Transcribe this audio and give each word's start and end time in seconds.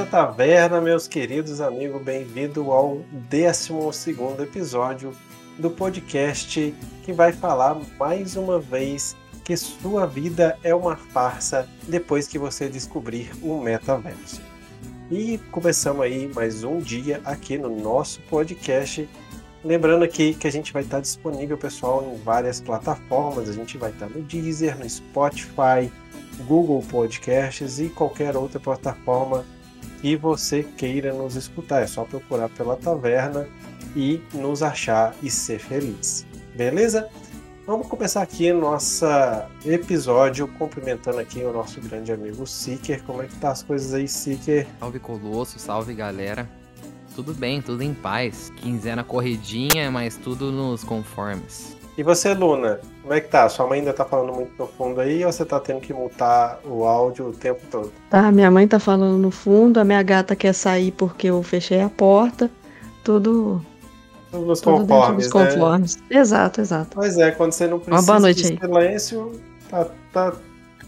À 0.00 0.06
Taverna, 0.06 0.80
meus 0.80 1.06
queridos 1.06 1.60
amigos. 1.60 2.00
Bem-vindo 2.02 2.72
ao 2.72 3.02
12 3.12 3.72
episódio 4.42 5.12
do 5.58 5.70
podcast 5.70 6.74
que 7.02 7.12
vai 7.12 7.32
falar 7.32 7.76
mais 7.98 8.34
uma 8.34 8.58
vez 8.58 9.14
que 9.44 9.54
sua 9.58 10.06
vida 10.06 10.58
é 10.62 10.74
uma 10.74 10.96
farsa 10.96 11.68
depois 11.86 12.26
que 12.26 12.38
você 12.38 12.66
descobrir 12.66 13.30
o 13.42 13.60
metaverso. 13.60 14.40
E 15.10 15.36
começamos 15.50 16.02
aí 16.02 16.30
mais 16.34 16.64
um 16.64 16.78
dia 16.78 17.20
aqui 17.24 17.58
no 17.58 17.68
nosso 17.68 18.22
podcast. 18.22 19.06
Lembrando 19.62 20.04
aqui 20.04 20.34
que 20.34 20.46
a 20.46 20.52
gente 20.52 20.72
vai 20.72 20.82
estar 20.82 21.00
disponível, 21.00 21.58
pessoal, 21.58 22.02
em 22.02 22.16
várias 22.22 22.60
plataformas. 22.60 23.48
A 23.48 23.52
gente 23.52 23.76
vai 23.76 23.90
estar 23.90 24.08
no 24.08 24.22
Deezer, 24.22 24.78
no 24.78 24.88
Spotify, 24.88 25.92
Google 26.46 26.82
Podcasts 26.82 27.78
e 27.78 27.90
qualquer 27.90 28.36
outra 28.36 28.58
plataforma 28.58 29.44
que 30.00 30.16
você 30.16 30.62
queira 30.62 31.12
nos 31.12 31.36
escutar. 31.36 31.82
É 31.82 31.86
só 31.86 32.04
procurar 32.04 32.48
pela 32.48 32.74
taverna 32.76 33.46
e 33.94 34.22
nos 34.32 34.62
achar 34.62 35.14
e 35.22 35.30
ser 35.30 35.58
feliz. 35.58 36.26
Beleza? 36.56 37.08
Vamos 37.66 37.86
começar 37.86 38.22
aqui 38.22 38.52
nosso 38.52 39.04
episódio 39.64 40.48
cumprimentando 40.48 41.18
aqui 41.18 41.40
o 41.40 41.52
nosso 41.52 41.80
grande 41.82 42.10
amigo 42.10 42.46
Seeker. 42.46 43.02
Como 43.04 43.22
é 43.22 43.26
que 43.26 43.36
tá 43.36 43.50
as 43.50 43.62
coisas 43.62 43.92
aí, 43.92 44.08
Seeker? 44.08 44.66
Salve 44.80 44.98
Colosso, 44.98 45.58
salve 45.58 45.94
galera. 45.94 46.59
Tudo 47.14 47.34
bem, 47.34 47.60
tudo 47.60 47.82
em 47.82 47.92
paz. 47.92 48.52
Quinzena 48.56 49.02
corridinha, 49.04 49.90
mas 49.90 50.16
tudo 50.16 50.50
nos 50.50 50.84
conformes. 50.84 51.76
E 51.98 52.02
você, 52.02 52.32
Luna, 52.32 52.80
como 53.02 53.12
é 53.12 53.20
que 53.20 53.28
tá? 53.28 53.48
Sua 53.48 53.66
mãe 53.66 53.80
ainda 53.80 53.92
tá 53.92 54.04
falando 54.04 54.32
muito 54.32 54.52
no 54.58 54.66
fundo 54.66 55.00
aí 55.00 55.24
ou 55.24 55.32
você 55.32 55.44
tá 55.44 55.60
tendo 55.60 55.80
que 55.80 55.92
mutar 55.92 56.58
o 56.64 56.84
áudio 56.84 57.28
o 57.28 57.32
tempo 57.32 57.60
todo? 57.70 57.92
Tá, 58.08 58.30
minha 58.32 58.50
mãe 58.50 58.66
tá 58.66 58.78
falando 58.78 59.18
no 59.18 59.30
fundo, 59.30 59.78
a 59.78 59.84
minha 59.84 60.02
gata 60.02 60.34
quer 60.36 60.54
sair 60.54 60.92
porque 60.92 61.26
eu 61.26 61.42
fechei 61.42 61.80
a 61.80 61.90
porta. 61.90 62.50
Tudo. 63.04 63.60
Tudo 64.30 64.46
nos 64.46 64.60
tudo 64.60 64.86
conformes. 64.86 65.28
Dos 65.28 65.34
né? 65.34 65.50
conformes. 65.50 65.98
Exato, 66.08 66.60
exato. 66.60 66.90
Pois 66.94 67.18
é, 67.18 67.32
quando 67.32 67.52
você 67.52 67.66
não 67.66 67.78
precisa 67.78 67.96
Uma 67.96 68.06
boa 68.06 68.20
noite 68.20 68.42
de 68.42 68.58
silêncio, 68.58 69.40
tá, 69.68 69.86
tá 70.12 70.32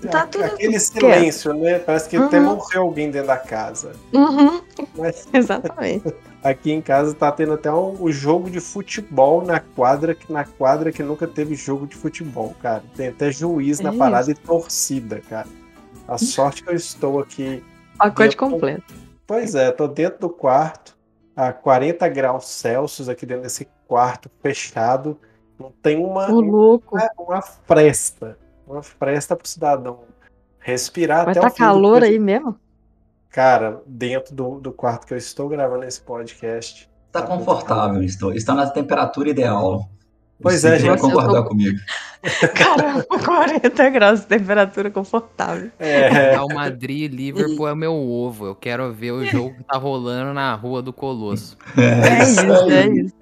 Tá 0.09 0.27
tudo 0.27 0.45
Aquele 0.45 0.79
silêncio, 0.81 1.53
né? 1.55 1.79
Parece 1.79 2.09
que 2.09 2.19
uhum. 2.19 2.27
até 2.27 2.41
morreu 2.41 2.83
alguém 2.83 3.11
dentro 3.11 3.29
da 3.29 3.37
casa. 3.37 3.93
Uhum. 4.13 4.61
Mas... 4.97 5.27
Exatamente. 5.33 6.13
Aqui 6.43 6.73
em 6.73 6.83
casa 6.83 7.15
tá 7.15 7.31
tendo 7.31 7.53
até 7.53 7.71
um, 7.71 8.03
um, 8.03 8.11
jogo 8.11 8.51
de 8.51 8.59
futebol 8.59 9.45
na 9.45 9.61
quadra, 9.61 10.17
na 10.29 10.45
quadra 10.45 10.91
que 10.91 11.01
nunca 11.01 11.29
teve 11.29 11.55
jogo 11.55 11.87
de 11.87 11.95
futebol, 11.95 12.53
cara. 12.61 12.83
Tem 12.97 13.09
até 13.09 13.31
juiz 13.31 13.79
é 13.79 13.85
na 13.85 13.93
parada 13.93 14.33
isso. 14.33 14.41
e 14.41 14.45
torcida, 14.45 15.23
cara. 15.29 15.47
A 16.09 16.19
sorte 16.19 16.65
que 16.65 16.71
eu 16.71 16.75
estou 16.75 17.21
aqui. 17.21 17.63
Pacote 17.97 18.37
completo. 18.37 18.93
Pois 19.25 19.55
é, 19.55 19.71
tô 19.71 19.87
dentro 19.87 20.19
do 20.19 20.29
quarto, 20.29 20.97
a 21.37 21.53
40 21.53 22.09
graus 22.09 22.47
Celsius 22.47 23.09
aqui 23.09 23.25
dentro 23.25 23.45
desse 23.45 23.69
quarto 23.87 24.29
fechado. 24.43 25.17
Não 25.57 25.73
tem 25.81 25.97
uma, 26.05 26.27
louco. 26.27 26.97
uma, 26.97 27.09
uma 27.17 27.43
fresta 27.43 28.37
uma 28.67 28.83
fresta 28.83 29.37
pro 29.37 29.49
cidadão 29.49 30.01
respirar 30.63 31.27
Mas 31.27 31.37
até 31.37 31.49
tá 31.49 31.55
calor 31.55 32.03
aí 32.03 32.19
mesmo? 32.19 32.57
Cara, 33.31 33.83
dentro 33.87 34.35
do, 34.35 34.61
do 34.61 34.73
quarto 34.73 35.07
que 35.07 35.15
eu 35.15 35.19
estou 35.19 35.49
gravando 35.49 35.85
esse 35.85 36.01
podcast. 36.01 36.89
Tá, 37.11 37.23
tá 37.23 37.27
confortável, 37.27 38.03
estou. 38.03 38.33
Está 38.33 38.55
na 38.55 38.69
temperatura 38.69 39.31
ideal. 39.31 39.89
Pois 40.41 40.65
é, 40.65 40.79
gente. 40.79 40.89
vai 40.89 40.99
concordar 40.99 41.43
tô... 41.43 41.49
comigo. 41.49 41.79
Caramba, 42.55 43.05
40 43.25 43.91
graus 43.91 44.21
de 44.21 44.27
temperatura 44.27 44.91
confortável. 44.91 45.71
É. 45.79 46.39
O 46.41 46.49
Madrid 46.49 47.13
Liverpool 47.13 47.69
é 47.69 47.75
meu 47.75 47.95
ovo. 47.95 48.47
Eu 48.47 48.55
quero 48.55 48.93
ver 48.93 49.13
o 49.13 49.25
jogo 49.25 49.55
que 49.55 49.65
tá 49.65 49.79
rolando 49.79 50.35
na 50.35 50.55
rua 50.55 50.83
do 50.83 50.93
Colosso. 50.93 51.57
É, 51.77 52.19
é 52.19 52.23
isso, 52.23 52.71
é 52.71 52.87
isso. 52.89 53.22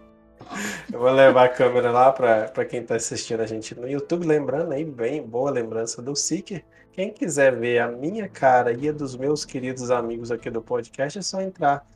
Eu 0.92 0.98
vou 0.98 1.10
levar 1.10 1.44
a 1.44 1.48
câmera 1.48 1.90
lá 1.90 2.12
para 2.12 2.64
quem 2.64 2.80
está 2.80 2.96
assistindo 2.96 3.40
a 3.40 3.46
gente 3.46 3.78
no 3.78 3.88
YouTube. 3.88 4.26
Lembrando 4.26 4.72
aí, 4.72 4.84
bem 4.84 5.22
boa 5.22 5.50
lembrança 5.50 6.02
do 6.02 6.16
Seeker. 6.16 6.64
Quem 6.92 7.12
quiser 7.12 7.54
ver 7.54 7.78
a 7.78 7.88
minha 7.88 8.28
cara 8.28 8.72
e 8.72 8.88
a 8.88 8.92
dos 8.92 9.16
meus 9.16 9.44
queridos 9.44 9.90
amigos 9.90 10.32
aqui 10.32 10.50
do 10.50 10.60
podcast, 10.60 11.18
é 11.18 11.22
só 11.22 11.40
entrar 11.40 11.86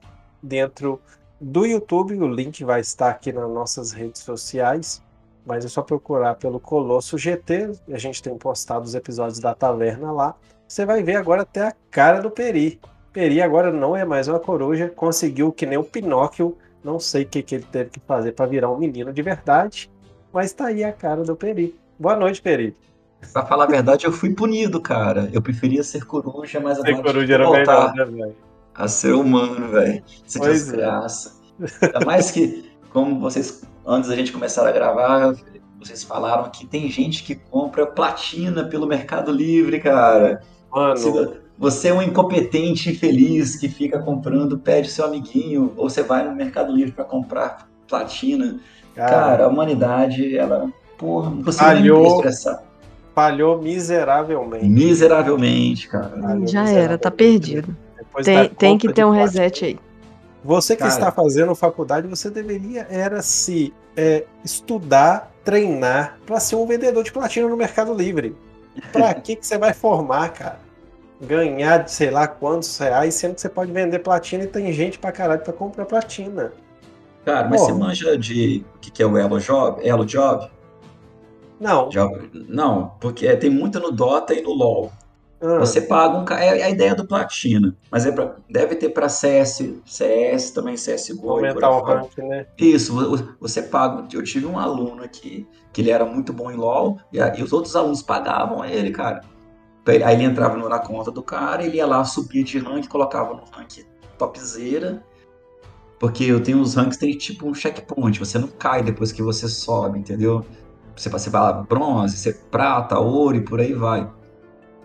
dentro 0.42 1.00
do 1.40 1.66
YouTube. 1.66 2.14
O 2.16 2.28
link 2.28 2.62
vai 2.64 2.80
estar 2.80 3.10
aqui 3.10 3.32
nas 3.32 3.50
nossas 3.50 3.92
redes 3.92 4.22
sociais. 4.22 5.02
Mas 5.44 5.64
é 5.64 5.68
só 5.68 5.82
procurar 5.82 6.36
pelo 6.36 6.58
Colosso 6.58 7.18
GT. 7.18 7.72
A 7.90 7.98
gente 7.98 8.22
tem 8.22 8.36
postado 8.38 8.84
os 8.84 8.94
episódios 8.94 9.40
da 9.40 9.54
taverna 9.54 10.10
lá. 10.10 10.34
Você 10.66 10.86
vai 10.86 11.02
ver 11.02 11.16
agora 11.16 11.42
até 11.42 11.66
a 11.66 11.74
cara 11.90 12.20
do 12.20 12.30
Peri. 12.30 12.80
Peri 13.12 13.42
agora 13.42 13.70
não 13.70 13.94
é 13.94 14.04
mais 14.04 14.26
uma 14.26 14.40
coruja, 14.40 14.88
conseguiu 14.88 15.52
que 15.52 15.66
nem 15.66 15.78
o 15.78 15.84
Pinóquio 15.84 16.56
não 16.84 17.00
sei 17.00 17.22
o 17.22 17.26
que, 17.26 17.42
que 17.42 17.54
ele 17.54 17.66
teve 17.72 17.90
que 17.90 18.00
fazer 18.00 18.32
para 18.32 18.46
virar 18.46 18.70
um 18.70 18.78
menino 18.78 19.12
de 19.12 19.22
verdade, 19.22 19.90
mas 20.32 20.52
tá 20.52 20.66
aí 20.66 20.84
a 20.84 20.92
cara 20.92 21.22
do 21.22 21.34
Peri. 21.34 21.74
Boa 21.98 22.14
noite, 22.14 22.42
Peri. 22.42 22.76
Pra 23.32 23.46
falar 23.46 23.64
a 23.64 23.68
verdade, 23.68 24.04
eu 24.04 24.12
fui 24.12 24.34
punido, 24.34 24.80
cara. 24.80 25.30
Eu 25.32 25.40
preferia 25.40 25.82
ser 25.82 26.04
coruja, 26.04 26.60
mas 26.60 26.78
agora. 26.78 26.96
Ser 26.96 27.02
coruja 27.02 27.34
era 27.34 27.50
melhor, 27.50 27.94
né, 27.94 28.04
velho? 28.04 28.36
A 28.74 28.86
ser 28.86 29.14
humano, 29.14 29.70
velho. 29.70 30.02
Isso 30.26 30.44
é 30.44 30.50
desgraça. 30.50 31.40
É. 31.60 31.86
Ainda 31.86 32.00
mais 32.04 32.30
que, 32.30 32.70
como 32.92 33.18
vocês, 33.18 33.62
antes 33.86 34.10
da 34.10 34.16
gente 34.16 34.32
começar 34.32 34.68
a 34.68 34.72
gravar, 34.72 35.34
vocês 35.78 36.02
falaram 36.02 36.50
que 36.50 36.66
tem 36.66 36.90
gente 36.90 37.22
que 37.22 37.34
compra 37.34 37.86
platina 37.86 38.64
pelo 38.64 38.86
Mercado 38.86 39.32
Livre, 39.32 39.80
cara. 39.80 40.42
Mano. 40.70 41.43
Você 41.58 41.88
é 41.88 41.94
um 41.94 42.02
incompetente 42.02 42.90
infeliz 42.90 43.56
que 43.56 43.68
fica 43.68 44.00
comprando, 44.00 44.58
pede 44.58 44.90
seu 44.90 45.04
amiguinho, 45.04 45.72
ou 45.76 45.88
você 45.88 46.02
vai 46.02 46.28
no 46.28 46.34
Mercado 46.34 46.72
Livre 46.72 46.92
para 46.92 47.04
comprar 47.04 47.68
platina. 47.88 48.58
Cara, 48.94 49.10
Cara, 49.10 49.44
a 49.44 49.48
humanidade, 49.48 50.36
ela, 50.36 50.68
porra, 50.98 51.30
não 51.30 51.42
consigo 51.42 51.64
falhou, 51.64 52.02
nem 52.02 52.14
expressar. 52.14 52.62
Falhou 53.14 53.62
miseravelmente. 53.62 54.66
Miseravelmente, 54.66 55.88
cara. 55.88 56.10
Falhou 56.20 56.46
Já 56.46 56.68
era, 56.68 56.98
tá 56.98 57.10
perdido. 57.10 57.76
tem, 58.24 58.48
tem 58.48 58.78
que 58.78 58.92
ter 58.92 59.04
um 59.04 59.10
reset 59.10 59.64
aí. 59.64 59.78
Você 60.44 60.74
que 60.74 60.80
Cara, 60.80 60.92
está 60.92 61.10
fazendo 61.10 61.54
faculdade, 61.54 62.06
você 62.06 62.28
deveria 62.28 62.86
era 62.90 63.22
se 63.22 63.72
é, 63.96 64.24
estudar, 64.44 65.32
treinar 65.42 66.18
para 66.26 66.38
ser 66.38 66.56
um 66.56 66.66
vendedor 66.66 67.02
de 67.02 67.10
platina 67.10 67.48
no 67.48 67.56
Mercado 67.56 67.94
Livre. 67.94 68.36
Para 68.92 69.14
que 69.14 69.36
que 69.36 69.46
você 69.46 69.56
vai 69.56 69.72
formar, 69.72 70.28
cara? 70.30 70.63
Ganhar 71.24 71.78
de 71.78 71.90
sei 71.90 72.10
lá 72.10 72.26
quantos 72.26 72.78
reais, 72.78 73.14
sendo 73.14 73.34
que 73.34 73.40
você 73.40 73.48
pode 73.48 73.72
vender 73.72 73.98
platina 74.00 74.44
e 74.44 74.46
tem 74.46 74.72
gente 74.72 74.98
pra 74.98 75.12
caralho 75.12 75.40
pra 75.40 75.52
comprar 75.52 75.84
platina. 75.84 76.52
Cara, 77.24 77.48
mas 77.48 77.60
Pô. 77.60 77.66
você 77.66 77.72
manja 77.72 78.18
de 78.18 78.64
o 78.76 78.78
que, 78.78 78.90
que 78.90 79.02
é 79.02 79.06
o 79.06 79.16
Elo 79.16 79.40
Job? 79.40 79.86
Elo 79.86 80.04
Job? 80.04 80.50
Não. 81.58 81.88
Job? 81.88 82.30
Não, 82.48 82.92
porque 83.00 83.26
é, 83.26 83.36
tem 83.36 83.48
muito 83.48 83.80
no 83.80 83.90
Dota 83.90 84.34
e 84.34 84.42
no 84.42 84.52
LoL. 84.52 84.92
Ah. 85.40 85.58
Você 85.58 85.82
paga 85.82 86.18
um. 86.18 86.36
É 86.36 86.62
a 86.62 86.70
ideia 86.70 86.94
do 86.94 87.06
Platina. 87.06 87.76
Mas 87.90 88.06
é 88.06 88.12
pra, 88.12 88.36
deve 88.48 88.76
ter 88.76 88.90
para 88.90 89.08
CS, 89.08 89.74
CS 89.84 90.50
também, 90.52 90.74
CSGO. 90.74 91.30
Aumentar 91.30 91.70
o 91.70 91.82
rank, 91.82 92.16
né? 92.18 92.46
Isso, 92.58 93.36
você 93.38 93.62
paga. 93.62 94.06
Eu 94.12 94.22
tive 94.22 94.46
um 94.46 94.58
aluno 94.58 95.02
aqui 95.02 95.46
que 95.72 95.82
ele 95.82 95.90
era 95.90 96.04
muito 96.04 96.32
bom 96.32 96.50
em 96.50 96.56
LoL 96.56 96.98
e, 97.12 97.18
e 97.18 97.42
os 97.42 97.52
outros 97.52 97.76
alunos 97.76 98.02
pagavam 98.02 98.64
ele, 98.64 98.90
cara. 98.90 99.20
Aí 99.86 100.14
ele 100.14 100.24
entrava 100.24 100.56
na 100.56 100.78
conta 100.78 101.10
do 101.10 101.22
cara, 101.22 101.62
ele 101.62 101.76
ia 101.76 101.86
lá, 101.86 102.04
subia 102.04 102.42
de 102.42 102.58
rank, 102.58 102.88
colocava 102.88 103.34
no 103.34 103.44
rank 103.52 103.84
topzera. 104.16 105.02
Porque 105.98 106.24
eu 106.24 106.42
tenho 106.42 106.60
os 106.60 106.74
ranks, 106.74 106.98
tem 106.98 107.16
tipo 107.16 107.48
um 107.48 107.54
checkpoint, 107.54 108.18
você 108.18 108.38
não 108.38 108.48
cai 108.48 108.82
depois 108.82 109.12
que 109.12 109.22
você 109.22 109.48
sobe, 109.48 109.98
entendeu? 109.98 110.44
Você, 110.96 111.08
você 111.08 111.30
vai 111.30 111.42
lá, 111.42 111.52
bronze, 111.52 112.16
você, 112.16 112.32
prata, 112.32 112.98
ouro 112.98 113.36
e 113.36 113.40
por 113.40 113.60
aí 113.60 113.72
vai. 113.74 114.10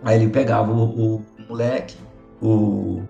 Aí 0.03 0.21
ele 0.21 0.29
pegava 0.29 0.71
o, 0.71 1.17
o 1.17 1.25
moleque, 1.47 1.97
o, 2.41 3.03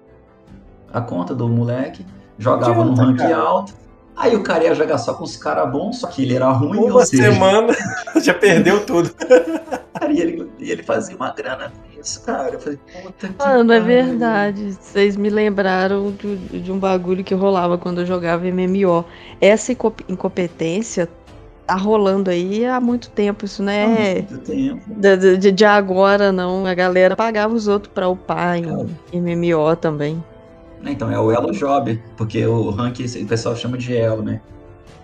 a 0.92 1.01
conta 1.01 1.35
do 1.35 1.47
moleque, 1.47 2.06
jogava 2.38 2.83
no 2.83 2.94
rank 2.94 3.18
cara. 3.18 3.38
alto. 3.38 3.74
Aí 4.19 4.36
o 4.36 4.44
cara 4.44 4.66
ia 4.66 4.75
jogar 4.75 4.98
só 4.98 5.13
com 5.13 5.24
os 5.24 5.38
caras 5.38 5.71
bons, 5.71 6.01
só 6.01 6.07
que 6.07 6.24
ele 6.24 6.36
era 6.36 6.50
ruim. 6.50 6.77
Uma 6.77 7.06
semana 7.06 7.74
já 8.21 8.33
perdeu 8.33 8.86
tudo. 8.86 9.12
Cara, 9.94 10.12
e 10.12 10.19
ele, 10.19 10.51
e 10.60 10.69
ele 10.69 10.83
fazia 10.83 11.16
uma 11.16 11.31
grana 11.31 11.71
com 11.71 12.01
isso, 12.01 12.21
cara. 12.24 12.56
Eu 12.56 12.60
falei, 12.60 12.80
puta 13.01 13.30
que 13.30 13.36
Mano, 13.39 13.71
é 13.71 13.80
verdade. 13.80 14.74
Vocês 14.74 15.16
me 15.16 15.30
lembraram 15.30 16.12
de, 16.12 16.36
de, 16.60 16.69
um 16.69 16.77
bagulho 16.77 17.24
que 17.24 17.33
rolava 17.33 17.77
quando 17.77 18.01
eu 18.01 18.06
jogava 18.06 18.44
MMO. 18.44 19.06
Essa 19.39 19.71
incompetência 19.71 21.07
tá 21.66 21.75
rolando 21.75 22.30
aí 22.30 22.66
há 22.66 22.81
muito 22.81 23.10
tempo. 23.12 23.45
Isso 23.45 23.63
não 23.63 23.71
é. 23.71 24.16
muito 24.16 24.38
tempo. 24.39 24.81
De, 24.98 25.38
de, 25.38 25.51
de, 25.51 25.66
agora, 25.66 26.30
não. 26.30 26.66
A 26.66 26.74
galera 26.74 27.16
pagava 27.16 27.54
os 27.54 27.69
outros 27.69 27.94
pra 27.94 28.10
upar 28.10 28.57
em, 28.57 28.66
em 29.13 29.21
MMO 29.21 29.77
também. 29.77 30.21
Então, 30.84 31.12
é 31.12 31.20
o 31.20 31.31
Elo 31.31 31.52
Job, 31.52 32.02
porque 32.16 32.46
o 32.46 32.70
rank 32.70 33.00
o 33.00 33.26
pessoal 33.26 33.56
chama 33.56 33.78
de 33.78 33.96
Elo, 33.96 34.22
né? 34.24 34.42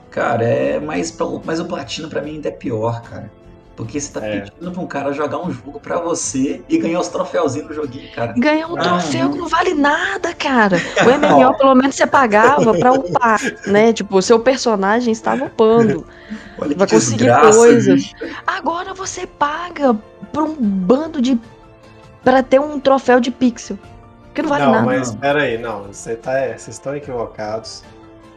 Cara, 0.09 0.43
é. 0.45 0.79
Mas, 0.79 1.15
mas 1.43 1.59
o 1.59 1.65
Platina 1.65 2.07
pra 2.07 2.21
mim 2.21 2.31
ainda 2.35 2.47
é 2.47 2.51
pior, 2.51 3.01
cara. 3.01 3.29
Porque 3.75 3.99
você 3.99 4.13
tá 4.13 4.25
É. 4.25 4.39
pedindo 4.39 4.71
pra 4.71 4.81
um 4.81 4.87
cara 4.87 5.11
jogar 5.11 5.37
um 5.39 5.51
jogo 5.51 5.81
pra 5.81 5.99
você 5.99 6.61
e 6.69 6.77
ganhar 6.77 6.97
os 7.01 7.09
troféuzinhos 7.09 7.67
no 7.67 7.73
joguinho, 7.75 8.09
cara. 8.15 8.31
Ganhar 8.37 8.69
um 8.71 8.77
Ah, 8.77 8.81
troféu 8.81 9.25
não. 9.25 9.31
que 9.33 9.37
não 9.39 9.47
vale 9.49 9.73
nada, 9.73 10.33
cara. 10.33 10.77
O 11.05 11.09
MMO, 11.51 11.57
pelo 11.57 11.75
menos, 11.75 11.93
você 11.93 12.07
pagava 12.07 12.73
pra 12.73 12.93
upar, 12.93 13.41
né? 13.67 13.91
Tipo, 13.91 14.17
o 14.17 14.21
seu 14.21 14.39
personagem 14.39 15.11
estava 15.11 15.43
upando. 15.43 16.07
Olha 16.57 16.69
que 16.71 16.79
Vai 16.79 16.87
conseguir 16.87 17.17
desgraça, 17.25 17.57
coisas. 17.59 17.95
bicho. 17.95 18.15
Agora 18.47 18.93
você 18.93 19.27
paga 19.27 19.93
pra 20.31 20.43
um 20.43 20.55
bando 20.55 21.21
de. 21.21 21.37
pra 22.23 22.41
ter 22.41 22.61
um 22.61 22.79
troféu 22.79 23.19
de 23.19 23.29
pixel. 23.29 23.77
Que 24.35 24.41
não 24.43 24.49
vale 24.49 24.65
não, 24.65 24.71
nada. 24.73 24.85
mas 24.85 25.07
Não. 25.07 25.15
espera 25.15 25.41
aí, 25.41 25.57
não, 25.57 25.83
você 25.83 26.15
tá, 26.15 26.33
é, 26.37 26.49
vocês 26.57 26.75
estão 26.75 26.95
equivocados. 26.95 27.83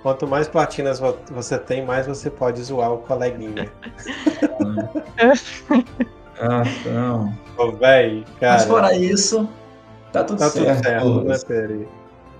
Quanto 0.02 0.26
mais 0.28 0.46
platinas 0.48 0.98
vo- 1.00 1.18
você 1.30 1.58
tem, 1.58 1.84
mais 1.84 2.06
você 2.06 2.30
pode 2.30 2.62
zoar 2.62 2.92
o 2.92 2.98
coleguinha. 2.98 3.70
Ah, 6.40 6.62
não. 6.86 7.34
Ô, 7.56 7.72
véi, 7.72 8.24
cara, 8.38 8.52
Mas 8.58 8.64
fora 8.66 8.94
isso, 8.94 9.48
tá 10.12 10.22
tudo 10.22 10.38
tá 10.38 10.48
tudo 10.50 10.64
certo. 10.64 10.84
certo, 10.84 11.20
né, 11.24 11.36
Peri? 11.46 11.88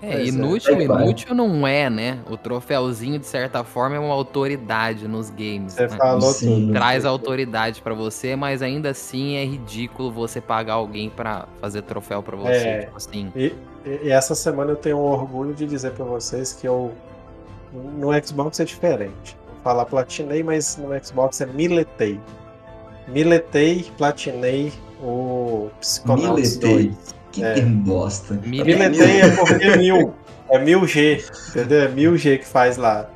É, 0.01 0.11
Pois 0.13 0.19
é. 0.27 0.31
inútil, 0.31 0.87
vai. 0.87 1.03
inútil 1.03 1.35
não 1.35 1.67
é, 1.67 1.89
né? 1.89 2.19
O 2.29 2.37
troféuzinho, 2.37 3.19
de 3.19 3.25
certa 3.25 3.63
forma, 3.65 3.95
é 3.97 3.99
uma 3.99 4.13
autoridade 4.13 5.07
nos 5.07 5.29
games. 5.29 5.73
Você 5.73 5.87
né? 5.87 5.89
falou 5.97 6.31
Sim. 6.31 6.61
tudo. 6.67 6.73
Traz 6.73 7.03
autoridade 7.05 7.81
pra 7.81 7.93
você, 7.93 8.35
mas 8.35 8.61
ainda 8.61 8.91
assim 8.91 9.35
é 9.35 9.43
ridículo 9.43 10.09
você 10.11 10.39
pagar 10.39 10.73
alguém 10.75 11.09
pra 11.09 11.47
fazer 11.59 11.81
troféu 11.81 12.23
pra 12.23 12.37
você. 12.37 12.51
É. 12.53 12.79
Tipo 12.85 12.95
assim. 12.97 13.31
E, 13.35 13.53
e- 13.85 14.09
essa 14.09 14.35
semana 14.35 14.71
eu 14.71 14.75
tenho 14.77 14.97
um 14.97 15.01
orgulho 15.11 15.53
de 15.53 15.65
dizer 15.65 15.91
pra 15.91 16.05
vocês 16.05 16.53
que 16.53 16.65
eu. 16.67 16.93
No 17.73 18.09
Xbox 18.25 18.59
é 18.59 18.65
diferente. 18.65 19.37
Vou 19.47 19.57
falar 19.63 19.85
platinei, 19.85 20.41
mas 20.43 20.77
no 20.77 20.87
Xbox 21.05 21.41
é 21.41 21.45
miletei. 21.45 22.19
Miletei, 23.07 23.85
platinei 23.97 24.71
o 25.01 25.69
Psychonauts 25.79 26.57
Miletei. 26.57 26.87
2. 26.89 27.15
Que 27.31 27.43
É. 27.43 27.53
termo 27.55 27.83
bosta. 27.83 28.33
Miletei. 28.33 28.75
Miletei 28.75 29.21
é 29.21 29.35
porque 29.35 29.63
é 29.65 29.77
mil. 29.77 30.13
É 30.49 30.57
mil 30.57 30.87
G, 30.87 31.23
entendeu? 31.49 31.81
É 31.83 31.87
mil 31.87 32.17
G 32.17 32.37
que 32.39 32.45
faz 32.45 32.75
lá. 32.77 33.07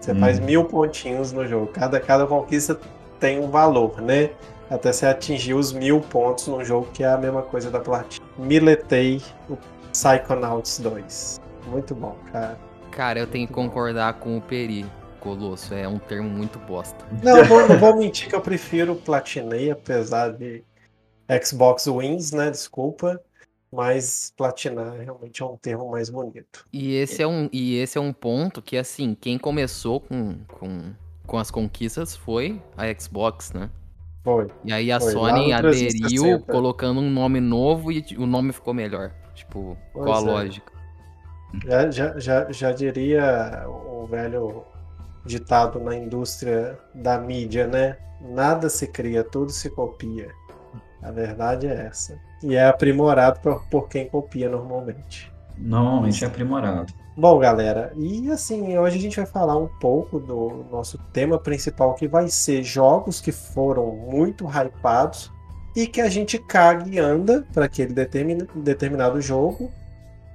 Você 0.00 0.12
Hum. 0.12 0.20
faz 0.20 0.40
mil 0.40 0.64
pontinhos 0.64 1.30
no 1.32 1.46
jogo. 1.46 1.66
Cada, 1.68 2.00
cada 2.00 2.26
conquista 2.26 2.78
tem 3.20 3.38
um 3.38 3.50
valor, 3.50 4.00
né? 4.00 4.30
Até 4.70 4.90
você 4.92 5.04
atingir 5.06 5.52
os 5.54 5.72
mil 5.74 6.00
pontos 6.00 6.46
no 6.46 6.64
jogo, 6.64 6.88
que 6.92 7.04
é 7.04 7.08
a 7.08 7.18
mesma 7.18 7.42
coisa 7.42 7.70
da 7.70 7.80
platina. 7.80 8.24
Miletei 8.38 9.20
o 9.48 9.58
Psychonauts 9.92 10.78
2. 10.80 11.40
Muito 11.66 11.94
bom, 11.94 12.16
cara. 12.32 12.58
Cara, 12.90 13.18
eu 13.18 13.26
tenho 13.26 13.46
que 13.46 13.52
concordar 13.52 14.14
com 14.14 14.36
o 14.38 14.40
Peri. 14.40 14.86
Colosso, 15.20 15.72
é 15.74 15.86
um 15.88 15.98
termo 15.98 16.28
muito 16.28 16.58
bosta. 16.60 17.04
Não, 17.22 17.38
eu 17.38 17.44
vou, 17.46 17.66
não 17.68 17.78
vou 17.78 17.96
mentir 17.96 18.28
que 18.28 18.34
eu 18.34 18.40
prefiro 18.40 18.94
platinei, 18.94 19.70
apesar 19.70 20.32
de 20.32 20.62
Xbox 21.42 21.86
Wins, 21.86 22.32
né? 22.32 22.50
Desculpa. 22.50 23.20
Mas 23.74 24.32
platinar 24.36 24.92
realmente 24.92 25.42
é 25.42 25.44
um 25.44 25.56
termo 25.56 25.90
mais 25.90 26.08
bonito. 26.08 26.64
E 26.72 26.94
esse 26.94 27.20
é 27.20 27.26
um, 27.26 27.48
e 27.52 27.76
esse 27.76 27.98
é 27.98 28.00
um 28.00 28.12
ponto 28.12 28.62
que, 28.62 28.76
assim, 28.76 29.16
quem 29.20 29.36
começou 29.36 29.98
com, 29.98 30.36
com, 30.46 30.92
com 31.26 31.38
as 31.38 31.50
conquistas 31.50 32.14
foi 32.14 32.62
a 32.76 32.84
Xbox, 32.96 33.52
né? 33.52 33.68
Foi. 34.22 34.46
E 34.64 34.72
aí 34.72 34.92
a 34.92 35.00
Foi, 35.00 35.10
Sony 35.10 35.52
aderiu 35.52 35.88
360. 35.88 36.52
colocando 36.52 37.00
um 37.00 37.10
nome 37.10 37.40
novo 37.40 37.90
e 37.90 38.04
o 38.16 38.26
nome 38.26 38.52
ficou 38.52 38.72
melhor. 38.72 39.12
Tipo, 39.34 39.76
Pois 39.92 40.06
qual 40.06 40.18
a 40.18 40.30
é. 40.30 40.32
lógica? 40.32 40.72
Já, 41.66 41.90
já, 41.90 42.18
já, 42.18 42.52
já 42.52 42.72
diria 42.72 43.64
o 43.68 44.06
velho 44.06 44.64
ditado 45.26 45.80
na 45.80 45.96
indústria 45.96 46.78
da 46.94 47.18
mídia, 47.18 47.66
né? 47.66 47.98
Nada 48.20 48.68
se 48.68 48.86
cria, 48.86 49.24
tudo 49.24 49.50
se 49.50 49.68
copia. 49.70 50.30
A 51.02 51.10
verdade 51.10 51.66
é 51.66 51.86
essa. 51.86 52.18
E 52.44 52.54
é 52.54 52.66
aprimorado 52.66 53.40
por, 53.40 53.64
por 53.70 53.88
quem 53.88 54.06
copia 54.06 54.48
normalmente. 54.48 55.32
Normalmente 55.56 56.22
é 56.24 56.26
aprimorado. 56.26 56.92
Bom, 57.16 57.38
galera, 57.38 57.92
e 57.96 58.30
assim, 58.30 58.76
hoje 58.76 58.98
a 58.98 59.00
gente 59.00 59.16
vai 59.16 59.26
falar 59.26 59.56
um 59.56 59.68
pouco 59.80 60.18
do 60.18 60.66
nosso 60.70 60.98
tema 61.12 61.38
principal, 61.38 61.94
que 61.94 62.08
vai 62.08 62.28
ser 62.28 62.62
jogos 62.62 63.20
que 63.20 63.32
foram 63.32 63.86
muito 63.92 64.44
hypados 64.46 65.32
e 65.74 65.86
que 65.86 66.00
a 66.00 66.08
gente 66.08 66.38
caga 66.38 66.88
e 66.88 66.98
anda 66.98 67.46
para 67.54 67.64
aquele 67.64 67.94
determin- 67.94 68.46
determinado 68.56 69.22
jogo, 69.22 69.70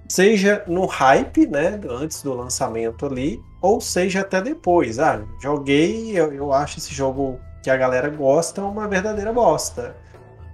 seja 0.08 0.64
no 0.68 0.86
hype, 0.86 1.46
né, 1.48 1.80
antes 1.90 2.24
do 2.24 2.34
lançamento 2.34 3.06
ali, 3.06 3.40
ou 3.62 3.80
seja 3.80 4.22
até 4.22 4.42
depois. 4.42 5.00
Ah, 5.00 5.22
joguei, 5.42 6.18
eu, 6.18 6.34
eu 6.34 6.54
acho 6.54 6.80
esse 6.80 6.94
jogo 6.94 7.40
que 7.62 7.70
a 7.70 7.78
galera 7.78 8.10
gosta 8.10 8.64
uma 8.64 8.88
verdadeira 8.88 9.34
bosta. 9.34 9.96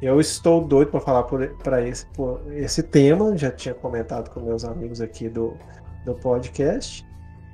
Eu 0.01 0.19
estou 0.19 0.61
doido 0.61 0.91
para 0.91 0.99
falar 0.99 1.23
para 1.23 1.87
esse, 1.87 2.05
por 2.07 2.41
esse 2.53 2.83
tema, 2.83 3.35
já 3.37 3.49
tinha 3.49 3.73
comentado 3.73 4.29
com 4.29 4.39
meus 4.41 4.65
amigos 4.65 5.01
aqui 5.01 5.29
do, 5.29 5.53
do 6.03 6.13
podcast. 6.15 7.07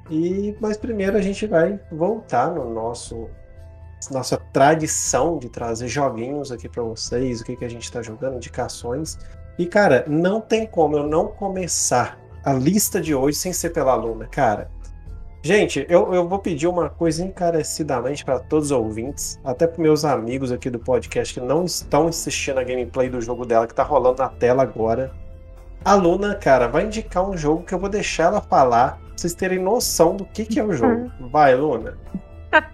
E 0.10 0.56
mas 0.60 0.76
primeiro 0.78 1.18
a 1.18 1.22
gente 1.22 1.46
vai 1.46 1.80
voltar 1.92 2.52
no 2.52 2.74
nosso 2.74 3.30
nossa 4.10 4.36
tradição 4.36 5.38
de 5.38 5.48
trazer 5.48 5.88
joguinhos 5.88 6.52
aqui 6.52 6.68
para 6.68 6.82
vocês, 6.82 7.40
o 7.40 7.44
que, 7.44 7.56
que 7.56 7.64
a 7.64 7.70
gente 7.70 7.84
está 7.84 8.02
jogando, 8.02 8.38
indicações. 8.38 9.18
E 9.60 9.68
cara, 9.68 10.04
não 10.08 10.42
tem 10.42 10.66
como 10.66 10.98
eu 10.98 11.06
não 11.06 11.28
começar 11.28 12.20
a 12.44 12.52
lista 12.52 13.00
de 13.00 13.14
hoje 13.14 13.38
sem 13.38 13.54
ser 13.54 13.70
pela 13.70 13.94
Luna, 13.94 14.26
cara. 14.26 14.72
Gente, 15.44 15.86
eu, 15.90 16.14
eu 16.14 16.28
vou 16.28 16.38
pedir 16.38 16.68
uma 16.68 16.88
coisa 16.90 17.24
encarecidamente 17.24 18.24
para 18.24 18.40
todos 18.40 18.68
os 18.68 18.72
ouvintes, 18.72 19.40
até 19.44 19.66
para 19.66 19.82
meus 19.82 20.06
amigos 20.06 20.52
aqui 20.52 20.70
do 20.70 20.78
podcast 20.78 21.34
que 21.34 21.40
não 21.40 21.66
estão 21.66 22.08
assistindo 22.08 22.60
a 22.60 22.64
gameplay 22.64 23.10
do 23.10 23.20
jogo 23.20 23.44
dela 23.46 23.66
que 23.66 23.74
tá 23.74 23.82
rolando 23.82 24.22
na 24.22 24.30
tela 24.30 24.62
agora. 24.62 25.12
A 25.84 25.96
Luna, 25.96 26.36
cara, 26.36 26.68
vai 26.68 26.86
indicar 26.86 27.28
um 27.28 27.36
jogo 27.36 27.64
que 27.64 27.74
eu 27.74 27.80
vou 27.80 27.90
deixar 27.90 28.26
ela 28.26 28.42
falar, 28.42 28.98
pra 29.00 29.18
vocês 29.18 29.34
terem 29.34 29.58
noção 29.58 30.16
do 30.16 30.26
que, 30.26 30.46
que 30.46 30.60
é 30.60 30.64
o 30.64 30.74
jogo. 30.74 31.12
Vai, 31.32 31.56
Luna. 31.56 31.98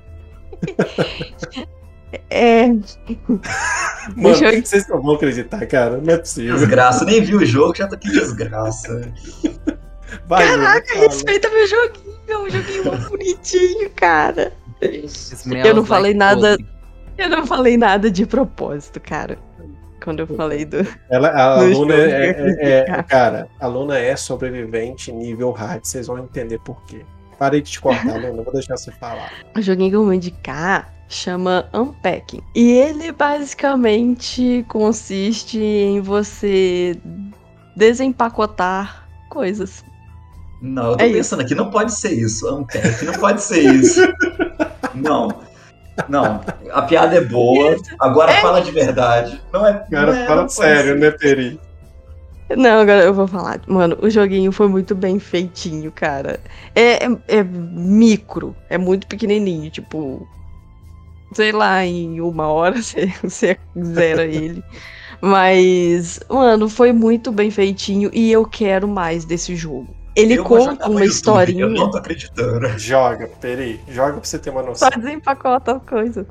É. 2.30 2.68
Mano, 2.68 2.82
Deixa 4.16 4.46
eu- 4.54 4.66
vocês 4.66 4.88
não 4.88 5.02
vão 5.02 5.16
acreditar, 5.16 5.66
cara. 5.68 5.98
Não 5.98 6.14
é 6.14 6.18
possível. 6.18 6.56
Desgraça, 6.56 7.04
nem 7.04 7.22
vi 7.22 7.36
o 7.36 7.46
jogo, 7.46 7.76
já 7.76 7.86
tô 7.86 7.98
que 7.98 8.10
desgraça. 8.10 9.12
Vai, 10.28 10.48
Caraca, 10.48 11.00
respeita 11.00 11.50
meu 11.50 11.68
joguinho, 11.68 12.18
é 12.28 12.38
um 12.38 12.50
joguinho 12.50 12.86
muito 12.86 13.10
bonitinho, 13.10 13.90
cara. 13.92 14.54
Eu 14.82 15.76
não 15.76 15.86
falei 15.86 16.14
nada-. 16.14 16.58
Eu 17.18 17.30
não 17.30 17.48
falei 17.48 17.78
nada 17.78 18.12
de 18.12 18.26
propósito, 18.26 19.00
cara. 19.00 19.38
Quando 20.04 20.20
eu 20.20 20.28
falei 20.28 20.64
do. 20.64 20.86
Ela, 21.10 21.30
a 21.30 21.62
Luna 21.64 21.96
é, 21.96 22.30
é- 22.30 22.86
é- 22.88 23.04
Cara, 23.04 23.50
a 23.60 23.68
Luna 23.68 23.98
é 23.98 24.16
sobrevivente 24.16 25.12
nível 25.12 25.52
hard, 25.52 25.84
vocês 25.84 26.08
vão 26.08 26.20
entender 26.20 26.60
por 26.60 26.82
quê. 26.86 27.04
Parei 27.38 27.62
de 27.62 27.72
te 27.72 27.82
cortar, 27.82 28.16
Luna, 28.22 28.44
vou 28.44 28.54
deixar 28.54 28.78
você 28.78 28.92
falar. 28.92 29.32
O 29.56 29.62
joguinho 29.62 29.90
que 29.90 29.96
eu 29.96 30.04
vou 30.06 30.14
indicar 30.14 30.94
chama 31.10 31.68
Unpacking. 31.74 32.42
E 32.56 32.72
ele 32.72 33.12
basicamente 33.12 34.64
consiste 34.70 35.60
em 35.60 36.00
você 36.00 36.96
desempacotar 37.76 39.08
coisas. 39.30 39.84
Não, 40.62 40.92
eu 40.92 40.98
tô 40.98 41.04
É 41.04 41.08
isso. 41.08 41.18
pensando 41.18 41.42
aqui, 41.42 41.56
não 41.56 41.70
pode 41.70 41.94
ser 41.94 42.14
isso. 42.14 42.48
Ampec, 42.48 43.06
não 43.06 43.14
pode 43.14 43.42
ser 43.44 43.62
isso. 43.76 44.02
Não. 44.96 45.30
Não, 46.08 46.42
a 46.72 46.82
piada 46.84 47.16
é 47.16 47.22
boa. 47.22 47.76
Agora 48.00 48.32
fala 48.34 48.62
de 48.62 48.72
verdade. 48.72 49.42
Não 49.52 49.66
é. 49.66 49.84
Cara, 49.92 50.14
não 50.14 50.20
é, 50.22 50.28
fala 50.28 50.42
não 50.44 50.50
sério, 50.50 50.94
ser. 50.94 51.00
né, 51.00 51.12
Peri? 51.12 51.60
Não, 52.56 52.80
agora 52.82 53.04
eu 53.04 53.14
vou 53.14 53.28
falar. 53.28 53.60
Mano, 53.68 53.98
o 54.02 54.10
joguinho 54.10 54.52
foi 54.52 54.68
muito 54.68 54.94
bem 54.96 55.20
feitinho, 55.20 55.92
cara. 55.92 56.40
É, 56.76 57.06
é, 57.06 57.10
é 57.40 57.44
micro, 57.44 58.56
é 58.70 58.78
muito 58.78 59.08
pequenininho, 59.08 59.70
tipo. 59.72 60.28
Sei 61.34 61.52
lá, 61.52 61.84
em 61.84 62.22
uma 62.22 62.48
hora 62.48 62.78
você, 62.82 63.12
você 63.24 63.58
zera 63.84 64.24
ele. 64.24 64.64
Mas, 65.20 66.20
mano, 66.30 66.70
foi 66.70 66.94
muito 66.94 67.32
bem 67.32 67.50
feitinho 67.50 68.10
e 68.14 68.32
eu 68.32 68.46
quero 68.46 68.88
mais 68.88 69.26
desse 69.26 69.56
jogo. 69.56 69.97
Ele 70.18 70.34
Eu 70.34 70.44
conta 70.44 70.90
uma 70.90 71.02
YouTube, 71.02 71.06
historinha. 71.06 71.62
Eu 71.66 71.70
não 71.70 71.92
tô 71.92 71.98
acreditando. 72.00 72.68
Joga, 72.80 73.30
Peri. 73.40 73.80
Joga 73.88 74.14
pra 74.14 74.24
você 74.24 74.40
ter 74.40 74.50
uma 74.50 74.64
noção. 74.64 74.90
Só 74.92 74.98
desempacota 75.00 75.74
as 75.78 75.84
coisas. 75.84 76.26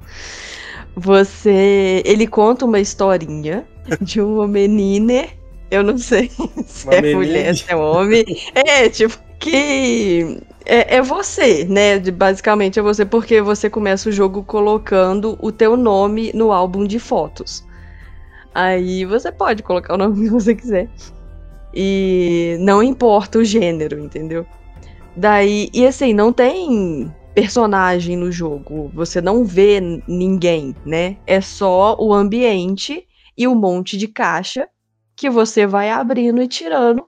Você. 0.97 2.03
Ele 2.05 2.27
conta 2.27 2.65
uma 2.65 2.81
historinha 2.81 3.65
de 4.01 4.21
uma 4.21 4.49
menina. 4.49 5.27
Eu 5.71 5.85
não 5.85 5.97
sei 5.99 6.31
se 6.67 6.85
Uma 6.85 6.95
é 6.95 7.01
menina. 7.01 7.19
mulher, 7.19 7.57
se 7.57 7.65
é 7.71 7.77
homem. 7.77 8.25
É, 8.55 8.89
tipo, 8.89 9.17
que. 9.39 10.41
É, 10.65 10.97
é 10.97 11.03
você, 11.03 11.65
né? 11.65 12.01
Basicamente 12.01 12.81
é 12.81 12.83
você, 12.83 13.05
porque 13.05 13.41
você 13.41 13.71
começa 13.71 14.09
o 14.09 14.13
jogo 14.13 14.43
colocando 14.43 15.39
o 15.41 15.53
teu 15.53 15.77
nome 15.77 16.33
no 16.35 16.51
álbum 16.51 16.85
de 16.85 16.99
fotos. 16.99 17.65
Aí 18.53 19.05
você 19.05 19.31
pode 19.31 19.63
colocar 19.63 19.95
o 19.95 19.99
nome 19.99 20.25
que 20.25 20.31
você 20.31 20.57
quiser. 20.57 20.89
E 21.79 22.57
não 22.59 22.83
importa 22.83 23.39
o 23.39 23.45
gênero, 23.45 23.99
entendeu? 23.99 24.47
Daí, 25.15 25.69
e 25.75 25.87
assim, 25.87 26.15
não 26.15 26.33
tem 26.33 27.15
personagem 27.35 28.17
no 28.17 28.33
jogo. 28.33 28.91
Você 28.95 29.21
não 29.21 29.45
vê 29.45 29.79
ninguém, 30.09 30.75
né? 30.87 31.19
É 31.27 31.39
só 31.39 31.95
o 32.01 32.15
ambiente 32.15 33.07
e 33.37 33.47
um 33.47 33.55
monte 33.55 33.99
de 33.99 34.09
caixa 34.09 34.67
que 35.15 35.29
você 35.29 35.67
vai 35.67 35.91
abrindo 35.91 36.41
e 36.41 36.49
tirando 36.49 37.05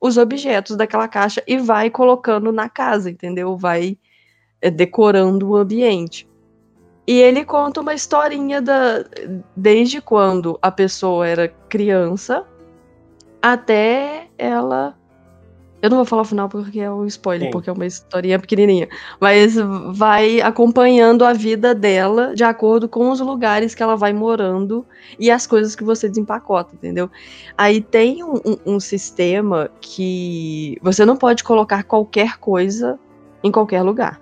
os 0.00 0.16
objetos 0.16 0.76
daquela 0.76 1.08
caixa 1.08 1.42
e 1.44 1.58
vai 1.58 1.90
colocando 1.90 2.52
na 2.52 2.68
casa, 2.68 3.10
entendeu? 3.10 3.56
Vai 3.56 3.98
é, 4.60 4.70
decorando 4.70 5.50
o 5.50 5.56
ambiente. 5.56 6.28
E 7.08 7.20
ele 7.20 7.44
conta 7.44 7.80
uma 7.80 7.92
historinha 7.92 8.62
da 8.62 9.04
desde 9.56 10.00
quando 10.00 10.56
a 10.62 10.70
pessoa 10.70 11.26
era 11.26 11.48
criança 11.68 12.46
até 13.42 14.28
ela 14.38 14.96
eu 15.82 15.90
não 15.90 15.96
vou 15.96 16.06
falar 16.06 16.22
o 16.22 16.24
final 16.24 16.48
porque 16.48 16.78
é 16.78 16.88
um 16.88 17.04
spoiler, 17.06 17.48
Sim. 17.48 17.50
porque 17.50 17.68
é 17.68 17.72
uma 17.72 17.84
historinha 17.84 18.38
pequenininha. 18.38 18.88
Mas 19.20 19.56
vai 19.96 20.40
acompanhando 20.40 21.24
a 21.24 21.32
vida 21.32 21.74
dela 21.74 22.36
de 22.36 22.44
acordo 22.44 22.88
com 22.88 23.10
os 23.10 23.18
lugares 23.18 23.74
que 23.74 23.82
ela 23.82 23.96
vai 23.96 24.12
morando 24.12 24.86
e 25.18 25.28
as 25.28 25.44
coisas 25.44 25.74
que 25.74 25.82
você 25.82 26.08
desempacota, 26.08 26.76
entendeu? 26.76 27.10
Aí 27.58 27.80
tem 27.80 28.22
um, 28.22 28.34
um, 28.44 28.74
um 28.74 28.80
sistema 28.80 29.68
que 29.80 30.78
você 30.80 31.04
não 31.04 31.16
pode 31.16 31.42
colocar 31.42 31.82
qualquer 31.82 32.38
coisa 32.38 32.96
em 33.42 33.50
qualquer 33.50 33.82
lugar. 33.82 34.20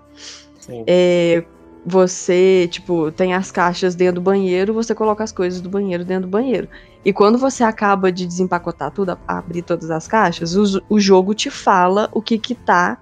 Sim. 0.59 0.83
É, 0.87 1.45
você, 1.85 2.69
tipo, 2.71 3.13
tem 3.13 3.35
as 3.35 3.51
caixas 3.51 3.95
dentro 3.95 4.15
do 4.15 4.21
banheiro, 4.23 4.73
você 4.73 4.95
coloca 4.95 5.23
as 5.23 5.33
coisas 5.33 5.61
do 5.61 5.69
banheiro 5.69 6.07
dentro 6.07 6.23
do 6.23 6.31
banheiro. 6.31 6.69
E 7.05 7.13
quando 7.13 7.39
você 7.39 7.65
acaba 7.65 8.13
de 8.13 8.27
desempacotar 8.27 8.91
tudo, 8.91 9.19
abrir 9.27 9.63
todas 9.63 9.91
as 9.91 10.07
caixas, 10.07 10.55
o, 10.55 10.83
o 10.89 11.01
jogo 11.01 11.35
te 11.35 11.51
fala 11.51 12.09
o 12.13 12.21
que 12.21 12.39
que 12.39 12.55
tá 12.55 12.99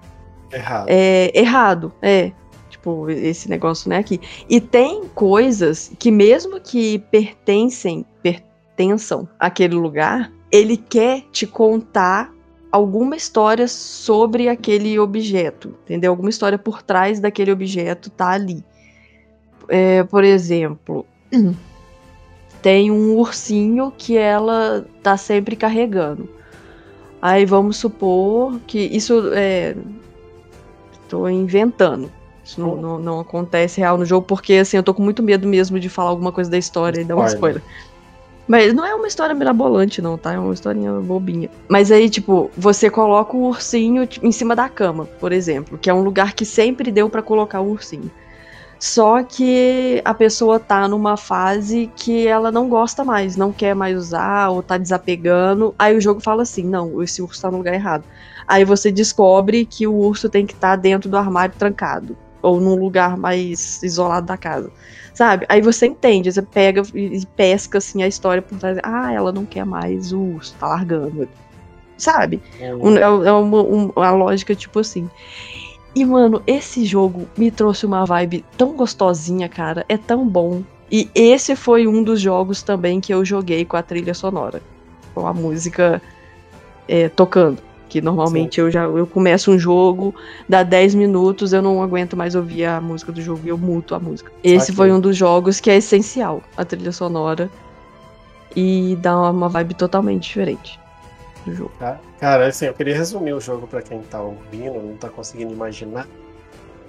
errado. 0.51 0.85
É, 0.87 1.31
errado, 1.37 1.93
é. 2.01 2.31
Tipo, 2.69 3.09
esse 3.09 3.49
negócio, 3.49 3.89
né, 3.89 3.97
aqui. 3.97 4.21
E 4.49 4.61
tem 4.61 5.03
coisas 5.13 5.91
que 5.99 6.11
mesmo 6.11 6.61
que 6.61 6.99
pertencem, 7.11 8.05
pertençam 8.23 9.27
àquele 9.37 9.75
lugar, 9.75 10.31
ele 10.51 10.77
quer 10.77 11.23
te 11.31 11.45
contar 11.45 12.31
alguma 12.71 13.15
história 13.15 13.67
sobre 13.67 14.47
aquele 14.47 14.97
objeto, 14.99 15.75
entendeu? 15.83 16.11
Alguma 16.11 16.29
história 16.29 16.57
por 16.57 16.81
trás 16.81 17.19
daquele 17.19 17.51
objeto 17.51 18.09
tá 18.09 18.29
ali. 18.29 18.63
É, 19.67 20.03
por 20.03 20.23
exemplo, 20.23 21.05
tem 22.61 22.91
um 22.91 23.17
ursinho 23.17 23.91
que 23.97 24.17
ela 24.17 24.85
tá 25.01 25.17
sempre 25.17 25.55
carregando. 25.55 26.29
Aí 27.21 27.45
vamos 27.45 27.77
supor 27.77 28.59
que 28.65 28.79
isso 28.79 29.31
é. 29.33 29.75
Tô 31.07 31.27
inventando. 31.27 32.11
Isso 32.43 32.59
não, 32.59 32.75
não, 32.75 32.99
não, 32.99 33.19
acontece 33.19 33.79
real 33.79 33.97
no 33.97 34.05
jogo, 34.05 34.25
porque 34.25 34.53
assim, 34.53 34.77
eu 34.77 34.83
tô 34.83 34.93
com 34.93 35.03
muito 35.03 35.21
medo 35.21 35.47
mesmo 35.47 35.79
de 35.79 35.89
falar 35.89 36.09
alguma 36.09 36.31
coisa 36.31 36.49
da 36.49 36.57
história 36.57 37.01
e 37.01 37.03
dar 37.03 37.15
uma 37.15 37.27
spoiler. 37.27 37.61
Mas 38.47 38.73
não 38.73 38.83
é 38.83 38.95
uma 38.95 39.07
história 39.07 39.35
mirabolante, 39.35 40.01
não, 40.01 40.17
tá? 40.17 40.33
É 40.33 40.39
uma 40.39 40.53
historinha 40.53 40.91
bobinha. 40.93 41.51
Mas 41.67 41.91
aí, 41.91 42.09
tipo, 42.09 42.49
você 42.57 42.89
coloca 42.89 43.37
o 43.37 43.43
ursinho 43.47 44.07
em 44.23 44.31
cima 44.31 44.55
da 44.55 44.67
cama, 44.67 45.05
por 45.19 45.31
exemplo, 45.31 45.77
que 45.77 45.87
é 45.87 45.93
um 45.93 46.01
lugar 46.01 46.33
que 46.33 46.43
sempre 46.43 46.91
deu 46.91 47.07
para 47.07 47.21
colocar 47.21 47.61
o 47.61 47.69
ursinho. 47.69 48.09
Só 48.79 49.21
que 49.23 50.01
a 50.05 50.13
pessoa 50.13 50.57
tá 50.57 50.87
numa 50.87 51.17
fase 51.17 51.91
que 51.97 52.25
ela 52.25 52.49
não 52.49 52.69
gosta 52.69 53.03
mais, 53.03 53.35
não 53.35 53.51
quer 53.51 53.75
mais 53.75 53.97
usar 53.97 54.49
ou 54.49 54.63
tá 54.63 54.77
desapegando. 54.77 55.75
Aí 55.77 55.97
o 55.97 56.01
jogo 56.01 56.21
fala 56.21 56.43
assim: 56.43 56.63
não, 56.63 57.03
esse 57.03 57.21
urso 57.21 57.41
tá 57.41 57.51
no 57.51 57.57
lugar 57.57 57.73
errado. 57.73 58.05
Aí 58.47 58.63
você 58.63 58.89
descobre 58.89 59.65
que 59.65 59.85
o 59.85 59.93
urso 59.93 60.29
tem 60.29 60.45
que 60.45 60.53
estar 60.53 60.71
tá 60.71 60.75
dentro 60.77 61.09
do 61.09 61.17
armário 61.17 61.53
trancado 61.59 62.17
ou 62.41 62.61
num 62.61 62.75
lugar 62.75 63.17
mais 63.17 63.83
isolado 63.83 64.25
da 64.25 64.37
casa. 64.37 64.71
Sabe? 65.13 65.45
Aí 65.49 65.61
você 65.61 65.87
entende, 65.87 66.31
você 66.31 66.41
pega 66.41 66.81
e 66.95 67.25
pesca 67.35 67.79
assim 67.79 68.01
a 68.01 68.07
história 68.07 68.41
por 68.41 68.57
trás. 68.57 68.79
Ah, 68.81 69.11
ela 69.11 69.33
não 69.33 69.45
quer 69.45 69.65
mais 69.65 70.13
o 70.13 70.19
urso, 70.19 70.55
tá 70.57 70.67
largando. 70.67 71.27
Sabe? 71.97 72.41
É, 72.61 72.73
um, 72.73 72.95
é, 72.95 73.01
é 73.01 73.31
uma, 73.31 73.61
uma 73.61 74.11
lógica 74.11 74.55
tipo 74.55 74.79
assim. 74.79 75.09
E, 75.99 76.05
mano, 76.05 76.41
esse 76.47 76.85
jogo 76.85 77.27
me 77.37 77.51
trouxe 77.51 77.85
uma 77.85 78.05
vibe 78.05 78.45
tão 78.57 78.71
gostosinha, 78.71 79.49
cara. 79.49 79.85
É 79.89 79.97
tão 79.97 80.25
bom. 80.25 80.63
E 80.89 81.09
esse 81.13 81.57
foi 81.57 81.87
um 81.87 82.01
dos 82.01 82.21
jogos 82.21 82.63
também 82.63 83.01
que 83.01 83.13
eu 83.13 83.25
joguei 83.25 83.65
com 83.65 83.75
a 83.75 83.83
trilha 83.83 84.13
sonora. 84.13 84.61
Com 85.13 85.27
a 85.27 85.33
música 85.33 86.01
é, 86.87 87.09
tocando. 87.09 87.61
Que 87.89 87.99
normalmente 87.99 88.61
eu 88.61 88.71
já 88.71 88.83
eu 88.83 89.05
começo 89.05 89.51
um 89.51 89.59
jogo, 89.59 90.15
dá 90.47 90.63
10 90.63 90.95
minutos, 90.95 91.51
eu 91.51 91.61
não 91.61 91.83
aguento 91.83 92.15
mais 92.15 92.33
ouvir 92.33 92.63
a 92.63 92.79
música 92.79 93.11
do 93.11 93.21
jogo 93.21 93.41
e 93.43 93.49
eu 93.49 93.57
muto 93.57 93.93
a 93.93 93.99
música. 93.99 94.31
Esse 94.41 94.71
foi 94.71 94.93
um 94.93 95.01
dos 95.01 95.17
jogos 95.17 95.59
que 95.59 95.69
é 95.69 95.75
essencial, 95.75 96.41
a 96.55 96.63
trilha 96.63 96.93
sonora. 96.93 97.49
E 98.55 98.97
dá 99.01 99.29
uma 99.29 99.49
vibe 99.49 99.73
totalmente 99.73 100.23
diferente 100.23 100.78
do 101.49 101.55
jogo. 101.55 101.71
Cara, 102.19 102.47
assim, 102.47 102.65
eu 102.65 102.73
queria 102.73 102.95
resumir 102.95 103.33
o 103.33 103.41
jogo 103.41 103.67
para 103.67 103.81
quem 103.81 104.01
tá 104.01 104.21
ouvindo, 104.21 104.81
não 104.81 104.95
tá 104.95 105.09
conseguindo 105.09 105.53
imaginar. 105.53 106.07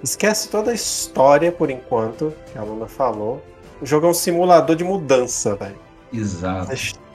Esquece 0.03 0.49
toda 0.49 0.71
a 0.71 0.75
história 0.75 1.53
por 1.53 1.71
enquanto, 1.71 2.33
que 2.53 2.59
a 2.59 2.63
Luna 2.63 2.87
falou. 2.87 3.43
O 3.81 3.87
jogo 3.87 4.07
é 4.07 4.11
um 4.11 4.15
simulador 4.15 4.77
de 4.77 4.85
mudança, 4.85 5.55
velho. 5.57 5.79
Exato. 6.13 6.75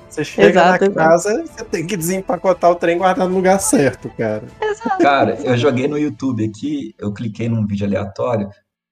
Você 0.09 0.23
chega 0.23 0.49
exato, 0.49 0.85
na 0.85 0.91
casa, 0.91 1.43
você 1.45 1.63
tem 1.65 1.85
que 1.85 1.97
desempacotar 1.97 2.71
o 2.71 2.75
trem 2.75 2.95
e 2.95 2.99
guardar 2.99 3.27
no 3.27 3.35
lugar 3.35 3.59
certo, 3.59 4.09
cara. 4.17 4.43
Exato. 4.61 5.01
Cara, 5.01 5.35
eu 5.43 5.57
joguei 5.57 5.87
no 5.87 5.97
YouTube 5.97 6.45
aqui, 6.45 6.95
eu 6.97 7.11
cliquei 7.11 7.49
num 7.49 7.67
vídeo 7.67 7.85
aleatório, 7.85 8.49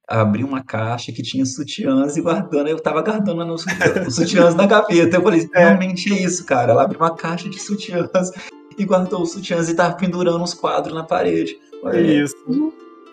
abri 0.08 0.44
uma 0.44 0.64
caixa 0.64 1.12
que 1.12 1.22
tinha 1.22 1.46
sutiãs 1.46 2.18
e 2.18 2.22
guardando, 2.22 2.68
eu 2.68 2.80
tava 2.80 3.02
guardando 3.02 3.54
os, 3.54 3.66
sutiãs 4.16 4.56
na 4.56 4.66
gaveta. 4.66 5.18
Eu 5.18 5.22
falei, 5.22 5.50
realmente 5.54 6.12
é 6.14 6.24
isso, 6.24 6.46
cara. 6.46 6.72
Ela 6.72 6.84
abriu 6.84 7.00
uma 7.00 7.16
caixa 7.16 7.50
de 7.50 7.60
sutiãs 7.60 8.32
e 8.78 8.86
guardou 8.86 9.22
os 9.22 9.32
sutiãs 9.32 9.70
e 9.70 9.76
tava 9.76 9.96
pendurando 9.96 10.44
os 10.44 10.54
quadros 10.54 10.94
na 10.94 11.04
parede. 11.04 11.58
É 11.86 12.02
isso. 12.02 12.36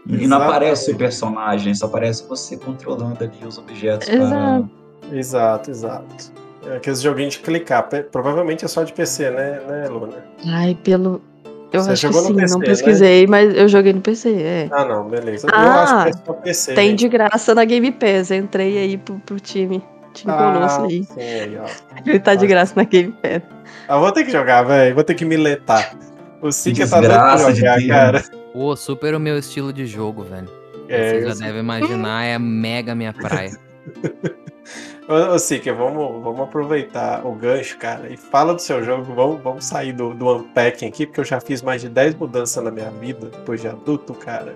E 0.07 0.27
não 0.27 0.41
aparece 0.41 0.93
o 0.93 0.97
personagem, 0.97 1.75
só 1.75 1.87
aparece 1.87 2.27
você 2.27 2.57
controlando 2.57 3.23
ali 3.23 3.47
os 3.47 3.59
objetos. 3.59 4.09
Exato, 4.09 4.71
para... 5.01 5.17
exato. 5.17 5.71
exato. 5.71 6.41
É 6.67 6.77
aqueles 6.77 7.01
joguinhos 7.01 7.35
de 7.35 7.41
clicar. 7.41 7.89
Provavelmente 8.11 8.65
é 8.65 8.69
só 8.69 8.83
de 8.83 8.93
PC, 8.93 9.31
né, 9.31 9.61
né 9.67 9.89
Luna? 9.89 10.25
Ai, 10.47 10.77
pelo. 10.83 11.23
Eu 11.73 11.83
Você 11.83 11.91
acho 11.93 12.09
que 12.09 12.15
sim, 12.15 12.35
PC, 12.35 12.53
não 12.53 12.59
né? 12.59 12.67
pesquisei, 12.67 13.21
né? 13.23 13.27
mas 13.29 13.57
eu 13.57 13.69
joguei 13.69 13.93
no 13.93 14.01
PC, 14.01 14.31
é. 14.43 14.69
Ah, 14.73 14.85
não, 14.85 15.09
beleza. 15.09 15.47
Ah, 15.53 15.65
eu 15.65 15.71
acho 15.71 16.03
que 16.05 16.11
é 16.11 16.25
só 16.27 16.33
PC. 16.33 16.75
Tem 16.75 16.97
de 16.97 17.09
graça 17.09 17.55
na 17.55 17.65
Game 17.65 17.93
Pass. 17.93 18.31
Entrei 18.33 18.77
aí 18.79 18.99
pro, 18.99 19.21
pro 19.21 19.39
time. 19.39 19.83
Time 20.13 20.33
ah, 20.33 20.83
aí. 20.83 21.05
Sim, 21.05 21.21
aí 21.21 21.59
ó. 21.59 21.67
Ele 22.05 22.19
tá 22.21 22.35
de 22.35 22.47
graça 22.47 22.73
na 22.75 22.83
Game 22.83 23.13
Pass. 23.23 23.43
Ah, 23.87 23.99
vou 23.99 24.11
ter 24.11 24.25
que 24.25 24.33
jogar, 24.33 24.63
velho. 24.65 24.95
Vou 24.95 25.05
ter 25.05 25.15
que 25.15 25.25
me 25.25 25.37
letar. 25.37 25.97
O 26.43 26.51
Sika 26.51 26.89
tá 26.89 27.01
dando 27.01 27.13
pra 27.13 27.53
jogar, 27.53 27.79
de 27.79 27.89
cara. 27.89 28.25
Pô, 28.53 28.75
super 28.75 29.15
o 29.15 29.21
meu 29.21 29.39
estilo 29.39 29.73
de 29.73 29.87
jogo, 29.87 30.25
velho. 30.25 30.49
É, 30.89 31.21
Você 31.21 31.29
já 31.29 31.47
deve 31.47 31.61
imaginar, 31.61 32.25
é 32.25 32.37
mega 32.37 32.97
minha 32.97 33.13
praia. 33.13 33.53
Ô, 35.11 35.37
Sika, 35.41 35.75
vamos, 35.75 36.23
vamos 36.23 36.41
aproveitar 36.41 37.27
o 37.27 37.35
gancho, 37.35 37.77
cara, 37.79 38.09
e 38.09 38.17
fala 38.17 38.55
do 38.55 38.63
seu 38.63 38.85
jogo. 38.85 39.13
Vamos, 39.13 39.43
vamos 39.43 39.65
sair 39.65 39.93
do, 39.93 40.15
do 40.15 40.37
unpacking 40.37 40.87
aqui, 40.87 41.05
porque 41.05 41.19
eu 41.19 41.25
já 41.25 41.41
fiz 41.41 41.63
mais 41.63 41.83
de 41.83 41.89
10 41.89 42.15
mudanças 42.15 42.63
na 42.63 42.71
minha 42.71 42.93
vida, 42.93 43.27
depois 43.27 43.61
de 43.61 43.67
adulto, 43.67 44.15
cara. 44.15 44.55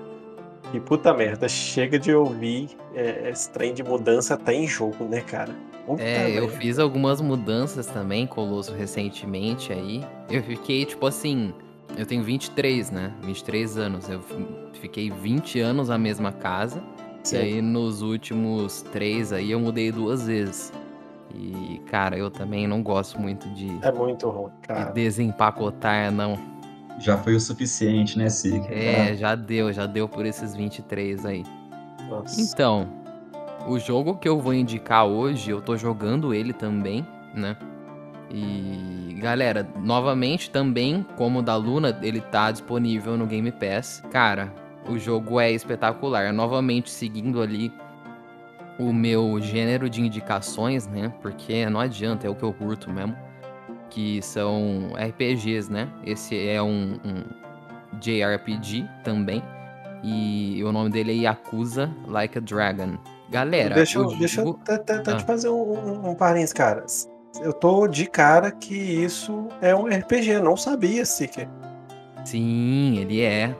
E 0.72 0.78
puta 0.78 1.12
merda, 1.12 1.48
chega 1.48 1.98
de 1.98 2.14
ouvir 2.14 2.68
é, 2.94 3.30
esse 3.30 3.50
trem 3.50 3.74
de 3.74 3.82
mudança 3.82 4.34
até 4.34 4.54
em 4.54 4.64
jogo, 4.64 5.04
né, 5.06 5.22
cara? 5.22 5.52
Puta 5.86 6.00
é, 6.00 6.18
merda. 6.18 6.38
eu 6.38 6.48
fiz 6.48 6.78
algumas 6.78 7.20
mudanças 7.20 7.86
também, 7.86 8.24
Colosso, 8.24 8.72
recentemente 8.72 9.72
aí. 9.72 10.04
Eu 10.30 10.44
fiquei, 10.44 10.84
tipo 10.84 11.04
assim, 11.04 11.52
eu 11.98 12.06
tenho 12.06 12.22
23, 12.22 12.92
né? 12.92 13.12
23 13.22 13.76
anos. 13.76 14.08
Eu 14.08 14.20
fiquei 14.80 15.10
20 15.10 15.58
anos 15.58 15.88
na 15.88 15.98
mesma 15.98 16.30
casa. 16.30 16.80
Sim. 17.24 17.36
E 17.36 17.38
aí 17.40 17.62
nos 17.62 18.02
últimos 18.02 18.82
três 18.92 19.32
aí 19.32 19.50
eu 19.50 19.58
mudei 19.58 19.90
duas 19.90 20.26
vezes. 20.26 20.72
E, 21.34 21.80
cara, 21.86 22.16
eu 22.16 22.30
também 22.30 22.66
não 22.68 22.82
gosto 22.82 23.20
muito 23.20 23.48
de. 23.50 23.66
É 23.82 23.90
muito 23.90 24.28
ruim, 24.28 24.52
cara. 24.62 24.92
De 24.92 25.02
desempacotar, 25.02 26.12
não. 26.12 26.38
Já 27.00 27.18
foi 27.18 27.34
o 27.34 27.40
suficiente, 27.40 28.16
né, 28.16 28.28
Sig? 28.28 28.62
É, 28.68 29.16
já 29.16 29.34
deu, 29.34 29.72
já 29.72 29.84
deu 29.84 30.08
por 30.08 30.24
esses 30.24 30.54
23 30.54 31.26
aí. 31.26 31.44
Nossa. 32.08 32.40
Então, 32.40 32.88
o 33.66 33.78
jogo 33.80 34.16
que 34.16 34.28
eu 34.28 34.38
vou 34.38 34.54
indicar 34.54 35.04
hoje, 35.04 35.50
eu 35.50 35.60
tô 35.60 35.76
jogando 35.76 36.32
ele 36.32 36.52
também, 36.52 37.04
né? 37.34 37.56
E 38.30 39.16
galera, 39.20 39.68
novamente 39.80 40.50
também, 40.50 41.04
como 41.16 41.40
o 41.40 41.42
da 41.42 41.56
Luna, 41.56 41.98
ele 42.02 42.20
tá 42.20 42.52
disponível 42.52 43.16
no 43.16 43.26
Game 43.26 43.50
Pass. 43.50 44.02
Cara, 44.10 44.52
o 44.88 44.98
jogo 44.98 45.40
é 45.40 45.50
espetacular. 45.50 46.32
Novamente 46.32 46.90
seguindo 46.90 47.40
ali 47.40 47.72
o 48.78 48.92
meu 48.92 49.40
gênero 49.40 49.88
de 49.88 50.00
indicações, 50.00 50.86
né? 50.86 51.12
Porque 51.22 51.66
não 51.66 51.80
adianta, 51.80 52.26
é 52.26 52.30
o 52.30 52.34
que 52.34 52.42
eu 52.42 52.52
curto 52.52 52.90
mesmo. 52.90 53.16
Que 53.90 54.20
são 54.22 54.92
RPGs, 54.94 55.70
né? 55.70 55.88
Esse 56.04 56.48
é 56.48 56.60
um, 56.60 56.98
um 57.04 57.24
JRPG 58.00 58.88
também. 59.04 59.42
E 60.02 60.62
o 60.64 60.72
nome 60.72 60.90
dele 60.90 61.12
é 61.12 61.22
Yakuza 61.22 61.90
Like 62.06 62.38
a 62.38 62.40
Dragon. 62.40 62.98
Galera, 63.30 63.74
deixa 63.74 63.98
eu, 63.98 64.08
deixa 64.18 64.42
eu 64.42 64.58
ah. 64.68 65.16
te 65.16 65.24
fazer 65.24 65.48
um, 65.48 66.10
um, 66.10 66.14
parênteses, 66.14 66.52
cara. 66.52 66.84
Eu 67.40 67.52
tô 67.52 67.88
de 67.88 68.06
cara 68.06 68.50
que 68.50 68.74
isso 68.74 69.48
é 69.60 69.74
um 69.74 69.86
RPG, 69.86 70.40
não 70.40 70.56
sabia 70.56 71.04
sequer. 71.04 71.48
Sim, 72.24 72.98
ele 72.98 73.22
é. 73.22 73.54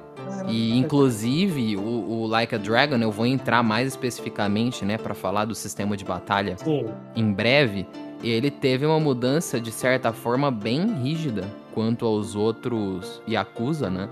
E 0.49 0.77
inclusive 0.77 1.77
o, 1.77 1.81
o, 1.81 2.27
Like 2.27 2.55
a 2.55 2.59
Dragon 2.59 2.97
eu 2.97 3.11
vou 3.11 3.27
entrar 3.27 3.63
mais 3.63 3.89
especificamente, 3.89 4.85
né, 4.85 4.99
para 4.99 5.15
falar 5.15 5.45
do 5.45 5.55
sistema 5.55 5.97
de 5.97 6.05
batalha 6.05 6.57
Sim. 6.59 6.87
em 7.15 7.33
breve. 7.33 7.87
Ele 8.23 8.51
teve 8.51 8.87
uma 8.87 8.99
mudança 8.99 9.61
de 9.61 9.71
certa 9.71 10.13
forma 10.13 10.51
bem 10.51 10.87
rígida 11.03 11.45
quanto 11.75 12.07
aos 12.07 12.35
outros 12.35 13.21
Yakuza, 13.29 13.91
né? 13.91 14.09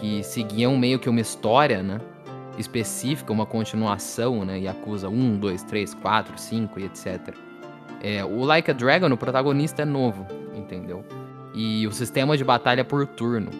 Que 0.00 0.22
seguiam 0.24 0.76
meio 0.76 0.98
que 0.98 1.08
uma 1.08 1.20
história, 1.20 1.82
né? 1.82 2.00
Específica, 2.58 3.32
uma 3.32 3.46
continuação, 3.46 4.44
né? 4.44 4.58
Yakuza 4.58 5.08
1, 5.08 5.38
2, 5.38 5.62
3, 5.62 5.94
4, 5.94 6.38
5 6.38 6.80
e 6.80 6.84
etc. 6.84 7.34
É, 8.02 8.24
o 8.24 8.42
Like 8.44 8.70
a 8.70 8.74
Dragon, 8.74 9.12
o 9.12 9.16
protagonista 9.16 9.82
é 9.82 9.84
novo, 9.84 10.26
entendeu? 10.54 11.04
E 11.54 11.86
o 11.86 11.92
sistema 11.92 12.36
de 12.36 12.44
batalha 12.44 12.80
é 12.80 12.84
por 12.84 13.06
turno. 13.06 13.50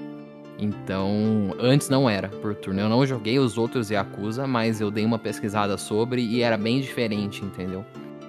Então, 0.59 1.55
antes 1.59 1.89
não 1.89 2.09
era 2.09 2.29
por 2.29 2.55
turno. 2.55 2.81
Eu 2.81 2.89
não 2.89 3.05
joguei 3.07 3.39
os 3.39 3.59
outros 3.59 3.91
Yakuza, 3.91 4.47
mas 4.47 4.81
eu 4.81 4.91
dei 4.91 5.05
uma 5.05 5.19
pesquisada 5.19 5.77
sobre 5.77 6.23
e 6.23 6.43
era 6.43 6.57
bem 6.57 6.81
diferente, 6.81 7.45
entendeu? 7.45 7.85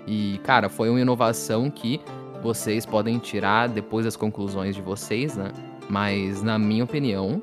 E, 0.05 0.39
cara, 0.43 0.69
foi 0.69 0.89
uma 0.89 0.99
inovação 0.99 1.69
que 1.69 2.01
vocês 2.41 2.85
podem 2.85 3.17
tirar 3.17 3.67
depois 3.67 4.05
das 4.05 4.15
conclusões 4.15 4.75
de 4.75 4.81
vocês, 4.81 5.35
né? 5.35 5.51
Mas, 5.89 6.43
na 6.43 6.59
minha 6.59 6.83
opinião, 6.83 7.41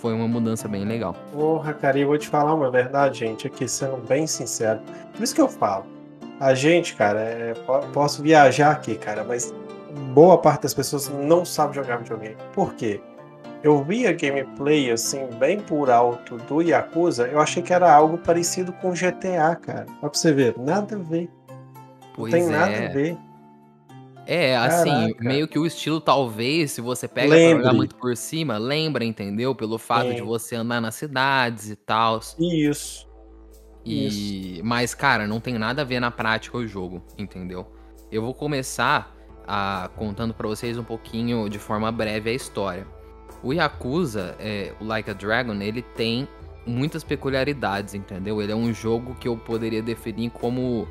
foi 0.00 0.12
uma 0.12 0.28
mudança 0.28 0.68
bem 0.68 0.84
legal. 0.84 1.14
Porra, 1.32 1.72
cara, 1.72 1.98
e 1.98 2.02
eu 2.02 2.08
vou 2.08 2.18
te 2.18 2.28
falar 2.28 2.54
uma 2.54 2.70
verdade, 2.70 3.20
gente, 3.20 3.46
aqui 3.46 3.66
sendo 3.66 3.96
bem 4.06 4.26
sincero. 4.26 4.80
Por 5.14 5.22
isso 5.22 5.34
que 5.34 5.40
eu 5.40 5.48
falo. 5.48 5.84
A 6.38 6.54
gente, 6.54 6.94
cara, 6.94 7.20
é, 7.20 7.54
posso 7.92 8.22
viajar 8.22 8.72
aqui, 8.72 8.96
cara, 8.96 9.24
mas 9.24 9.54
boa 10.12 10.36
parte 10.36 10.62
das 10.62 10.74
pessoas 10.74 11.08
não 11.08 11.44
sabe 11.44 11.74
jogar 11.74 11.96
videogame. 11.96 12.36
Por 12.52 12.74
quê? 12.74 13.00
Eu 13.66 13.82
vi 13.82 14.06
a 14.06 14.12
gameplay 14.12 14.92
assim, 14.92 15.26
bem 15.40 15.58
por 15.58 15.90
alto 15.90 16.36
do 16.36 16.62
Yakuza, 16.62 17.26
eu 17.26 17.40
achei 17.40 17.60
que 17.60 17.72
era 17.72 17.92
algo 17.92 18.16
parecido 18.16 18.72
com 18.74 18.92
GTA, 18.92 19.56
cara. 19.56 19.86
Pra 20.00 20.08
você 20.08 20.32
ver, 20.32 20.56
nada 20.56 20.94
a 20.94 20.98
ver. 21.00 21.28
Pois 22.14 22.32
não 22.32 22.38
tem 22.38 22.48
é. 22.48 22.52
nada 22.52 22.86
a 22.86 22.88
ver. 22.88 23.18
É, 24.24 24.56
assim, 24.56 24.90
Caraca. 24.90 25.24
meio 25.24 25.48
que 25.48 25.58
o 25.58 25.66
estilo, 25.66 26.00
talvez, 26.00 26.72
se 26.72 26.80
você 26.80 27.08
pega 27.08 27.34
Lembre. 27.34 27.54
pra 27.54 27.58
jogar 27.58 27.72
muito 27.76 27.96
por 27.96 28.16
cima, 28.16 28.56
lembra, 28.56 29.04
entendeu? 29.04 29.52
Pelo 29.52 29.78
fato 29.78 30.10
Sim. 30.10 30.14
de 30.14 30.22
você 30.22 30.54
andar 30.54 30.80
nas 30.80 30.94
cidades 30.94 31.68
e 31.68 31.74
tal. 31.74 32.20
Isso. 32.38 33.08
E... 33.84 34.58
Isso. 34.58 34.64
Mas, 34.64 34.94
cara, 34.94 35.26
não 35.26 35.40
tem 35.40 35.58
nada 35.58 35.82
a 35.82 35.84
ver 35.84 35.98
na 35.98 36.12
prática 36.12 36.56
o 36.56 36.66
jogo, 36.66 37.02
entendeu? 37.18 37.66
Eu 38.12 38.22
vou 38.22 38.32
começar 38.32 39.12
a... 39.44 39.90
contando 39.96 40.34
para 40.34 40.46
vocês 40.46 40.78
um 40.78 40.84
pouquinho, 40.84 41.48
de 41.48 41.58
forma 41.58 41.90
breve, 41.90 42.30
a 42.30 42.32
história. 42.32 42.95
O 43.46 43.52
Yakuza, 43.52 44.34
é, 44.40 44.72
o 44.80 44.84
Like 44.84 45.08
a 45.08 45.12
Dragon, 45.12 45.54
ele 45.62 45.80
tem 45.80 46.26
muitas 46.66 47.04
peculiaridades, 47.04 47.94
entendeu? 47.94 48.42
Ele 48.42 48.50
é 48.50 48.56
um 48.56 48.74
jogo 48.74 49.14
que 49.14 49.28
eu 49.28 49.36
poderia 49.36 49.80
definir 49.80 50.30
como 50.30 50.88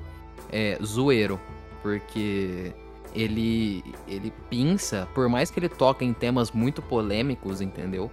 é, 0.50 0.80
zoeiro, 0.82 1.38
porque 1.82 2.74
ele 3.14 3.84
ele 4.08 4.32
pinça, 4.50 5.06
por 5.14 5.28
mais 5.28 5.52
que 5.52 5.60
ele 5.60 5.68
toque 5.68 6.06
em 6.06 6.14
temas 6.14 6.50
muito 6.50 6.82
polêmicos, 6.82 7.60
entendeu? 7.60 8.10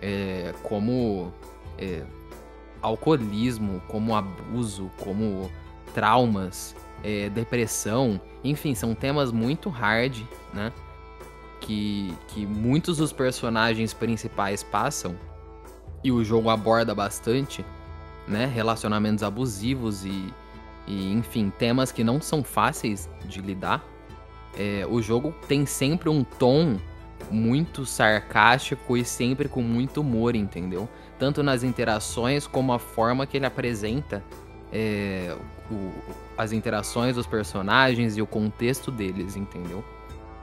É, 0.00 0.54
como 0.62 1.32
é, 1.76 2.04
alcoolismo, 2.80 3.82
como 3.88 4.14
abuso, 4.14 4.92
como 5.00 5.50
traumas, 5.92 6.76
é, 7.02 7.28
depressão, 7.30 8.20
enfim, 8.44 8.76
são 8.76 8.94
temas 8.94 9.32
muito 9.32 9.68
hard, 9.68 10.22
né? 10.54 10.72
Que, 11.62 12.14
que 12.28 12.44
muitos 12.44 12.98
dos 12.98 13.12
personagens 13.12 13.94
principais 13.94 14.62
passam, 14.62 15.16
e 16.04 16.10
o 16.10 16.22
jogo 16.24 16.50
aborda 16.50 16.94
bastante, 16.94 17.64
né? 18.26 18.46
Relacionamentos 18.46 19.22
abusivos 19.22 20.04
e, 20.04 20.32
e 20.86 21.12
enfim, 21.12 21.50
temas 21.56 21.92
que 21.92 22.02
não 22.02 22.20
são 22.20 22.42
fáceis 22.42 23.08
de 23.24 23.40
lidar. 23.40 23.84
É, 24.58 24.86
o 24.88 25.00
jogo 25.00 25.34
tem 25.48 25.64
sempre 25.64 26.08
um 26.08 26.24
tom 26.24 26.76
muito 27.30 27.86
sarcástico 27.86 28.96
e 28.96 29.04
sempre 29.04 29.48
com 29.48 29.62
muito 29.62 30.00
humor, 30.00 30.34
entendeu? 30.34 30.88
Tanto 31.18 31.42
nas 31.42 31.62
interações 31.62 32.46
como 32.46 32.72
a 32.72 32.78
forma 32.78 33.26
que 33.26 33.36
ele 33.36 33.46
apresenta 33.46 34.22
é, 34.72 35.36
o, 35.70 35.92
as 36.36 36.52
interações 36.52 37.14
dos 37.14 37.26
personagens 37.26 38.16
e 38.16 38.22
o 38.22 38.26
contexto 38.26 38.90
deles, 38.90 39.36
entendeu? 39.36 39.84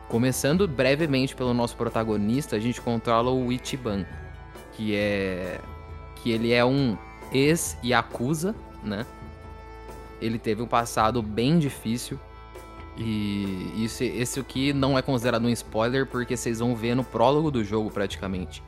Começando 0.09 0.67
brevemente 0.67 1.35
pelo 1.35 1.53
nosso 1.53 1.75
protagonista, 1.77 2.55
a 2.55 2.59
gente 2.59 2.81
controla 2.81 3.31
o 3.31 3.51
Ichiban, 3.51 4.05
que 4.73 4.95
é 4.95 5.61
que 6.15 6.31
ele 6.31 6.51
é 6.51 6.65
um 6.65 6.97
ex-yakuza, 7.31 8.53
né? 8.83 9.05
Ele 10.19 10.37
teve 10.37 10.61
um 10.61 10.67
passado 10.67 11.21
bem 11.21 11.59
difícil 11.59 12.19
e 12.99 13.71
isso, 13.77 14.03
esse 14.03 14.39
aqui 14.39 14.73
não 14.73 14.97
é 14.97 15.01
considerado 15.01 15.45
um 15.45 15.49
spoiler 15.49 16.05
porque 16.05 16.35
vocês 16.35 16.59
vão 16.59 16.75
ver 16.75 16.95
no 16.95 17.03
prólogo 17.03 17.49
do 17.49 17.63
jogo 17.63 17.89
praticamente. 17.89 18.61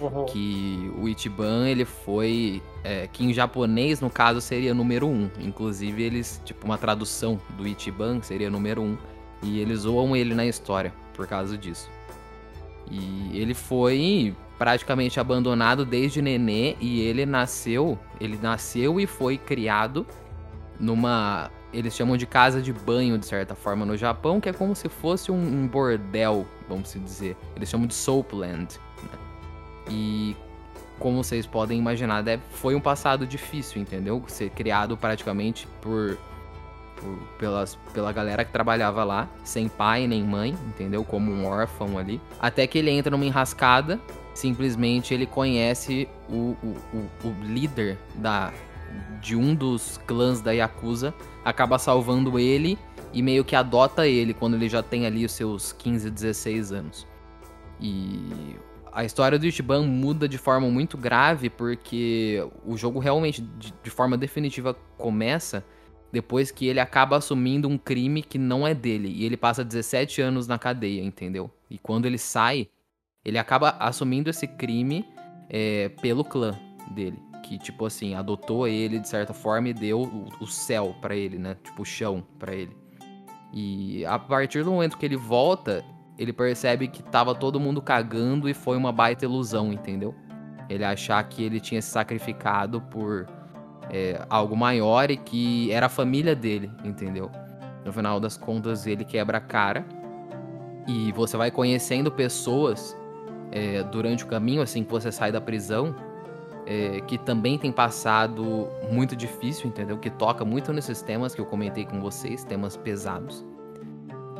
Uhum. 0.00 0.26
Que 0.26 0.92
o 0.98 1.08
Ichiban, 1.08 1.68
ele 1.68 1.84
foi. 1.84 2.60
É, 2.84 3.06
que 3.06 3.24
em 3.24 3.32
japonês, 3.32 4.00
no 4.00 4.10
caso, 4.10 4.40
seria 4.40 4.74
número 4.74 5.06
1. 5.06 5.10
Um. 5.10 5.30
Inclusive, 5.40 6.02
eles, 6.02 6.40
tipo, 6.44 6.66
uma 6.66 6.76
tradução 6.76 7.40
do 7.56 7.66
Ichiban 7.66 8.20
seria 8.22 8.50
número 8.50 8.82
1. 8.82 8.84
Um. 8.84 8.98
E 9.42 9.60
eles 9.60 9.80
zoam 9.80 10.16
ele 10.16 10.34
na 10.34 10.46
história 10.46 10.92
por 11.14 11.26
causa 11.26 11.56
disso. 11.56 11.90
E 12.90 13.30
ele 13.34 13.54
foi 13.54 14.34
praticamente 14.58 15.20
abandonado 15.20 15.84
desde 15.84 16.22
nenê 16.22 16.76
e 16.80 17.00
ele 17.00 17.26
nasceu, 17.26 17.98
ele 18.20 18.38
nasceu 18.40 18.98
e 18.98 19.06
foi 19.06 19.36
criado 19.36 20.06
numa, 20.80 21.50
eles 21.72 21.94
chamam 21.94 22.16
de 22.16 22.26
casa 22.26 22.62
de 22.62 22.72
banho 22.72 23.18
de 23.18 23.26
certa 23.26 23.54
forma 23.54 23.84
no 23.84 23.96
Japão, 23.96 24.40
que 24.40 24.48
é 24.48 24.52
como 24.52 24.74
se 24.74 24.88
fosse 24.88 25.30
um, 25.30 25.66
bordel, 25.66 26.46
vamos 26.68 26.92
dizer. 26.94 27.36
Eles 27.54 27.68
chamam 27.68 27.86
de 27.86 27.94
soapland. 27.94 28.78
Né? 29.02 29.18
E 29.90 30.36
como 30.98 31.22
vocês 31.22 31.46
podem 31.46 31.78
imaginar, 31.78 32.24
foi 32.50 32.74
um 32.74 32.80
passado 32.80 33.26
difícil, 33.26 33.80
entendeu? 33.80 34.22
Ser 34.26 34.50
criado 34.50 34.96
praticamente 34.96 35.68
por, 35.82 36.18
pelas, 37.38 37.76
pela 37.92 38.12
galera 38.12 38.44
que 38.44 38.52
trabalhava 38.52 39.04
lá, 39.04 39.28
sem 39.44 39.68
pai 39.68 40.06
nem 40.06 40.22
mãe, 40.22 40.56
entendeu? 40.68 41.04
Como 41.04 41.30
um 41.30 41.46
órfão 41.46 41.98
ali. 41.98 42.20
Até 42.40 42.66
que 42.66 42.78
ele 42.78 42.90
entra 42.90 43.10
numa 43.10 43.24
enrascada, 43.24 44.00
simplesmente 44.34 45.14
ele 45.14 45.26
conhece 45.26 46.08
o, 46.28 46.56
o, 46.62 46.76
o, 46.92 47.28
o 47.28 47.44
líder 47.44 47.98
da, 48.14 48.52
de 49.20 49.36
um 49.36 49.54
dos 49.54 49.98
clãs 50.06 50.40
da 50.40 50.52
Yakuza, 50.52 51.14
acaba 51.44 51.78
salvando 51.78 52.38
ele 52.38 52.78
e 53.12 53.22
meio 53.22 53.44
que 53.44 53.56
adota 53.56 54.06
ele 54.06 54.34
quando 54.34 54.54
ele 54.54 54.68
já 54.68 54.82
tem 54.82 55.06
ali 55.06 55.24
os 55.24 55.32
seus 55.32 55.72
15, 55.72 56.10
16 56.10 56.72
anos. 56.72 57.06
E 57.80 58.56
a 58.92 59.04
história 59.04 59.38
do 59.38 59.46
Ichiban 59.46 59.82
muda 59.82 60.28
de 60.28 60.38
forma 60.38 60.68
muito 60.70 60.96
grave 60.96 61.50
porque 61.50 62.46
o 62.64 62.76
jogo 62.76 62.98
realmente, 62.98 63.42
de, 63.42 63.72
de 63.82 63.90
forma 63.90 64.16
definitiva, 64.16 64.74
começa 64.96 65.64
depois 66.12 66.50
que 66.50 66.66
ele 66.66 66.80
acaba 66.80 67.16
assumindo 67.16 67.68
um 67.68 67.76
crime 67.76 68.22
que 68.22 68.38
não 68.38 68.66
é 68.66 68.74
dele. 68.74 69.08
E 69.08 69.24
ele 69.24 69.36
passa 69.36 69.64
17 69.64 70.20
anos 70.22 70.46
na 70.46 70.58
cadeia, 70.58 71.02
entendeu? 71.02 71.50
E 71.70 71.78
quando 71.78 72.06
ele 72.06 72.18
sai, 72.18 72.68
ele 73.24 73.38
acaba 73.38 73.70
assumindo 73.80 74.30
esse 74.30 74.46
crime 74.46 75.04
é, 75.48 75.88
pelo 76.00 76.24
clã 76.24 76.58
dele. 76.90 77.18
Que, 77.42 77.58
tipo 77.58 77.86
assim, 77.86 78.14
adotou 78.14 78.66
ele 78.66 78.98
de 78.98 79.08
certa 79.08 79.32
forma 79.32 79.68
e 79.68 79.74
deu 79.74 80.02
o, 80.40 80.46
céu 80.46 80.94
para 81.00 81.14
ele, 81.14 81.38
né? 81.38 81.56
Tipo, 81.62 81.82
o 81.82 81.84
chão 81.84 82.24
para 82.38 82.54
ele. 82.54 82.76
E 83.52 84.04
a 84.06 84.18
partir 84.18 84.64
do 84.64 84.70
momento 84.72 84.98
que 84.98 85.06
ele 85.06 85.16
volta, 85.16 85.84
ele 86.18 86.32
percebe 86.32 86.88
que 86.88 87.02
tava 87.02 87.34
todo 87.34 87.60
mundo 87.60 87.80
cagando 87.80 88.48
e 88.48 88.54
foi 88.54 88.76
uma 88.76 88.90
baita 88.90 89.24
ilusão, 89.24 89.72
entendeu? 89.72 90.14
Ele 90.68 90.84
achar 90.84 91.22
que 91.28 91.42
ele 91.42 91.60
tinha 91.60 91.80
se 91.80 91.88
sacrificado 91.88 92.80
por 92.80 93.26
é, 93.96 94.26
algo 94.28 94.54
maior 94.54 95.10
e 95.10 95.16
que 95.16 95.72
era 95.72 95.86
a 95.86 95.88
família 95.88 96.36
dele, 96.36 96.70
entendeu? 96.84 97.30
No 97.84 97.92
final 97.92 98.20
das 98.20 98.36
contas, 98.36 98.86
ele 98.86 99.04
quebra 99.04 99.38
a 99.38 99.40
cara 99.40 99.86
e 100.86 101.12
você 101.12 101.36
vai 101.36 101.50
conhecendo 101.50 102.12
pessoas 102.12 102.94
é, 103.50 103.82
durante 103.84 104.24
o 104.24 104.26
caminho, 104.26 104.60
assim 104.60 104.84
que 104.84 104.90
você 104.90 105.10
sai 105.10 105.32
da 105.32 105.40
prisão, 105.40 105.94
é, 106.66 107.00
que 107.06 107.16
também 107.16 107.56
tem 107.56 107.72
passado 107.72 108.68
muito 108.90 109.16
difícil, 109.16 109.68
entendeu? 109.68 109.96
Que 109.96 110.10
toca 110.10 110.44
muito 110.44 110.72
nesses 110.72 111.00
temas 111.00 111.34
que 111.34 111.40
eu 111.40 111.46
comentei 111.46 111.86
com 111.86 112.00
vocês, 112.00 112.44
temas 112.44 112.76
pesados. 112.76 113.44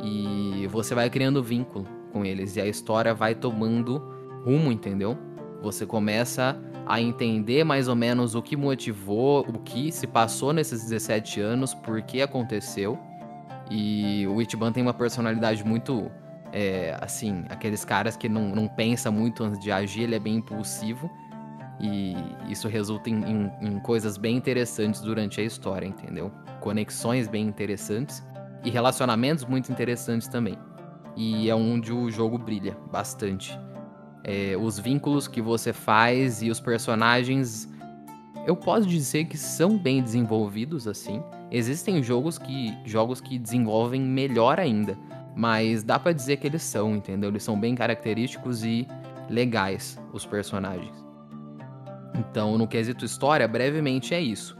E 0.03 0.67
você 0.67 0.93
vai 0.93 1.09
criando 1.09 1.41
vínculo 1.41 1.87
com 2.13 2.23
eles 2.23 2.55
e 2.55 2.61
a 2.61 2.67
história 2.67 3.13
vai 3.13 3.33
tomando 3.33 4.03
rumo, 4.45 4.71
entendeu? 4.71 5.17
Você 5.61 5.85
começa 5.85 6.57
a 6.85 7.01
entender 7.01 7.63
mais 7.63 7.87
ou 7.87 7.95
menos 7.95 8.35
o 8.35 8.41
que 8.41 8.55
motivou, 8.55 9.41
o 9.41 9.59
que 9.59 9.91
se 9.91 10.07
passou 10.07 10.53
nesses 10.53 10.83
17 10.83 11.41
anos, 11.41 11.73
por 11.73 12.01
que 12.01 12.21
aconteceu. 12.21 12.97
E 13.69 14.25
o 14.27 14.41
Ichiban 14.41 14.71
tem 14.71 14.81
uma 14.83 14.93
personalidade 14.93 15.63
muito. 15.65 16.09
É, 16.53 16.97
assim, 17.01 17.43
aqueles 17.49 17.83
caras 17.83 18.15
que 18.15 18.29
não, 18.29 18.55
não 18.55 18.69
pensa 18.69 19.11
muito 19.11 19.43
antes 19.43 19.59
de 19.59 19.69
agir, 19.69 20.03
ele 20.03 20.15
é 20.15 20.19
bem 20.19 20.35
impulsivo. 20.35 21.11
E 21.79 22.15
isso 22.49 22.67
resulta 22.67 23.09
em, 23.09 23.21
em, 23.23 23.51
em 23.61 23.79
coisas 23.79 24.17
bem 24.17 24.37
interessantes 24.37 25.01
durante 25.01 25.41
a 25.41 25.43
história, 25.43 25.85
entendeu? 25.85 26.31
Conexões 26.61 27.27
bem 27.27 27.45
interessantes 27.45 28.25
e 28.63 28.69
relacionamentos 28.69 29.45
muito 29.45 29.71
interessantes 29.71 30.27
também. 30.27 30.57
E 31.15 31.49
é 31.49 31.55
onde 31.55 31.91
o 31.91 32.09
jogo 32.09 32.37
brilha 32.37 32.77
bastante. 32.91 33.59
É, 34.27 34.57
os 34.57 34.77
vínculos 34.77 35.25
que 35.25 35.41
você 35.41 35.71
faz 35.71 36.41
e 36.41 36.49
os 36.49 36.59
personagens, 36.59 37.67
eu 38.45 38.57
posso 38.57 38.85
dizer 38.85 39.25
que 39.25 39.37
são 39.37 39.77
bem 39.77 40.03
desenvolvidos 40.03 40.85
assim. 40.85 41.23
Existem 41.49 42.03
jogos 42.03 42.37
que 42.37 42.77
jogos 42.85 43.21
que 43.21 43.39
desenvolvem 43.39 44.01
melhor 44.01 44.59
ainda, 44.59 44.97
mas 45.33 45.81
dá 45.81 45.97
para 45.97 46.11
dizer 46.11 46.37
que 46.37 46.47
eles 46.47 46.61
são, 46.61 46.93
entendeu? 46.93 47.29
Eles 47.29 47.43
são 47.43 47.57
bem 47.57 47.73
característicos 47.73 48.65
e 48.65 48.85
legais 49.29 49.97
os 50.11 50.25
personagens. 50.25 50.93
Então, 52.13 52.57
no 52.57 52.67
quesito 52.67 53.05
história, 53.05 53.47
brevemente 53.47 54.13
é 54.13 54.19
isso. 54.19 54.57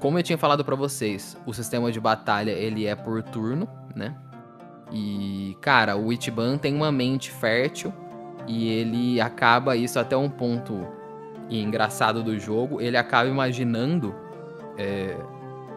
Como 0.00 0.18
eu 0.18 0.22
tinha 0.22 0.38
falado 0.38 0.64
para 0.64 0.74
vocês, 0.74 1.36
o 1.46 1.52
sistema 1.52 1.92
de 1.92 2.00
batalha 2.00 2.50
ele 2.50 2.86
é 2.86 2.96
por 2.96 3.22
turno, 3.22 3.68
né? 3.94 4.16
E, 4.90 5.56
cara, 5.60 5.96
o 5.96 6.12
Ichiban 6.12 6.58
tem 6.58 6.74
uma 6.74 6.90
mente 6.90 7.30
fértil 7.30 7.92
e 8.46 8.68
ele 8.68 9.20
acaba 9.20 9.76
isso 9.76 9.98
até 9.98 10.16
um 10.16 10.28
ponto 10.28 10.86
engraçado 11.48 12.22
do 12.22 12.38
jogo, 12.38 12.80
ele 12.80 12.96
acaba 12.96 13.28
imaginando 13.28 14.14
é, 14.78 15.16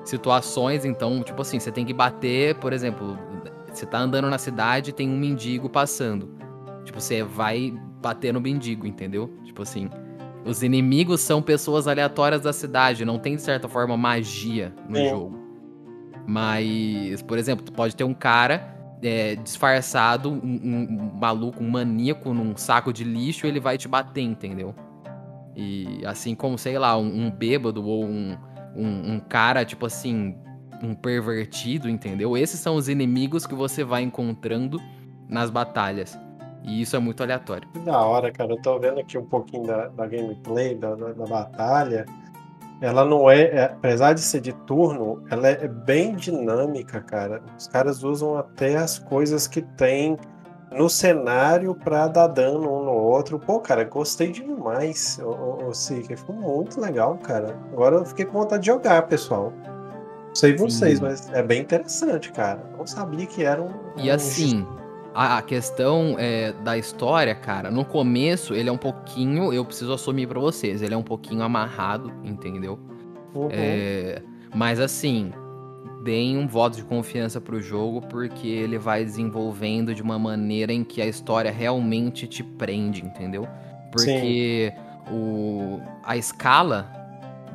situações, 0.04 0.86
então, 0.86 1.24
tipo 1.24 1.42
assim, 1.42 1.60
você 1.60 1.72
tem 1.72 1.86
que 1.86 1.94
bater, 1.94 2.56
por 2.56 2.74
exemplo, 2.74 3.18
você 3.72 3.86
tá 3.86 4.00
andando 4.00 4.30
na 4.30 4.38
cidade 4.38 4.92
tem 4.94 5.10
um 5.10 5.18
mendigo 5.18 5.70
passando. 5.70 6.30
Tipo, 6.84 7.00
você 7.02 7.24
vai 7.24 7.74
bater 8.02 8.34
no 8.34 8.40
mendigo, 8.42 8.86
entendeu? 8.86 9.34
Tipo 9.44 9.64
assim, 9.64 9.90
os 10.46 10.62
inimigos 10.62 11.22
são 11.22 11.42
pessoas 11.42 11.88
aleatórias 11.88 12.42
da 12.42 12.54
cidade, 12.54 13.06
não 13.06 13.18
tem, 13.18 13.36
de 13.36 13.42
certa 13.42 13.68
forma, 13.68 13.96
magia 13.98 14.74
no 14.88 14.98
é. 14.98 15.10
jogo. 15.10 15.40
Mas, 16.28 17.22
por 17.24 17.38
exemplo, 17.38 17.66
pode 17.74 17.96
ter 17.96 18.04
um 18.04 18.14
cara 18.14 18.73
é, 19.04 19.36
disfarçado, 19.36 20.32
um, 20.32 20.36
um, 20.36 21.12
maluco, 21.20 21.62
um 21.62 21.70
maníaco 21.70 22.34
num 22.34 22.56
saco 22.56 22.94
de 22.94 23.04
lixo, 23.04 23.46
ele 23.46 23.60
vai 23.60 23.78
te 23.78 23.88
bater, 23.88 24.22
entendeu? 24.22 24.74
E 25.56 26.02
assim 26.06 26.34
como, 26.34 26.58
sei 26.58 26.80
lá, 26.80 26.98
um, 26.98 27.26
um 27.26 27.30
bêbado 27.30 27.86
ou 27.86 28.06
um, 28.06 28.38
um, 28.76 29.20
cara, 29.20 29.64
tipo 29.66 29.86
assim, 29.86 30.36
um 30.82 30.96
pervertido, 30.96 31.90
entendeu? 31.90 32.38
Esses 32.38 32.60
são 32.60 32.76
os 32.76 32.90
inimigos 32.90 33.46
que 33.46 33.54
você 33.54 33.84
vai 33.84 34.02
encontrando 34.02 34.80
nas 35.30 35.50
batalhas. 35.50 36.18
E 36.64 36.82
isso 36.82 36.96
é 36.96 37.00
muito 37.00 37.22
aleatório. 37.22 37.68
Da 37.84 38.00
hora, 38.00 38.32
cara. 38.32 38.54
Eu 38.54 38.62
tô 38.62 38.80
vendo 38.80 39.00
aqui 39.00 39.18
um 39.18 39.26
pouquinho 39.26 39.64
da, 39.68 39.90
da 39.90 40.08
gameplay, 40.08 40.76
da, 40.76 40.96
da, 40.96 41.12
da 41.12 41.26
batalha. 41.26 42.06
Ela 42.84 43.06
não 43.06 43.32
é, 43.32 43.44
é, 43.44 43.64
apesar 43.64 44.12
de 44.12 44.20
ser 44.20 44.42
de 44.42 44.52
turno, 44.52 45.24
ela 45.32 45.48
é 45.48 45.70
bem 45.70 46.18
dinâmica, 46.18 47.00
cara. 47.00 47.42
Os 47.58 47.66
caras 47.66 48.04
usam 48.04 48.38
até 48.38 48.76
as 48.76 49.00
coisas 49.00 49.48
que 49.48 49.62
tem 49.62 50.18
no 50.70 50.90
cenário 50.90 51.74
para 51.74 52.10
dar 52.10 52.28
dano 52.28 52.60
um 52.60 52.84
no 52.84 52.92
outro. 52.92 53.40
Pô, 53.40 53.62
cara, 53.62 53.86
gostei 53.86 54.34
demais, 54.34 55.18
o, 55.24 55.70
o 55.70 55.74
Seeker. 55.74 56.18
Ficou 56.18 56.36
muito 56.36 56.82
legal, 56.82 57.18
cara. 57.20 57.58
Agora 57.72 57.96
eu 57.96 58.06
fiquei 58.06 58.26
com 58.26 58.40
vontade 58.40 58.64
de 58.64 58.68
jogar, 58.68 59.04
pessoal. 59.04 59.54
Não 60.28 60.36
sei 60.36 60.54
vocês, 60.58 60.98
Sim. 60.98 61.06
mas 61.06 61.32
é 61.32 61.42
bem 61.42 61.62
interessante, 61.62 62.34
cara. 62.34 62.62
Não 62.78 62.86
sabia 62.86 63.26
que 63.26 63.46
era 63.46 63.62
um. 63.62 63.72
E 63.96 64.12
um 64.12 64.14
assim, 64.14 64.68
a, 65.14 65.42
questão 65.42 66.16
é, 66.18 66.52
da 66.52 66.78
história, 66.78 67.36
cara, 67.36 67.70
no 67.70 67.86
começo 67.86 68.54
ele 68.54 68.70
é 68.70 68.72
um 68.72 68.78
pouquinho, 68.78 69.54
eu 69.54 69.64
preciso 69.64 69.94
assumir 69.94 70.28
para 70.28 70.40
vocês, 70.40 70.82
ele 70.82 70.94
é 70.94 70.98
um 70.98 71.04
pouquinho 71.04 71.44
amarrado, 71.44 72.12
entendeu? 72.24 72.80
Uhum. 73.34 73.50
É, 73.52 74.22
mas 74.56 74.80
assim, 74.80 75.32
deem 76.04 76.38
um 76.38 76.48
voto 76.48 76.78
de 76.78 76.84
confiança 76.84 77.40
pro 77.40 77.62
jogo, 77.62 78.02
porque 78.02 78.48
ele 78.48 78.78
vai 78.78 79.04
desenvolvendo 79.04 79.96
de 79.96 80.02
uma 80.02 80.20
maneira 80.20 80.74
em 80.74 80.84
que 80.84 81.02
a 81.02 81.06
história 81.06 81.52
realmente 81.52 82.28
te 82.28 82.44
prende, 82.44 83.04
entendeu? 83.04 83.48
Porque 83.92 84.74
o, 85.12 85.80
a 86.04 86.18
escala 86.18 86.92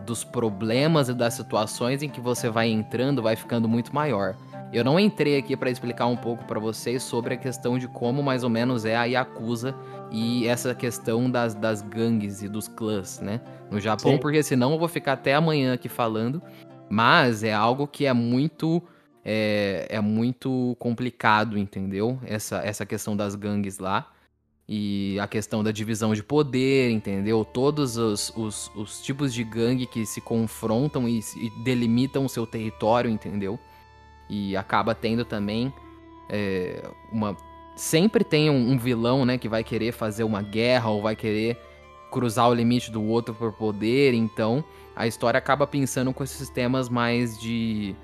dos 0.06 0.24
problemas 0.24 1.08
e 1.08 1.14
das 1.14 1.34
situações 1.34 2.02
em 2.02 2.08
que 2.08 2.20
você 2.20 2.48
vai 2.48 2.68
entrando 2.68 3.22
vai 3.22 3.36
ficando 3.36 3.68
muito 3.68 3.94
maior. 3.94 4.34
Eu 4.72 4.84
não 4.84 5.00
entrei 5.00 5.38
aqui 5.38 5.56
para 5.56 5.70
explicar 5.70 6.06
um 6.06 6.16
pouco 6.16 6.44
para 6.44 6.60
vocês 6.60 7.02
sobre 7.02 7.34
a 7.34 7.36
questão 7.36 7.78
de 7.78 7.88
como 7.88 8.22
mais 8.22 8.44
ou 8.44 8.50
menos 8.50 8.84
é 8.84 8.94
a 8.94 9.04
Yakuza 9.04 9.74
e 10.10 10.46
essa 10.46 10.74
questão 10.74 11.30
das, 11.30 11.54
das 11.54 11.80
gangues 11.80 12.42
e 12.42 12.48
dos 12.48 12.68
clãs, 12.68 13.18
né? 13.20 13.40
No 13.70 13.80
Japão, 13.80 14.12
Sim. 14.12 14.18
porque 14.18 14.42
senão 14.42 14.72
eu 14.72 14.78
vou 14.78 14.88
ficar 14.88 15.14
até 15.14 15.34
amanhã 15.34 15.72
aqui 15.72 15.88
falando. 15.88 16.42
Mas 16.90 17.42
é 17.42 17.52
algo 17.52 17.86
que 17.86 18.06
é 18.06 18.12
muito 18.12 18.82
é, 19.24 19.86
é 19.90 20.00
muito 20.00 20.76
complicado, 20.78 21.58
entendeu? 21.58 22.18
Essa, 22.24 22.58
essa 22.58 22.86
questão 22.86 23.16
das 23.16 23.34
gangues 23.34 23.78
lá. 23.78 24.10
E 24.70 25.18
a 25.18 25.26
questão 25.26 25.64
da 25.64 25.70
divisão 25.70 26.12
de 26.12 26.22
poder, 26.22 26.90
entendeu? 26.90 27.42
Todos 27.42 27.96
os, 27.96 28.30
os, 28.36 28.70
os 28.76 29.00
tipos 29.00 29.32
de 29.32 29.42
gangue 29.42 29.86
que 29.86 30.04
se 30.04 30.20
confrontam 30.20 31.08
e, 31.08 31.20
e 31.20 31.50
delimitam 31.64 32.26
o 32.26 32.28
seu 32.28 32.46
território, 32.46 33.10
entendeu? 33.10 33.58
E 34.28 34.56
acaba 34.56 34.94
tendo 34.94 35.24
também 35.24 35.72
é, 36.28 36.82
uma. 37.10 37.36
Sempre 37.74 38.24
tem 38.24 38.50
um, 38.50 38.72
um, 38.72 38.78
vilão, 38.78 39.24
né, 39.24 39.38
que 39.38 39.48
vai 39.48 39.62
querer 39.62 39.92
fazer 39.92 40.24
uma 40.24 40.42
guerra 40.42 40.90
ou 40.90 41.00
vai 41.00 41.14
querer 41.14 41.56
cruzar 42.10 42.48
o 42.48 42.54
limite 42.54 42.90
do 42.90 43.02
outro 43.02 43.34
por 43.34 43.52
poder. 43.52 44.14
Então, 44.14 44.64
a 44.96 45.06
história 45.06 45.38
acaba 45.38 45.66
pensando 45.66 46.12
com 46.12 46.22
esses 46.22 46.48
temas 46.50 46.88
mais 46.88 47.40
de. 47.40 47.94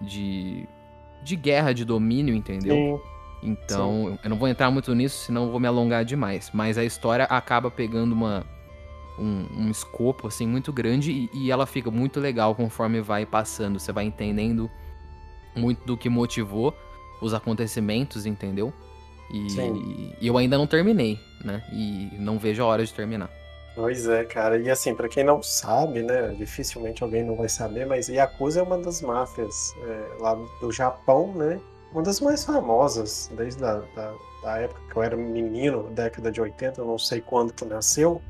de. 0.00 0.66
de 1.22 1.36
guerra, 1.36 1.72
de 1.72 1.84
domínio, 1.84 2.34
entendeu? 2.34 3.02
Sim. 3.02 3.16
Então, 3.42 4.12
Sim. 4.12 4.18
eu 4.24 4.30
não 4.30 4.38
vou 4.38 4.48
entrar 4.48 4.70
muito 4.70 4.94
nisso, 4.94 5.26
senão 5.26 5.44
eu 5.44 5.50
vou 5.50 5.60
me 5.60 5.68
alongar 5.68 6.04
demais. 6.04 6.50
Mas 6.54 6.78
a 6.78 6.84
história 6.84 7.24
acaba 7.24 7.70
pegando 7.70 8.12
uma. 8.12 8.44
Um, 9.18 9.46
um 9.56 9.70
escopo 9.70 10.26
assim 10.26 10.46
muito 10.46 10.70
grande 10.70 11.10
e, 11.10 11.30
e 11.32 11.50
ela 11.50 11.64
fica 11.64 11.90
muito 11.90 12.20
legal 12.20 12.54
conforme 12.54 13.00
vai 13.00 13.24
passando. 13.24 13.78
Você 13.78 13.90
vai 13.90 14.04
entendendo 14.04 14.70
muito 15.56 15.84
do 15.84 15.96
que 15.96 16.08
motivou 16.08 16.74
os 17.20 17.34
acontecimentos, 17.34 18.26
entendeu? 18.26 18.72
E, 19.30 20.14
e, 20.20 20.26
eu 20.26 20.36
ainda 20.38 20.56
não 20.56 20.66
terminei, 20.66 21.18
né? 21.44 21.62
E 21.72 22.10
não 22.18 22.38
vejo 22.38 22.62
a 22.62 22.66
hora 22.66 22.84
de 22.84 22.92
terminar. 22.92 23.30
Pois 23.74 24.08
é, 24.08 24.24
cara. 24.24 24.58
E 24.58 24.70
assim, 24.70 24.94
para 24.94 25.08
quem 25.08 25.24
não 25.24 25.42
sabe, 25.42 26.02
né? 26.02 26.34
Dificilmente 26.38 27.02
alguém 27.02 27.24
não 27.24 27.36
vai 27.36 27.48
saber, 27.48 27.86
mas 27.86 28.08
Yakuza 28.08 28.60
é 28.60 28.62
uma 28.62 28.78
das 28.78 29.02
máfias 29.02 29.74
é, 29.82 30.22
lá 30.22 30.34
do 30.60 30.72
Japão, 30.72 31.32
né? 31.34 31.60
Uma 31.92 32.02
das 32.02 32.20
mais 32.20 32.44
famosas, 32.44 33.30
desde 33.36 33.64
a 33.64 33.74
da, 33.94 34.14
da 34.42 34.58
época 34.58 34.80
que 34.90 34.96
eu 34.96 35.02
era 35.02 35.16
menino, 35.16 35.84
década 35.90 36.30
de 36.30 36.40
80, 36.40 36.80
eu 36.80 36.86
não 36.86 36.98
sei 36.98 37.20
quando 37.20 37.52
que 37.52 37.64
nasceu, 37.64 38.20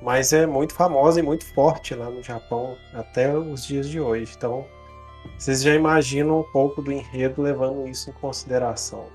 mas 0.00 0.32
é 0.32 0.46
muito 0.46 0.74
famosa 0.74 1.20
e 1.20 1.22
muito 1.22 1.44
forte 1.54 1.94
lá 1.94 2.10
no 2.10 2.22
Japão 2.22 2.76
até 2.92 3.36
os 3.36 3.66
dias 3.66 3.88
de 3.88 4.00
hoje. 4.00 4.34
Então, 4.36 4.66
vocês 5.38 5.62
já 5.62 5.74
imaginam 5.74 6.40
um 6.40 6.52
pouco 6.52 6.80
do 6.80 6.92
enredo 6.92 7.42
levando 7.42 7.86
isso 7.86 8.10
em 8.10 8.12
consideração. 8.14 9.06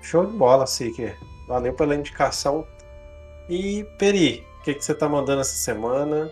Show 0.00 0.26
de 0.26 0.36
bola, 0.36 0.66
Seeker. 0.66 1.18
Valeu 1.48 1.72
pela 1.74 1.94
indicação. 1.94 2.66
E, 3.48 3.84
Peri, 3.98 4.46
o 4.60 4.62
que, 4.62 4.74
que 4.74 4.84
você 4.84 4.94
tá 4.94 5.08
mandando 5.08 5.40
essa 5.40 5.56
semana? 5.56 6.30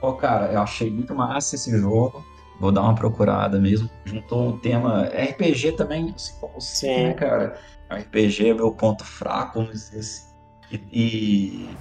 Pô, 0.00 0.14
cara, 0.14 0.52
eu 0.52 0.60
achei 0.60 0.90
muito 0.90 1.14
massa 1.14 1.54
esse 1.54 1.78
jogo. 1.78 2.24
Vou 2.60 2.72
dar 2.72 2.82
uma 2.82 2.94
procurada 2.94 3.58
mesmo. 3.58 3.88
Juntou 4.04 4.48
um 4.48 4.58
tema 4.58 5.04
RPG 5.04 5.72
também, 5.72 6.12
assim 6.14 6.34
como 6.40 6.60
Sim, 6.60 7.08
né, 7.08 7.14
cara? 7.14 7.58
RPG 7.90 8.50
é 8.50 8.54
meu 8.54 8.72
ponto 8.72 9.04
fraco, 9.04 9.60
vamos 9.60 9.72
dizer 9.72 10.00
assim. 10.00 10.26
E, 10.72 10.80
e 10.92 11.76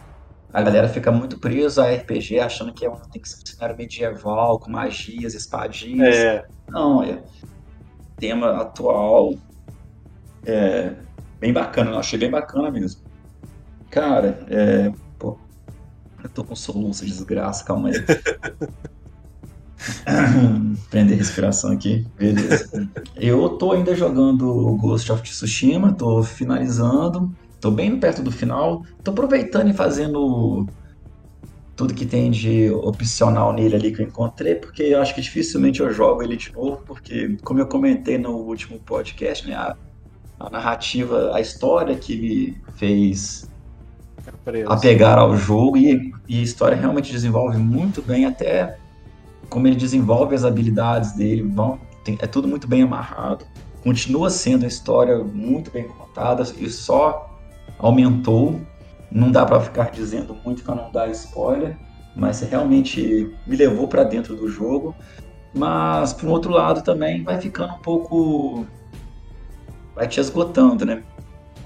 a 0.56 0.62
galera 0.62 0.88
fica 0.88 1.12
muito 1.12 1.38
presa 1.38 1.84
a 1.84 1.94
RPG, 1.94 2.40
achando 2.40 2.74
que 2.74 2.86
é 2.86 2.90
um, 2.90 2.96
tem 2.96 3.22
que 3.22 3.28
ser 3.28 3.36
um 3.44 3.46
cenário 3.46 3.76
medieval, 3.76 4.58
com 4.58 4.72
magias, 4.72 5.34
espadinhas. 5.34 6.16
É. 6.16 6.46
Não, 6.70 7.04
é 7.04 7.22
tema 8.16 8.62
atual. 8.62 9.36
É 10.46 10.96
bem 11.42 11.52
bacana, 11.52 11.92
eu 11.92 12.00
achei 12.00 12.18
bem 12.18 12.32
bacana 12.32 12.72
mesmo. 12.72 13.02
Cara, 13.90 14.46
é. 14.50 14.94
Pô, 15.20 15.38
eu 16.24 16.30
tô 16.30 16.42
com 16.46 16.56
soluço, 16.56 17.06
desgraça, 17.06 17.66
calma 17.66 17.90
aí. 17.90 17.96
Prender 20.90 21.18
respiração 21.18 21.74
aqui, 21.74 22.08
beleza. 22.18 22.90
Eu 23.18 23.50
tô 23.58 23.74
ainda 23.74 23.94
jogando 23.94 24.78
Ghost 24.78 25.12
of 25.12 25.22
Tsushima, 25.22 25.92
tô 25.92 26.24
finalizando 26.24 27.36
Tô 27.66 27.72
bem 27.72 28.00
perto 28.00 28.22
do 28.22 28.32
final. 28.32 28.84
Tô 29.04 29.10
aproveitando 29.10 29.72
e 29.72 29.74
fazendo 29.74 30.68
tudo 31.76 31.96
que 31.96 32.06
tem 32.06 32.30
de 32.30 32.70
opcional 32.70 33.54
nele 33.54 33.76
ali 33.76 33.92
que 33.92 34.04
eu 34.04 34.06
encontrei, 34.06 34.54
porque 34.54 34.84
eu 34.84 35.02
acho 35.02 35.16
que 35.16 35.22
dificilmente 35.22 35.80
eu 35.80 35.92
jogo 35.92 36.22
ele 36.22 36.38
de 36.38 36.54
novo, 36.54 36.84
porque, 36.86 37.36
como 37.44 37.60
eu 37.60 37.66
comentei 37.66 38.20
no 38.20 38.34
último 38.34 38.78
podcast, 38.78 39.48
né, 39.48 39.56
a, 39.56 39.76
a 40.40 40.50
narrativa, 40.52 41.36
a 41.36 41.42
história 41.42 41.96
que 41.96 42.16
me 42.16 42.58
fez 42.76 43.50
apegar 44.68 45.18
ao 45.18 45.36
jogo 45.36 45.76
e, 45.76 46.14
e, 46.30 46.42
a 46.42 46.44
história 46.44 46.78
realmente 46.78 47.12
desenvolve 47.12 47.58
muito 47.58 48.00
bem, 48.00 48.28
até 48.28 48.78
como 49.50 49.66
ele 49.66 49.76
desenvolve 49.76 50.36
as 50.36 50.44
habilidades 50.44 51.14
dele, 51.14 51.42
vão, 51.42 51.80
tem, 52.04 52.16
é 52.22 52.28
tudo 52.28 52.48
muito 52.48 52.68
bem 52.68 52.84
amarrado. 52.84 53.44
Continua 53.84 54.30
sendo 54.30 54.62
uma 54.62 54.68
história 54.68 55.18
muito 55.18 55.72
bem 55.72 55.88
contada 55.88 56.44
e 56.60 56.70
só 56.70 57.32
aumentou 57.80 58.60
não 59.12 59.32
dá 59.32 59.46
para 59.46 59.62
ficar 59.62 59.92
dizendo 59.92 60.36
muito 60.44 60.64
para 60.64 60.76
não 60.76 60.92
dar 60.92 61.10
spoiler, 61.12 61.78
mas 62.16 62.42
realmente 62.42 63.34
me 63.48 63.56
levou 63.56 63.88
para 63.88 64.04
dentro 64.04 64.36
do 64.36 64.50
jogo. 64.50 64.96
Mas, 65.54 66.12
por 66.12 66.28
um 66.28 66.32
outro 66.32 66.52
lado, 66.52 66.84
também 66.84 67.24
vai 67.24 67.40
ficando 67.40 67.74
um 67.74 67.80
pouco. 67.80 68.66
vai 69.96 70.08
te 70.08 70.20
esgotando, 70.20 70.86
né? 70.86 71.02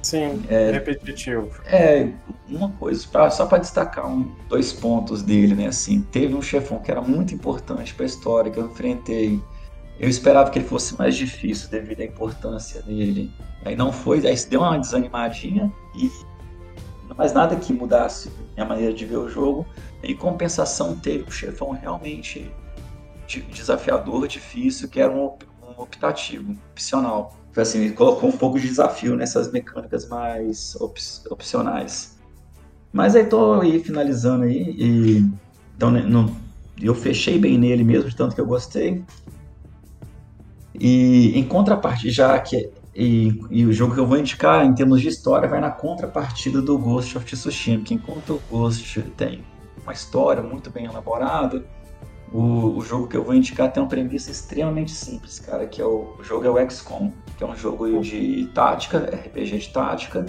Sim, 0.01 0.43
é, 0.47 0.71
repetitivo. 0.71 1.49
É, 1.65 2.09
uma 2.47 2.69
coisa, 2.73 3.05
pra, 3.11 3.29
só 3.31 3.45
para 3.47 3.57
destacar 3.57 4.07
um, 4.07 4.31
dois 4.47 4.71
pontos 4.71 5.23
dele, 5.23 5.55
né? 5.55 5.67
Assim, 5.67 6.01
teve 6.01 6.35
um 6.35 6.41
chefão 6.41 6.79
que 6.79 6.91
era 6.91 7.01
muito 7.01 7.33
importante 7.33 7.93
para 7.93 8.05
a 8.05 8.07
história 8.07 8.51
que 8.51 8.59
eu 8.59 8.67
enfrentei. 8.67 9.41
Eu 9.99 10.07
esperava 10.07 10.49
que 10.49 10.59
ele 10.59 10.67
fosse 10.67 10.97
mais 10.97 11.15
difícil 11.15 11.69
devido 11.69 12.01
à 12.01 12.05
importância 12.05 12.81
dele. 12.81 13.31
Aí 13.65 13.75
não 13.75 13.91
foi, 13.91 14.25
aí 14.25 14.35
deu 14.49 14.61
uma 14.61 14.77
desanimadinha 14.77 15.71
e 15.95 16.09
mas 17.17 17.33
nada 17.33 17.53
que 17.57 17.73
mudasse 17.73 18.31
a 18.55 18.63
maneira 18.63 18.93
de 18.93 19.05
ver 19.05 19.17
o 19.17 19.27
jogo. 19.27 19.65
Em 20.01 20.15
compensação, 20.15 20.95
teve 20.95 21.25
um 21.25 21.31
chefão 21.31 21.71
realmente 21.71 22.49
desafiador, 23.51 24.25
difícil, 24.25 24.87
que 24.87 25.01
era 25.01 25.11
um, 25.11 25.25
um 25.61 25.81
optativo, 25.81 26.55
opcional. 26.71 27.35
Foi 27.51 27.63
assim, 27.63 27.79
ele 27.79 27.93
colocou 27.93 28.29
um 28.29 28.37
pouco 28.37 28.59
de 28.59 28.67
desafio 28.67 29.17
nessas 29.17 29.51
mecânicas 29.51 30.07
mais 30.07 30.75
op 30.79 30.99
opcionais. 31.29 32.17
Mas 32.93 33.15
aí 33.15 33.25
tô 33.25 33.59
aí 33.59 33.83
finalizando 33.83 34.45
aí 34.45 34.75
e 34.77 35.31
então 35.75 35.91
né, 35.91 36.01
não, 36.01 36.33
eu 36.81 36.95
fechei 36.95 37.37
bem 37.37 37.57
nele 37.57 37.83
mesmo, 37.83 38.09
de 38.09 38.15
tanto 38.15 38.33
que 38.33 38.41
eu 38.41 38.45
gostei. 38.45 39.03
E 40.79 41.37
em 41.37 41.43
contrapartida, 41.43 42.11
já 42.11 42.39
que 42.39 42.69
e, 42.95 43.39
e, 43.49 43.65
o 43.65 43.71
jogo 43.71 43.93
que 43.93 43.99
eu 43.99 44.05
vou 44.05 44.17
indicar 44.17 44.65
em 44.65 44.73
termos 44.73 45.01
de 45.01 45.07
história 45.07 45.47
vai 45.47 45.61
na 45.61 45.69
contrapartida 45.69 46.61
do 46.61 46.77
Ghost 46.77 47.17
of 47.17 47.25
Tsushima, 47.25 47.83
que 47.83 47.93
enquanto 47.93 48.31
o 48.31 48.41
Ghost 48.49 49.01
tem 49.15 49.43
uma 49.83 49.93
história 49.93 50.43
muito 50.43 50.69
bem 50.69 50.85
elaborada, 50.85 51.63
o, 52.31 52.77
o, 52.77 52.81
jogo 52.81 53.07
que 53.07 53.15
eu 53.15 53.23
vou 53.23 53.33
indicar 53.33 53.71
tem 53.71 53.81
uma 53.81 53.89
premissa 53.89 54.29
extremamente 54.29 54.91
simples, 54.91 55.39
cara, 55.39 55.65
que 55.65 55.81
é 55.81 55.85
o, 55.85 56.15
o 56.19 56.23
jogo 56.23 56.45
é 56.45 56.49
o 56.49 56.69
XCOM, 56.69 57.11
que 57.37 57.43
é 57.43 57.47
um 57.47 57.55
jogo 57.55 58.01
de 58.01 58.49
tática, 58.53 58.97
RPG 58.99 59.59
de 59.59 59.69
tática, 59.69 60.25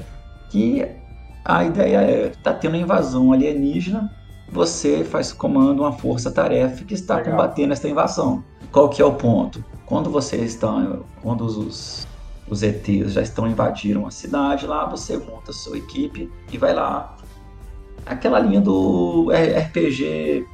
que 0.50 0.86
a 1.44 1.64
ideia 1.64 1.98
é, 1.98 2.28
tá 2.42 2.54
tendo 2.54 2.74
uma 2.74 2.82
invasão 2.82 3.32
alienígena, 3.32 4.10
você 4.48 5.04
faz 5.04 5.32
comando 5.32 5.80
uma 5.80 5.92
força-tarefa 5.92 6.84
que 6.84 6.94
está 6.94 7.16
Legal. 7.16 7.32
combatendo 7.32 7.72
essa 7.72 7.88
invasão. 7.88 8.44
Qual 8.72 8.88
que 8.88 9.02
é 9.02 9.04
o 9.04 9.12
ponto? 9.12 9.64
Quando 9.90 10.08
você 10.08 10.36
está, 10.36 11.00
quando 11.20 11.44
os 11.44 12.06
os 12.48 12.62
ETs 12.62 13.12
já 13.12 13.22
estão 13.22 13.46
invadiram 13.46 14.06
a 14.06 14.10
cidade 14.10 14.66
lá, 14.66 14.84
você 14.84 15.16
monta 15.16 15.52
a 15.52 15.54
sua 15.54 15.78
equipe 15.78 16.30
e 16.52 16.58
vai 16.58 16.74
lá. 16.74 17.16
Aquela 18.04 18.40
linha 18.40 18.60
do 18.60 19.30
RPG, 19.30 20.46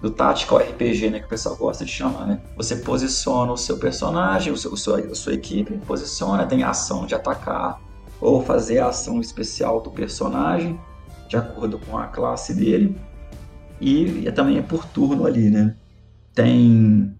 do 0.00 0.10
Tactical 0.10 0.58
RPG, 0.58 1.10
né, 1.10 1.18
que 1.18 1.26
o 1.26 1.28
pessoal 1.28 1.56
gosta 1.56 1.84
de 1.84 1.90
chamar, 1.90 2.26
né? 2.26 2.40
Você 2.56 2.76
posiciona 2.76 3.50
o 3.50 3.56
seu 3.56 3.78
personagem, 3.78 4.52
o 4.52 4.56
seu, 4.56 4.72
o 4.72 4.76
seu, 4.76 4.94
a 4.96 5.14
sua 5.14 5.34
equipe, 5.34 5.76
posiciona, 5.78 6.46
tem 6.46 6.62
ação 6.62 7.06
de 7.06 7.14
atacar 7.14 7.80
ou 8.20 8.42
fazer 8.42 8.78
a 8.78 8.88
ação 8.88 9.20
especial 9.20 9.80
do 9.80 9.90
personagem, 9.90 10.78
de 11.28 11.36
acordo 11.36 11.78
com 11.78 11.98
a 11.98 12.06
classe 12.06 12.54
dele. 12.54 12.96
E, 13.80 14.26
e 14.26 14.32
também 14.32 14.58
é 14.58 14.62
por 14.62 14.84
turno 14.84 15.26
ali, 15.26 15.50
né? 15.50 15.74
Tem 16.32 17.12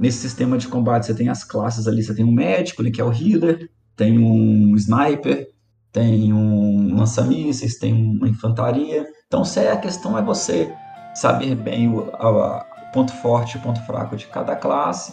Nesse 0.00 0.16
sistema 0.16 0.56
de 0.56 0.66
combate 0.66 1.04
você 1.04 1.14
tem 1.14 1.28
as 1.28 1.44
classes 1.44 1.86
ali, 1.86 2.02
você 2.02 2.14
tem 2.14 2.24
um 2.24 2.32
médico, 2.32 2.82
que 2.90 3.02
é 3.02 3.04
o 3.04 3.12
healer, 3.12 3.70
tem 3.94 4.18
um 4.18 4.74
sniper, 4.74 5.50
tem 5.92 6.32
um 6.32 6.96
lança-mísseis, 6.96 7.76
tem 7.76 7.92
uma 7.92 8.26
infantaria. 8.26 9.06
Então 9.26 9.42
a 9.42 9.76
questão 9.76 10.16
é 10.16 10.22
você 10.22 10.72
saber 11.14 11.54
bem 11.54 11.86
o, 11.90 12.08
a, 12.14 12.64
ponto 12.94 13.12
forte 13.12 13.58
e 13.58 13.60
o 13.60 13.62
ponto 13.62 13.78
fraco 13.82 14.16
de 14.16 14.26
cada 14.28 14.56
classe, 14.56 15.12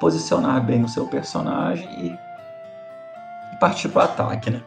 posicionar 0.00 0.66
bem 0.66 0.82
o 0.82 0.88
seu 0.88 1.06
personagem 1.06 1.88
e, 1.96 2.18
e 3.54 3.56
partir 3.60 3.88
para 3.88 4.02
o 4.02 4.04
ataque, 4.04 4.50
né? 4.50 4.60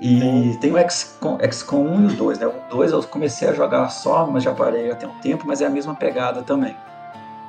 E 0.00 0.18
Sim. 0.18 0.58
tem 0.62 0.72
o 0.72 0.90
XCOM, 0.90 1.36
XCOM 1.52 1.84
1 1.84 2.02
e 2.02 2.06
o 2.06 2.16
2, 2.16 2.38
né? 2.38 2.46
O 2.46 2.70
2 2.70 2.92
eu 2.92 3.02
comecei 3.02 3.48
a 3.48 3.52
jogar 3.52 3.90
só, 3.90 4.26
mas 4.26 4.44
já 4.44 4.54
parei 4.54 4.90
há 4.90 4.94
um 4.94 5.20
tempo, 5.20 5.44
mas 5.46 5.60
é 5.60 5.66
a 5.66 5.70
mesma 5.70 5.94
pegada 5.94 6.42
também. 6.42 6.74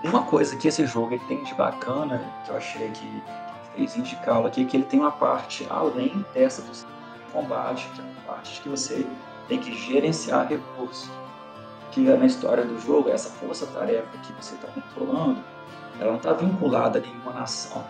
Uma 0.04 0.24
coisa 0.24 0.56
que 0.56 0.70
esse 0.70 0.86
jogo 0.86 1.14
ele 1.14 1.24
tem 1.28 1.44
de 1.44 1.54
bacana, 1.54 2.22
que 2.46 2.52
eu 2.52 2.56
achei 2.56 2.90
que 2.92 3.24
fez 3.76 3.98
indicá-lo 3.98 4.48
aqui, 4.48 4.64
é 4.64 4.66
que 4.66 4.78
ele 4.78 4.86
tem 4.86 5.00
uma 5.00 5.12
parte 5.12 5.68
além 5.70 6.26
dessa 6.34 6.62
do 6.62 6.72
combate, 7.34 7.90
que 7.94 8.02
é 8.02 8.04
uma 8.06 8.22
parte 8.34 8.62
que 8.62 8.70
você 8.70 9.06
tem 9.50 9.60
que 9.60 9.76
gerenciar 9.76 10.48
recursos. 10.48 11.10
Que 11.92 12.00
na 12.00 12.26
história 12.26 12.64
do 12.64 12.80
jogo, 12.80 13.10
essa 13.10 13.30
força-tarefa 13.30 14.18
que 14.24 14.32
você 14.34 14.56
está 14.56 14.70
controlando, 14.70 15.44
ela 16.00 16.12
não 16.12 16.18
está 16.18 16.32
vinculada 16.32 17.00
a 17.00 17.02
nenhuma 17.02 17.34
nação. 17.34 17.84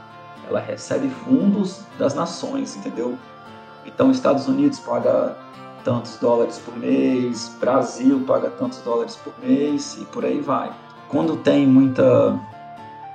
Ela 0.48 0.60
recebe 0.60 1.10
fundos 1.10 1.84
das 2.00 2.16
nações, 2.16 2.76
entendeu? 2.76 3.20
Então, 3.86 4.10
Estados 4.10 4.48
Unidos 4.48 4.80
paga 4.80 5.38
tantos 5.84 6.18
dólares 6.18 6.58
por 6.58 6.76
mês, 6.76 7.56
Brasil 7.60 8.24
paga 8.26 8.50
tantos 8.50 8.80
dólares 8.80 9.16
por 9.16 9.34
mês 9.40 9.98
e 10.02 10.06
por 10.06 10.26
aí 10.26 10.40
vai 10.42 10.74
quando 11.10 11.38
tem 11.38 11.68
muita. 11.68 12.40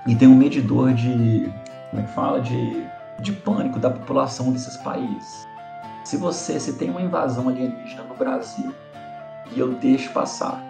e 0.06 0.14
tem 0.14 0.28
um 0.28 0.36
medidor 0.36 0.92
de. 0.92 1.50
como 1.90 2.02
é 2.02 2.06
que 2.06 2.12
fala? 2.12 2.40
De, 2.40 2.84
de 3.20 3.32
pânico 3.32 3.78
da 3.78 3.90
população 3.90 4.52
desses 4.52 4.76
países. 4.76 5.46
Se 6.04 6.18
você 6.18 6.60
se 6.60 6.74
tem 6.74 6.90
uma 6.90 7.00
invasão 7.00 7.48
alienígena 7.48 8.02
no 8.02 8.14
Brasil 8.14 8.74
e 9.54 9.58
eu 9.58 9.72
deixo 9.72 10.12
passar, 10.12 10.62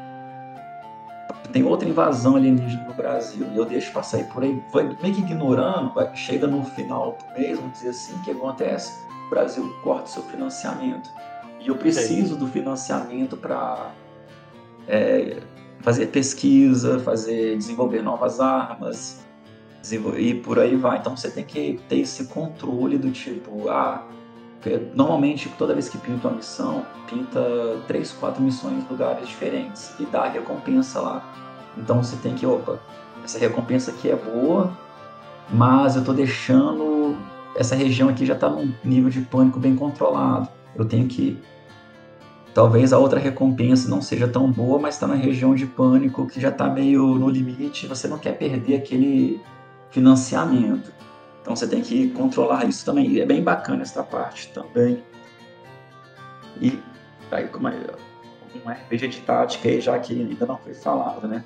tem 1.52 1.64
outra 1.64 1.88
invasão 1.88 2.36
alienígena 2.36 2.84
no 2.84 2.94
Brasil 2.94 3.46
e 3.52 3.56
eu 3.56 3.64
deixo 3.64 3.92
passar 3.92 4.20
e 4.20 4.24
por 4.24 4.44
aí, 4.44 4.62
vai 4.72 4.84
meio 5.02 5.14
que 5.14 5.20
ignorando, 5.20 5.92
vai, 5.92 6.14
chega 6.14 6.46
no 6.46 6.62
final 6.64 7.18
do 7.18 7.40
mês, 7.40 7.58
vamos 7.58 7.72
dizer 7.72 7.88
assim, 7.88 8.14
o 8.14 8.22
que 8.22 8.30
acontece? 8.30 8.92
O 9.26 9.30
Brasil 9.30 9.74
corta 9.82 10.06
seu 10.06 10.22
financiamento. 10.24 11.10
E 11.58 11.68
eu 11.68 11.76
preciso 11.76 12.36
do 12.36 12.46
financiamento 12.46 13.36
para 13.36 13.90
é, 14.86 15.38
fazer 15.84 16.06
pesquisa, 16.06 16.98
fazer 16.98 17.56
desenvolver 17.58 18.02
novas 18.02 18.40
armas, 18.40 19.22
e 20.16 20.34
por 20.34 20.58
aí 20.58 20.74
vai. 20.76 20.98
Então 20.98 21.14
você 21.14 21.30
tem 21.30 21.44
que 21.44 21.78
ter 21.88 21.98
esse 21.98 22.24
controle 22.24 22.96
do 22.96 23.10
tipo, 23.10 23.68
ah, 23.68 24.02
normalmente 24.94 25.50
toda 25.58 25.74
vez 25.74 25.90
que 25.90 25.98
pinta 25.98 26.28
uma 26.28 26.38
missão, 26.38 26.86
pinta 27.06 27.38
três, 27.86 28.10
quatro 28.12 28.42
missões 28.42 28.82
em 28.82 28.88
lugares 28.88 29.28
diferentes 29.28 29.94
e 30.00 30.06
dá 30.06 30.26
recompensa 30.26 31.02
lá. 31.02 31.22
Então 31.76 32.02
você 32.02 32.16
tem 32.16 32.34
que, 32.34 32.46
opa, 32.46 32.80
essa 33.22 33.38
recompensa 33.38 33.90
aqui 33.90 34.10
é 34.10 34.16
boa, 34.16 34.72
mas 35.50 35.96
eu 35.96 36.00
estou 36.00 36.14
deixando 36.14 37.14
essa 37.56 37.74
região 37.74 38.08
aqui 38.08 38.24
já 38.24 38.34
está 38.34 38.48
num 38.48 38.72
nível 38.82 39.10
de 39.10 39.20
pânico 39.20 39.60
bem 39.60 39.76
controlado. 39.76 40.48
Eu 40.74 40.86
tenho 40.86 41.06
que 41.06 41.38
Talvez 42.54 42.92
a 42.92 42.98
outra 42.98 43.18
recompensa 43.18 43.88
não 43.90 44.00
seja 44.00 44.28
tão 44.28 44.50
boa, 44.50 44.78
mas 44.78 44.94
está 44.94 45.08
na 45.08 45.16
região 45.16 45.56
de 45.56 45.66
pânico 45.66 46.24
que 46.28 46.40
já 46.40 46.50
está 46.50 46.70
meio 46.70 47.18
no 47.18 47.28
limite. 47.28 47.88
Você 47.88 48.06
não 48.06 48.16
quer 48.16 48.38
perder 48.38 48.76
aquele 48.76 49.40
financiamento. 49.90 50.92
Então 51.42 51.56
você 51.56 51.66
tem 51.66 51.82
que 51.82 52.10
controlar 52.10 52.64
isso 52.64 52.84
também. 52.84 53.10
E 53.10 53.20
é 53.20 53.26
bem 53.26 53.42
bacana 53.42 53.82
essa 53.82 54.04
parte 54.04 54.52
também. 54.52 55.02
E 56.60 56.78
aí, 57.32 57.48
como 57.48 57.66
é 57.66 57.74
um 58.64 58.70
RPG 58.70 59.08
de 59.08 59.20
tática 59.22 59.68
aí, 59.68 59.80
já 59.80 59.98
que 59.98 60.14
ainda 60.14 60.46
não 60.46 60.56
foi 60.56 60.74
falado, 60.74 61.26
né? 61.26 61.44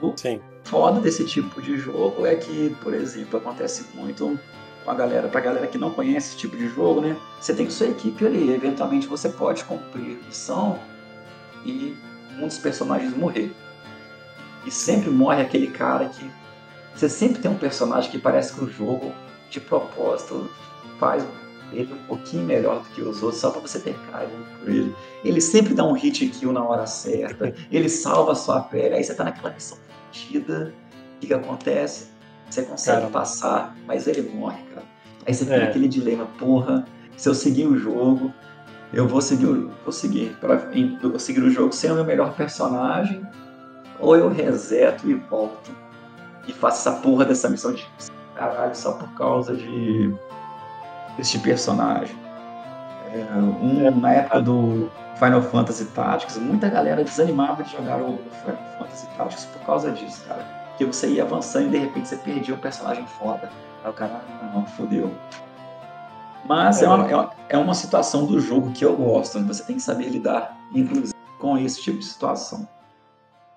O 0.00 0.14
Sim. 0.16 0.40
foda 0.64 1.00
desse 1.00 1.26
tipo 1.26 1.60
de 1.60 1.76
jogo 1.76 2.24
é 2.24 2.34
que, 2.34 2.74
por 2.82 2.94
exemplo, 2.94 3.38
acontece 3.38 3.84
muito 3.94 4.38
com 4.86 4.92
a 4.92 4.94
galera, 4.94 5.26
pra 5.26 5.40
galera 5.40 5.66
que 5.66 5.76
não 5.76 5.90
conhece 5.90 6.28
esse 6.28 6.36
tipo 6.36 6.56
de 6.56 6.68
jogo, 6.68 7.00
né? 7.00 7.16
Você 7.40 7.52
tem 7.52 7.68
sua 7.68 7.88
equipe 7.88 8.24
ali, 8.24 8.54
eventualmente 8.54 9.08
você 9.08 9.28
pode 9.28 9.64
cumprir 9.64 10.16
missão 10.24 10.78
e 11.64 11.96
um 12.38 12.46
dos 12.46 12.56
personagens 12.58 13.14
morrer. 13.14 13.52
E 14.64 14.70
sempre 14.70 15.10
morre 15.10 15.42
aquele 15.42 15.66
cara 15.66 16.08
que. 16.08 16.30
Você 16.94 17.08
sempre 17.08 17.42
tem 17.42 17.50
um 17.50 17.58
personagem 17.58 18.10
que 18.10 18.18
parece 18.18 18.54
que 18.54 18.64
o 18.64 18.70
jogo, 18.70 19.12
de 19.50 19.60
propósito, 19.60 20.48
faz 20.98 21.26
ele 21.72 21.92
um 21.92 22.06
pouquinho 22.06 22.44
melhor 22.44 22.80
do 22.80 22.88
que 22.90 23.02
os 23.02 23.22
outros, 23.22 23.40
só 23.40 23.50
para 23.50 23.60
você 23.60 23.80
ter 23.80 23.94
carinho 24.10 24.46
por 24.60 24.68
ele. 24.68 24.94
Ele 25.24 25.40
sempre 25.40 25.74
dá 25.74 25.84
um 25.84 25.92
hit 25.92 26.26
kill 26.28 26.52
na 26.52 26.64
hora 26.64 26.86
certa, 26.86 27.52
ele 27.72 27.88
salva 27.88 28.32
a 28.32 28.34
sua 28.36 28.60
pele, 28.60 28.94
aí 28.94 29.04
você 29.04 29.14
tá 29.14 29.24
naquela 29.24 29.52
missão 29.52 29.76
fodida, 30.06 30.72
o 31.16 31.20
que, 31.20 31.26
que 31.26 31.34
acontece? 31.34 32.15
Você 32.48 32.62
consegue 32.62 32.98
Caramba. 32.98 33.18
passar, 33.18 33.76
mas 33.86 34.06
ele 34.06 34.22
morre, 34.34 34.62
cara. 34.74 34.86
Aí 35.26 35.34
você 35.34 35.44
fica 35.44 35.56
é. 35.56 35.66
naquele 35.66 35.88
dilema, 35.88 36.26
porra, 36.38 36.84
se 37.16 37.28
eu 37.28 37.34
seguir 37.34 37.66
o 37.66 37.76
jogo, 37.76 38.32
eu 38.92 39.08
vou 39.08 39.20
seguir, 39.20 39.68
vou 39.82 39.92
seguir, 39.92 40.36
eu 41.02 41.10
vou 41.10 41.18
seguir 41.18 41.42
o 41.42 41.50
jogo 41.50 41.72
sem 41.72 41.90
o 41.90 41.94
meu 41.94 42.04
melhor 42.04 42.34
personagem, 42.34 43.26
ou 43.98 44.16
eu 44.16 44.28
reseto 44.28 45.10
e 45.10 45.14
volto 45.14 45.70
e 46.46 46.52
faço 46.52 46.88
essa 46.88 47.00
porra 47.00 47.24
dessa 47.24 47.48
missão 47.48 47.72
de 47.72 47.86
caralho 48.34 48.74
só 48.74 48.92
por 48.92 49.08
causa 49.14 49.56
de 49.56 50.14
desse 51.16 51.38
personagem. 51.38 52.14
É, 53.12 53.38
um, 53.38 53.90
na 53.98 54.12
época 54.12 54.42
do 54.42 54.90
Final 55.18 55.42
Fantasy 55.42 55.86
Tactics, 55.86 56.36
muita 56.36 56.68
galera 56.68 57.02
desanimava 57.02 57.62
de 57.62 57.72
jogar 57.72 58.00
o 58.02 58.18
Final 58.42 58.58
Fantasy 58.78 59.08
Tactics 59.16 59.44
por 59.46 59.62
causa 59.62 59.90
disso, 59.90 60.24
cara. 60.28 60.55
Que 60.76 60.84
você 60.84 61.08
ia 61.08 61.22
avançando 61.22 61.68
e 61.68 61.70
de 61.70 61.78
repente 61.78 62.08
você 62.08 62.16
perdia 62.16 62.54
um 62.54 62.58
personagem 62.58 63.06
foda. 63.06 63.50
Aí 63.82 63.90
o 63.90 63.94
cara, 63.94 64.22
ah, 64.28 64.50
não, 64.54 64.66
fodeu. 64.66 65.10
Mas 66.44 66.82
é. 66.82 66.88
Uma, 66.88 67.10
é, 67.10 67.14
uma, 67.14 67.32
é 67.50 67.58
uma 67.58 67.74
situação 67.74 68.26
do 68.26 68.40
jogo 68.40 68.72
que 68.72 68.84
eu 68.84 68.96
gosto. 68.96 69.38
Você 69.46 69.64
tem 69.64 69.76
que 69.76 69.82
saber 69.82 70.08
lidar, 70.08 70.56
inclusive, 70.74 71.14
com 71.38 71.58
esse 71.58 71.82
tipo 71.82 71.98
de 71.98 72.04
situação. 72.04 72.68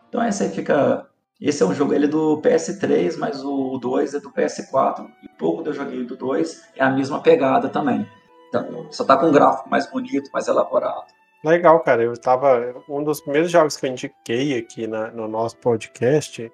Então 0.08 0.22
essa 0.22 0.44
aí 0.44 0.50
fica 0.50 1.10
esse 1.40 1.64
é 1.64 1.66
um 1.66 1.74
jogo 1.74 1.94
ele 1.94 2.06
é 2.06 2.08
do 2.10 2.42
PS3, 2.42 3.18
mas 3.18 3.42
o 3.44 3.78
2 3.78 4.14
é 4.14 4.20
do 4.20 4.30
PS4. 4.30 5.08
E 5.24 5.30
pouco 5.38 5.66
eu 5.66 5.72
joguei 5.72 6.04
do 6.04 6.18
2 6.18 6.72
é 6.76 6.84
a 6.84 6.90
mesma 6.90 7.22
pegada 7.22 7.70
também. 7.70 8.06
Então, 8.50 8.88
só 8.92 9.06
tá 9.06 9.16
com 9.16 9.28
um 9.28 9.32
gráfico 9.32 9.70
mais 9.70 9.90
bonito, 9.90 10.30
mais 10.34 10.50
elaborado. 10.50 11.06
Legal, 11.46 11.80
cara. 11.80 12.04
Eu 12.04 12.14
tava. 12.20 12.76
Um 12.90 13.02
dos 13.02 13.22
primeiros 13.22 13.50
jogos 13.50 13.78
que 13.78 13.86
eu 13.86 13.92
indiquei 13.92 14.58
aqui 14.58 14.86
na, 14.86 15.12
no 15.12 15.30
nosso 15.30 15.56
podcast 15.58 16.52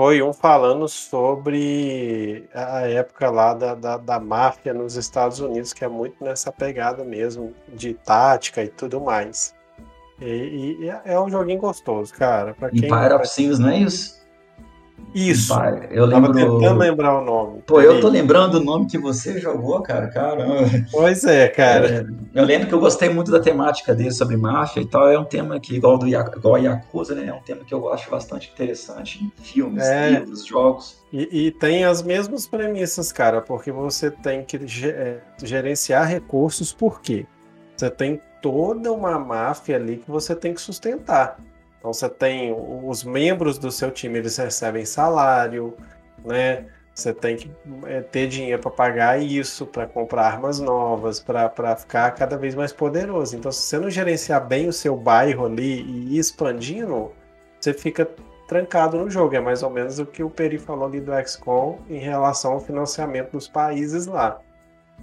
foi 0.00 0.22
um 0.22 0.32
falando 0.32 0.88
sobre 0.88 2.48
a 2.54 2.88
época 2.88 3.30
lá 3.30 3.52
da, 3.52 3.74
da, 3.74 3.98
da, 3.98 4.18
máfia 4.18 4.72
nos 4.72 4.96
Estados 4.96 5.40
Unidos, 5.40 5.74
que 5.74 5.84
é 5.84 5.88
muito 5.88 6.24
nessa 6.24 6.50
pegada 6.50 7.04
mesmo, 7.04 7.52
de 7.68 7.92
tática 7.92 8.64
e 8.64 8.68
tudo 8.68 8.98
mais. 8.98 9.54
E, 10.18 10.78
e 10.80 10.88
é, 10.88 11.02
é 11.04 11.20
um 11.20 11.28
joguinho 11.28 11.60
gostoso, 11.60 12.14
cara. 12.14 12.54
Pra 12.54 12.70
quem 12.70 12.78
Empire 12.78 13.12
of 13.12 13.58
não 13.58 13.68
é 13.68 13.80
isso? 13.80 14.19
Isso. 15.14 15.52
Empire. 15.52 15.88
Eu 15.90 16.06
lembro... 16.06 16.32
Tava 16.32 16.34
tentando 16.34 16.78
lembrar 16.78 17.20
o 17.20 17.24
nome. 17.24 17.62
Pô, 17.66 17.80
eu 17.80 18.00
tô 18.00 18.08
lembrando 18.08 18.54
o 18.54 18.64
nome 18.64 18.86
que 18.86 18.98
você 18.98 19.38
jogou, 19.38 19.80
cara. 19.82 20.08
Caramba. 20.08 20.68
Pois 20.90 21.24
é, 21.24 21.48
cara. 21.48 22.06
É, 22.34 22.40
eu 22.40 22.44
lembro 22.44 22.68
que 22.68 22.74
eu 22.74 22.80
gostei 22.80 23.08
muito 23.08 23.30
da 23.30 23.40
temática 23.40 23.94
dele 23.94 24.12
sobre 24.12 24.36
máfia 24.36 24.80
e 24.80 24.86
tal. 24.86 25.08
É 25.08 25.18
um 25.18 25.24
tema 25.24 25.58
que, 25.58 25.74
igual, 25.74 25.98
do 25.98 26.06
igual 26.06 26.58
Yakuza, 26.58 27.14
né? 27.14 27.26
É 27.26 27.34
um 27.34 27.40
tema 27.40 27.64
que 27.64 27.74
eu 27.74 27.92
acho 27.92 28.10
bastante 28.10 28.50
interessante 28.52 29.24
em 29.24 29.32
filmes, 29.42 29.84
é. 29.84 30.10
livros, 30.10 30.46
jogos. 30.46 31.00
E, 31.12 31.46
e, 31.46 31.50
tem 31.50 31.84
as 31.84 32.02
mesmas 32.02 32.46
premissas, 32.46 33.10
cara, 33.10 33.40
porque 33.40 33.72
você 33.72 34.10
tem 34.10 34.44
que 34.44 34.56
é, 34.86 35.18
gerenciar 35.42 36.06
recursos, 36.06 36.72
por 36.72 37.00
quê? 37.00 37.26
Você 37.76 37.90
tem 37.90 38.20
toda 38.40 38.92
uma 38.92 39.18
máfia 39.18 39.76
ali 39.76 39.96
que 39.96 40.10
você 40.10 40.36
tem 40.36 40.54
que 40.54 40.60
sustentar. 40.60 41.36
Então 41.80 41.92
você 41.92 42.08
tem 42.08 42.54
os 42.84 43.02
membros 43.02 43.58
do 43.58 43.72
seu 43.72 43.90
time, 43.90 44.18
eles 44.18 44.36
recebem 44.36 44.84
salário, 44.84 45.74
né? 46.22 46.66
Você 46.94 47.14
tem 47.14 47.36
que 47.36 47.50
é, 47.86 48.02
ter 48.02 48.28
dinheiro 48.28 48.60
para 48.60 48.70
pagar 48.70 49.22
isso, 49.22 49.64
para 49.64 49.86
comprar 49.86 50.26
armas 50.26 50.60
novas, 50.60 51.18
para 51.18 51.76
ficar 51.76 52.10
cada 52.10 52.36
vez 52.36 52.54
mais 52.54 52.72
poderoso. 52.72 53.34
Então, 53.34 53.50
se 53.50 53.62
você 53.62 53.78
não 53.78 53.88
gerenciar 53.88 54.46
bem 54.46 54.68
o 54.68 54.72
seu 54.72 54.94
bairro 54.94 55.46
ali 55.46 55.80
e 55.80 56.16
ir 56.16 56.18
expandindo, 56.18 57.10
você 57.58 57.72
fica 57.72 58.06
trancado 58.46 58.98
no 58.98 59.08
jogo. 59.08 59.34
É 59.34 59.40
mais 59.40 59.62
ou 59.62 59.70
menos 59.70 59.98
o 59.98 60.04
que 60.04 60.22
o 60.22 60.28
Peri 60.28 60.58
falou 60.58 60.86
ali 60.86 61.00
do 61.00 61.12
XCOM 61.26 61.78
em 61.88 61.98
relação 61.98 62.52
ao 62.52 62.60
financiamento 62.60 63.32
dos 63.32 63.48
países 63.48 64.06
lá. 64.06 64.38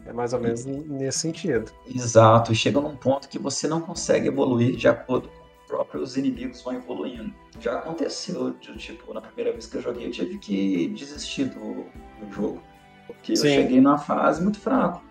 É 0.06 0.14
mais 0.14 0.34
ou 0.34 0.40
menos 0.40 0.66
nesse 0.66 1.20
sentido. 1.20 1.72
Exato, 1.88 2.52
e 2.52 2.56
chega 2.56 2.80
num 2.80 2.96
ponto 2.96 3.28
que 3.28 3.40
você 3.40 3.68
não 3.68 3.82
consegue 3.82 4.28
evoluir 4.28 4.76
de 4.76 4.88
acordo 4.88 5.30
próprios 5.68 6.18
inimigos 6.18 6.62
vão 6.62 6.76
evoluindo. 6.76 7.34
Já 7.60 7.80
aconteceu, 7.80 8.52
de, 8.52 8.78
tipo, 8.78 9.14
na 9.14 9.22
primeira 9.22 9.52
vez 9.52 9.68
que 9.68 9.78
eu 9.78 9.82
joguei, 9.82 10.08
eu 10.08 10.12
tive 10.12 10.38
que 10.38 10.88
desistir 10.90 11.46
do, 11.46 11.86
do 12.20 12.32
jogo. 12.32 12.62
Porque 13.06 13.36
Sim. 13.36 13.48
eu 13.48 13.54
cheguei 13.54 13.82
numa 13.82 13.98
fase 13.98 14.42
muito 14.42 14.60
fraco. 14.60 15.04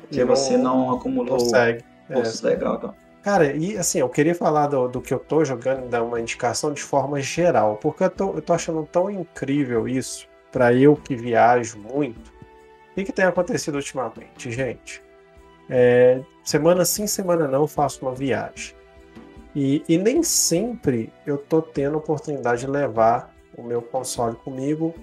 Porque 0.00 0.20
não, 0.20 0.26
você 0.26 0.56
não 0.56 0.90
acumulou 0.92 1.38
consegue. 1.38 1.84
postos 2.12 2.44
é. 2.44 2.48
legal. 2.48 2.76
Então. 2.76 2.94
Cara, 3.22 3.52
e 3.56 3.76
assim, 3.76 3.98
eu 3.98 4.08
queria 4.08 4.34
falar 4.34 4.68
do, 4.68 4.88
do 4.88 5.00
que 5.00 5.12
eu 5.12 5.18
tô 5.18 5.44
jogando 5.44 5.86
e 5.86 5.88
dar 5.88 6.02
uma 6.02 6.20
indicação 6.20 6.72
de 6.72 6.82
forma 6.82 7.20
geral, 7.20 7.76
porque 7.76 8.04
eu 8.04 8.10
tô, 8.10 8.34
eu 8.34 8.42
tô 8.42 8.52
achando 8.52 8.86
tão 8.90 9.10
incrível 9.10 9.88
isso, 9.88 10.26
para 10.50 10.72
eu 10.72 10.96
que 10.96 11.14
viajo 11.14 11.78
muito, 11.78 12.32
que, 12.98 13.04
que 13.04 13.12
tem 13.12 13.24
acontecido 13.24 13.76
ultimamente, 13.76 14.50
gente? 14.50 15.02
É, 15.70 16.20
semana 16.42 16.84
sim, 16.84 17.06
semana 17.06 17.46
não, 17.46 17.62
eu 17.62 17.66
faço 17.66 18.04
uma 18.04 18.14
viagem. 18.14 18.74
E, 19.60 19.82
e 19.88 19.98
nem 19.98 20.22
sempre 20.22 21.12
eu 21.26 21.36
tô 21.36 21.60
tendo 21.60 21.96
a 21.96 21.98
oportunidade 21.98 22.60
de 22.60 22.68
levar 22.68 23.34
o 23.56 23.62
meu 23.64 23.82
console 23.82 24.36
comigo, 24.36 24.94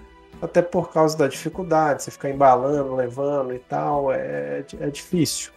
até 0.41 0.61
por 0.61 0.93
causa 0.93 1.17
da 1.17 1.27
dificuldade, 1.27 2.03
você 2.03 2.09
ficar 2.09 2.29
embalando, 2.29 2.95
levando 2.95 3.53
e 3.53 3.59
tal, 3.59 4.13
é, 4.13 4.63
é 4.79 4.89
difícil. 4.89 5.51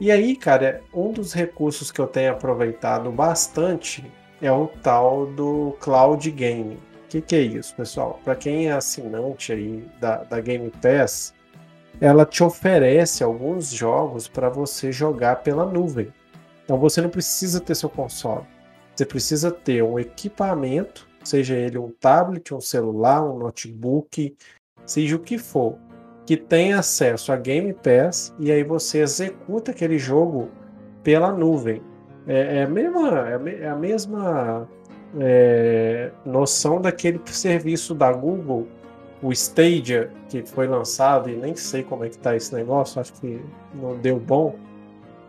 E 0.00 0.10
aí, 0.10 0.34
cara, 0.34 0.82
um 0.94 1.12
dos 1.12 1.34
recursos 1.34 1.92
que 1.92 2.00
eu 2.00 2.06
tenho 2.06 2.32
aproveitado 2.32 3.12
bastante 3.12 4.10
é 4.40 4.50
o 4.50 4.66
tal 4.82 5.26
do 5.26 5.76
Cloud 5.78 6.30
Gaming. 6.30 6.78
O 7.04 7.08
que, 7.10 7.20
que, 7.20 7.36
é 7.36 7.40
isso, 7.42 7.76
pessoal? 7.76 8.18
Para 8.24 8.34
quem 8.34 8.68
é 8.68 8.72
assinante 8.72 9.52
aí 9.52 9.86
da, 10.00 10.24
da 10.24 10.40
Game 10.40 10.72
Pass, 10.80 11.34
ela 12.00 12.24
te 12.24 12.42
oferece 12.42 13.22
alguns 13.22 13.68
jogos 13.72 14.26
para 14.26 14.48
você 14.48 14.90
jogar 14.90 15.42
pela 15.42 15.66
nuvem. 15.66 16.10
Então 16.66 16.76
você 16.78 17.00
não 17.00 17.08
precisa 17.08 17.60
ter 17.60 17.74
seu 17.74 17.88
console. 17.88 18.44
Você 18.94 19.06
precisa 19.06 19.50
ter 19.50 19.82
um 19.82 19.98
equipamento, 19.98 21.08
seja 21.22 21.54
ele 21.54 21.78
um 21.78 21.90
tablet, 21.90 22.52
um 22.52 22.60
celular, 22.60 23.22
um 23.22 23.38
notebook, 23.38 24.36
seja 24.84 25.14
o 25.16 25.20
que 25.20 25.38
for, 25.38 25.78
que 26.26 26.36
tenha 26.36 26.80
acesso 26.80 27.30
a 27.30 27.36
Game 27.36 27.72
Pass 27.72 28.34
e 28.38 28.50
aí 28.50 28.64
você 28.64 28.98
executa 28.98 29.70
aquele 29.70 29.98
jogo 29.98 30.50
pela 31.02 31.32
nuvem. 31.32 31.80
É, 32.26 32.58
é 32.58 32.62
a 32.64 32.68
mesma, 32.68 33.28
é 33.48 33.68
a 33.68 33.76
mesma 33.76 34.68
é, 35.20 36.10
noção 36.24 36.80
daquele 36.80 37.20
serviço 37.26 37.94
da 37.94 38.12
Google 38.12 38.66
o 39.22 39.32
Stadia, 39.32 40.10
que 40.28 40.42
foi 40.42 40.66
lançado, 40.66 41.30
e 41.30 41.36
nem 41.36 41.54
sei 41.56 41.82
como 41.82 42.04
é 42.04 42.08
que 42.08 42.18
tá 42.18 42.36
esse 42.36 42.54
negócio, 42.54 43.00
acho 43.00 43.12
que 43.14 43.40
não 43.74 43.96
deu 43.96 44.18
bom. 44.18 44.54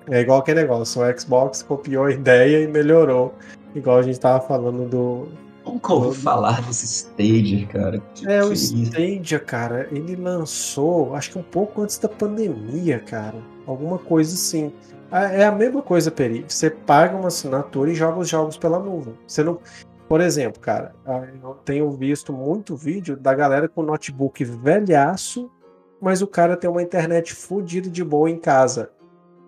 É 0.10 0.22
igual 0.22 0.40
aquele 0.40 0.62
negócio, 0.62 1.02
o 1.02 1.20
Xbox 1.20 1.64
copiou 1.64 2.06
a 2.06 2.12
ideia 2.12 2.64
e 2.64 2.68
melhorou. 2.68 3.34
Igual 3.76 3.98
a 3.98 4.02
gente 4.02 4.20
tava 4.20 4.40
falando 4.40 4.88
do. 4.88 5.28
Nunca 5.66 5.94
ouvi 5.94 6.10
do... 6.10 6.24
falar 6.24 6.62
desse 6.62 6.86
Stadia, 6.86 7.68
cara. 7.68 8.02
Que 8.16 8.28
é, 8.28 8.40
que 8.40 8.46
o 8.46 8.52
é 8.52 8.56
Stadia, 8.56 9.40
cara, 9.40 9.88
ele 9.92 10.16
lançou, 10.16 11.14
acho 11.14 11.32
que 11.32 11.40
um 11.40 11.44
pouco 11.44 11.82
antes 11.82 11.98
da 11.98 12.08
pandemia, 12.08 13.00
cara. 13.00 13.38
Alguma 13.66 13.98
coisa 13.98 14.34
assim. 14.34 14.72
É 15.12 15.46
a 15.46 15.52
mesma 15.52 15.82
coisa, 15.82 16.12
Peri. 16.12 16.46
Você 16.48 16.70
paga 16.70 17.16
uma 17.16 17.30
assinatura 17.30 17.92
e 17.92 17.96
joga 17.96 18.20
os 18.20 18.28
jogos 18.28 18.58
pela 18.58 18.78
nuvem. 18.78 19.14
Você 19.26 19.42
não, 19.42 19.60
por 20.08 20.22
exemplo, 20.22 20.62
cara, 20.62 20.94
eu 21.44 21.54
tenho 21.66 21.90
visto 21.92 22.32
muito 22.32 22.76
vídeo 22.76 23.18
da 23.18 23.34
galera 23.34 23.68
com 23.68 23.82
notebook 23.82 24.44
velhaço, 24.44 25.50
mas 26.02 26.22
o 26.22 26.28
cara 26.28 26.56
tem 26.56 26.70
uma 26.70 26.82
internet 26.82 27.34
fodida 27.34 27.90
de 27.90 28.04
boa 28.04 28.30
em 28.30 28.38
casa. 28.38 28.92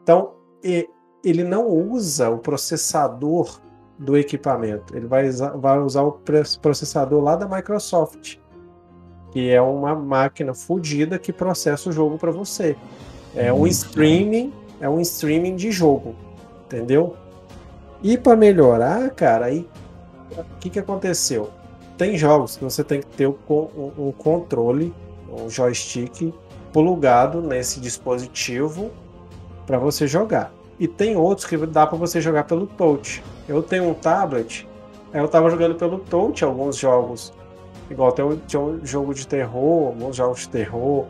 Então, 0.04 0.39
ele 0.64 1.44
não 1.44 1.68
usa 1.68 2.30
o 2.30 2.38
processador 2.38 3.60
do 3.98 4.18
equipamento, 4.18 4.96
ele 4.96 5.08
vai 5.08 5.28
usar, 5.28 5.50
vai 5.58 5.80
usar 5.80 6.04
o 6.04 6.20
processador 6.62 7.22
lá 7.22 7.36
da 7.36 7.48
Microsoft, 7.48 8.38
que 9.32 9.50
é 9.50 9.62
uma 9.62 9.94
máquina 9.94 10.54
fodida 10.54 11.20
que 11.20 11.34
processa 11.34 11.90
o 11.90 11.92
jogo 11.92 12.18
para 12.18 12.32
você. 12.32 12.78
É 13.36 13.52
um 13.52 13.68
streaming, 13.68 14.54
é 14.80 14.90
um 14.90 15.00
streaming 15.02 15.56
de 15.56 15.72
jogo, 15.72 16.16
entendeu? 16.66 17.16
E 18.02 18.18
para 18.18 18.38
melhorar, 18.38 19.10
cara, 19.12 19.48
aí 19.48 19.68
o 20.38 20.60
que, 20.60 20.70
que 20.70 20.80
aconteceu? 20.80 21.50
Tem 21.98 22.18
jogos 22.18 22.56
que 22.56 22.64
você 22.64 22.84
tem 22.84 23.02
que 23.02 23.08
ter 23.08 23.28
um, 23.28 23.36
um 23.98 24.12
controle, 24.14 24.94
um 25.30 25.50
joystick 25.50 26.34
plugado 26.72 27.42
nesse 27.42 27.82
dispositivo 27.82 28.92
para 29.70 29.78
você 29.78 30.08
jogar. 30.08 30.52
E 30.80 30.88
tem 30.88 31.16
outros 31.16 31.46
que 31.46 31.56
dá 31.56 31.86
para 31.86 31.96
você 31.96 32.20
jogar 32.20 32.46
pelo 32.46 32.66
touch. 32.66 33.24
Eu 33.48 33.62
tenho 33.62 33.88
um 33.88 33.94
tablet, 33.94 34.68
eu 35.14 35.26
estava 35.26 35.48
jogando 35.48 35.76
pelo 35.76 36.00
touch 36.00 36.44
alguns 36.44 36.76
jogos. 36.76 37.32
Igual 37.88 38.12
tem 38.12 38.26
um, 38.26 38.36
tinha 38.48 38.60
um 38.60 38.84
jogo 38.84 39.14
de 39.14 39.28
terror, 39.28 39.90
alguns 39.90 40.16
jogos 40.16 40.40
de 40.40 40.50
terror. 40.50 41.06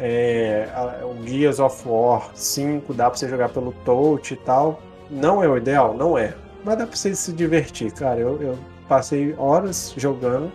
É, 0.00 0.66
o 1.04 1.24
Gears 1.24 1.60
of 1.60 1.88
War 1.88 2.30
5 2.34 2.92
dá 2.94 3.08
pra 3.08 3.16
você 3.16 3.28
jogar 3.28 3.50
pelo 3.50 3.72
touch 3.84 4.34
e 4.34 4.36
tal. 4.38 4.80
Não 5.08 5.44
é 5.44 5.46
o 5.46 5.56
ideal? 5.56 5.94
Não 5.94 6.18
é. 6.18 6.34
Mas 6.64 6.78
dá 6.78 6.86
pra 6.88 6.96
você 6.96 7.14
se 7.14 7.32
divertir, 7.32 7.92
cara. 7.92 8.18
Eu, 8.18 8.42
eu 8.42 8.58
passei 8.88 9.36
horas 9.38 9.94
jogando. 9.96 10.50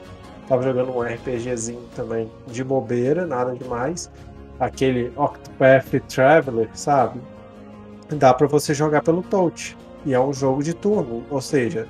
Tava 0.50 0.62
jogando 0.62 0.92
um 0.92 1.02
RPGzinho 1.02 1.84
também 1.96 2.30
de 2.48 2.66
bobeira, 2.66 3.26
nada 3.26 3.56
demais. 3.56 4.12
Aquele 4.60 5.14
Octopath 5.16 6.02
Traveler, 6.10 6.70
sabe? 6.74 7.22
Dá 8.10 8.34
para 8.34 8.48
você 8.48 8.74
jogar 8.74 9.02
pelo 9.02 9.22
touch. 9.24 9.78
E 10.06 10.14
é 10.14 10.20
um 10.20 10.32
jogo 10.32 10.62
de 10.62 10.74
turno, 10.74 11.24
ou 11.30 11.42
seja, 11.42 11.88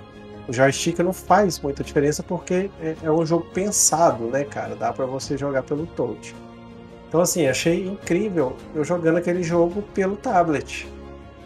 o 0.48 0.54
joystick 0.54 1.00
não 1.00 1.12
faz 1.12 1.60
muita 1.60 1.84
diferença 1.84 2.24
porque 2.24 2.70
é, 2.82 2.96
é 3.04 3.12
um 3.12 3.26
jogo 3.26 3.46
pensado, 3.54 4.26
né, 4.26 4.44
cara? 4.44 4.76
Dá 4.76 4.94
para 4.94 5.06
você 5.06 5.38
jogar 5.38 5.64
pelo 5.64 5.86
touch. 5.88 6.36
Então, 7.08 7.20
assim, 7.22 7.48
achei 7.48 7.88
incrível 7.88 8.56
eu 8.74 8.84
jogando 8.84 9.18
aquele 9.18 9.44
jogo 9.44 9.82
pelo 9.94 10.16
tablet. 10.16 10.88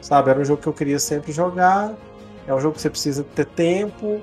Sabe? 0.02 0.30
Era 0.30 0.40
um 0.40 0.46
jogo 0.46 0.62
que 0.62 0.68
eu 0.68 0.74
queria 0.74 1.00
sempre 1.00 1.32
jogar. 1.32 1.94
É 2.48 2.54
um 2.54 2.60
jogo 2.60 2.76
que 2.76 2.82
você 2.82 2.90
precisa 2.90 3.24
ter 3.36 3.46
tempo. 3.46 4.22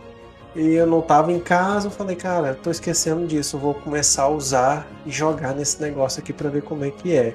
E 0.54 0.74
eu 0.74 0.86
não 0.86 1.00
tava 1.00 1.32
em 1.32 1.38
casa. 1.38 1.88
Eu 1.88 1.90
falei, 1.90 2.16
cara, 2.16 2.58
tô 2.60 2.70
esquecendo 2.70 3.26
disso. 3.26 3.58
Vou 3.58 3.74
começar 3.74 4.24
a 4.24 4.28
usar 4.28 4.86
e 5.04 5.10
jogar 5.10 5.54
nesse 5.54 5.80
negócio 5.80 6.20
aqui 6.20 6.32
para 6.32 6.48
ver 6.48 6.62
como 6.62 6.84
é 6.84 6.90
que 6.90 7.14
é. 7.14 7.34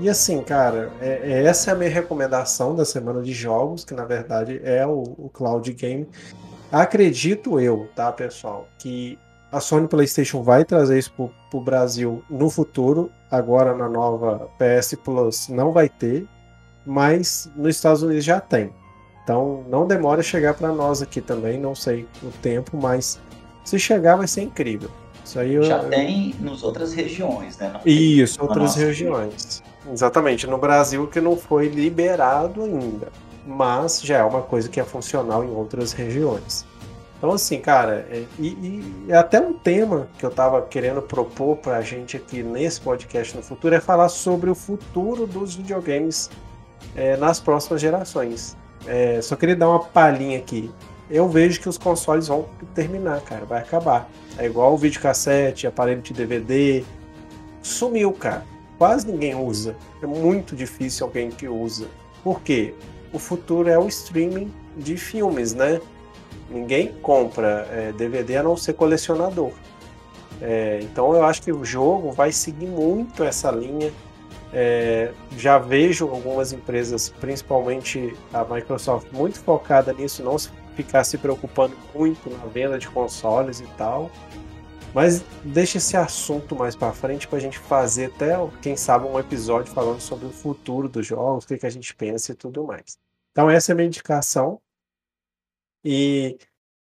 E 0.00 0.08
assim, 0.08 0.42
cara, 0.42 0.90
é, 0.98 1.20
é, 1.22 1.44
essa 1.44 1.70
é 1.70 1.74
a 1.74 1.76
minha 1.76 1.90
recomendação 1.90 2.74
da 2.74 2.86
semana 2.86 3.20
de 3.20 3.34
jogos, 3.34 3.84
que 3.84 3.92
na 3.92 4.06
verdade 4.06 4.58
é 4.64 4.86
o, 4.86 5.02
o 5.18 5.30
Cloud 5.32 5.70
Game. 5.74 6.08
Acredito 6.72 7.60
eu, 7.60 7.86
tá, 7.94 8.10
pessoal, 8.10 8.66
que 8.78 9.18
a 9.52 9.60
Sony 9.60 9.86
PlayStation 9.86 10.42
vai 10.42 10.64
trazer 10.64 10.98
isso 10.98 11.12
pro, 11.12 11.30
pro 11.50 11.60
Brasil 11.60 12.24
no 12.30 12.48
futuro. 12.48 13.10
Agora 13.30 13.74
na 13.74 13.90
nova 13.90 14.48
PS 14.58 14.94
Plus 15.04 15.48
não 15.48 15.70
vai 15.70 15.88
ter, 15.88 16.26
mas 16.86 17.50
nos 17.54 17.76
Estados 17.76 18.02
Unidos 18.02 18.24
já 18.24 18.40
tem. 18.40 18.72
Então 19.22 19.64
não 19.68 19.86
demora 19.86 20.20
a 20.20 20.24
chegar 20.24 20.54
para 20.54 20.72
nós 20.72 21.02
aqui 21.02 21.20
também, 21.20 21.60
não 21.60 21.74
sei 21.74 22.06
o 22.22 22.30
tempo, 22.40 22.74
mas 22.80 23.20
se 23.64 23.78
chegar 23.78 24.16
vai 24.16 24.26
ser 24.26 24.42
incrível. 24.42 24.90
Isso 25.22 25.38
aí 25.38 25.54
eu, 25.54 25.62
já 25.62 25.84
tem 25.84 26.34
nas 26.40 26.62
outras 26.62 26.94
regiões, 26.94 27.58
né? 27.58 27.78
Isso, 27.84 28.40
outras 28.40 28.74
regiões. 28.74 29.62
Exatamente, 29.92 30.46
no 30.46 30.58
Brasil 30.58 31.06
que 31.06 31.20
não 31.20 31.36
foi 31.36 31.68
liberado 31.68 32.62
ainda 32.62 33.08
mas 33.46 34.00
já 34.00 34.18
é 34.18 34.24
uma 34.24 34.42
coisa 34.42 34.68
que 34.68 34.80
é 34.80 34.84
funcional 34.84 35.44
em 35.44 35.50
outras 35.50 35.92
regiões. 35.92 36.64
Então, 37.18 37.32
assim, 37.32 37.60
cara, 37.60 38.06
é, 38.10 38.24
e, 38.38 38.48
e, 38.48 39.06
é 39.08 39.16
até 39.16 39.40
um 39.40 39.52
tema 39.52 40.08
que 40.18 40.24
eu 40.24 40.30
estava 40.30 40.62
querendo 40.62 41.02
propor 41.02 41.56
para 41.56 41.76
a 41.76 41.82
gente 41.82 42.16
aqui 42.16 42.42
nesse 42.42 42.80
podcast 42.80 43.36
no 43.36 43.42
futuro 43.42 43.74
é 43.74 43.80
falar 43.80 44.08
sobre 44.08 44.48
o 44.48 44.54
futuro 44.54 45.26
dos 45.26 45.54
videogames 45.54 46.30
é, 46.96 47.16
nas 47.18 47.38
próximas 47.38 47.80
gerações. 47.80 48.56
É, 48.86 49.20
só 49.20 49.36
queria 49.36 49.54
dar 49.56 49.68
uma 49.68 49.80
palhinha 49.80 50.38
aqui. 50.38 50.72
Eu 51.10 51.28
vejo 51.28 51.60
que 51.60 51.68
os 51.68 51.76
consoles 51.76 52.28
vão 52.28 52.46
terminar, 52.74 53.20
cara, 53.20 53.44
vai 53.44 53.60
acabar. 53.60 54.08
É 54.38 54.46
igual 54.46 54.72
o 54.72 54.78
videocassete, 54.78 55.66
aparelho 55.66 56.00
de 56.00 56.14
DVD. 56.14 56.84
Sumiu, 57.60 58.12
cara. 58.12 58.44
Quase 58.80 59.06
ninguém 59.06 59.34
usa. 59.34 59.76
É 60.02 60.06
muito 60.06 60.56
difícil 60.56 61.06
alguém 61.06 61.30
que 61.30 61.46
usa. 61.46 61.86
Por 62.24 62.40
quê? 62.40 62.74
o 63.12 63.18
futuro 63.18 63.68
é 63.68 63.78
o 63.78 63.88
streaming 63.88 64.52
de 64.76 64.96
filmes, 64.96 65.54
né? 65.54 65.80
Ninguém 66.48 66.92
compra 67.02 67.66
é, 67.70 67.92
DVD 67.92 68.38
a 68.38 68.42
não 68.42 68.56
ser 68.56 68.74
colecionador. 68.74 69.52
É, 70.40 70.80
então 70.82 71.14
eu 71.14 71.24
acho 71.24 71.42
que 71.42 71.52
o 71.52 71.64
jogo 71.64 72.12
vai 72.12 72.32
seguir 72.32 72.66
muito 72.66 73.22
essa 73.22 73.50
linha. 73.50 73.92
É, 74.52 75.12
já 75.36 75.58
vejo 75.58 76.08
algumas 76.08 76.52
empresas, 76.52 77.08
principalmente 77.08 78.16
a 78.32 78.44
Microsoft, 78.44 79.06
muito 79.12 79.38
focada 79.40 79.92
nisso, 79.92 80.24
não 80.24 80.36
ficar 80.74 81.04
se 81.04 81.18
preocupando 81.18 81.76
muito 81.94 82.30
na 82.30 82.46
venda 82.46 82.78
de 82.78 82.88
consoles 82.88 83.60
e 83.60 83.66
tal. 83.76 84.10
Mas 84.94 85.24
deixa 85.44 85.78
esse 85.78 85.96
assunto 85.96 86.56
mais 86.56 86.74
para 86.74 86.92
frente 86.92 87.28
para 87.28 87.38
a 87.38 87.40
gente 87.40 87.58
fazer 87.58 88.06
até, 88.06 88.34
quem 88.60 88.76
sabe, 88.76 89.06
um 89.06 89.18
episódio 89.18 89.72
falando 89.72 90.00
sobre 90.00 90.26
o 90.26 90.30
futuro 90.30 90.88
dos 90.88 91.06
jogos, 91.06 91.44
o 91.44 91.48
que, 91.48 91.58
que 91.58 91.66
a 91.66 91.70
gente 91.70 91.94
pensa 91.94 92.32
e 92.32 92.34
tudo 92.34 92.64
mais. 92.64 92.98
Então 93.30 93.48
essa 93.48 93.70
é 93.70 93.72
a 93.72 93.76
minha 93.76 93.86
indicação. 93.86 94.60
E 95.84 96.36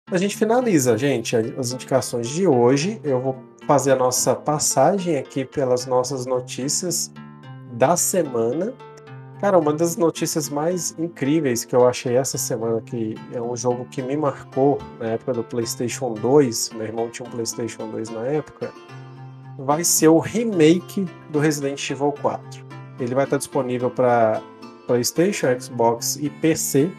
a 0.10 0.18
gente 0.18 0.38
finaliza, 0.38 0.98
gente, 0.98 1.36
as 1.36 1.72
indicações 1.72 2.30
de 2.30 2.48
hoje. 2.48 3.02
Eu 3.04 3.20
vou 3.20 3.36
fazer 3.66 3.92
a 3.92 3.96
nossa 3.96 4.36
passagem 4.36 5.18
aqui 5.18 5.44
pelas 5.44 5.86
nossas 5.86 6.26
notícias 6.26 7.12
da 7.74 7.98
semana. 7.98 8.74
Cara, 9.40 9.60
uma 9.60 9.72
das 9.72 9.96
notícias 9.96 10.50
mais 10.50 10.96
incríveis 10.98 11.64
que 11.64 11.76
eu 11.76 11.88
achei 11.88 12.16
essa 12.16 12.40
semana, 12.40 12.82
que 12.82 13.14
é 13.32 13.40
um 13.40 13.56
jogo 13.56 13.86
que 13.86 14.02
me 14.02 14.18
marcou 14.18 14.80
na 15.00 15.10
época 15.10 15.34
do 15.34 15.44
PlayStation 15.44 16.16
2, 16.16 16.72
meu 16.72 16.88
irmão 16.88 17.08
tinha 17.10 17.28
um 17.28 17.32
PlayStation 17.32 17.88
2 17.88 18.10
na 18.10 18.26
época, 18.26 18.74
vai 19.60 19.84
ser 19.84 20.08
o 20.08 20.18
remake 20.18 21.06
do 21.30 21.38
Resident 21.38 21.88
Evil 21.88 22.14
4. 22.14 22.66
Ele 23.00 23.14
vai 23.14 23.26
estar 23.26 23.38
disponível 23.38 23.92
para 23.92 24.42
PlayStation, 24.88 25.48
Xbox 25.60 26.16
e 26.16 26.32
PC. 26.32 26.90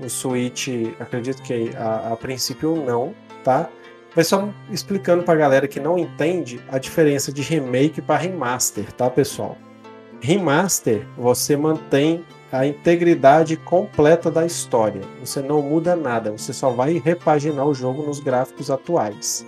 O 0.00 0.08
Switch, 0.08 0.68
acredito 0.98 1.40
que 1.42 1.70
a, 1.76 2.12
a 2.12 2.16
princípio 2.16 2.74
não, 2.84 3.14
tá? 3.44 3.68
Mas 4.16 4.26
só 4.26 4.48
explicando 4.68 5.22
para 5.22 5.34
a 5.34 5.36
galera 5.36 5.68
que 5.68 5.78
não 5.78 5.96
entende 5.96 6.60
a 6.68 6.78
diferença 6.78 7.32
de 7.32 7.42
remake 7.42 8.02
para 8.02 8.16
remaster, 8.16 8.92
tá, 8.92 9.08
pessoal? 9.08 9.56
Remaster, 10.20 11.06
você 11.16 11.56
mantém 11.56 12.24
a 12.50 12.66
integridade 12.66 13.56
completa 13.56 14.30
da 14.30 14.44
história. 14.44 15.02
Você 15.20 15.40
não 15.40 15.62
muda 15.62 15.94
nada, 15.94 16.32
você 16.32 16.52
só 16.52 16.70
vai 16.70 16.98
repaginar 16.98 17.66
o 17.66 17.74
jogo 17.74 18.02
nos 18.02 18.20
gráficos 18.20 18.70
atuais. 18.70 19.46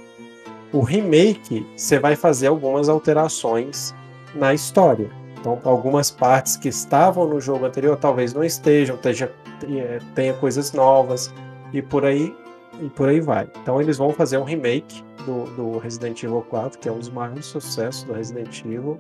O 0.73 0.81
remake, 0.81 1.67
você 1.77 1.99
vai 1.99 2.15
fazer 2.15 2.47
algumas 2.47 2.89
alterações 2.89 3.95
na 4.35 4.55
história. 4.55 5.11
Então, 5.39 5.59
algumas 5.65 6.11
partes 6.11 6.57
que 6.57 6.69
estavam 6.69 7.27
no 7.27 7.41
jogo 7.41 7.65
anterior 7.65 7.97
talvez 7.97 8.35
não 8.35 8.45
estejam, 8.45 8.97
tenha, 8.99 9.31
é, 9.69 9.99
tenha 10.15 10.35
coisas 10.35 10.73
novas 10.73 11.33
e 11.73 11.81
por 11.81 12.05
aí 12.05 12.35
e 12.81 12.89
por 12.91 13.09
aí 13.09 13.21
vai. 13.21 13.49
Então, 13.63 13.81
eles 13.81 13.97
vão 13.97 14.13
fazer 14.13 14.39
um 14.39 14.45
remake 14.45 15.03
do, 15.25 15.45
do 15.57 15.79
Resident 15.79 16.23
Evil 16.23 16.45
4, 16.49 16.79
que 16.79 16.89
é 16.89 16.93
um 16.93 16.99
dos 16.99 17.09
maiores 17.09 17.47
sucessos 17.47 18.05
do 18.05 18.13
Resident 18.13 18.61
Evil 18.65 18.97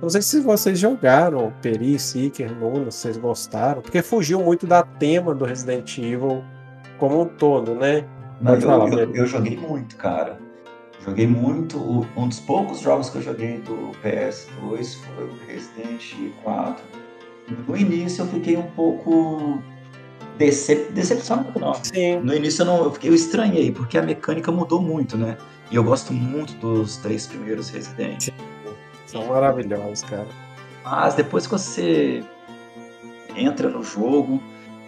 não 0.00 0.08
sei 0.08 0.22
se 0.22 0.40
vocês 0.40 0.78
jogaram 0.78 1.52
Peri, 1.60 1.98
Seeker, 1.98 2.56
Luna, 2.58 2.90
se 2.90 2.98
vocês 2.98 3.16
gostaram, 3.16 3.82
porque 3.82 4.00
fugiu 4.00 4.40
muito 4.40 4.66
da 4.66 4.82
tema 4.82 5.34
do 5.34 5.44
Resident 5.44 5.98
Evil 5.98 6.44
como 6.98 7.22
um 7.22 7.24
todo, 7.26 7.74
né? 7.74 8.04
Não, 8.40 8.54
eu, 8.54 8.60
falar, 8.60 8.92
eu, 8.92 9.14
eu, 9.14 9.26
joguei 9.26 9.56
muito, 9.56 9.96
cara. 9.96 10.38
Joguei 11.04 11.26
muito. 11.26 11.78
Um 12.16 12.28
dos 12.28 12.38
poucos 12.40 12.80
jogos 12.80 13.10
que 13.10 13.18
eu 13.18 13.22
joguei 13.22 13.58
do 13.58 13.92
PS2 14.04 14.96
foi 14.96 15.24
o 15.24 15.34
Resident 15.46 16.12
Evil 16.12 16.32
4. 16.44 16.84
No 17.66 17.76
início 17.76 18.22
eu 18.22 18.26
fiquei 18.28 18.56
um 18.56 18.70
pouco 18.70 19.60
decep... 20.36 20.92
decepcionado, 20.92 21.58
não. 21.58 21.74
Sim. 21.74 22.20
No 22.20 22.34
início 22.34 22.62
eu, 22.62 22.66
não, 22.66 22.84
eu, 22.84 22.92
fiquei, 22.92 23.10
eu 23.10 23.14
estranhei, 23.14 23.72
porque 23.72 23.98
a 23.98 24.02
mecânica 24.02 24.52
mudou 24.52 24.80
muito, 24.80 25.16
né? 25.16 25.36
E 25.70 25.76
eu 25.76 25.82
gosto 25.82 26.12
muito 26.12 26.54
dos 26.54 26.98
três 26.98 27.26
primeiros 27.26 27.68
Resident. 27.70 28.24
Sim. 28.24 28.32
São 29.08 29.26
maravilhosos, 29.26 30.02
cara. 30.02 30.28
Mas 30.84 31.14
depois 31.14 31.46
que 31.46 31.52
você 31.52 32.22
entra 33.34 33.68
no 33.68 33.82
jogo 33.82 34.40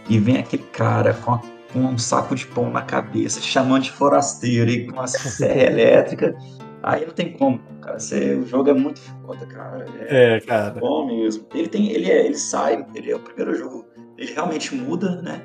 e 0.08 0.18
vem 0.18 0.36
aquele 0.38 0.62
cara 0.64 1.14
com, 1.14 1.32
a, 1.32 1.42
com 1.72 1.80
um 1.80 1.98
saco 1.98 2.34
de 2.34 2.46
pão 2.46 2.70
na 2.70 2.82
cabeça, 2.82 3.40
te 3.40 3.46
chamando 3.46 3.84
de 3.84 3.92
forasteiro 3.92 4.70
e 4.70 4.86
com 4.86 4.92
uma 4.92 5.06
serra 5.08 5.62
elétrica, 5.62 6.36
aí 6.82 7.06
não 7.06 7.14
tem 7.14 7.32
como, 7.32 7.60
cara. 7.80 7.98
Você, 7.98 8.34
o 8.34 8.46
jogo 8.46 8.68
é 8.68 8.74
muito 8.74 9.00
foda, 9.00 9.46
cara. 9.46 9.86
É, 10.00 10.36
é 10.36 10.40
cara. 10.40 10.78
bom 10.78 11.06
mesmo. 11.06 11.46
Ele 11.54 11.68
tem, 11.68 11.90
ele, 11.90 12.10
é, 12.10 12.26
ele 12.26 12.36
sai, 12.36 12.84
ele 12.94 13.10
é 13.10 13.16
o 13.16 13.20
primeiro 13.20 13.54
jogo. 13.54 13.86
Ele 14.18 14.32
realmente 14.34 14.74
muda, 14.74 15.22
né? 15.22 15.40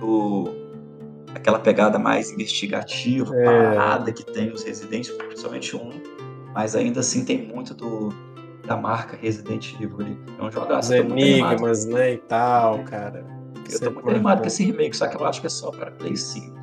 Do, 0.00 0.48
aquela 1.34 1.58
pegada 1.58 1.98
mais 1.98 2.30
investigativa, 2.30 3.36
é. 3.36 3.44
parada 3.44 4.10
que 4.10 4.24
tem 4.24 4.50
os 4.50 4.62
residentes, 4.62 5.10
principalmente 5.10 5.76
um 5.76 5.90
mas 6.54 6.76
ainda 6.76 7.00
assim 7.00 7.24
tem 7.24 7.46
muito 7.46 7.74
do, 7.74 8.10
da 8.66 8.76
marca 8.76 9.18
Resident 9.20 9.74
Evil 9.74 10.00
ali. 10.00 10.18
É 10.38 10.42
um 10.42 10.50
jogaço. 10.50 10.92
Os 10.92 10.98
enigmas, 10.98 11.84
né, 11.84 12.14
e 12.14 12.18
tal, 12.18 12.82
cara. 12.84 13.26
Eu 13.70 13.80
tô 13.80 13.90
muito 13.90 14.10
animado 14.10 14.40
com 14.40 14.46
esse 14.46 14.64
remake, 14.64 14.96
só 14.96 15.08
que 15.08 15.16
eu 15.16 15.24
acho 15.24 15.40
que 15.40 15.46
é 15.46 15.50
só 15.50 15.70
para 15.70 15.90
Play 15.92 16.16
5. 16.16 16.54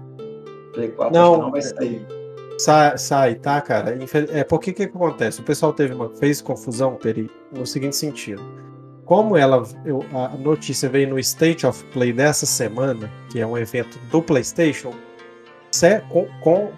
Play 0.74 0.90
4 0.90 1.14
não, 1.14 1.42
não 1.42 1.52
vai 1.52 1.60
é, 1.60 1.64
sair. 1.64 2.08
Sai, 2.58 2.98
sai, 2.98 3.36
tá, 3.36 3.60
cara? 3.60 3.98
É, 4.32 4.44
porque 4.44 4.72
que, 4.72 4.88
que 4.88 4.96
acontece? 4.96 5.42
O 5.42 5.44
pessoal 5.44 5.74
teve 5.74 5.94
uma, 5.94 6.10
fez 6.10 6.42
confusão, 6.42 6.96
Peri, 6.96 7.30
no 7.52 7.66
seguinte 7.66 7.96
sentido. 7.96 8.42
Como 9.04 9.36
ela, 9.36 9.64
eu, 9.84 10.06
a 10.14 10.38
notícia 10.38 10.88
veio 10.88 11.10
no 11.10 11.20
State 11.20 11.66
of 11.66 11.84
Play 11.86 12.14
dessa 12.14 12.46
semana, 12.46 13.12
que 13.30 13.40
é 13.40 13.46
um 13.46 13.58
evento 13.58 14.00
do 14.10 14.22
PlayStation, 14.22 14.92
com, 16.10 16.28
com 16.40 16.72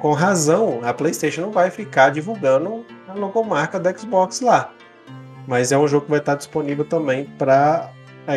com 0.00 0.12
razão, 0.12 0.80
a 0.82 0.92
PlayStation 0.92 1.42
não 1.42 1.52
vai 1.52 1.70
ficar 1.70 2.10
divulgando 2.10 2.84
a 3.06 3.14
logomarca 3.14 3.78
da 3.78 3.96
Xbox 3.96 4.40
lá. 4.40 4.72
Mas 5.46 5.72
é 5.72 5.78
um 5.78 5.86
jogo 5.86 6.04
que 6.04 6.10
vai 6.10 6.20
estar 6.20 6.34
disponível 6.34 6.84
também 6.84 7.24
para 7.38 7.92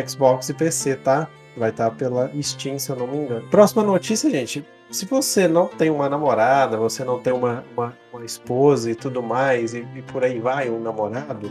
Xbox 0.06 0.48
e 0.48 0.54
PC, 0.54 0.96
tá? 0.96 1.28
Vai 1.56 1.70
estar 1.70 1.90
pela 1.92 2.30
Steam, 2.42 2.78
se 2.78 2.90
eu 2.90 2.96
não 2.96 3.06
me 3.06 3.18
engano. 3.18 3.46
Próxima 3.48 3.82
notícia, 3.82 4.28
gente. 4.30 4.64
Se 4.90 5.06
você 5.06 5.48
não 5.48 5.66
tem 5.66 5.90
uma 5.90 6.08
namorada, 6.08 6.76
você 6.76 7.04
não 7.04 7.18
tem 7.18 7.32
uma, 7.32 7.64
uma, 7.76 7.96
uma 8.12 8.24
esposa 8.24 8.90
e 8.90 8.94
tudo 8.94 9.22
mais, 9.22 9.74
e, 9.74 9.86
e, 9.94 10.02
por 10.02 10.22
aí 10.22 10.38
vai, 10.38 10.68
um 10.68 10.80
namorado, 10.80 11.50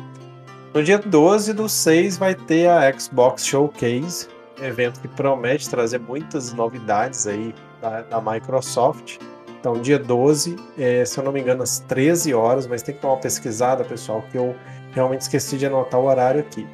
no 0.74 0.82
dia 0.82 0.97
12 0.97 1.53
do 1.53 1.70
6 1.70 2.18
vai 2.18 2.34
ter 2.34 2.68
a 2.68 2.91
Xbox 2.97 3.45
Showcase, 3.45 4.28
evento 4.59 4.99
que 4.99 5.07
promete 5.07 5.70
trazer 5.70 5.99
muitas 5.99 6.51
novidades 6.51 7.28
aí 7.28 7.53
da, 7.80 8.01
da 8.01 8.20
Microsoft. 8.20 9.20
Então, 9.64 9.76
dia 9.76 9.97
12, 9.97 10.57
é, 10.78 11.05
se 11.05 11.18
eu 11.18 11.24
não 11.24 11.32
me 11.32 11.39
engano, 11.39 11.64
às 11.64 11.80
13 11.80 12.34
horas, 12.34 12.68
mas 12.68 12.82
tem 12.82 12.93
que 12.93 13.01
dar 13.01 13.07
uma 13.07 13.18
pesquisada, 13.18 13.82
pessoal, 13.86 14.22
que 14.30 14.38
eu 14.38 14.53
realmente 14.91 15.22
esqueci 15.22 15.57
de 15.57 15.66
anotar 15.66 16.01
o 16.01 16.03
horário 16.03 16.41
aqui. 16.41 16.68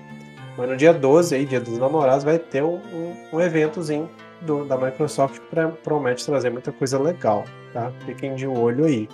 Mas 0.57 0.67
no 0.67 0.75
dia 0.75 0.91
12, 0.91 1.35
aí, 1.35 1.45
dia 1.45 1.59
dos 1.59 1.77
namorados, 1.77 2.23
vai 2.23 2.39
ter 2.39 2.63
um, 2.63 2.77
um, 2.77 3.15
um 3.33 3.39
eventozinho 3.39 4.09
do, 4.41 4.65
da 4.65 4.75
Microsoft 4.75 5.39
que 5.39 5.67
promete 5.83 6.25
trazer 6.25 6.49
muita 6.49 6.71
coisa 6.71 6.97
legal, 6.97 7.45
tá? 7.73 7.91
Fiquem 8.07 8.33
de 8.33 8.47
olho 8.47 8.85
aí. 8.85 9.07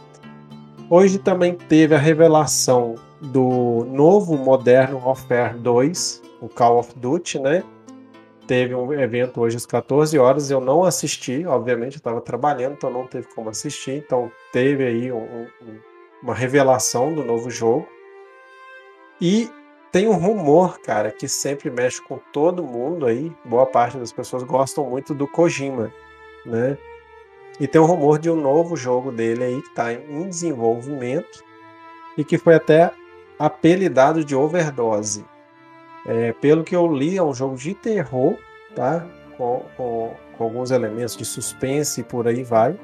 Hoje 0.90 1.20
também 1.20 1.54
teve 1.54 1.94
a 1.94 2.00
revelação 2.00 2.96
do 3.20 3.86
novo 3.92 4.38
Modern 4.38 4.94
Warfare 4.94 5.58
2, 5.58 6.24
o 6.40 6.48
Call 6.48 6.80
of 6.80 6.98
Duty, 6.98 7.40
né? 7.40 7.62
Teve 8.48 8.76
um 8.76 8.94
evento 8.94 9.42
hoje 9.42 9.58
às 9.58 9.66
14 9.66 10.18
horas, 10.20 10.52
eu 10.52 10.60
não 10.60 10.84
assisti, 10.84 11.46
obviamente, 11.46 11.96
eu 11.96 11.98
estava 11.98 12.22
trabalhando, 12.22 12.74
então 12.74 12.92
não 12.92 13.08
teve 13.08 13.28
como 13.34 13.50
assistir. 13.50 13.94
Então 13.94 14.32
teve 14.52 14.86
aí 14.86 15.12
um, 15.12 15.48
um, 15.62 15.80
uma 16.22 16.34
revelação 16.34 17.14
do 17.14 17.24
novo 17.24 17.50
jogo. 17.50 17.88
E 19.20 19.50
tem 19.92 20.08
um 20.08 20.18
rumor, 20.18 20.80
cara, 20.80 21.10
que 21.10 21.28
sempre 21.28 21.72
mexe 21.72 22.02
com 22.02 22.20
todo 22.32 22.64
mundo 22.64 23.06
aí. 23.06 23.32
Boa 23.46 23.66
parte 23.66 23.98
das 23.98 24.12
pessoas 24.12 24.44
gostam 24.44 24.90
muito 24.90 25.14
do 25.14 25.28
Kojima, 25.28 25.92
né? 26.46 26.78
E 27.60 27.68
tem 27.68 27.80
um 27.80 27.86
rumor 27.86 28.20
de 28.20 28.30
um 28.30 28.36
novo 28.36 28.76
jogo 28.76 29.12
dele 29.12 29.44
aí 29.44 29.62
que 29.62 29.70
está 29.70 29.94
em 29.94 30.28
desenvolvimento 30.28 31.44
e 32.18 32.24
que 32.24 32.38
foi 32.38 32.56
até 32.56 32.92
apelidado 33.40 34.24
de 34.24 34.36
Overdose. 34.36 35.26
É, 36.08 36.34
pelo 36.34 36.64
que 36.64 36.76
eu 36.76 36.88
li, 36.88 37.18
é 37.18 37.24
um 37.24 37.34
jogo 37.34 37.58
de 37.58 37.74
terror, 37.74 38.38
tá? 38.76 39.06
Com, 39.38 39.66
com, 39.76 40.14
com, 40.38 40.44
alguns 40.44 40.72
elementos 40.72 41.18
de 41.18 41.26
suspense 41.26 42.02
e 42.02 42.04
por 42.04 42.28
aí 42.28 42.44
vai. 42.44 42.78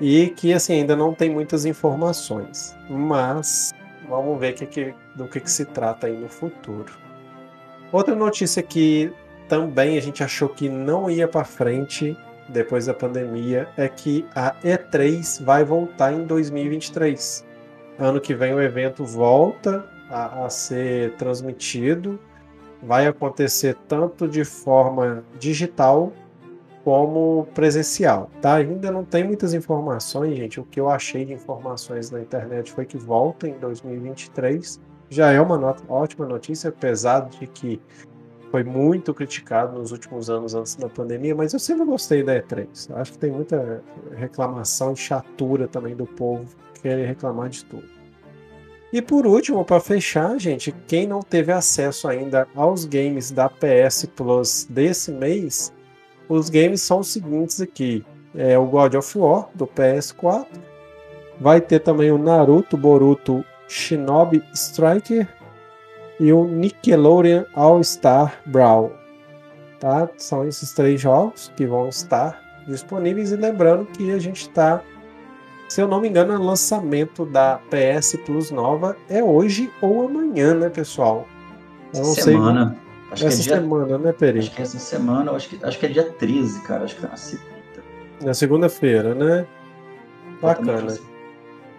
E 0.00 0.30
que 0.30 0.52
assim 0.52 0.74
ainda 0.74 0.96
não 0.96 1.12
tem 1.12 1.28
muitas 1.28 1.64
informações. 1.66 2.74
Mas 2.88 3.72
Vamos 4.10 4.40
ver 4.40 4.54
que 4.54 4.66
que, 4.66 4.92
do 5.14 5.28
que, 5.28 5.38
que 5.38 5.50
se 5.50 5.64
trata 5.64 6.08
aí 6.08 6.16
no 6.16 6.28
futuro. 6.28 6.92
Outra 7.92 8.12
notícia 8.12 8.60
que 8.60 9.12
também 9.48 9.96
a 9.96 10.02
gente 10.02 10.24
achou 10.24 10.48
que 10.48 10.68
não 10.68 11.08
ia 11.08 11.28
para 11.28 11.44
frente 11.44 12.16
depois 12.48 12.86
da 12.86 12.92
pandemia 12.92 13.68
é 13.76 13.88
que 13.88 14.26
a 14.34 14.52
E3 14.64 15.44
vai 15.44 15.62
voltar 15.62 16.12
em 16.12 16.24
2023. 16.24 17.46
Ano 18.00 18.20
que 18.20 18.34
vem 18.34 18.52
o 18.52 18.60
evento 18.60 19.04
volta 19.04 19.88
a, 20.10 20.44
a 20.44 20.50
ser 20.50 21.12
transmitido, 21.12 22.18
vai 22.82 23.06
acontecer 23.06 23.76
tanto 23.88 24.26
de 24.26 24.44
forma 24.44 25.24
digital 25.38 26.12
como 26.84 27.46
presencial, 27.54 28.30
tá? 28.40 28.54
Ainda 28.54 28.90
não 28.90 29.04
tem 29.04 29.22
muitas 29.22 29.52
informações, 29.52 30.36
gente. 30.36 30.58
O 30.58 30.64
que 30.64 30.80
eu 30.80 30.88
achei 30.88 31.24
de 31.24 31.32
informações 31.32 32.10
na 32.10 32.20
internet 32.20 32.72
foi 32.72 32.86
que 32.86 32.96
volta 32.96 33.46
em 33.46 33.58
2023. 33.58 34.80
Já 35.10 35.30
é 35.30 35.40
uma 35.40 35.58
nota, 35.58 35.82
ótima 35.88 36.26
notícia, 36.26 36.70
apesar 36.70 37.28
de 37.28 37.46
que 37.46 37.80
foi 38.50 38.64
muito 38.64 39.14
criticado 39.14 39.78
nos 39.78 39.92
últimos 39.92 40.28
anos 40.28 40.54
antes 40.54 40.74
da 40.74 40.88
pandemia, 40.88 41.34
mas 41.34 41.52
eu 41.52 41.58
sempre 41.58 41.84
gostei 41.84 42.22
da 42.22 42.40
E3. 42.40 42.92
Acho 42.94 43.12
que 43.12 43.18
tem 43.18 43.30
muita 43.30 43.82
reclamação 44.16 44.92
e 44.92 44.96
chatura 44.96 45.68
também 45.68 45.94
do 45.94 46.06
povo 46.06 46.48
querer 46.80 47.06
reclamar 47.06 47.48
de 47.48 47.64
tudo. 47.64 47.99
E 48.92 49.00
por 49.00 49.26
último, 49.26 49.64
para 49.64 49.80
fechar, 49.80 50.38
gente, 50.38 50.74
quem 50.88 51.06
não 51.06 51.20
teve 51.20 51.52
acesso 51.52 52.08
ainda 52.08 52.48
aos 52.56 52.84
games 52.84 53.30
da 53.30 53.48
PS 53.48 54.06
Plus 54.16 54.66
desse 54.68 55.12
mês, 55.12 55.72
os 56.28 56.48
games 56.48 56.80
são 56.80 57.00
os 57.00 57.08
seguintes 57.08 57.60
aqui. 57.60 58.04
É 58.34 58.58
o 58.58 58.66
God 58.66 58.94
of 58.94 59.18
War 59.18 59.48
do 59.54 59.66
PS4. 59.66 60.46
Vai 61.40 61.60
ter 61.60 61.80
também 61.80 62.10
o 62.10 62.18
Naruto 62.18 62.76
Boruto 62.76 63.44
Shinobi 63.68 64.42
Striker 64.52 65.26
e 66.18 66.32
o 66.32 66.44
Nickelodeon 66.44 67.44
All 67.54 67.82
Star 67.82 68.40
Brawl. 68.46 68.92
Tá? 69.78 70.08
São 70.18 70.46
esses 70.46 70.72
três 70.72 71.00
jogos 71.00 71.50
que 71.56 71.66
vão 71.66 71.88
estar 71.88 72.40
disponíveis. 72.66 73.32
E 73.32 73.36
lembrando 73.36 73.86
que 73.86 74.12
a 74.12 74.18
gente 74.18 74.42
está, 74.42 74.82
se 75.70 75.80
eu 75.80 75.86
não 75.86 76.00
me 76.00 76.08
engano, 76.08 76.34
o 76.34 76.44
lançamento 76.44 77.24
da 77.24 77.60
PS 77.70 78.16
Plus 78.26 78.50
nova 78.50 78.96
é 79.08 79.22
hoje 79.22 79.72
ou 79.80 80.04
amanhã, 80.04 80.52
né, 80.52 80.68
pessoal? 80.68 81.28
Eu 81.94 82.02
não 82.02 82.12
semana. 82.12 82.70
sei. 82.70 83.12
Acho 83.12 83.26
essa 83.28 83.36
que 83.36 83.42
é 83.42 83.52
dia... 83.52 83.62
semana, 83.62 83.98
né, 83.98 84.12
Peri? 84.12 84.38
Acho 84.40 84.50
que 84.50 84.60
é 84.60 84.64
essa 84.64 84.78
semana, 84.80 85.30
acho 85.30 85.48
que, 85.48 85.64
acho 85.64 85.78
que 85.78 85.86
é 85.86 85.88
dia 85.88 86.10
13, 86.10 86.60
cara. 86.62 86.82
Acho 86.82 86.96
que 86.96 87.06
é 87.06 87.08
na 87.08 87.16
segunda. 87.16 87.50
Na 88.20 88.34
segunda-feira, 88.34 89.14
né? 89.14 89.46
Bacana. 90.42 90.98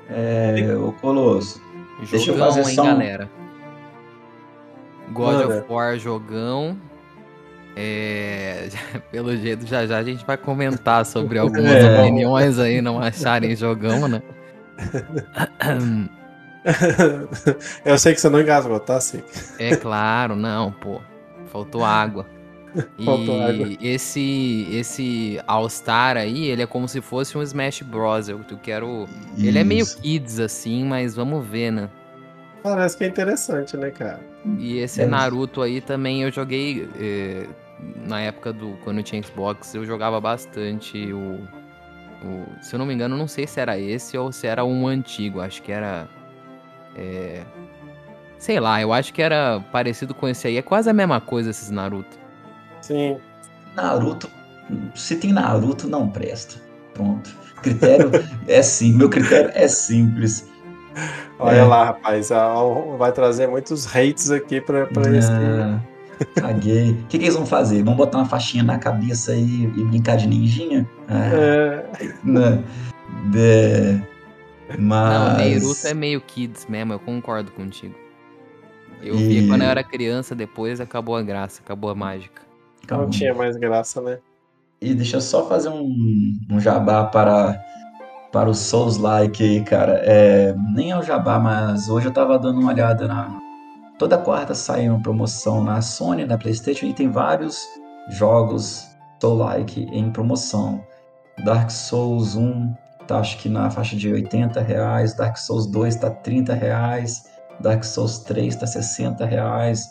É, 0.10 0.74
o 0.74 0.94
Colosso. 0.94 1.62
Jogão, 2.00 2.08
deixa 2.12 2.32
eu 2.32 2.38
fazer 2.38 2.62
hein, 2.62 2.76
só 2.76 2.84
um... 2.84 2.86
galera? 2.86 3.30
God 5.12 5.34
Manda. 5.34 5.60
of 5.60 5.66
War 5.70 6.00
jogão. 6.00 6.78
É, 7.76 8.70
pelo 9.12 9.36
jeito, 9.36 9.66
já 9.66 9.86
já 9.86 9.98
a 9.98 10.04
gente 10.04 10.26
vai 10.26 10.38
comentar 10.38 11.06
sobre 11.06 11.38
algumas 11.40 11.72
é. 11.72 12.00
opiniões 12.00 12.60
aí, 12.60 12.82
não 12.82 13.00
acharem 13.00 13.56
jogão, 13.56 14.08
né? 14.08 14.22
Eu 17.84 17.98
sei 17.98 18.14
que 18.14 18.22
você 18.22 18.30
não 18.30 18.40
engasgou, 18.40 18.80
tá, 18.80 19.02
Sim? 19.02 19.24
É 19.58 19.76
claro, 19.76 20.36
não, 20.36 20.72
pô. 20.72 21.02
Faltou 21.48 21.84
água. 21.84 22.28
Faltou 23.04 23.42
água. 23.42 23.68
esse 23.82 24.68
esse 24.72 25.42
All 25.46 25.68
Star 25.70 26.16
aí, 26.18 26.46
ele 26.46 26.62
é 26.62 26.68
como 26.68 26.88
se 26.88 27.02
fosse 27.02 27.38
um 27.38 27.42
Smash 27.42 27.82
Bros. 27.82 28.30
Eu, 28.30 28.40
eu 28.50 28.58
quero. 28.58 29.10
Isso. 29.36 29.46
Ele 29.46 29.60
é 29.60 29.64
meio 29.64 29.86
kids 29.86 30.40
assim, 30.40 30.86
mas 30.86 31.16
vamos 31.16 31.46
ver, 31.46 31.72
né? 31.72 31.90
Parece 32.64 32.96
que 32.96 33.04
é 33.04 33.08
interessante, 33.08 33.76
né, 33.76 33.90
cara? 33.90 34.22
E 34.58 34.78
esse 34.78 35.02
é. 35.02 35.06
Naruto 35.06 35.62
aí 35.62 35.82
também 35.82 36.24
eu 36.24 36.32
joguei 36.32 36.88
eh, 37.00 37.48
na 38.08 38.22
época 38.22 38.54
do 38.54 38.78
quando 38.84 38.98
eu 38.98 39.04
tinha 39.04 39.22
Xbox, 39.22 39.74
eu 39.76 39.86
jogava 39.86 40.20
bastante 40.20 41.12
o, 41.14 41.48
o, 42.24 42.46
se 42.62 42.76
eu 42.76 42.80
não 42.80 42.86
me 42.86 42.94
engano, 42.94 43.18
não 43.18 43.28
sei 43.28 43.48
se 43.48 43.60
era 43.60 43.80
esse 43.80 44.18
ou 44.18 44.32
se 44.32 44.48
era 44.48 44.64
um 44.64 44.88
antigo, 44.88 45.42
acho 45.42 45.62
que 45.62 45.72
era 45.72 46.08
é, 46.96 47.44
Sei 48.42 48.60
lá, 48.60 48.82
eu 48.82 48.92
acho 48.92 49.14
que 49.14 49.22
era 49.22 49.64
parecido 49.72 50.16
com 50.16 50.28
esse 50.28 50.48
aí. 50.48 50.58
É 50.58 50.64
quase 50.64 50.90
a 50.90 50.94
mesma 50.94 51.22
coisa 51.22 51.52
esses 51.52 51.70
Naruto. 51.70 52.18
Sim. 52.82 53.20
Naruto. 53.76 54.28
Se 54.96 55.16
tem 55.18 55.32
Naruto, 55.32 55.88
não 55.88 56.10
presta. 56.10 56.60
Pronto. 56.92 57.30
Critério 57.62 58.10
é 58.48 58.64
sim. 58.64 58.94
Meu 58.94 59.12
critério 59.12 59.52
é 59.54 59.68
simples. 59.68 60.50
Olha 61.38 61.58
é. 61.58 61.64
lá, 61.64 61.86
rapaz. 61.86 62.30
Vai 62.98 63.12
trazer 63.12 63.48
muitos 63.48 63.86
hates 63.86 64.32
aqui 64.32 64.60
pra, 64.60 64.88
pra 64.88 65.14
é. 65.14 65.18
esse. 65.20 65.32
Caguei. 66.36 66.92
O 66.92 66.96
que, 67.08 67.18
que, 67.18 67.26
eles 67.26 67.36
vão 67.36 67.46
fazer? 67.46 67.84
Vão 67.84 67.96
botar 67.96 68.20
uma 68.20 68.26
faixinha 68.26 68.64
na 68.64 68.78
cabeça 68.78 69.32
aí 69.32 69.64
e 69.64 69.84
brincar 69.84 70.18
de 70.18 70.28
ninjinha? 70.28 70.88
é. 71.10 71.86
Né? 72.24 72.64
De... 73.32 74.02
Mas... 74.80 75.14
Não, 75.14 75.38
Naruto 75.38 75.88
é 75.88 75.94
meio 75.94 76.22
kids 76.22 76.66
mesmo, 76.68 76.94
eu 76.94 77.00
concordo 77.00 77.52
contigo. 77.52 77.96
Eu 79.04 79.16
e... 79.16 79.28
vi 79.28 79.48
quando 79.48 79.64
eu 79.64 79.68
era 79.68 79.84
criança, 79.84 80.36
depois 80.36 80.80
acabou 80.80 81.16
a 81.16 81.22
graça, 81.22 81.62
acabou 81.64 81.90
a 81.90 81.96
mágica. 81.96 82.42
Não 82.90 83.10
tinha 83.10 83.34
mais 83.34 83.56
graça, 83.58 84.02
né? 84.02 84.20
E 84.82 84.94
deixa 84.94 85.18
eu 85.18 85.22
só 85.22 85.48
fazer 85.48 85.70
um, 85.70 86.40
um 86.50 86.60
jabá 86.60 87.06
para, 87.06 87.62
para 88.32 88.50
o 88.50 88.54
Souls 88.54 88.98
Like 88.98 89.44
aí, 89.44 89.64
cara. 89.64 90.02
É, 90.04 90.56
nem 90.74 90.92
é 90.92 90.98
o 90.98 91.04
jabá, 91.04 91.38
mas 91.38 91.88
hoje 91.88 92.08
eu 92.08 92.12
tava 92.12 92.40
dando 92.40 92.60
uma 92.60 92.72
olhada 92.72 93.08
na. 93.08 93.40
Toda 94.02 94.18
quarta 94.18 94.56
sai 94.56 94.90
uma 94.90 95.00
promoção 95.00 95.64
na 95.64 95.80
Sony, 95.80 96.26
na 96.26 96.36
PlayStation, 96.36 96.88
e 96.88 96.94
tem 96.94 97.12
vários 97.12 97.62
jogos 98.10 98.84
Soul 99.22 99.38
Like 99.38 99.80
em 99.92 100.12
promoção. 100.12 100.84
Dark 101.46 101.70
Souls 101.70 102.36
1 102.36 102.74
tá 103.06 103.20
acho 103.20 103.38
que 103.38 103.48
na 103.48 103.70
faixa 103.70 103.96
de 103.96 104.12
80 104.12 104.60
reais, 104.60 105.16
Dark 105.16 105.38
Souls 105.38 105.68
2 105.68 105.98
tá 105.98 106.10
30 106.10 106.52
reais. 106.56 107.30
Dark 107.60 107.84
Souls 107.84 108.18
3 108.24 108.56
tá 108.56 108.66
60 108.66 109.24
reais, 109.24 109.88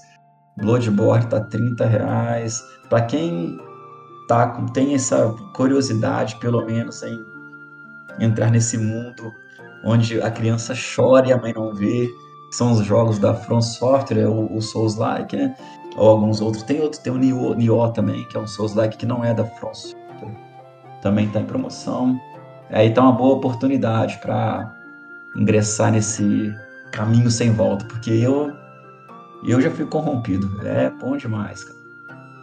Bloodborne 0.56 1.26
tá 1.26 1.38
30 1.42 1.86
reais. 1.86 2.60
Para 2.88 3.02
quem 3.02 3.56
tá, 4.26 4.60
tem 4.74 4.92
essa 4.92 5.32
curiosidade, 5.54 6.34
pelo 6.40 6.66
menos, 6.66 7.00
em 7.04 7.16
entrar 8.18 8.50
nesse 8.50 8.76
mundo 8.76 9.30
onde 9.84 10.20
a 10.20 10.32
criança 10.32 10.74
chora 10.74 11.28
e 11.28 11.32
a 11.32 11.38
mãe 11.38 11.52
não 11.54 11.72
vê, 11.72 12.10
são 12.50 12.72
os 12.72 12.84
jogos 12.84 13.18
da 13.18 13.34
From 13.34 13.60
Software, 13.60 14.28
o, 14.28 14.56
o 14.56 14.60
Souls-like, 14.60 15.36
né? 15.36 15.56
Ou 15.96 16.08
alguns 16.08 16.40
outros. 16.40 16.62
Tem 16.62 16.80
outro, 16.80 17.00
tem 17.00 17.12
o 17.12 17.54
Nioh, 17.54 17.92
também, 17.92 18.24
que 18.24 18.36
é 18.36 18.40
um 18.40 18.46
Souls-like 18.46 18.96
que 18.96 19.06
não 19.06 19.24
é 19.24 19.32
da 19.32 19.44
From 19.44 19.74
Software. 19.74 20.36
Também 21.02 21.26
está 21.26 21.40
em 21.40 21.46
promoção. 21.46 22.18
Aí 22.70 22.92
tá 22.92 23.02
uma 23.02 23.12
boa 23.12 23.36
oportunidade 23.36 24.18
para 24.18 24.74
ingressar 25.36 25.92
nesse 25.92 26.54
caminho 26.92 27.30
sem 27.30 27.52
volta, 27.52 27.84
porque 27.86 28.10
eu 28.10 28.52
eu 29.44 29.60
já 29.60 29.70
fui 29.70 29.86
corrompido. 29.86 30.48
É 30.66 30.90
bom 30.90 31.16
demais, 31.16 31.64
cara. 31.64 31.80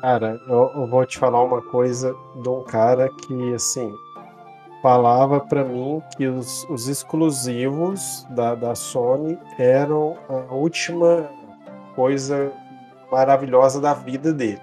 Cara, 0.02 0.42
eu, 0.48 0.72
eu 0.76 0.88
vou 0.88 1.06
te 1.06 1.18
falar 1.18 1.44
uma 1.44 1.62
coisa 1.62 2.16
de 2.42 2.50
um 2.50 2.64
cara 2.64 3.10
que, 3.10 3.54
assim, 3.54 3.94
falava 4.82 5.40
para 5.40 5.64
mim 5.64 6.02
que 6.16 6.28
os, 6.28 6.64
os 6.70 6.88
exclusivos 6.88 8.26
da, 8.30 8.56
da 8.56 8.76
Sony 8.76 9.38
eram 9.58 10.18
a 10.30 10.54
última 10.54 11.30
coisa 11.96 12.52
maravilhosa 13.12 13.82
da 13.82 13.94
vida 13.94 14.34
dele. 14.34 14.62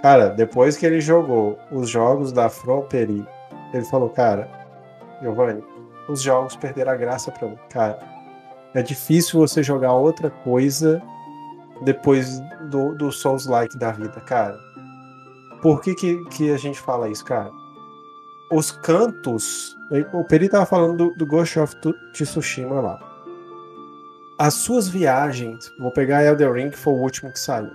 Cara, 0.00 0.30
depois 0.30 0.76
que 0.76 0.86
ele 0.86 1.00
jogou 1.00 1.58
os 1.70 1.88
jogos 1.88 2.32
da 2.32 2.48
Frontperi, 2.48 3.24
ele 3.72 3.84
falou, 3.84 4.08
cara, 4.08 4.48
Giovanni, 5.20 5.62
os 6.08 6.20
jogos 6.20 6.56
perderam 6.56 6.92
a 6.92 6.96
graça 6.96 7.30
para 7.30 7.48
mim. 7.48 7.58
Cara, 7.70 7.98
é 8.74 8.82
difícil 8.82 9.38
você 9.38 9.62
jogar 9.62 9.92
outra 9.92 10.30
coisa 10.30 11.00
depois 11.82 12.40
do, 12.70 12.94
do 12.96 13.12
Souls-like 13.12 13.78
da 13.78 13.92
vida, 13.92 14.20
cara. 14.22 14.58
Por 15.60 15.80
que, 15.80 15.94
que, 15.94 16.24
que 16.30 16.52
a 16.52 16.56
gente 16.56 16.80
fala 16.80 17.08
isso, 17.08 17.24
cara? 17.24 17.50
Os 18.52 18.70
cantos. 18.70 19.78
O 20.12 20.22
Peri 20.24 20.46
tava 20.46 20.66
falando 20.66 20.96
do, 20.96 21.14
do 21.16 21.26
Ghost 21.26 21.58
of 21.58 21.74
Tsushima 22.12 22.80
lá. 22.80 23.00
As 24.38 24.52
suas 24.54 24.88
viagens. 24.88 25.72
Vou 25.80 25.90
pegar 25.90 26.22
Elder 26.22 26.52
Ring, 26.52 26.68
que 26.68 26.76
foi 26.76 26.92
o 26.92 27.00
último 27.00 27.32
que 27.32 27.38
saiu. 27.38 27.70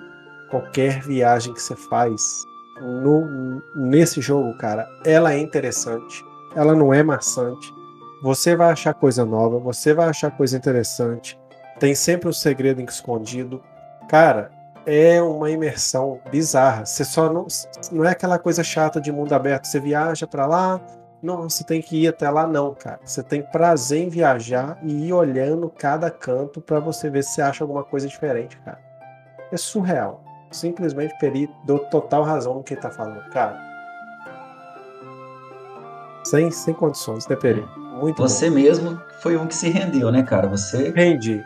Qualquer 0.52 1.02
viagem 1.02 1.54
que 1.54 1.62
você 1.62 1.76
faz 1.76 2.44
no, 2.80 3.62
nesse 3.76 4.22
jogo, 4.22 4.56
cara, 4.58 4.88
ela 5.04 5.34
é 5.34 5.40
interessante. 5.40 6.24
Ela 6.56 6.76
não 6.76 6.94
é 6.94 7.02
maçante. 7.02 7.74
Você 8.22 8.56
vai 8.56 8.72
achar 8.72 8.94
coisa 8.94 9.26
nova, 9.26 9.58
você 9.58 9.94
vai 9.96 10.08
achar 10.08 10.30
coisa 10.30 10.58
interessante. 10.58 11.40
Tem 11.80 11.96
sempre 11.96 12.30
um 12.30 12.34
segredo 12.34 12.82
escondido. 12.82 13.62
Cara, 14.10 14.52
é 14.88 15.22
uma 15.22 15.52
imersão 15.52 16.22
bizarra. 16.32 16.86
Você 16.86 17.04
só 17.04 17.32
não, 17.32 17.46
não 17.92 18.06
é 18.06 18.12
aquela 18.12 18.40
coisa 18.40 18.64
chata 18.64 19.02
de 19.02 19.12
mundo 19.12 19.34
aberto. 19.34 19.66
Você 19.66 19.82
viaja 19.82 20.26
para 20.26 20.46
lá, 20.46 20.80
não, 21.22 21.50
você 21.50 21.62
tem 21.66 21.82
que 21.82 22.04
ir 22.04 22.08
até 22.08 22.30
lá 22.30 22.48
não, 22.48 22.74
cara. 22.74 23.02
Você 23.04 23.22
tem 23.22 23.42
prazer 23.42 24.02
em 24.02 24.08
viajar 24.08 24.80
e 24.82 25.08
ir 25.08 25.14
olhando 25.14 25.70
cada 25.70 26.10
canto 26.10 26.62
para 26.62 26.80
você 26.80 27.10
ver 27.10 27.24
se 27.26 27.32
você 27.32 27.42
acha 27.42 27.66
alguma 27.66 27.84
coisa 27.84 28.08
diferente, 28.08 28.58
cara. 28.60 28.80
É 29.52 29.58
surreal. 29.58 30.24
Simplesmente 30.52 31.14
Peri 31.20 31.50
deu 31.66 31.80
total 31.80 32.24
razão 32.24 32.54
no 32.54 32.64
que 32.64 32.74
ele 32.74 32.82
tá 32.82 32.90
falando, 32.90 33.30
cara. 33.30 33.60
Sem, 36.24 36.50
sem 36.50 36.74
condições, 36.74 37.28
né, 37.28 37.36
Peri? 37.36 37.66
Muito 38.00 38.22
Você 38.22 38.50
bom. 38.50 38.56
mesmo 38.56 39.02
foi 39.22 39.36
um 39.36 39.48
que 39.48 39.56
se 39.56 39.70
rendeu, 39.70 40.12
né, 40.12 40.24
cara? 40.24 40.48
Você. 40.48 40.92
Rendi. 40.92 41.44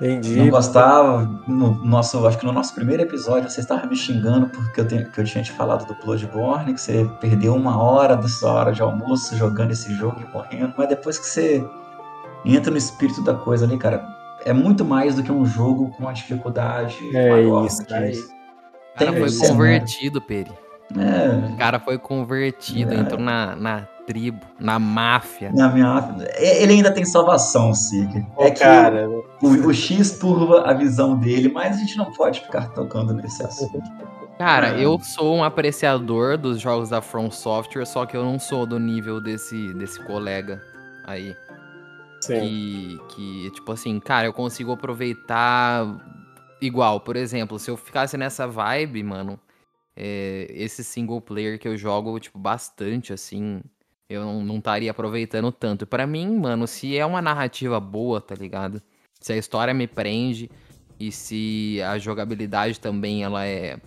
Entendi. 0.00 0.36
Não 0.36 0.48
gostava. 0.48 1.28
No 1.46 1.74
nosso, 1.84 2.26
acho 2.26 2.38
que 2.38 2.46
no 2.46 2.52
nosso 2.52 2.74
primeiro 2.74 3.02
episódio 3.02 3.50
você 3.50 3.60
estava 3.60 3.86
me 3.86 3.94
xingando 3.94 4.48
porque 4.48 4.80
eu, 4.80 4.88
tenho, 4.88 5.10
que 5.10 5.20
eu 5.20 5.24
tinha 5.24 5.44
te 5.44 5.52
falado 5.52 5.86
do 5.86 5.94
Bloodborne, 6.02 6.72
que 6.72 6.80
você 6.80 7.08
perdeu 7.20 7.54
uma 7.54 7.80
hora 7.82 8.16
da 8.16 8.26
sua 8.26 8.52
hora 8.52 8.72
de 8.72 8.80
almoço 8.80 9.36
jogando 9.36 9.72
esse 9.72 9.94
jogo 9.94 10.16
e 10.20 10.32
morrendo. 10.32 10.72
Mas 10.76 10.88
depois 10.88 11.18
que 11.18 11.26
você 11.26 11.62
entra 12.44 12.70
no 12.70 12.78
espírito 12.78 13.22
da 13.22 13.34
coisa 13.34 13.66
ali, 13.66 13.76
cara, 13.76 14.02
é 14.44 14.52
muito 14.54 14.84
mais 14.84 15.16
do 15.16 15.22
que 15.22 15.30
um 15.30 15.44
jogo 15.44 15.90
com 15.90 16.04
uma 16.04 16.12
dificuldade 16.12 16.96
é 17.14 17.30
maior. 17.30 17.66
Isso, 17.66 17.82
é 17.90 18.10
isso. 18.10 18.28
O 18.94 18.98
cara 18.98 19.12
foi 19.12 19.48
convertido, 19.48 20.20
Peri. 20.20 20.52
É. 20.96 21.52
O 21.52 21.56
cara 21.56 21.78
foi 21.78 21.98
convertido, 21.98 22.94
é. 22.94 22.96
entrou 22.96 23.20
na, 23.20 23.54
na 23.54 23.86
tribo, 24.10 24.44
na 24.58 24.76
máfia. 24.76 25.52
Na 25.52 25.68
máfia. 25.68 26.28
Ele 26.36 26.72
ainda 26.72 26.90
tem 26.90 27.04
salvação, 27.04 27.72
Sig. 27.72 28.26
É 28.38 28.50
que 28.50 28.58
cara. 28.58 29.08
O, 29.40 29.68
o, 29.68 29.72
X 29.72 30.18
turva 30.18 30.68
a 30.68 30.74
visão 30.74 31.16
dele, 31.16 31.48
mas 31.48 31.76
a 31.76 31.78
gente 31.78 31.96
não 31.96 32.12
pode 32.12 32.40
ficar 32.40 32.70
tocando 32.70 33.14
nesse 33.14 33.40
assunto. 33.44 33.80
Cara, 34.36 34.80
é. 34.80 34.84
eu 34.84 34.98
sou 34.98 35.36
um 35.36 35.44
apreciador 35.44 36.36
dos 36.36 36.60
jogos 36.60 36.88
da 36.88 37.00
From 37.00 37.30
Software, 37.30 37.86
só 37.86 38.04
que 38.04 38.16
eu 38.16 38.24
não 38.24 38.36
sou 38.36 38.66
do 38.66 38.80
nível 38.80 39.20
desse, 39.20 39.72
desse 39.74 40.04
colega 40.04 40.60
aí. 41.06 41.36
Sim. 42.20 42.40
Que, 42.40 42.98
que, 43.14 43.50
tipo 43.52 43.70
assim, 43.70 44.00
cara, 44.00 44.26
eu 44.26 44.32
consigo 44.32 44.72
aproveitar 44.72 45.86
igual. 46.60 46.98
Por 46.98 47.14
exemplo, 47.14 47.60
se 47.60 47.70
eu 47.70 47.76
ficasse 47.76 48.16
nessa 48.16 48.48
vibe, 48.48 49.04
mano, 49.04 49.38
é, 49.96 50.48
esse 50.50 50.82
single 50.82 51.20
player 51.20 51.60
que 51.60 51.68
eu 51.68 51.76
jogo, 51.76 52.18
tipo, 52.18 52.40
bastante, 52.40 53.12
assim, 53.12 53.62
eu 54.10 54.42
não 54.42 54.58
estaria 54.58 54.90
aproveitando 54.90 55.52
tanto. 55.52 55.86
para 55.86 56.04
mim, 56.04 56.36
mano, 56.36 56.66
se 56.66 56.98
é 56.98 57.06
uma 57.06 57.22
narrativa 57.22 57.78
boa, 57.78 58.20
tá 58.20 58.34
ligado? 58.34 58.82
Se 59.20 59.32
a 59.32 59.36
história 59.36 59.72
me 59.72 59.86
prende 59.86 60.50
e 60.98 61.12
se 61.12 61.80
a 61.82 61.96
jogabilidade 61.96 62.80
também 62.80 63.22
ela 63.22 63.46
é 63.46 63.78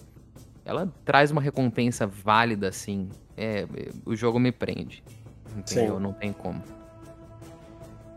ela 0.65 0.89
traz 1.03 1.30
uma 1.30 1.41
recompensa 1.41 2.07
válida 2.07 2.69
assim, 2.69 3.09
é, 3.36 3.67
o 4.05 4.15
jogo 4.15 4.39
me 4.39 4.49
prende. 4.49 5.03
Entendeu? 5.57 5.97
Sim. 5.97 6.01
Não 6.01 6.13
tem 6.13 6.32
como. 6.32 6.63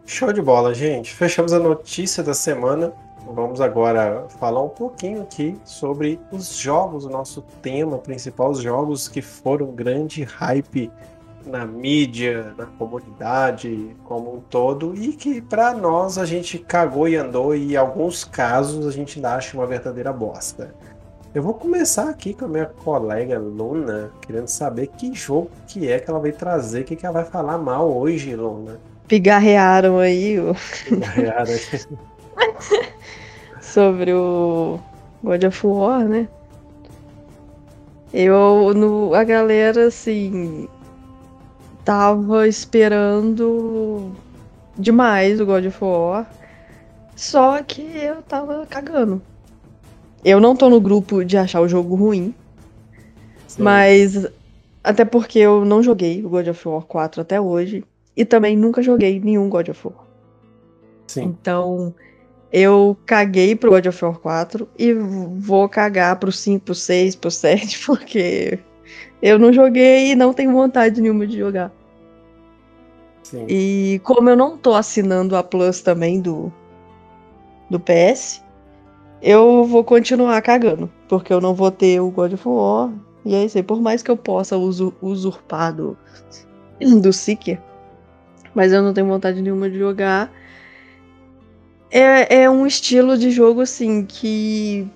Show 0.06 0.32
de 0.32 0.40
bola, 0.40 0.72
gente. 0.72 1.12
Fechamos 1.12 1.52
a 1.52 1.58
notícia 1.58 2.22
da 2.22 2.34
semana. 2.34 2.92
Vamos 3.34 3.60
agora 3.60 4.28
falar 4.38 4.62
um 4.62 4.68
pouquinho 4.68 5.22
aqui 5.22 5.58
sobre 5.64 6.20
os 6.30 6.56
jogos, 6.56 7.04
o 7.04 7.10
nosso 7.10 7.42
tema 7.60 7.98
principal, 7.98 8.52
os 8.52 8.60
jogos 8.60 9.08
que 9.08 9.20
foram 9.20 9.72
grande 9.72 10.22
hype 10.22 10.92
na 11.46 11.64
mídia, 11.64 12.54
na 12.56 12.66
comunidade 12.66 13.96
como 14.04 14.36
um 14.36 14.40
todo, 14.40 14.94
e 14.94 15.12
que 15.12 15.40
para 15.40 15.72
nós 15.72 16.18
a 16.18 16.26
gente 16.26 16.58
cagou 16.58 17.08
e 17.08 17.16
andou, 17.16 17.54
e 17.54 17.72
em 17.72 17.76
alguns 17.76 18.24
casos 18.24 18.86
a 18.86 18.90
gente 18.90 19.18
ainda 19.18 19.34
acha 19.34 19.56
uma 19.56 19.66
verdadeira 19.66 20.12
bosta. 20.12 20.74
Eu 21.34 21.42
vou 21.42 21.52
começar 21.52 22.08
aqui 22.08 22.32
com 22.32 22.46
a 22.46 22.48
minha 22.48 22.66
colega 22.66 23.38
Luna, 23.38 24.10
querendo 24.22 24.48
saber 24.48 24.86
que 24.86 25.12
jogo 25.12 25.50
que 25.66 25.86
é 25.86 25.98
que 25.98 26.08
ela 26.08 26.18
vai 26.18 26.32
trazer, 26.32 26.80
o 26.80 26.84
que, 26.84 26.96
que 26.96 27.04
ela 27.04 27.22
vai 27.22 27.24
falar 27.24 27.58
mal 27.58 27.94
hoje, 27.94 28.34
Luna. 28.34 28.78
Pigarrearam 29.06 29.98
aí 29.98 30.40
o. 30.40 30.54
Pigarrearam 30.84 31.52
Sobre 33.60 34.12
o 34.12 34.78
God 35.22 35.44
of 35.44 35.66
War, 35.66 36.08
né? 36.08 36.28
Eu, 38.14 38.72
no, 38.74 39.14
a 39.14 39.24
galera, 39.24 39.88
assim, 39.88 40.68
tava 41.86 42.48
esperando 42.48 44.10
demais 44.76 45.40
o 45.40 45.46
God 45.46 45.66
of 45.66 45.78
War. 45.82 46.28
Só 47.14 47.62
que 47.62 47.80
eu 47.80 48.20
tava 48.22 48.66
cagando. 48.66 49.22
Eu 50.24 50.40
não 50.40 50.56
tô 50.56 50.68
no 50.68 50.80
grupo 50.80 51.24
de 51.24 51.38
achar 51.38 51.60
o 51.60 51.68
jogo 51.68 51.94
ruim. 51.94 52.34
Sim. 53.46 53.62
Mas. 53.62 54.26
Até 54.82 55.04
porque 55.04 55.38
eu 55.38 55.64
não 55.64 55.82
joguei 55.82 56.24
o 56.24 56.28
God 56.28 56.48
of 56.48 56.68
War 56.68 56.82
4 56.82 57.22
até 57.22 57.40
hoje. 57.40 57.84
E 58.16 58.24
também 58.24 58.56
nunca 58.56 58.82
joguei 58.82 59.20
nenhum 59.20 59.48
God 59.48 59.68
of 59.68 59.86
War. 59.86 60.04
Sim. 61.06 61.36
Então, 61.40 61.94
eu 62.52 62.96
caguei 63.06 63.54
pro 63.54 63.70
God 63.70 63.86
of 63.86 64.04
War 64.04 64.18
4 64.18 64.68
e 64.78 64.92
vou 64.92 65.68
cagar 65.68 66.16
pro 66.16 66.32
5, 66.32 66.64
pro 66.64 66.74
6, 66.74 67.14
pro 67.16 67.30
7, 67.30 67.78
porque 67.86 68.58
eu 69.22 69.38
não 69.38 69.52
joguei 69.52 70.12
e 70.12 70.14
não 70.14 70.32
tenho 70.32 70.52
vontade 70.52 71.00
nenhuma 71.00 71.26
de 71.26 71.38
jogar. 71.38 71.72
Sim. 73.30 73.44
E 73.48 74.00
como 74.04 74.30
eu 74.30 74.36
não 74.36 74.56
tô 74.56 74.72
assinando 74.72 75.34
a 75.34 75.42
Plus 75.42 75.80
também 75.80 76.20
do, 76.20 76.52
do 77.68 77.80
PS, 77.80 78.40
eu 79.20 79.64
vou 79.64 79.82
continuar 79.82 80.40
cagando. 80.42 80.88
Porque 81.08 81.32
eu 81.32 81.40
não 81.40 81.52
vou 81.52 81.72
ter 81.72 82.00
o 82.00 82.08
God 82.08 82.34
of 82.34 82.48
War. 82.48 82.92
E 83.24 83.34
é 83.34 83.44
isso 83.44 83.58
aí. 83.58 83.64
Por 83.64 83.80
mais 83.80 84.00
que 84.00 84.12
eu 84.12 84.16
possa 84.16 84.56
usurpar 84.56 85.74
do, 85.74 85.98
do 87.02 87.12
Seeker, 87.12 87.60
mas 88.54 88.72
eu 88.72 88.80
não 88.80 88.94
tenho 88.94 89.08
vontade 89.08 89.42
nenhuma 89.42 89.68
de 89.68 89.76
jogar. 89.76 90.32
É, 91.90 92.42
é 92.42 92.50
um 92.50 92.64
estilo 92.64 93.18
de 93.18 93.32
jogo 93.32 93.60
assim 93.60 94.04
que. 94.04 94.88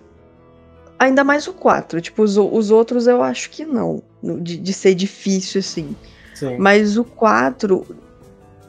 Ainda 1.01 1.25
mais 1.25 1.49
o 1.49 1.53
4. 1.53 2.01
Tipo, 2.01 2.23
os, 2.23 2.37
os 2.37 2.71
outros 2.71 3.09
eu 3.09 3.25
acho 3.25 3.51
que 3.51 3.65
não. 3.65 4.05
De, 4.23 4.57
de 4.57 4.73
ser 4.73 4.95
difícil, 4.95 5.59
assim. 5.59 5.97
Sim. 6.33 6.59
Mas 6.59 6.97
o 6.97 7.05
4, 7.05 7.85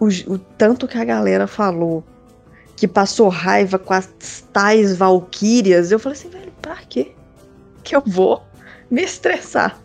o, 0.01 0.07
o 0.33 0.39
tanto 0.39 0.87
que 0.87 0.97
a 0.97 1.05
galera 1.05 1.45
falou 1.45 2.03
que 2.75 2.87
passou 2.87 3.29
raiva 3.29 3.77
com 3.77 3.93
as 3.93 4.09
tais 4.51 4.97
valquírias, 4.97 5.91
eu 5.91 5.99
falei 5.99 6.17
assim, 6.17 6.29
velho, 6.29 6.51
pra 6.59 6.77
quê? 6.89 7.11
Que 7.83 7.95
eu 7.95 8.01
vou 8.03 8.41
me 8.89 9.03
estressar 9.03 9.79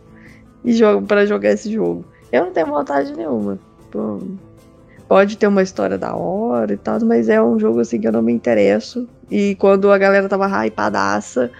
e 0.64 0.72
jogo 0.72 1.06
para 1.06 1.26
jogar 1.26 1.50
esse 1.50 1.70
jogo. 1.70 2.02
Eu 2.32 2.46
não 2.46 2.52
tenho 2.52 2.68
vontade 2.68 3.12
nenhuma. 3.12 3.58
Pode 5.06 5.36
ter 5.36 5.46
uma 5.46 5.62
história 5.62 5.98
da 5.98 6.16
hora 6.16 6.72
e 6.72 6.76
tal, 6.78 6.98
mas 7.04 7.28
é 7.28 7.40
um 7.40 7.58
jogo 7.58 7.80
assim 7.80 8.00
que 8.00 8.08
eu 8.08 8.12
não 8.12 8.22
me 8.22 8.32
interesso. 8.32 9.06
E 9.30 9.54
quando 9.56 9.92
a 9.92 9.98
galera 9.98 10.30
tava 10.30 10.46
hypadaça, 10.46 11.50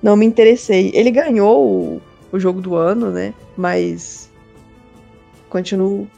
não 0.00 0.16
me 0.16 0.24
interessei. 0.24 0.92
Ele 0.94 1.10
ganhou 1.10 1.66
o, 1.66 2.02
o 2.30 2.38
jogo 2.38 2.60
do 2.60 2.76
ano, 2.76 3.10
né? 3.10 3.34
Mas 3.56 4.30
continuo 5.50 6.08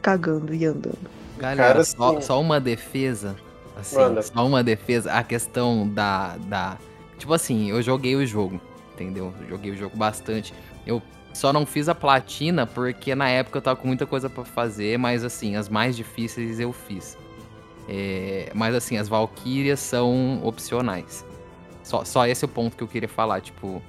cagando 0.00 0.54
e 0.54 0.64
andando. 0.64 0.98
Galera, 1.38 1.68
Cara, 1.68 1.84
só, 1.84 2.16
assim... 2.16 2.26
só, 2.26 2.40
uma 2.40 2.60
defesa. 2.60 3.36
Assim, 3.76 3.96
Manda. 3.96 4.22
só 4.22 4.46
uma 4.46 4.62
defesa. 4.62 5.12
A 5.12 5.22
questão 5.22 5.88
da, 5.88 6.36
da. 6.36 6.76
Tipo 7.18 7.32
assim, 7.32 7.70
eu 7.70 7.80
joguei 7.82 8.14
o 8.14 8.26
jogo, 8.26 8.60
entendeu? 8.94 9.32
Eu 9.42 9.48
joguei 9.48 9.70
o 9.72 9.76
jogo 9.76 9.96
bastante. 9.96 10.52
Eu 10.86 11.02
só 11.32 11.52
não 11.52 11.64
fiz 11.64 11.88
a 11.88 11.94
platina 11.94 12.66
porque 12.66 13.14
na 13.14 13.28
época 13.28 13.58
eu 13.58 13.62
tava 13.62 13.80
com 13.80 13.86
muita 13.86 14.06
coisa 14.06 14.28
para 14.28 14.44
fazer, 14.44 14.98
mas 14.98 15.24
assim, 15.24 15.56
as 15.56 15.68
mais 15.68 15.96
difíceis 15.96 16.60
eu 16.60 16.72
fiz. 16.72 17.16
É, 17.88 18.50
mas 18.54 18.74
assim, 18.74 18.96
as 18.96 19.08
Valkyrias 19.08 19.80
são 19.80 20.40
opcionais. 20.44 21.24
Só, 21.82 22.04
só 22.04 22.26
esse 22.26 22.44
é 22.44 22.46
o 22.46 22.48
ponto 22.48 22.76
que 22.76 22.82
eu 22.82 22.88
queria 22.88 23.08
falar, 23.08 23.40
tipo. 23.40 23.82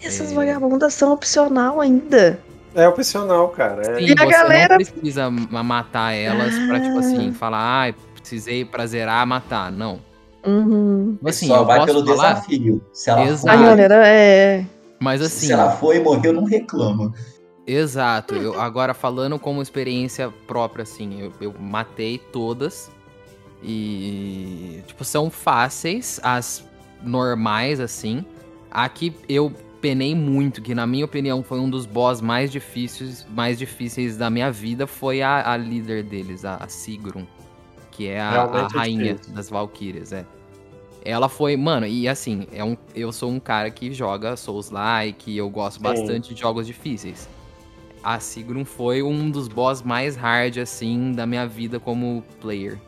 Essas 0.00 0.32
é... 0.32 0.34
vagabundas 0.34 0.94
são 0.94 1.12
opcional 1.12 1.80
ainda. 1.80 2.40
É 2.74 2.88
opcional, 2.88 3.48
cara. 3.48 3.82
É. 3.82 3.96
Sim, 3.96 4.06
e 4.06 4.12
a 4.12 4.24
galera 4.24 4.78
não 4.78 4.84
precisa 4.84 5.30
matar 5.30 6.12
elas 6.12 6.54
ah. 6.54 6.66
pra, 6.68 6.80
tipo 6.80 6.98
assim, 6.98 7.32
falar, 7.32 7.88
ah, 7.88 7.94
precisei 8.14 8.64
pra 8.64 8.86
zerar, 8.86 9.26
matar. 9.26 9.72
Não. 9.72 10.00
Uhum. 10.46 11.18
Assim, 11.24 11.48
Só 11.48 11.64
vai 11.64 11.84
pelo 11.84 12.06
falar? 12.06 12.34
desafio. 12.34 12.82
Se 12.92 13.10
ela 13.10 13.24
Exato. 13.24 13.58
For... 13.58 13.64
A 13.64 13.68
galera 13.68 14.06
é. 14.06 14.64
Mas 14.98 15.20
assim. 15.20 15.46
Se 15.46 15.52
ela 15.52 15.70
foi 15.72 15.96
e 15.96 16.00
morreu, 16.00 16.32
não 16.32 16.44
reclama. 16.44 17.12
Exato. 17.66 18.34
Eu, 18.34 18.60
agora, 18.60 18.94
falando 18.94 19.38
como 19.38 19.62
experiência 19.62 20.32
própria, 20.46 20.82
assim, 20.82 21.20
eu, 21.20 21.32
eu 21.40 21.54
matei 21.58 22.18
todas. 22.18 22.90
E. 23.62 24.82
Tipo, 24.86 25.04
são 25.04 25.30
fáceis. 25.30 26.20
As 26.22 26.64
normais, 27.02 27.80
assim. 27.80 28.24
Aqui 28.70 29.14
eu 29.28 29.52
penei 29.80 30.14
muito, 30.14 30.60
que 30.60 30.74
na 30.74 30.86
minha 30.86 31.04
opinião 31.04 31.42
foi 31.42 31.58
um 31.58 31.68
dos 31.68 31.86
boss 31.86 32.20
mais 32.20 32.52
difíceis, 32.52 33.26
mais 33.30 33.58
difíceis 33.58 34.16
da 34.16 34.28
minha 34.28 34.50
vida, 34.50 34.86
foi 34.86 35.22
a, 35.22 35.52
a 35.52 35.56
líder 35.56 36.02
deles, 36.02 36.44
a, 36.44 36.56
a 36.56 36.68
Sigrun. 36.68 37.24
Que 37.90 38.08
é 38.08 38.20
a, 38.20 38.42
a 38.42 38.66
rainha 38.68 39.14
difícil. 39.14 39.34
das 39.34 39.50
Valkyrias, 39.50 40.12
é. 40.12 40.24
Ela 41.02 41.28
foi, 41.28 41.56
mano, 41.56 41.86
e 41.86 42.06
assim, 42.06 42.46
é 42.52 42.62
um, 42.62 42.76
eu 42.94 43.10
sou 43.10 43.30
um 43.30 43.40
cara 43.40 43.70
que 43.70 43.92
joga 43.92 44.36
Souls-like, 44.36 45.34
eu 45.34 45.48
gosto 45.48 45.78
Sim. 45.78 45.82
bastante 45.82 46.34
de 46.34 46.40
jogos 46.40 46.66
difíceis. 46.66 47.28
A 48.02 48.18
Sigrun 48.20 48.64
foi 48.64 49.02
um 49.02 49.30
dos 49.30 49.48
boss 49.48 49.82
mais 49.82 50.16
hard, 50.16 50.58
assim, 50.58 51.12
da 51.12 51.26
minha 51.26 51.46
vida 51.46 51.80
como 51.80 52.22
player. 52.40 52.78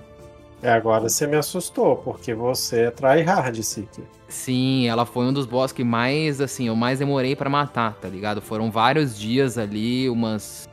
É, 0.62 0.70
agora 0.70 1.08
você 1.08 1.26
me 1.26 1.36
assustou, 1.36 1.96
porque 1.96 2.34
você 2.34 2.82
é 2.82 2.90
tryhard, 2.90 3.62
Seeker. 3.62 4.04
Sim, 4.32 4.88
ela 4.88 5.04
foi 5.04 5.26
um 5.26 5.32
dos 5.32 5.44
boss 5.44 5.72
que 5.72 5.84
mais, 5.84 6.40
assim, 6.40 6.66
eu 6.66 6.74
mais 6.74 7.00
demorei 7.00 7.36
para 7.36 7.50
matar, 7.50 7.92
tá 8.00 8.08
ligado? 8.08 8.40
Foram 8.40 8.70
vários 8.70 9.16
dias 9.16 9.58
ali, 9.58 10.08
umas. 10.08 10.66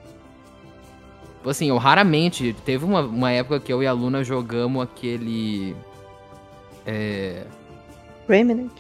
Assim, 1.45 1.67
eu 1.67 1.77
raramente. 1.77 2.55
Teve 2.63 2.85
uma, 2.85 3.01
uma 3.01 3.31
época 3.31 3.59
que 3.59 3.71
eu 3.71 3.83
e 3.83 3.85
a 3.85 3.91
Luna 3.91 4.23
jogamos 4.23 4.81
aquele. 4.81 5.75
É. 6.85 7.43
Remnant. 8.29 8.71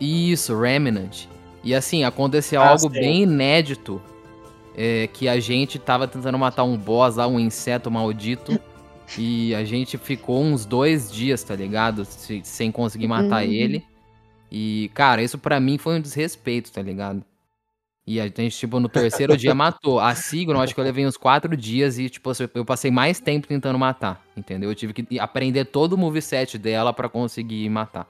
Isso, 0.00 0.58
Remnant. 0.58 1.26
E 1.62 1.72
assim, 1.72 2.02
aconteceu 2.02 2.60
ah, 2.60 2.70
algo 2.70 2.92
sim. 2.92 3.00
bem 3.00 3.22
inédito. 3.22 4.02
É, 4.76 5.06
que 5.06 5.28
a 5.28 5.38
gente 5.38 5.78
tava 5.78 6.08
tentando 6.08 6.36
matar 6.36 6.64
um 6.64 6.76
boss 6.76 7.14
lá, 7.14 7.28
um 7.28 7.38
inseto 7.38 7.92
maldito. 7.92 8.58
E 9.16 9.54
a 9.54 9.62
gente 9.62 9.96
ficou 9.96 10.42
uns 10.42 10.66
dois 10.66 11.12
dias, 11.12 11.40
tá 11.44 11.54
ligado? 11.54 12.04
Sem 12.04 12.72
conseguir 12.72 13.06
matar 13.06 13.44
uhum. 13.44 13.52
ele. 13.52 13.84
E, 14.50 14.90
cara, 14.94 15.22
isso 15.22 15.38
para 15.38 15.58
mim 15.58 15.78
foi 15.78 15.96
um 15.96 16.00
desrespeito, 16.00 16.70
tá 16.70 16.82
ligado? 16.82 17.24
E 18.06 18.20
a 18.20 18.26
gente, 18.26 18.56
tipo, 18.56 18.78
no 18.78 18.88
terceiro 18.88 19.36
dia 19.36 19.52
matou. 19.54 19.98
A 19.98 20.14
Signo, 20.14 20.60
acho 20.60 20.72
que 20.72 20.80
eu 20.80 20.84
levei 20.84 21.04
uns 21.04 21.16
quatro 21.16 21.56
dias 21.56 21.98
e, 21.98 22.08
tipo, 22.08 22.30
eu 22.54 22.64
passei 22.64 22.90
mais 22.90 23.18
tempo 23.18 23.48
tentando 23.48 23.78
matar, 23.78 24.24
entendeu? 24.36 24.70
Eu 24.70 24.74
tive 24.74 24.92
que 24.92 25.18
aprender 25.18 25.64
todo 25.64 25.94
o 25.94 25.98
moveset 25.98 26.56
dela 26.56 26.92
para 26.92 27.08
conseguir 27.08 27.68
matar. 27.68 28.08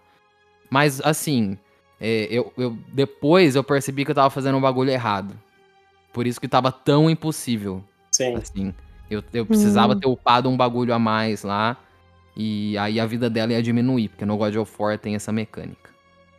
Mas, 0.68 1.00
assim, 1.00 1.56
é, 1.98 2.28
eu, 2.30 2.52
eu, 2.58 2.76
depois 2.92 3.56
eu 3.56 3.64
percebi 3.64 4.04
que 4.04 4.10
eu 4.10 4.14
tava 4.14 4.28
fazendo 4.28 4.58
um 4.58 4.60
bagulho 4.60 4.90
errado. 4.90 5.34
Por 6.12 6.26
isso 6.26 6.40
que 6.40 6.48
tava 6.48 6.70
tão 6.70 7.08
impossível. 7.08 7.82
Sim. 8.10 8.34
Assim. 8.34 8.74
Eu, 9.10 9.22
eu 9.32 9.46
precisava 9.46 9.94
hum. 9.94 10.00
ter 10.00 10.08
upado 10.08 10.48
um 10.50 10.56
bagulho 10.56 10.92
a 10.92 10.98
mais 10.98 11.42
lá. 11.42 11.76
E 12.36 12.76
aí 12.76 13.00
a 13.00 13.06
vida 13.06 13.30
dela 13.30 13.52
ia 13.52 13.62
diminuir, 13.62 14.10
porque 14.10 14.26
no 14.26 14.36
God 14.36 14.56
of 14.56 14.74
War 14.78 14.98
tem 14.98 15.14
essa 15.14 15.32
mecânica. 15.32 15.95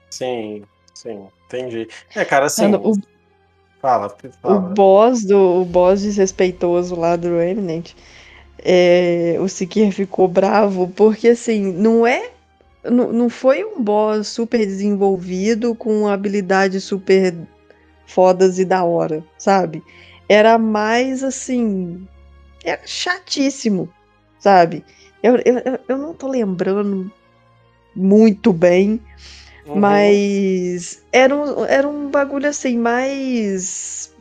Sim, 0.09 0.63
sim, 0.93 1.27
entendi. 1.45 1.87
É, 2.15 2.23
cara, 2.25 2.45
assim. 2.45 2.73
o, 2.75 2.93
fala, 3.81 4.15
fala. 4.41 4.55
O 4.55 4.59
boss 4.73 5.23
do 5.23 5.61
o 5.61 5.65
boss 5.65 6.01
desrespeitoso 6.01 6.95
lá 6.95 7.15
do 7.15 7.37
Remnant. 7.37 7.93
É, 8.59 9.37
o 9.39 9.47
Sikir 9.47 9.91
ficou 9.91 10.27
bravo 10.27 10.87
porque 10.95 11.29
assim, 11.29 11.71
não 11.71 12.05
é. 12.05 12.31
Não, 12.83 13.11
não 13.11 13.29
foi 13.29 13.65
um 13.65 13.81
boss 13.83 14.29
super 14.29 14.65
desenvolvido 14.65 15.75
com 15.75 16.07
habilidades 16.07 16.83
super 16.83 17.35
fodas 18.05 18.59
e 18.59 18.65
da 18.65 18.83
hora, 18.83 19.23
sabe? 19.37 19.83
Era 20.29 20.57
mais 20.57 21.23
assim 21.23 22.07
era 22.63 22.81
chatíssimo, 22.85 23.89
sabe? 24.39 24.83
Eu, 25.23 25.37
eu, 25.37 25.79
eu 25.87 25.97
não 25.97 26.13
tô 26.13 26.27
lembrando 26.27 27.11
muito 27.95 28.51
bem, 28.51 29.01
uhum. 29.67 29.79
mas 29.79 31.03
era 31.11 31.35
um, 31.35 31.65
era 31.65 31.87
um 31.87 32.09
bagulho 32.09 32.47
assim, 32.47 32.77
mais. 32.77 34.15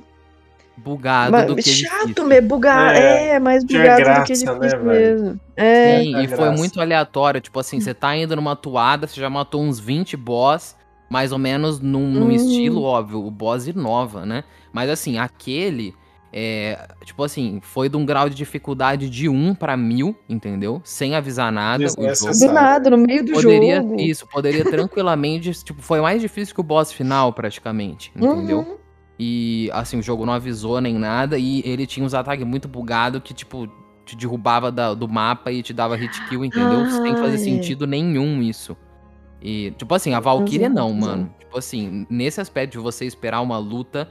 Bugado 0.77 1.33
mas, 1.33 1.47
do 1.47 1.57
que 1.57 1.63
Chato 1.63 2.25
mesmo, 2.25 2.49
bugado. 2.49 2.99
É, 2.99 3.31
é, 3.31 3.41
mais 3.41 3.65
bugado 3.65 3.97
graça, 3.97 4.21
do 4.21 4.27
que 4.27 4.33
difícil 4.35 4.79
né, 4.79 4.93
mesmo. 4.93 5.41
É. 5.57 6.01
Sim, 6.01 6.21
e 6.21 6.29
foi 6.29 6.51
muito 6.51 6.81
aleatório. 6.81 7.41
Tipo 7.41 7.59
assim, 7.59 7.81
você 7.81 7.95
tá 7.95 8.15
indo 8.17 8.37
numa 8.37 8.55
toada, 8.55 9.07
você 9.07 9.21
já 9.21 9.31
matou 9.31 9.63
uns 9.63 9.81
20 9.81 10.17
boss, 10.17 10.77
mais 11.09 11.33
ou 11.33 11.39
menos 11.39 11.81
num, 11.81 12.11
num 12.11 12.27
uhum. 12.27 12.31
estilo 12.31 12.83
óbvio. 12.83 13.25
O 13.25 13.31
boss 13.31 13.67
inova, 13.67 14.27
né? 14.27 14.45
Mas 14.73 14.91
assim, 14.91 15.19
aquele 15.19 15.95
é, 16.39 16.87
tipo 17.03 17.25
assim, 17.25 17.61
foi 17.63 17.89
de 17.89 17.97
um 17.97 18.05
grau 18.05 18.29
de 18.29 18.35
dificuldade 18.35 19.09
de 19.09 19.27
1 19.27 19.55
para 19.55 19.75
mil, 19.75 20.15
entendeu? 20.29 20.83
Sem 20.85 21.15
avisar 21.15 21.51
nada. 21.51 21.87
Do 21.87 22.53
nada, 22.53 22.91
no 22.91 22.99
meio 22.99 23.25
do 23.25 23.33
poderia, 23.33 23.77
jogo. 23.81 23.99
Isso, 23.99 24.27
poderia 24.27 24.63
tranquilamente. 24.71 25.51
tipo, 25.65 25.81
foi 25.81 25.99
mais 26.03 26.21
difícil 26.21 26.55
que 26.55 26.61
o 26.61 26.63
boss 26.63 26.93
final, 26.93 27.33
praticamente, 27.33 28.13
entendeu? 28.15 28.59
Uhum. 28.59 28.77
E 29.19 29.71
assim, 29.73 29.99
o 29.99 30.03
jogo 30.03 30.27
não 30.27 30.35
avisou 30.35 30.79
nem 30.79 30.99
nada. 30.99 31.39
E 31.39 31.63
ele 31.65 31.87
tinha 31.87 32.05
uns 32.05 32.13
ataques 32.13 32.47
muito 32.47 32.69
bugados 32.69 33.23
que, 33.25 33.33
tipo, 33.33 33.67
te 34.05 34.15
derrubava 34.15 34.71
da, 34.71 34.93
do 34.93 35.09
mapa 35.09 35.51
e 35.51 35.63
te 35.63 35.73
dava 35.73 35.97
hit 35.97 36.23
kill, 36.29 36.45
entendeu? 36.45 36.81
Ai. 36.81 36.91
Sem 36.91 37.17
fazer 37.17 37.39
sentido 37.39 37.87
nenhum 37.87 38.43
isso. 38.43 38.77
E, 39.41 39.71
tipo 39.71 39.95
assim, 39.95 40.13
a 40.13 40.21
Valkyria 40.21 40.69
não, 40.69 40.93
mano. 40.93 41.35
Tipo 41.39 41.57
assim, 41.57 42.07
nesse 42.11 42.43
aspecto 42.43 42.73
de 42.73 42.79
você 42.79 43.07
esperar 43.07 43.41
uma 43.41 43.57
luta 43.57 44.07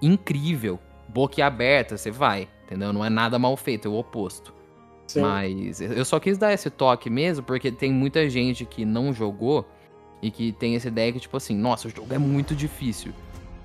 incrível 0.00 0.80
boca 1.12 1.44
aberta, 1.44 1.96
você 1.96 2.10
vai, 2.10 2.48
entendeu? 2.64 2.92
Não 2.92 3.04
é 3.04 3.10
nada 3.10 3.38
mal 3.38 3.56
feito, 3.56 3.88
é 3.88 3.90
o 3.90 3.94
oposto. 3.94 4.54
Sim. 5.06 5.22
Mas 5.22 5.80
eu 5.80 6.04
só 6.04 6.20
quis 6.20 6.38
dar 6.38 6.52
esse 6.52 6.70
toque 6.70 7.10
mesmo, 7.10 7.44
porque 7.44 7.72
tem 7.72 7.92
muita 7.92 8.28
gente 8.30 8.64
que 8.64 8.84
não 8.84 9.12
jogou 9.12 9.68
e 10.22 10.30
que 10.30 10.52
tem 10.52 10.76
essa 10.76 10.88
ideia 10.88 11.12
que, 11.12 11.18
tipo 11.18 11.36
assim, 11.36 11.56
nossa, 11.56 11.88
o 11.88 11.90
jogo 11.90 12.14
é 12.14 12.18
muito 12.18 12.54
difícil. 12.54 13.12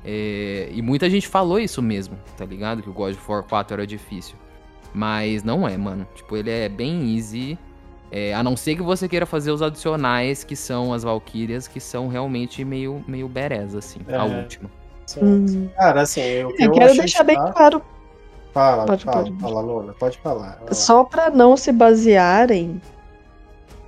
É... 0.03 0.69
E 0.71 0.81
muita 0.81 1.09
gente 1.09 1.27
falou 1.27 1.59
isso 1.59 1.81
mesmo, 1.81 2.17
tá 2.35 2.45
ligado? 2.45 2.81
Que 2.81 2.89
o 2.89 2.93
God 2.93 3.13
of 3.13 3.31
War 3.31 3.43
4 3.43 3.75
era 3.75 3.87
difícil. 3.87 4.35
Mas 4.93 5.43
não 5.43 5.67
é, 5.67 5.77
mano. 5.77 6.07
Tipo, 6.15 6.37
ele 6.37 6.49
é 6.49 6.69
bem 6.69 7.15
easy. 7.15 7.59
É, 8.11 8.33
a 8.33 8.41
não 8.41 8.55
ser 8.55 8.75
que 8.75 8.81
você 8.81 9.09
queira 9.09 9.25
fazer 9.25 9.51
os 9.51 9.61
adicionais, 9.61 10.43
que 10.43 10.55
são 10.55 10.93
as 10.93 11.03
Valkyrias, 11.03 11.67
que 11.67 11.79
são 11.79 12.07
realmente 12.07 12.63
meio, 12.63 13.03
meio 13.07 13.27
bereza, 13.27 13.79
assim, 13.79 13.99
é. 14.07 14.15
a 14.15 14.23
última. 14.23 14.69
Hum. 15.21 15.69
Cara, 15.75 16.01
assim, 16.01 16.21
eu, 16.21 16.49
eu, 16.51 16.55
eu 16.59 16.71
quero 16.71 16.95
deixar 16.95 17.23
bem 17.23 17.35
claro. 17.35 17.81
Fala, 18.53 18.85
pode, 18.85 19.03
fala, 19.03 19.23
pode. 19.23 19.39
fala, 19.39 19.61
Luna, 19.61 19.93
pode 19.93 20.17
falar. 20.19 20.61
Só 20.71 21.03
para 21.03 21.29
não 21.29 21.57
se 21.57 21.71
basearem, 21.71 22.81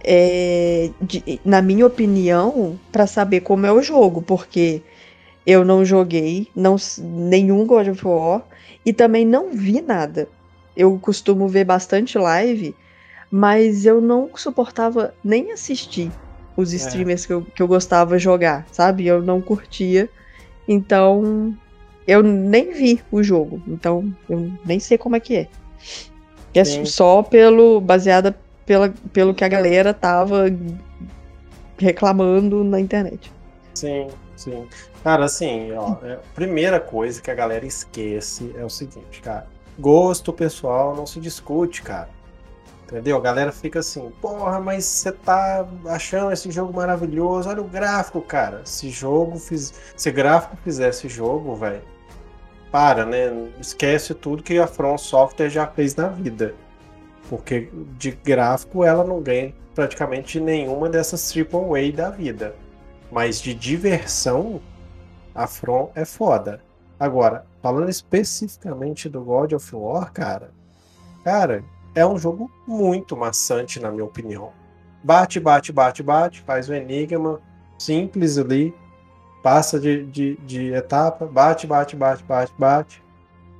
é, 0.03 0.89
de, 1.01 1.39
na 1.43 1.61
minha 1.61 1.85
opinião, 1.85 2.77
para 2.91 3.07
saber 3.07 3.41
como 3.41 3.65
é 3.65 3.71
o 3.71 3.81
jogo, 3.81 4.21
porque 4.21 4.81
eu 5.45 5.63
não 5.63 5.85
joguei 5.85 6.49
não, 6.53 6.75
nenhum 6.99 7.65
God 7.65 7.87
of 7.87 8.05
War 8.05 8.41
e 8.85 8.91
também 8.91 9.25
não 9.25 9.51
vi 9.53 9.81
nada. 9.81 10.27
Eu 10.75 10.99
costumo 11.01 11.47
ver 11.47 11.63
bastante 11.63 12.17
live, 12.17 12.75
mas 13.31 13.85
eu 13.85 14.01
não 14.01 14.29
suportava 14.35 15.13
nem 15.23 15.51
assistir 15.51 16.11
os 16.57 16.73
é. 16.73 16.75
streamers 16.75 17.23
é. 17.23 17.27
que, 17.27 17.33
eu, 17.33 17.41
que 17.55 17.61
eu 17.61 17.67
gostava 17.67 18.19
jogar, 18.19 18.67
sabe? 18.71 19.05
Eu 19.07 19.21
não 19.21 19.39
curtia. 19.39 20.09
Então, 20.67 21.55
eu 22.07 22.21
nem 22.23 22.73
vi 22.73 23.01
o 23.11 23.21
jogo. 23.23 23.61
Então, 23.67 24.13
eu 24.29 24.51
nem 24.65 24.79
sei 24.79 24.97
como 24.97 25.15
é 25.15 25.19
que 25.19 25.35
é. 25.35 25.47
É 26.53 26.63
só 26.85 27.21
pelo. 27.21 27.79
baseada 27.79 28.35
pela, 28.65 28.93
pelo 29.13 29.33
que 29.33 29.43
a 29.43 29.47
galera 29.47 29.93
tava 29.93 30.45
reclamando 31.77 32.63
na 32.63 32.79
internet. 32.79 33.31
Sim, 33.73 34.07
sim. 34.35 34.67
Cara, 35.03 35.25
assim, 35.25 35.71
ó, 35.73 35.95
é, 36.03 36.13
a 36.13 36.19
primeira 36.33 36.79
coisa 36.79 37.21
que 37.21 37.29
a 37.29 37.35
galera 37.35 37.65
esquece 37.65 38.53
é 38.57 38.65
o 38.65 38.69
seguinte, 38.69 39.21
cara. 39.21 39.47
Gosto 39.79 40.33
pessoal 40.33 40.95
não 40.95 41.05
se 41.05 41.19
discute, 41.19 41.83
cara. 41.83 42.09
Entendeu? 42.87 43.17
A 43.17 43.21
galera 43.21 43.51
fica 43.51 43.79
assim, 43.79 44.09
porra, 44.21 44.61
mas 44.61 44.85
você 44.85 45.11
tá 45.11 45.67
achando 45.87 46.31
esse 46.31 46.49
jogo 46.49 46.73
maravilhoso. 46.73 47.49
Olha 47.49 47.61
o 47.61 47.67
gráfico, 47.67 48.21
cara. 48.21 48.61
Se 48.63 48.89
jogo 48.89 49.37
fiz. 49.37 49.73
Se 49.97 50.09
gráfico 50.09 50.55
fizesse 50.63 51.09
jogo, 51.09 51.53
velho. 51.53 51.81
Para, 52.71 53.05
né? 53.05 53.51
Esquece 53.59 54.13
tudo 54.13 54.41
que 54.41 54.57
a 54.57 54.65
From 54.65 54.97
Software 54.97 55.49
já 55.49 55.67
fez 55.67 55.97
na 55.97 56.07
vida. 56.07 56.55
Porque 57.29 57.69
de 57.97 58.11
gráfico 58.11 58.85
ela 58.85 59.03
não 59.03 59.21
ganha 59.21 59.53
praticamente 59.75 60.39
nenhuma 60.39 60.87
dessas 60.87 61.29
AAA 61.35 61.91
da 61.93 62.09
vida. 62.09 62.55
Mas 63.11 63.41
de 63.41 63.53
diversão, 63.53 64.61
a 65.35 65.45
From 65.45 65.91
é 65.93 66.05
foda. 66.05 66.61
Agora, 66.97 67.45
falando 67.61 67.89
especificamente 67.89 69.09
do 69.09 69.21
God 69.21 69.51
of 69.51 69.75
War, 69.75 70.09
cara. 70.13 70.51
Cara, 71.25 71.65
é 71.93 72.05
um 72.05 72.17
jogo 72.17 72.49
muito 72.65 73.15
maçante, 73.15 73.79
na 73.79 73.91
minha 73.91 74.05
opinião. 74.05 74.51
Bate, 75.03 75.39
bate, 75.39 75.71
bate, 75.71 76.03
bate, 76.03 76.41
faz 76.41 76.69
o 76.69 76.73
enigma 76.73 77.39
simples 77.77 78.37
ali, 78.37 78.73
passa 79.43 79.79
de, 79.79 80.05
de, 80.05 80.35
de 80.37 80.73
etapa, 80.73 81.25
bate, 81.25 81.67
bate, 81.67 81.95
bate, 81.95 82.23
bate, 82.23 82.53
bate, 82.57 83.03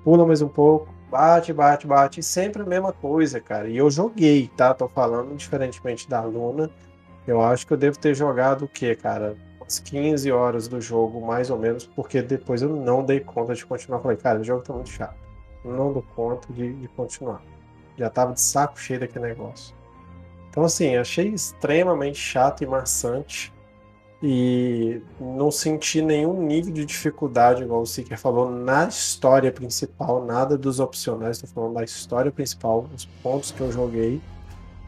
pula 0.04 0.26
mais 0.26 0.42
um 0.42 0.48
pouco, 0.48 0.90
bate, 1.10 1.54
bate, 1.54 1.88
bate, 1.88 2.24
sempre 2.24 2.62
a 2.62 2.66
mesma 2.66 2.92
coisa, 2.92 3.40
cara. 3.40 3.68
E 3.70 3.78
eu 3.78 3.90
joguei, 3.90 4.50
tá? 4.56 4.74
Tô 4.74 4.88
falando 4.88 5.36
diferentemente 5.36 6.10
da 6.10 6.22
Luna. 6.22 6.70
Eu 7.26 7.42
acho 7.42 7.68
que 7.68 7.74
eu 7.74 7.78
devo 7.78 7.98
ter 7.98 8.16
jogado 8.16 8.66
o 8.66 8.68
quê, 8.68 8.96
cara? 8.96 9.36
Umas 9.60 9.80
15 9.80 10.32
horas 10.32 10.68
do 10.68 10.80
jogo, 10.80 11.26
mais 11.26 11.50
ou 11.50 11.58
menos, 11.58 11.86
porque 11.86 12.22
depois 12.22 12.62
eu 12.62 12.70
não 12.70 13.04
dei 13.04 13.20
conta 13.20 13.54
de 13.54 13.66
continuar. 13.66 14.00
Falei, 14.00 14.18
cara, 14.18 14.40
o 14.40 14.44
jogo 14.44 14.64
tá 14.64 14.74
muito 14.74 14.90
chato. 14.90 15.18
Não 15.64 15.92
dou 15.92 16.04
conta 16.16 16.52
de, 16.54 16.74
de 16.74 16.88
continuar. 16.90 17.42
Já 17.98 18.10
tava 18.10 18.34
de 18.34 18.42
saco 18.42 18.80
cheio 18.80 19.00
daquele 19.00 19.28
negócio. 19.28 19.76
Então, 20.50 20.64
assim, 20.64 20.96
achei 20.96 21.30
extremamente 21.30 22.18
chato 22.18 22.64
e 22.64 22.68
maçante. 22.68 23.54
E 24.22 25.00
não 25.20 25.52
senti 25.52 26.02
nenhum 26.02 26.42
nível 26.42 26.74
de 26.74 26.84
dificuldade, 26.84 27.62
igual 27.62 27.82
o 27.82 27.86
Seeker 27.86 28.18
falou, 28.18 28.50
na 28.50 28.88
história 28.88 29.52
principal, 29.52 30.26
nada 30.26 30.58
dos 30.58 30.80
opcionais, 30.80 31.38
estou 31.38 31.50
falando 31.52 31.76
da 31.76 31.84
história 31.84 32.32
principal, 32.32 32.90
os 32.96 33.06
pontos 33.06 33.52
que 33.52 33.62
eu 33.62 33.72
joguei. 33.72 34.20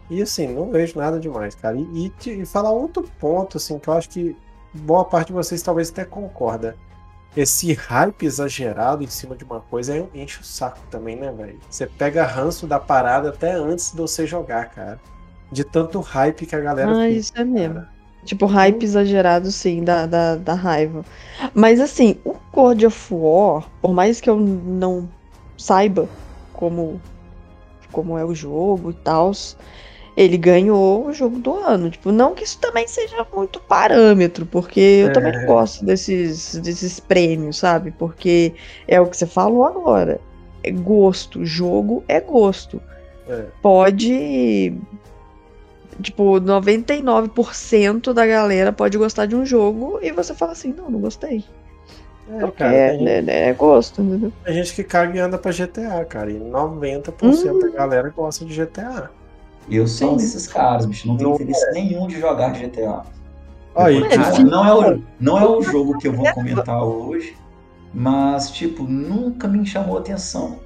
E 0.10 0.20
assim, 0.24 0.48
não 0.48 0.72
vejo 0.72 0.98
nada 0.98 1.20
demais, 1.20 1.54
cara. 1.54 1.78
E, 1.78 2.12
e, 2.26 2.42
e 2.42 2.46
falar 2.48 2.72
outro 2.72 3.04
ponto, 3.20 3.58
assim, 3.58 3.78
que 3.78 3.88
eu 3.88 3.94
acho 3.94 4.10
que 4.10 4.36
boa 4.74 5.06
parte 5.06 5.28
de 5.28 5.34
vocês 5.34 5.62
talvez 5.62 5.92
até 5.92 6.04
concorda 6.04 6.76
esse 7.36 7.74
hype 7.74 8.26
exagerado 8.26 9.04
em 9.04 9.08
cima 9.08 9.36
de 9.36 9.44
uma 9.44 9.62
coisa 9.62 10.08
enche 10.14 10.42
o 10.42 10.44
saco 10.44 10.80
também, 10.90 11.16
né, 11.16 11.32
velho? 11.32 11.60
Você 11.70 11.86
pega 11.86 12.26
ranço 12.26 12.66
da 12.66 12.80
parada 12.80 13.30
até 13.30 13.54
antes 13.54 13.92
de 13.92 13.98
você 13.98 14.26
jogar, 14.26 14.70
cara. 14.70 15.00
De 15.52 15.64
tanto 15.64 16.00
hype 16.00 16.46
que 16.46 16.56
a 16.56 16.60
galera. 16.60 16.92
Ah, 16.92 16.96
fica, 16.96 17.10
isso 17.10 17.34
é 17.36 17.44
mesmo. 17.44 17.76
Cara. 17.76 18.00
Tipo, 18.26 18.46
hype 18.46 18.84
exagerado, 18.84 19.52
sim, 19.52 19.84
da, 19.84 20.06
da, 20.06 20.36
da 20.36 20.54
raiva. 20.54 21.06
Mas 21.54 21.80
assim, 21.80 22.18
o 22.26 22.36
God 22.52 22.84
of 22.84 23.14
War, 23.14 23.66
por 23.82 23.94
mais 23.94 24.20
que 24.20 24.30
eu 24.30 24.38
não 24.38 25.10
saiba 25.58 26.08
como, 26.54 27.02
como 27.92 28.18
é 28.18 28.26
o 28.26 28.36
jogo 28.36 28.92
e 28.92 28.94
tal, 28.94 29.32
ele 30.20 30.38
ganhou 30.38 31.06
o 31.08 31.14
jogo 31.14 31.40
do 31.40 31.56
ano. 31.56 31.90
Tipo, 31.90 32.12
não 32.12 32.36
que 32.36 32.44
isso 32.44 32.60
também 32.60 32.86
seja 32.90 33.26
muito 33.34 33.58
parâmetro, 33.62 34.46
porque 34.46 34.80
eu 34.80 35.08
é. 35.08 35.12
também 35.12 35.46
gosto 35.46 35.86
desses, 35.86 36.56
desses 36.56 37.00
prêmios, 37.00 37.58
sabe? 37.58 37.92
Porque 37.92 38.54
é 38.86 39.00
o 39.00 39.08
que 39.08 39.16
você 39.16 39.26
falou 39.26 39.64
agora. 39.64 40.20
É 40.62 40.72
gosto. 40.72 41.46
Jogo 41.46 42.04
é 42.06 42.20
gosto. 42.20 42.82
É. 43.30 43.46
Pode. 43.62 44.78
Tipo, 46.02 46.42
99% 46.42 48.12
da 48.12 48.28
galera 48.28 48.74
pode 48.74 48.98
gostar 48.98 49.26
de 49.26 49.38
um 49.38 49.46
jogo 49.46 50.00
e 50.02 50.12
você 50.12 50.34
fala 50.34 50.52
assim: 50.52 50.74
não, 50.74 50.92
não 50.92 51.00
gostei. 51.00 51.46
É, 52.30 52.40
Porque 52.42 52.58
cara, 52.58 52.76
é, 52.76 52.98
gente, 52.98 53.30
é, 53.30 53.48
é, 53.48 53.54
gosto, 53.54 54.02
entendeu? 54.02 54.34
Tem 54.44 54.54
gente 54.54 54.76
que 54.76 54.84
caga 54.84 55.18
e 55.18 55.22
anda 55.22 55.38
pra 55.38 55.54
GTA, 55.54 56.04
cara. 56.04 56.30
E 56.30 56.38
90% 56.38 57.14
hum. 57.24 57.60
da 57.60 57.70
galera 57.70 58.10
gosta 58.10 58.44
de 58.44 58.54
GTA. 58.54 59.10
Eu 59.70 59.88
sou 59.88 60.14
um 60.14 60.18
desses 60.18 60.48
caras, 60.48 60.86
bicho. 60.86 61.08
Não 61.08 61.18
tenho 61.18 61.34
interesse 61.36 61.66
é. 61.68 61.72
nenhum 61.74 62.08
de 62.08 62.20
jogar 62.20 62.50
GTA. 62.54 63.04
Aí, 63.76 64.02
tipo, 64.10 64.44
não, 64.44 64.66
é 64.66 64.74
o, 64.74 65.02
não 65.20 65.38
é 65.38 65.46
o 65.48 65.62
jogo 65.62 65.98
que 66.00 66.08
eu 66.08 66.14
vou 66.14 66.30
comentar 66.34 66.84
hoje, 66.84 67.38
mas, 67.94 68.52
tipo, 68.52 68.84
nunca 68.84 69.48
me 69.48 69.66
chamou 69.66 69.98
atenção. 69.98 70.60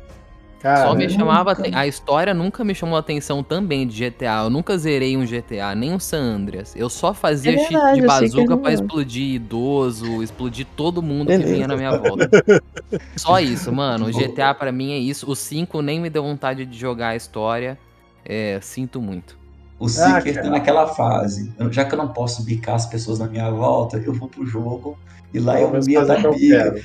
Cara, 0.63 0.87
Só 0.87 0.95
me 0.95 1.09
chamava. 1.09 1.53
Nunca... 1.53 1.77
A 1.77 1.85
história 1.85 2.33
nunca 2.33 2.63
me 2.63 2.73
chamou 2.73 2.97
atenção 2.97 3.43
também 3.43 3.85
de 3.85 4.09
GTA. 4.09 4.43
Eu 4.45 4.49
nunca 4.49 4.77
zerei 4.77 5.17
um 5.17 5.25
GTA, 5.25 5.75
nem 5.75 5.91
um 5.91 5.99
San 5.99 6.21
Andreas. 6.21 6.73
Eu 6.73 6.89
só 6.89 7.13
fazia 7.13 7.51
é 7.51 7.55
verdade, 7.57 7.99
de 7.99 8.07
bazuca 8.07 8.55
pra 8.55 8.71
explodir 8.71 9.35
idoso, 9.35 10.23
explodir 10.23 10.65
todo 10.77 11.01
mundo 11.01 11.27
Beleza. 11.27 11.49
que 11.49 11.53
vinha 11.53 11.67
na 11.67 11.75
minha 11.75 11.97
volta. 11.97 12.29
só 13.17 13.41
isso, 13.41 13.73
mano. 13.73 14.07
O 14.07 14.11
GTA 14.11 14.53
pra 14.53 14.71
mim 14.71 14.93
é 14.93 14.97
isso. 14.97 15.29
O 15.29 15.35
5 15.35 15.81
nem 15.81 15.99
me 15.99 16.09
deu 16.09 16.23
vontade 16.23 16.65
de 16.65 16.77
jogar 16.77 17.09
a 17.09 17.15
história. 17.17 17.77
É, 18.25 18.59
sinto 18.61 19.01
muito. 19.01 19.37
O 19.79 19.89
Seeker 19.89 20.39
ah, 20.39 20.43
tá 20.43 20.49
naquela 20.49 20.87
fase. 20.87 21.51
Já 21.71 21.83
que 21.83 21.93
eu 21.93 21.97
não 21.97 22.07
posso 22.07 22.43
bicar 22.43 22.75
as 22.75 22.85
pessoas 22.85 23.19
na 23.19 23.27
minha 23.27 23.49
volta, 23.51 23.97
eu 23.97 24.13
vou 24.13 24.29
pro 24.29 24.45
jogo 24.45 24.97
e 25.33 25.39
lá 25.39 25.59
eu 25.59 25.71
ia 25.87 26.05
dar 26.05 26.21
bica. 26.31 26.75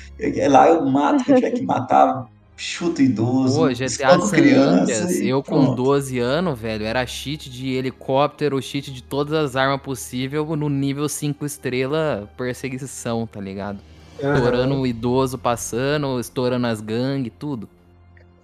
Lá 0.49 0.69
eu 0.69 0.85
mato 0.87 1.25
que 1.25 1.31
eu 1.31 1.37
tiver 1.37 1.51
que 1.53 1.63
matar, 1.63 2.27
chuto 2.57 3.01
idoso. 3.01 3.57
Pô, 3.57 3.69
GTA 3.69 4.19
San 4.21 4.37
Andreas, 4.37 5.21
eu 5.21 5.43
com 5.43 5.75
12 5.75 6.19
anos, 6.19 6.59
velho, 6.59 6.85
era 6.85 7.07
cheat 7.07 7.49
de 7.49 7.75
helicóptero, 7.75 8.61
cheat 8.61 8.93
de 8.93 9.03
todas 9.03 9.33
as 9.33 9.55
armas 9.55 9.81
possíveis 9.81 10.45
no 10.49 10.69
nível 10.69 11.09
5 11.09 11.45
estrela 11.47 12.29
perseguição, 12.37 13.27
tá 13.27 13.41
ligado? 13.41 13.79
Uhum. 14.21 14.35
Estourando 14.35 14.75
o 14.75 14.87
idoso 14.87 15.39
passando, 15.39 16.19
estourando 16.19 16.67
as 16.67 16.81
gangues, 16.81 17.33
tudo. 17.39 17.69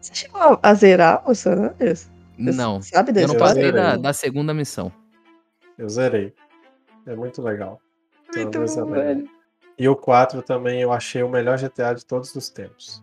Você 0.00 0.14
chegou 0.14 0.60
a 0.62 0.74
zerar 0.74 1.22
o 1.26 1.34
San 1.34 1.72
Andreas? 1.72 2.13
Não. 2.36 2.82
Sabe 2.82 3.12
desse 3.12 3.26
eu 3.26 3.32
não 3.32 3.38
passei 3.38 3.72
da, 3.72 3.96
da, 3.96 4.12
segunda 4.12 4.52
missão. 4.52 4.92
Eu 5.78 5.88
zerei. 5.88 6.32
É 7.06 7.14
muito 7.14 7.42
legal. 7.42 7.80
Muito 8.34 8.58
bom, 8.58 8.86
velho. 8.86 9.28
E 9.78 9.88
o 9.88 9.96
4 9.96 10.42
também 10.42 10.80
eu 10.80 10.92
achei 10.92 11.22
o 11.22 11.28
melhor 11.28 11.58
GTA 11.58 11.94
de 11.94 12.04
todos 12.04 12.34
os 12.34 12.48
tempos. 12.48 13.02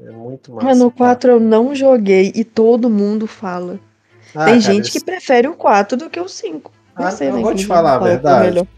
É 0.00 0.10
muito 0.10 0.52
massa. 0.52 0.66
Mas 0.66 0.78
no 0.78 0.90
4 0.90 1.32
eu 1.32 1.40
não 1.40 1.74
joguei 1.74 2.32
e 2.34 2.44
todo 2.44 2.88
mundo 2.88 3.26
fala. 3.26 3.78
Ah, 4.34 4.46
Tem 4.46 4.54
cara, 4.54 4.60
gente 4.60 4.90
que 4.90 5.04
prefere 5.04 5.48
o 5.48 5.54
4 5.54 5.96
do 5.96 6.10
que 6.10 6.20
o 6.20 6.28
5. 6.28 6.72
Não 6.98 7.06
ah, 7.06 7.10
sei, 7.10 7.28
eu 7.28 7.34
né, 7.34 7.42
vou 7.42 7.54
te 7.54 7.66
falar 7.66 7.94
a 7.94 7.98
verdade. 7.98 8.68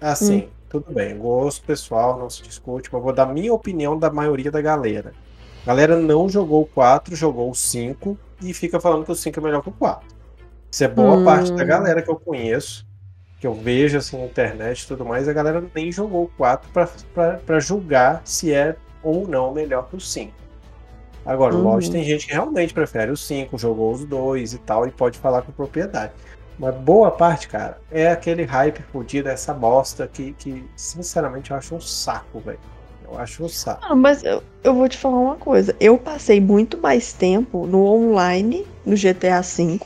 Assim, 0.00 0.38
hum. 0.38 0.48
tudo 0.68 0.92
bem. 0.92 1.16
Gosto 1.16 1.64
pessoal, 1.64 2.18
não 2.18 2.30
se 2.30 2.42
discute, 2.42 2.88
mas 2.92 3.02
vou 3.02 3.12
dar 3.12 3.26
minha 3.26 3.52
opinião 3.52 3.98
da 3.98 4.10
maioria 4.10 4.50
da 4.50 4.60
galera. 4.60 5.12
A 5.62 5.66
galera 5.66 5.96
não 5.96 6.28
jogou 6.28 6.62
o 6.62 6.66
4, 6.66 7.14
jogou 7.14 7.50
o 7.50 7.54
5 7.54 8.18
e 8.40 8.52
fica 8.54 8.80
falando 8.80 9.04
que 9.04 9.12
o 9.12 9.14
5 9.14 9.38
é 9.38 9.42
melhor 9.42 9.62
que 9.62 9.68
o 9.68 9.72
4. 9.72 10.06
Isso 10.70 10.84
é 10.84 10.88
boa 10.88 11.16
hum. 11.16 11.24
parte 11.24 11.52
da 11.52 11.64
galera 11.64 12.02
que 12.02 12.10
eu 12.10 12.16
conheço, 12.16 12.86
que 13.40 13.46
eu 13.46 13.54
vejo 13.54 13.98
assim 13.98 14.18
na 14.18 14.26
internet 14.26 14.82
e 14.82 14.86
tudo 14.86 15.04
mais, 15.04 15.28
a 15.28 15.32
galera 15.32 15.64
nem 15.74 15.90
jogou 15.90 16.24
o 16.24 16.28
4 16.36 16.70
para 17.44 17.60
julgar 17.60 18.22
se 18.24 18.52
é 18.52 18.76
ou 19.02 19.26
não 19.26 19.52
melhor 19.52 19.88
que 19.88 19.96
o 19.96 20.00
5. 20.00 20.32
Agora, 21.24 21.54
uhum. 21.54 21.62
lógico, 21.62 21.92
tem 21.92 22.04
gente 22.04 22.26
que 22.26 22.32
realmente 22.32 22.72
prefere 22.72 23.10
o 23.10 23.16
5, 23.16 23.58
jogou 23.58 23.92
os 23.92 24.04
dois 24.04 24.52
e 24.54 24.58
tal, 24.58 24.86
e 24.86 24.90
pode 24.90 25.18
falar 25.18 25.42
com 25.42 25.52
propriedade. 25.52 26.12
Mas 26.58 26.74
boa 26.74 27.10
parte, 27.10 27.48
cara, 27.48 27.78
é 27.90 28.10
aquele 28.10 28.44
hype 28.44 28.82
fodido, 28.82 29.28
essa 29.28 29.54
bosta 29.54 30.06
que, 30.06 30.34
que, 30.34 30.68
sinceramente, 30.76 31.50
eu 31.50 31.56
acho 31.56 31.74
um 31.74 31.80
saco, 31.80 32.40
velho. 32.40 32.58
Eu 33.10 33.18
acho 33.18 33.44
um 33.44 33.48
saco. 33.48 33.84
Ah, 33.84 33.94
mas 33.94 34.22
eu, 34.22 34.42
eu 34.62 34.74
vou 34.74 34.88
te 34.88 34.96
falar 34.96 35.18
uma 35.18 35.36
coisa. 35.36 35.74
Eu 35.80 35.98
passei 35.98 36.40
muito 36.40 36.78
mais 36.78 37.12
tempo 37.12 37.66
no 37.66 37.84
online, 37.84 38.64
no 38.86 38.94
GTA 38.96 39.40
V, 39.40 39.80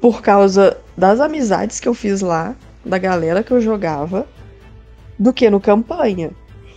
por 0.00 0.20
causa 0.20 0.76
das 0.96 1.20
amizades 1.20 1.78
que 1.78 1.88
eu 1.88 1.94
fiz 1.94 2.20
lá, 2.20 2.56
da 2.84 2.98
galera 2.98 3.42
que 3.42 3.52
eu 3.52 3.60
jogava, 3.60 4.26
do 5.18 5.32
que 5.32 5.48
no 5.48 5.60
campanha. 5.60 6.30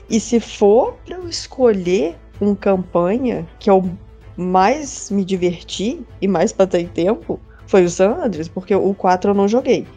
E 0.10 0.20
se 0.20 0.40
for 0.40 0.98
pra 1.06 1.16
eu 1.16 1.28
escolher 1.28 2.16
um 2.40 2.54
campanha 2.54 3.48
que 3.60 3.70
eu 3.70 3.90
mais 4.36 5.10
me 5.10 5.24
diverti 5.24 6.02
e 6.22 6.28
mais 6.28 6.52
passei 6.52 6.86
tempo, 6.88 7.40
foi 7.66 7.86
o 7.86 7.90
San 7.90 8.16
Andreas, 8.16 8.48
porque 8.48 8.76
o 8.76 8.94
4 8.94 9.32
eu 9.32 9.36
não 9.36 9.48
joguei. 9.48 9.88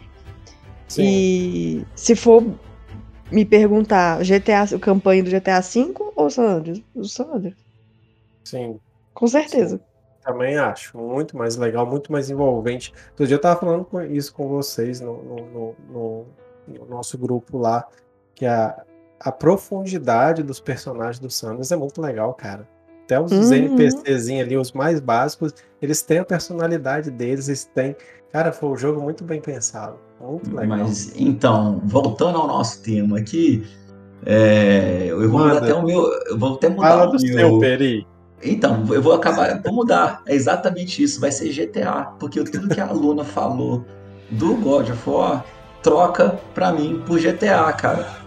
Sim. 0.87 1.03
E 1.03 1.85
se 1.95 2.15
for 2.15 2.43
me 3.35 3.45
perguntar 3.45 4.23
GTA, 4.23 4.73
o 4.73 4.79
campanha 4.79 5.21
do 5.21 5.29
GTA 5.29 5.59
V 5.59 5.93
ou 6.15 6.29
San 6.29 6.43
Andreas? 6.43 6.81
O 6.95 7.03
San 7.03 7.25
Andreas. 7.25 7.57
Sim. 8.45 8.79
Com 9.13 9.27
certeza. 9.27 9.77
Sim. 9.77 9.83
também 10.23 10.57
acho. 10.57 10.97
Muito 10.97 11.37
mais 11.37 11.57
legal, 11.57 11.85
muito 11.85 12.11
mais 12.11 12.29
envolvente. 12.29 12.93
Outro 13.09 13.27
dia 13.27 13.35
eu 13.35 13.41
tava 13.41 13.59
falando 13.59 13.83
com 13.83 14.01
isso 14.01 14.33
com 14.33 14.47
vocês 14.47 15.01
no, 15.01 15.21
no, 15.21 15.75
no, 15.89 16.25
no 16.67 16.85
nosso 16.87 17.17
grupo 17.17 17.57
lá, 17.57 17.85
que 18.33 18.45
a, 18.45 18.83
a 19.19 19.31
profundidade 19.31 20.41
dos 20.41 20.61
personagens 20.61 21.19
do 21.19 21.29
Samus 21.29 21.71
é 21.71 21.75
muito 21.75 22.01
legal, 22.01 22.33
cara. 22.33 22.65
Até 23.03 23.19
os 23.19 23.31
uhum. 23.31 23.53
NPCs 23.53 24.29
ali, 24.29 24.57
os 24.57 24.71
mais 24.71 24.99
básicos, 24.99 25.53
eles 25.81 26.01
têm 26.01 26.19
a 26.19 26.25
personalidade 26.25 27.11
deles, 27.11 27.49
eles 27.49 27.65
têm. 27.65 27.95
Cara, 28.31 28.51
foi 28.51 28.69
um 28.69 28.77
jogo 28.77 29.01
muito 29.01 29.23
bem 29.23 29.41
pensado. 29.41 29.99
Mas 30.67 31.13
então, 31.15 31.81
voltando 31.83 32.37
ao 32.37 32.47
nosso 32.47 32.81
tema 32.81 33.19
aqui, 33.19 33.65
é, 34.25 35.07
eu 35.09 35.29
vou 35.29 35.41
Manda. 35.41 35.59
até 35.59 35.73
o 35.73 35.83
meu. 35.83 36.03
Eu 36.27 36.37
vou 36.37 36.55
até 36.55 36.69
mudar 36.69 36.89
Fala 36.89 37.03
o 37.09 37.11
do 37.11 37.23
meu. 37.23 37.37
seu, 37.37 37.59
Peri. 37.59 38.07
Então, 38.43 38.83
eu 38.89 39.01
vou 39.01 39.13
acabar, 39.13 39.61
vou 39.61 39.73
mudar. 39.73 40.21
É 40.25 40.33
exatamente 40.33 41.01
isso, 41.01 41.19
vai 41.19 41.31
ser 41.31 41.49
GTA, 41.51 42.13
porque 42.19 42.43
tudo 42.43 42.69
que 42.69 42.81
a 42.81 42.91
Luna 42.91 43.23
falou 43.23 43.85
do 44.31 44.55
God 44.55 44.89
of 44.89 45.09
War 45.09 45.45
troca 45.81 46.39
pra 46.53 46.71
mim 46.71 47.01
por 47.05 47.19
GTA, 47.19 47.71
cara. 47.73 48.25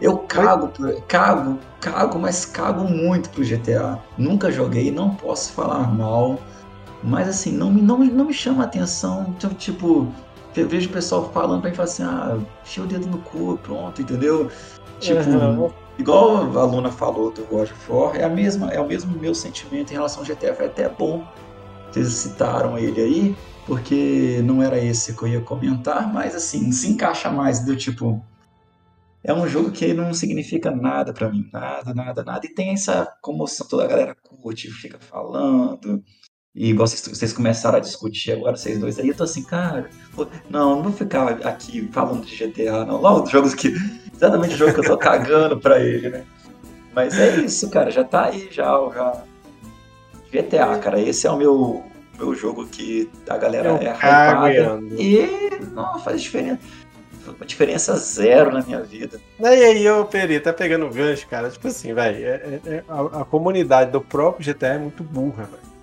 Eu 0.00 0.18
cago, 0.18 0.70
cago, 1.08 1.58
cago, 1.80 2.18
mas 2.18 2.44
cago 2.44 2.84
muito 2.84 3.30
pro 3.30 3.44
GTA. 3.44 3.98
Nunca 4.18 4.52
joguei, 4.52 4.90
não 4.90 5.14
posso 5.14 5.52
falar 5.52 5.90
mal. 5.94 6.38
Mas 7.02 7.28
assim, 7.28 7.52
não, 7.52 7.70
não, 7.70 7.98
não 7.98 8.26
me 8.26 8.34
chama 8.34 8.64
atenção. 8.64 9.34
Então, 9.36 9.50
tipo, 9.50 10.12
eu 10.56 10.68
vejo 10.68 10.88
o 10.88 10.92
pessoal 10.92 11.30
falando 11.32 11.60
pra 11.60 11.70
mim 11.70 11.76
assim, 11.78 12.02
ah, 12.02 12.38
enfia 12.62 12.84
o 12.84 12.86
dedo 12.86 13.06
no 13.06 13.18
cu, 13.18 13.58
pronto, 13.62 14.00
entendeu? 14.00 14.50
Tipo, 15.00 15.28
uhum. 15.28 15.70
igual 15.98 16.58
a 16.58 16.64
Luna 16.64 16.90
falou 16.90 17.30
do 17.30 17.42
God 17.44 17.70
of 17.70 17.92
War, 17.92 18.16
é, 18.16 18.24
a 18.24 18.28
mesma, 18.28 18.70
é 18.70 18.80
o 18.80 18.86
mesmo 18.86 19.18
meu 19.18 19.34
sentimento 19.34 19.90
em 19.90 19.94
relação 19.94 20.22
ao 20.22 20.26
GTA. 20.26 20.54
Foi 20.54 20.66
até 20.66 20.88
bom 20.88 21.26
eles 21.96 22.12
citaram 22.12 22.76
ele 22.78 23.00
aí, 23.00 23.36
porque 23.66 24.40
não 24.44 24.62
era 24.62 24.78
esse 24.78 25.16
que 25.16 25.22
eu 25.22 25.28
ia 25.28 25.40
comentar, 25.40 26.12
mas 26.12 26.34
assim, 26.34 26.72
se 26.72 26.88
encaixa 26.88 27.30
mais 27.30 27.64
do 27.64 27.76
tipo 27.76 28.24
é 29.22 29.32
um 29.32 29.48
jogo 29.48 29.70
que 29.70 29.94
não 29.94 30.12
significa 30.12 30.70
nada 30.70 31.14
para 31.14 31.30
mim, 31.30 31.48
nada, 31.50 31.94
nada, 31.94 32.22
nada. 32.22 32.46
E 32.46 32.50
tem 32.50 32.74
essa 32.74 33.10
comoção, 33.22 33.66
toda 33.66 33.84
a 33.84 33.86
galera 33.86 34.14
curte, 34.14 34.70
fica 34.70 34.98
falando. 34.98 36.04
E 36.54 36.70
igual 36.70 36.86
vocês, 36.86 37.02
vocês 37.16 37.32
começaram 37.32 37.78
a 37.78 37.80
discutir 37.80 38.32
agora, 38.32 38.56
vocês 38.56 38.78
dois 38.78 38.98
aí, 38.98 39.08
eu 39.08 39.14
tô 39.14 39.24
assim, 39.24 39.42
cara, 39.42 39.90
não, 40.48 40.76
não 40.76 40.82
vou 40.84 40.92
ficar 40.92 41.28
aqui 41.44 41.88
falando 41.92 42.24
de 42.24 42.36
GTA, 42.36 42.84
não. 42.84 43.00
Logo, 43.00 43.26
jogos 43.26 43.54
que. 43.54 43.74
Exatamente 44.14 44.54
o 44.54 44.58
jogo 44.58 44.74
que 44.74 44.80
eu 44.80 44.84
tô 44.84 44.96
cagando 44.96 45.58
pra 45.58 45.80
ele, 45.80 46.08
né? 46.08 46.24
Mas 46.94 47.18
é 47.18 47.36
isso, 47.40 47.68
cara, 47.68 47.90
já 47.90 48.04
tá 48.04 48.26
aí, 48.26 48.48
já, 48.52 48.64
já. 48.94 49.24
GTA, 50.30 50.78
cara, 50.78 51.00
esse 51.00 51.26
é 51.26 51.30
o 51.30 51.36
meu, 51.36 51.82
meu 52.16 52.34
jogo 52.34 52.66
que 52.66 53.10
a 53.28 53.36
galera 53.36 53.70
eu 53.70 53.76
é 53.76 53.92
hypada. 53.92 54.80
E 54.96 55.58
não 55.72 55.98
faz 55.98 56.22
diferença 56.22 56.60
uma 57.26 57.46
diferença 57.46 57.96
zero 57.96 58.52
na 58.52 58.62
minha 58.62 58.82
vida. 58.82 59.18
E 59.40 59.46
aí, 59.46 59.88
ô 59.88 60.04
Peri, 60.04 60.38
tá 60.40 60.52
pegando 60.52 60.88
gancho, 60.90 61.26
cara. 61.26 61.48
Tipo 61.48 61.68
assim, 61.68 61.94
velho, 61.94 62.24
é, 62.24 62.28
é, 62.28 62.60
é, 62.66 62.84
a, 62.86 63.22
a, 63.22 63.24
comunidade 63.24 63.90
do 63.90 64.00
próprio 64.00 64.52
GTA 64.52 64.74
é 64.74 64.78
muito 64.78 65.02
burra, 65.02 65.44
velho. 65.44 65.73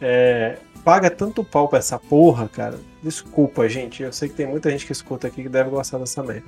É, 0.00 0.58
paga 0.84 1.10
tanto 1.10 1.42
pau 1.44 1.68
pra 1.68 1.78
essa 1.78 1.98
porra, 1.98 2.48
cara. 2.48 2.78
Desculpa, 3.02 3.68
gente. 3.68 4.02
Eu 4.02 4.12
sei 4.12 4.28
que 4.28 4.34
tem 4.34 4.46
muita 4.46 4.70
gente 4.70 4.86
que 4.86 4.92
escuta 4.92 5.26
aqui 5.26 5.42
que 5.42 5.48
deve 5.48 5.70
gostar 5.70 5.98
dessa 5.98 6.22
merda. 6.22 6.46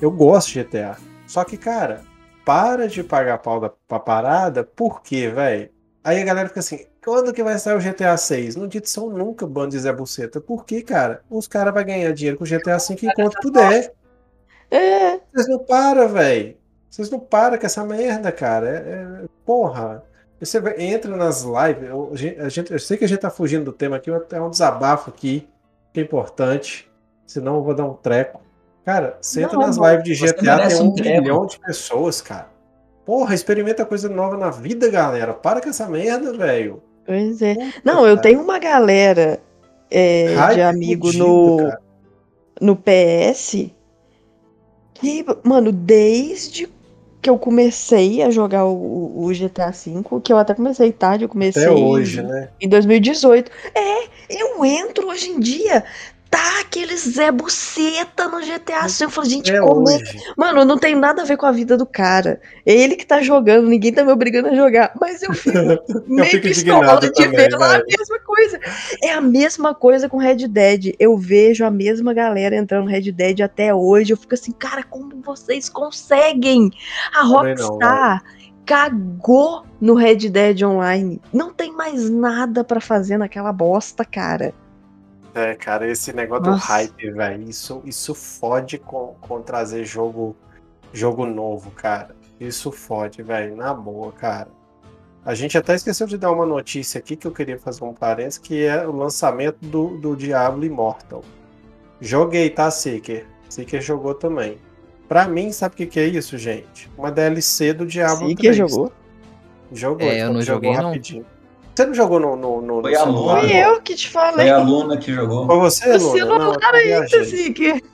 Eu 0.00 0.10
gosto 0.10 0.52
de 0.52 0.62
GTA. 0.62 0.96
Só 1.26 1.44
que, 1.44 1.56
cara, 1.56 2.02
para 2.44 2.88
de 2.88 3.02
pagar 3.02 3.38
pau 3.38 3.60
da, 3.60 3.68
pra 3.68 3.98
parada, 3.98 4.64
por 4.64 5.02
quê, 5.02 5.28
velho? 5.28 5.70
Aí 6.02 6.22
a 6.22 6.24
galera 6.24 6.48
fica 6.48 6.60
assim, 6.60 6.86
quando 7.04 7.32
que 7.32 7.42
vai 7.42 7.58
sair 7.58 7.76
o 7.76 7.80
GTA 7.80 8.16
6? 8.16 8.56
Não 8.56 8.68
são 8.84 9.10
nunca, 9.10 9.46
bando 9.46 9.70
de 9.70 9.78
Zé 9.78 9.92
Buceta. 9.92 10.40
Por 10.40 10.64
quê, 10.64 10.82
cara? 10.82 11.22
Os 11.28 11.46
caras 11.46 11.74
vão 11.74 11.84
ganhar 11.84 12.12
dinheiro 12.12 12.38
com 12.38 12.44
o 12.44 12.46
GTA 12.46 12.78
5 12.78 13.04
enquanto 13.04 13.40
puder. 13.40 13.92
É. 14.70 15.20
Vocês 15.32 15.48
não 15.48 15.58
param, 15.58 16.08
velho. 16.08 16.56
Vocês 16.88 17.10
não 17.10 17.20
param 17.20 17.58
com 17.58 17.66
essa 17.66 17.84
merda, 17.84 18.32
cara. 18.32 18.68
É, 18.68 19.24
é, 19.24 19.28
porra. 19.44 20.02
Você 20.40 20.62
entra 20.78 21.16
nas 21.16 21.42
lives. 21.42 21.88
Eu, 21.88 22.12
a 22.38 22.48
gente, 22.48 22.72
eu 22.72 22.78
sei 22.78 22.96
que 22.96 23.04
a 23.04 23.08
gente 23.08 23.20
tá 23.20 23.30
fugindo 23.30 23.64
do 23.64 23.72
tema 23.72 23.96
aqui, 23.96 24.10
é 24.10 24.40
um 24.40 24.50
desabafo 24.50 25.10
aqui, 25.10 25.48
que 25.92 26.00
é 26.00 26.02
importante. 26.02 26.88
Senão 27.26 27.56
eu 27.56 27.62
vou 27.62 27.74
dar 27.74 27.84
um 27.84 27.94
treco. 27.94 28.40
Cara, 28.84 29.18
você 29.20 29.42
entra 29.42 29.58
não, 29.58 29.66
nas 29.66 29.76
lives 29.76 30.04
de 30.04 30.26
GTA, 30.26 30.68
tem 30.68 30.80
um, 30.80 30.90
um 30.90 30.94
milhão 30.94 31.46
de 31.46 31.58
pessoas, 31.58 32.22
cara. 32.22 32.48
Porra, 33.04 33.34
experimenta 33.34 33.84
coisa 33.84 34.08
nova 34.08 34.36
na 34.36 34.50
vida, 34.50 34.88
galera. 34.90 35.34
Para 35.34 35.60
com 35.60 35.68
essa 35.68 35.88
merda, 35.88 36.32
velho. 36.36 36.82
Pois 37.04 37.42
é. 37.42 37.54
Puta, 37.54 37.80
não, 37.84 38.06
eu 38.06 38.16
tenho 38.16 38.40
uma 38.40 38.58
galera 38.58 39.40
é, 39.90 40.34
de 40.54 40.60
amigo 40.60 41.12
no, 41.12 41.70
no 42.60 42.76
PS 42.76 43.70
que, 44.94 45.24
mano, 45.42 45.72
desde 45.72 46.68
que 47.20 47.28
eu 47.28 47.38
comecei 47.38 48.22
a 48.22 48.30
jogar 48.30 48.64
o, 48.64 49.24
o, 49.24 49.32
GTA 49.32 49.70
V, 49.70 50.20
que 50.22 50.32
eu 50.32 50.38
até 50.38 50.54
comecei 50.54 50.92
tarde, 50.92 51.24
eu 51.24 51.28
comecei 51.28 51.64
até 51.64 51.72
hoje, 51.72 52.22
né? 52.22 52.48
em 52.60 52.68
2018. 52.68 53.50
É, 53.74 54.08
eu 54.30 54.64
entro 54.64 55.08
hoje 55.08 55.30
em 55.30 55.40
dia, 55.40 55.84
tá 56.30 56.60
aquele 56.60 56.96
Zé 56.96 57.30
Buceta 57.30 58.28
no 58.28 58.40
GTA 58.40 58.86
V. 58.86 59.04
Eu 59.04 59.10
falo, 59.10 59.28
gente, 59.28 59.52
é 59.52 59.60
como 59.60 59.88
é? 59.88 59.98
Mano, 60.36 60.64
não 60.64 60.78
tem 60.78 60.94
nada 60.94 61.22
a 61.22 61.24
ver 61.24 61.36
com 61.36 61.46
a 61.46 61.52
vida 61.52 61.76
do 61.76 61.86
cara. 61.86 62.40
É 62.64 62.72
ele 62.72 62.96
que 62.96 63.06
tá 63.06 63.22
jogando, 63.22 63.68
ninguém 63.68 63.92
tá 63.92 64.04
me 64.04 64.12
obrigando 64.12 64.48
a 64.48 64.54
jogar. 64.54 64.92
Mas 65.00 65.22
eu 65.22 65.32
fico 65.32 65.56
eu 65.58 66.04
meio 66.06 66.30
fico 66.30 66.42
pistola 66.44 67.00
de 67.00 67.12
também, 67.12 67.30
ver 67.30 67.56
lá 67.56 67.76
a 67.76 67.82
mesma 67.84 68.18
coisa. 68.20 68.60
É 69.02 69.12
a 69.12 69.20
mesma 69.20 69.74
coisa 69.74 70.08
com 70.08 70.18
Red 70.18 70.48
Dead. 70.48 70.94
Eu 70.98 71.16
vejo 71.16 71.64
a 71.64 71.70
mesma 71.70 72.12
galera 72.12 72.56
entrando 72.56 72.84
no 72.84 72.90
Red 72.90 73.10
Dead 73.12 73.40
até 73.40 73.74
hoje. 73.74 74.12
Eu 74.12 74.16
fico 74.16 74.34
assim, 74.34 74.52
cara, 74.52 74.82
como 74.82 75.22
vocês 75.22 75.68
conseguem? 75.68 76.70
A 77.14 77.22
Rockstar 77.22 78.22
cagou 78.66 79.64
no 79.80 79.94
Red 79.94 80.28
Dead 80.28 80.62
Online. 80.62 81.20
Não 81.32 81.52
tem 81.54 81.72
mais 81.72 82.10
nada 82.10 82.62
para 82.62 82.80
fazer 82.80 83.16
naquela 83.16 83.50
bosta, 83.50 84.04
cara. 84.04 84.52
É, 85.38 85.54
cara, 85.54 85.88
esse 85.88 86.12
negócio 86.12 86.46
Nossa. 86.46 86.66
do 86.66 86.68
hype, 86.68 87.10
velho, 87.12 87.48
isso, 87.48 87.80
isso 87.84 88.12
fode 88.12 88.76
com, 88.76 89.14
com 89.20 89.40
trazer 89.40 89.84
jogo, 89.84 90.36
jogo 90.92 91.24
novo, 91.24 91.70
cara. 91.70 92.16
Isso 92.40 92.72
fode, 92.72 93.22
velho, 93.22 93.54
na 93.54 93.72
boa, 93.72 94.10
cara. 94.10 94.48
A 95.24 95.34
gente 95.34 95.56
até 95.56 95.76
esqueceu 95.76 96.08
de 96.08 96.18
dar 96.18 96.32
uma 96.32 96.44
notícia 96.44 96.98
aqui 96.98 97.14
que 97.14 97.26
eu 97.26 97.30
queria 97.30 97.56
fazer 97.56 97.84
um 97.84 97.94
parênteses, 97.94 98.38
que 98.38 98.64
é 98.64 98.84
o 98.84 98.90
lançamento 98.90 99.58
do, 99.60 99.96
do 99.98 100.16
Diablo 100.16 100.64
Immortal. 100.64 101.22
Joguei, 102.00 102.50
tá, 102.50 102.68
Seeker? 102.68 103.24
Seeker 103.48 103.80
jogou 103.80 104.14
também. 104.14 104.58
Pra 105.08 105.28
mim, 105.28 105.52
sabe 105.52 105.74
o 105.74 105.76
que, 105.76 105.86
que 105.86 106.00
é 106.00 106.06
isso, 106.06 106.36
gente? 106.36 106.90
Uma 106.98 107.12
DLC 107.12 107.72
do 107.72 107.86
Diablo 107.86 108.26
Seeker 108.26 108.54
3. 108.54 108.56
jogou? 108.56 108.92
Jogou, 109.72 110.08
é, 110.08 110.22
eu 110.22 110.32
não 110.32 110.42
joguei 110.42 110.72
rapidinho. 110.72 111.22
Não. 111.22 111.37
Você 111.78 111.86
não 111.86 111.94
jogou 111.94 112.18
no. 112.18 112.34
no, 112.34 112.60
no 112.60 112.82
Foi 112.82 112.90
no 112.90 112.98
a 112.98 113.04
Luna. 113.04 113.40
Foi 113.40 113.56
eu 113.56 113.80
que 113.80 113.94
te 113.94 114.08
falei. 114.08 114.48
Foi 114.48 114.50
a 114.50 114.58
Luna 114.58 114.96
que 114.96 115.12
jogou. 115.14 115.46
Foi 115.46 115.58
você, 115.60 115.86
Luna? 115.86 115.98
Você 115.98 116.24
não, 116.24 116.38
não 116.38 116.56
ainda, 116.74 117.24
Zig. 117.24 117.84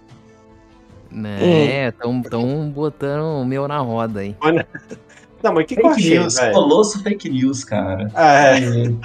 Né, 1.10 1.90
tão, 1.92 2.22
tão 2.22 2.70
botando 2.70 3.42
o 3.42 3.44
meu 3.44 3.68
na 3.68 3.78
roda 3.80 4.20
aí. 4.20 4.34
Não, 5.42 5.52
mas 5.52 5.66
que 5.66 5.74
fake 5.74 6.08
news, 6.08 6.38
Colosso 6.38 7.02
fake 7.02 7.28
news, 7.28 7.62
cara. 7.62 8.10
Ah, 8.14 8.58
é. 8.58 8.88
O 8.88 8.98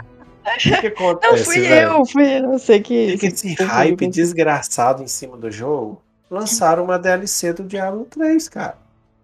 que, 0.57 0.77
que 0.77 0.87
acontece, 0.87 1.35
Não, 1.35 1.43
fui 1.43 1.59
véio? 1.59 1.89
eu, 1.89 2.05
fui 2.05 2.23
eu, 2.23 2.57
sei 2.57 2.79
que... 2.79 3.11
Fica 3.11 3.27
esse 3.27 3.53
hype 3.61 4.07
desgraçado 4.07 5.03
em 5.03 5.07
cima 5.07 5.35
do 5.35 5.51
jogo, 5.51 6.01
lançaram 6.31 6.85
uma 6.85 6.97
DLC 6.97 7.51
do 7.51 7.63
Diablo 7.63 8.07
3, 8.09 8.47
cara. 8.47 8.77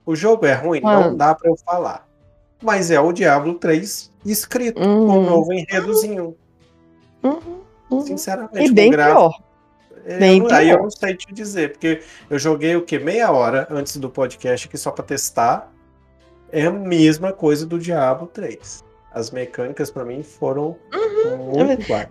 O 0.06 0.18
jogo 0.18 0.46
é 0.46 0.54
ruim? 0.54 0.82
Mano. 0.82 1.12
Não 1.12 1.16
dá 1.16 1.34
pra 1.34 1.50
eu 1.50 1.56
falar. 1.56 2.05
Mas 2.66 2.90
é 2.90 3.00
o 3.00 3.12
Diablo 3.12 3.54
3 3.54 4.12
escrito 4.26 4.82
uhum. 4.82 5.06
com 5.06 5.20
um 5.20 5.30
novo 5.30 5.54
enredozinho. 5.54 6.36
Uhum. 7.22 7.62
Uhum. 7.92 8.02
Sinceramente, 8.02 8.72
e 8.72 8.74
bem 8.74 8.90
pior. 8.90 9.40
É, 10.04 10.18
bem 10.18 10.40
eu, 10.40 10.48
pior. 10.48 10.58
Aí 10.58 10.70
eu 10.72 10.82
não 10.82 10.90
sei 10.90 11.16
te 11.16 11.32
dizer, 11.32 11.74
porque 11.74 12.02
eu 12.28 12.40
joguei 12.40 12.76
o 12.76 12.82
que? 12.82 12.98
Meia 12.98 13.32
hora 13.32 13.68
antes 13.70 13.98
do 13.98 14.10
podcast 14.10 14.68
aqui 14.68 14.80
só 14.80 14.90
para 14.90 15.06
testar. 15.06 15.72
É 16.52 16.66
a 16.66 16.72
mesma 16.72 17.32
coisa 17.32 17.68
do 17.68 17.78
Diablo 17.78 18.26
3. 18.34 18.84
As 19.14 19.30
mecânicas 19.30 19.92
para 19.92 20.04
mim 20.04 20.24
foram 20.24 20.76
uhum. 20.92 21.38
muito 21.54 21.84
iguais. 21.84 22.10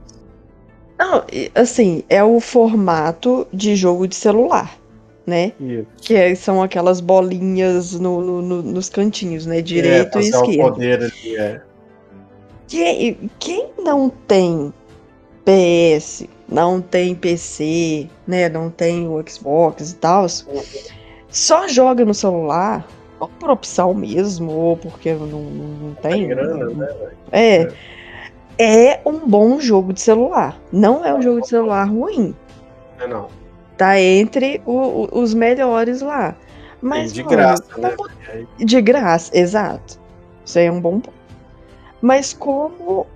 Não, 0.97 1.25
assim, 1.53 2.05
é 2.09 2.23
o 2.23 2.39
formato 2.39 3.49
de 3.53 3.75
jogo 3.75 4.07
de 4.07 4.15
celular 4.15 4.79
né? 5.27 5.53
Isso. 5.61 5.87
Que 5.97 6.15
é, 6.15 6.35
são 6.35 6.63
aquelas 6.63 7.01
bolinhas 7.01 7.93
no, 7.93 8.21
no, 8.21 8.43
no, 8.43 8.63
nos 8.63 8.89
cantinhos, 8.89 9.47
né? 9.47 9.61
Direito 9.63 10.19
é, 10.19 10.23
e 10.23 10.29
esquerdo. 10.29 10.61
O 10.61 10.73
poder 10.73 11.03
ali, 11.03 11.37
é. 11.37 11.61
Quem, 12.67 13.31
quem 13.39 13.69
não 13.79 14.09
tem 14.09 14.73
PS, 15.45 16.25
não 16.49 16.81
tem 16.81 17.15
PC, 17.15 18.09
né? 18.27 18.49
Não 18.49 18.71
tem 18.71 19.07
o 19.07 19.23
Xbox 19.27 19.93
e 19.93 19.97
tal, 19.97 20.27
só 21.29 21.69
joga 21.69 22.05
no 22.05 22.15
celular, 22.15 22.87
ou 23.19 23.29
por 23.29 23.51
opção 23.51 23.93
mesmo, 23.93 24.53
ou 24.53 24.77
porque 24.77 25.13
não, 25.13 25.27
não, 25.27 25.41
não 25.41 25.95
tem. 25.97 26.13
tem 26.13 26.29
grana, 26.29 26.71
né? 26.71 26.89
É. 27.33 27.69
é. 28.59 28.87
é 28.89 29.01
um 29.05 29.19
bom 29.19 29.61
jogo 29.61 29.93
de 29.93 30.01
celular. 30.01 30.59
Não 30.73 31.05
é 31.05 31.15
um 31.15 31.21
jogo 31.21 31.41
de 31.41 31.49
celular 31.49 31.85
ruim. 31.85 32.35
É 33.01 33.07
não. 33.07 33.29
Tá 33.77 34.01
entre 34.01 34.63
o, 34.65 34.73
o, 34.73 35.21
os 35.21 35.35
melhores 35.35 36.01
lá. 36.01 36.37
Mas, 36.81 37.11
e 37.11 37.15
de 37.15 37.23
mano, 37.25 37.37
graça, 37.37 37.79
né? 37.79 37.97
De 38.59 38.81
graça, 38.81 39.37
exato. 39.37 39.99
Isso 40.45 40.59
aí 40.59 40.67
é 40.67 40.73
um 40.73 40.81
bom 40.81 41.01
ponto. 41.01 41.15
Mas 42.01 42.33
como 42.33 43.07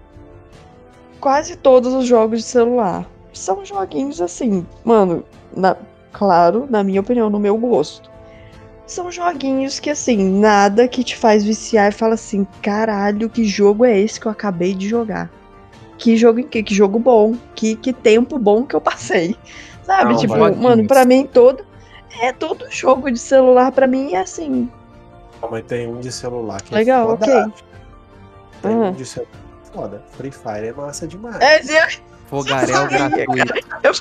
quase 1.20 1.56
todos 1.56 1.92
os 1.92 2.06
jogos 2.06 2.40
de 2.40 2.46
celular 2.46 3.06
são 3.32 3.64
joguinhos 3.64 4.20
assim, 4.20 4.66
mano, 4.84 5.24
na, 5.54 5.76
claro, 6.12 6.66
na 6.68 6.82
minha 6.82 7.00
opinião, 7.00 7.30
no 7.30 7.38
meu 7.38 7.56
gosto. 7.56 8.10
São 8.86 9.12
joguinhos 9.12 9.78
que, 9.78 9.90
assim, 9.90 10.16
nada 10.16 10.88
que 10.88 11.04
te 11.04 11.14
faz 11.16 11.44
viciar 11.44 11.90
e 11.90 11.94
fala 11.94 12.14
assim: 12.14 12.46
caralho, 12.62 13.28
que 13.28 13.44
jogo 13.44 13.84
é 13.84 13.98
esse 13.98 14.18
que 14.18 14.26
eu 14.26 14.32
acabei 14.32 14.74
de 14.74 14.88
jogar? 14.88 15.30
Que 15.98 16.16
jogo 16.16 16.42
que, 16.44 16.62
que 16.62 16.74
jogo 16.74 16.98
bom, 16.98 17.36
que, 17.54 17.76
que 17.76 17.92
tempo 17.92 18.38
bom 18.38 18.64
que 18.64 18.74
eu 18.74 18.80
passei. 18.80 19.36
Sabe? 19.88 20.12
Não, 20.12 20.20
tipo, 20.20 20.36
mano, 20.36 20.86
para 20.86 21.04
mim 21.04 21.26
todo. 21.26 21.66
É 22.20 22.32
todo 22.32 22.70
jogo 22.70 23.10
de 23.10 23.18
celular, 23.18 23.72
para 23.72 23.86
mim 23.86 24.12
é 24.12 24.20
assim. 24.20 24.70
Não, 25.40 25.50
mas 25.50 25.64
tem 25.64 25.88
um 25.88 25.98
de 25.98 26.12
celular 26.12 26.60
que 26.60 26.74
Legal, 26.74 27.10
é 27.10 27.12
ok. 27.14 27.52
Tem 28.62 28.76
um 28.76 28.92
de 28.92 29.04
celular 29.04 29.48
foda. 29.72 30.02
Free 30.12 30.30
Fire 30.30 30.66
é 30.66 30.72
massa 30.72 31.06
demais. 31.06 31.38
É, 31.40 31.88
Fogaréu 32.26 32.86
gratuito. 32.88 33.54
Eu, 33.82 33.92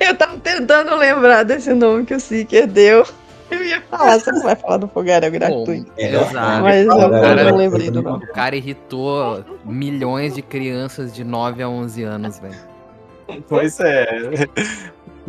eu 0.00 0.16
tava 0.16 0.36
tentando 0.38 0.94
lembrar 0.96 1.44
desse 1.44 1.72
nome 1.72 2.04
que 2.04 2.14
o 2.14 2.20
Seeker 2.20 2.66
deu. 2.66 3.06
Eu 3.50 3.64
ia 3.64 3.80
falar, 3.82 4.18
você 4.18 4.32
não 4.32 4.42
vai 4.42 4.56
falar 4.56 4.78
do 4.78 4.88
fogaréu 4.88 5.30
gratuito. 5.30 5.90
É, 5.96 6.14
exato. 6.14 6.62
Mas 6.62 6.86
eu, 6.86 7.10
cara, 7.10 7.44
não 7.44 7.56
lembrei 7.56 7.90
do 7.90 8.02
nome. 8.02 8.24
O 8.24 8.32
cara 8.32 8.56
irritou 8.56 9.44
milhões 9.64 10.34
de 10.34 10.42
crianças 10.42 11.14
de 11.14 11.22
9 11.22 11.62
a 11.62 11.68
11 11.68 12.02
anos, 12.02 12.38
velho. 12.38 12.58
Pois 13.48 13.78
é. 13.80 14.06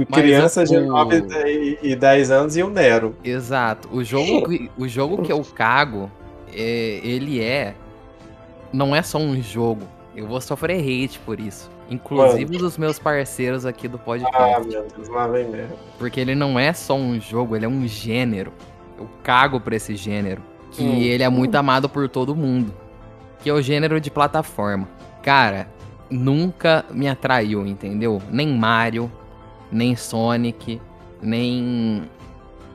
Crianças 0.03 0.69
de 0.69 0.79
9 0.79 1.79
e 1.81 1.95
10 1.95 2.31
anos 2.31 2.57
e 2.57 2.63
o 2.63 2.69
Nero. 2.69 3.15
Exato. 3.23 3.87
O 3.91 4.03
jogo, 4.03 4.47
o 4.77 4.87
jogo 4.87 5.21
que 5.21 5.31
eu 5.31 5.41
cago, 5.43 6.11
é, 6.53 6.99
ele 7.03 7.41
é. 7.41 7.75
Não 8.73 8.95
é 8.95 9.01
só 9.01 9.17
um 9.17 9.41
jogo. 9.41 9.87
Eu 10.15 10.27
vou 10.27 10.41
sofrer 10.41 10.79
hate 10.79 11.19
por 11.19 11.39
isso. 11.39 11.69
Inclusive 11.89 12.45
Mano. 12.45 12.59
dos 12.59 12.77
meus 12.77 12.97
parceiros 12.97 13.65
aqui 13.65 13.87
do 13.87 13.99
podcast. 13.99 14.35
Ah, 14.35 14.59
meu 14.59 14.87
Deus, 14.87 15.07
lá 15.07 15.27
vem 15.27 15.47
mesmo. 15.47 15.75
Porque 15.99 16.19
ele 16.19 16.35
não 16.35 16.59
é 16.59 16.73
só 16.73 16.95
um 16.95 17.19
jogo, 17.19 17.55
ele 17.55 17.65
é 17.65 17.69
um 17.69 17.87
gênero. 17.87 18.51
Eu 18.97 19.07
cago 19.23 19.59
pra 19.59 19.75
esse 19.75 19.95
gênero. 19.95 20.41
Que 20.71 20.83
hum. 20.83 20.95
ele 20.95 21.23
é 21.23 21.29
muito 21.29 21.55
amado 21.55 21.87
por 21.87 22.09
todo 22.09 22.35
mundo. 22.35 22.73
Que 23.39 23.49
é 23.49 23.53
o 23.53 23.61
gênero 23.61 24.01
de 24.01 24.09
plataforma. 24.09 24.89
Cara, 25.21 25.67
nunca 26.09 26.85
me 26.91 27.07
atraiu, 27.07 27.65
entendeu? 27.65 28.21
Nem 28.31 28.47
Mario, 28.47 29.11
nem 29.71 29.95
Sonic, 29.95 30.81
nem 31.21 32.03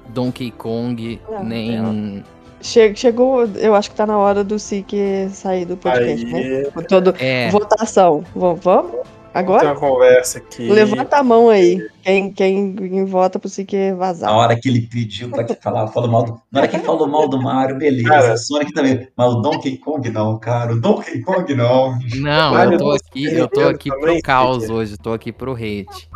Donkey 0.08 0.50
Kong, 0.50 1.20
não, 1.28 1.44
nem. 1.44 1.80
Não. 1.80 2.22
Chegou, 2.62 3.46
eu 3.56 3.74
acho 3.74 3.90
que 3.90 3.96
tá 3.96 4.06
na 4.06 4.18
hora 4.18 4.44
do 4.44 4.58
SIC 4.58 4.92
sair 5.30 5.64
do 5.64 5.78
podcast, 5.78 6.26
né? 6.26 6.38
Aí... 6.38 6.62
né? 6.64 6.82
Todo, 6.88 7.14
é. 7.18 7.48
Votação. 7.50 8.22
Vamos? 8.34 9.00
Agora? 9.32 9.60
Tem 9.60 9.68
uma 9.70 9.76
conversa 9.76 10.38
aqui. 10.38 10.68
Levanta 10.68 11.18
a 11.18 11.22
mão 11.22 11.48
aí. 11.48 11.88
Quem, 12.02 12.32
quem, 12.32 12.74
quem 12.74 13.04
vota 13.04 13.38
pro 13.38 13.48
SIC 13.48 13.72
vazar. 13.96 14.28
Na 14.28 14.36
hora 14.36 14.60
que 14.60 14.68
ele 14.68 14.80
pediu 14.82 15.30
pra 15.30 15.44
que 15.44 15.54
falar, 15.54 15.86
falou 15.88 16.10
mal 16.10 16.24
do. 16.24 16.40
Na 16.50 16.60
hora 16.60 16.68
que 16.68 16.78
falou 16.80 17.08
mal 17.08 17.28
do 17.28 17.40
Mario, 17.40 17.78
beleza. 17.78 18.08
Cara, 18.08 18.36
Sonic 18.36 18.72
também. 18.72 19.08
Mas 19.16 19.32
o 19.32 19.40
Donkey 19.40 19.78
Kong 19.78 20.10
não, 20.10 20.36
cara. 20.38 20.72
O 20.72 20.80
Donkey 20.80 21.22
Kong 21.22 21.54
não. 21.54 21.96
Não, 22.16 22.72
eu 22.72 22.78
tô 22.78 22.90
aqui, 22.90 23.24
eu 23.24 23.48
tô 23.48 23.60
aqui 23.68 23.88
pro 23.88 24.20
caos 24.20 24.68
hoje, 24.68 24.98
tô 24.98 25.12
aqui 25.12 25.30
pro 25.32 25.54
hate. 25.54 26.09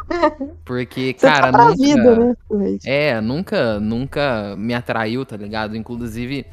Porque, 0.64 1.14
Você 1.16 1.26
cara, 1.26 1.50
tá 1.52 1.68
nunca. 1.68 1.76
Vida, 1.76 2.16
né? 2.16 2.78
É, 2.84 3.20
nunca, 3.20 3.80
nunca 3.80 4.54
me 4.56 4.74
atraiu, 4.74 5.24
tá 5.24 5.36
ligado? 5.36 5.76
Inclusive, 5.76 6.46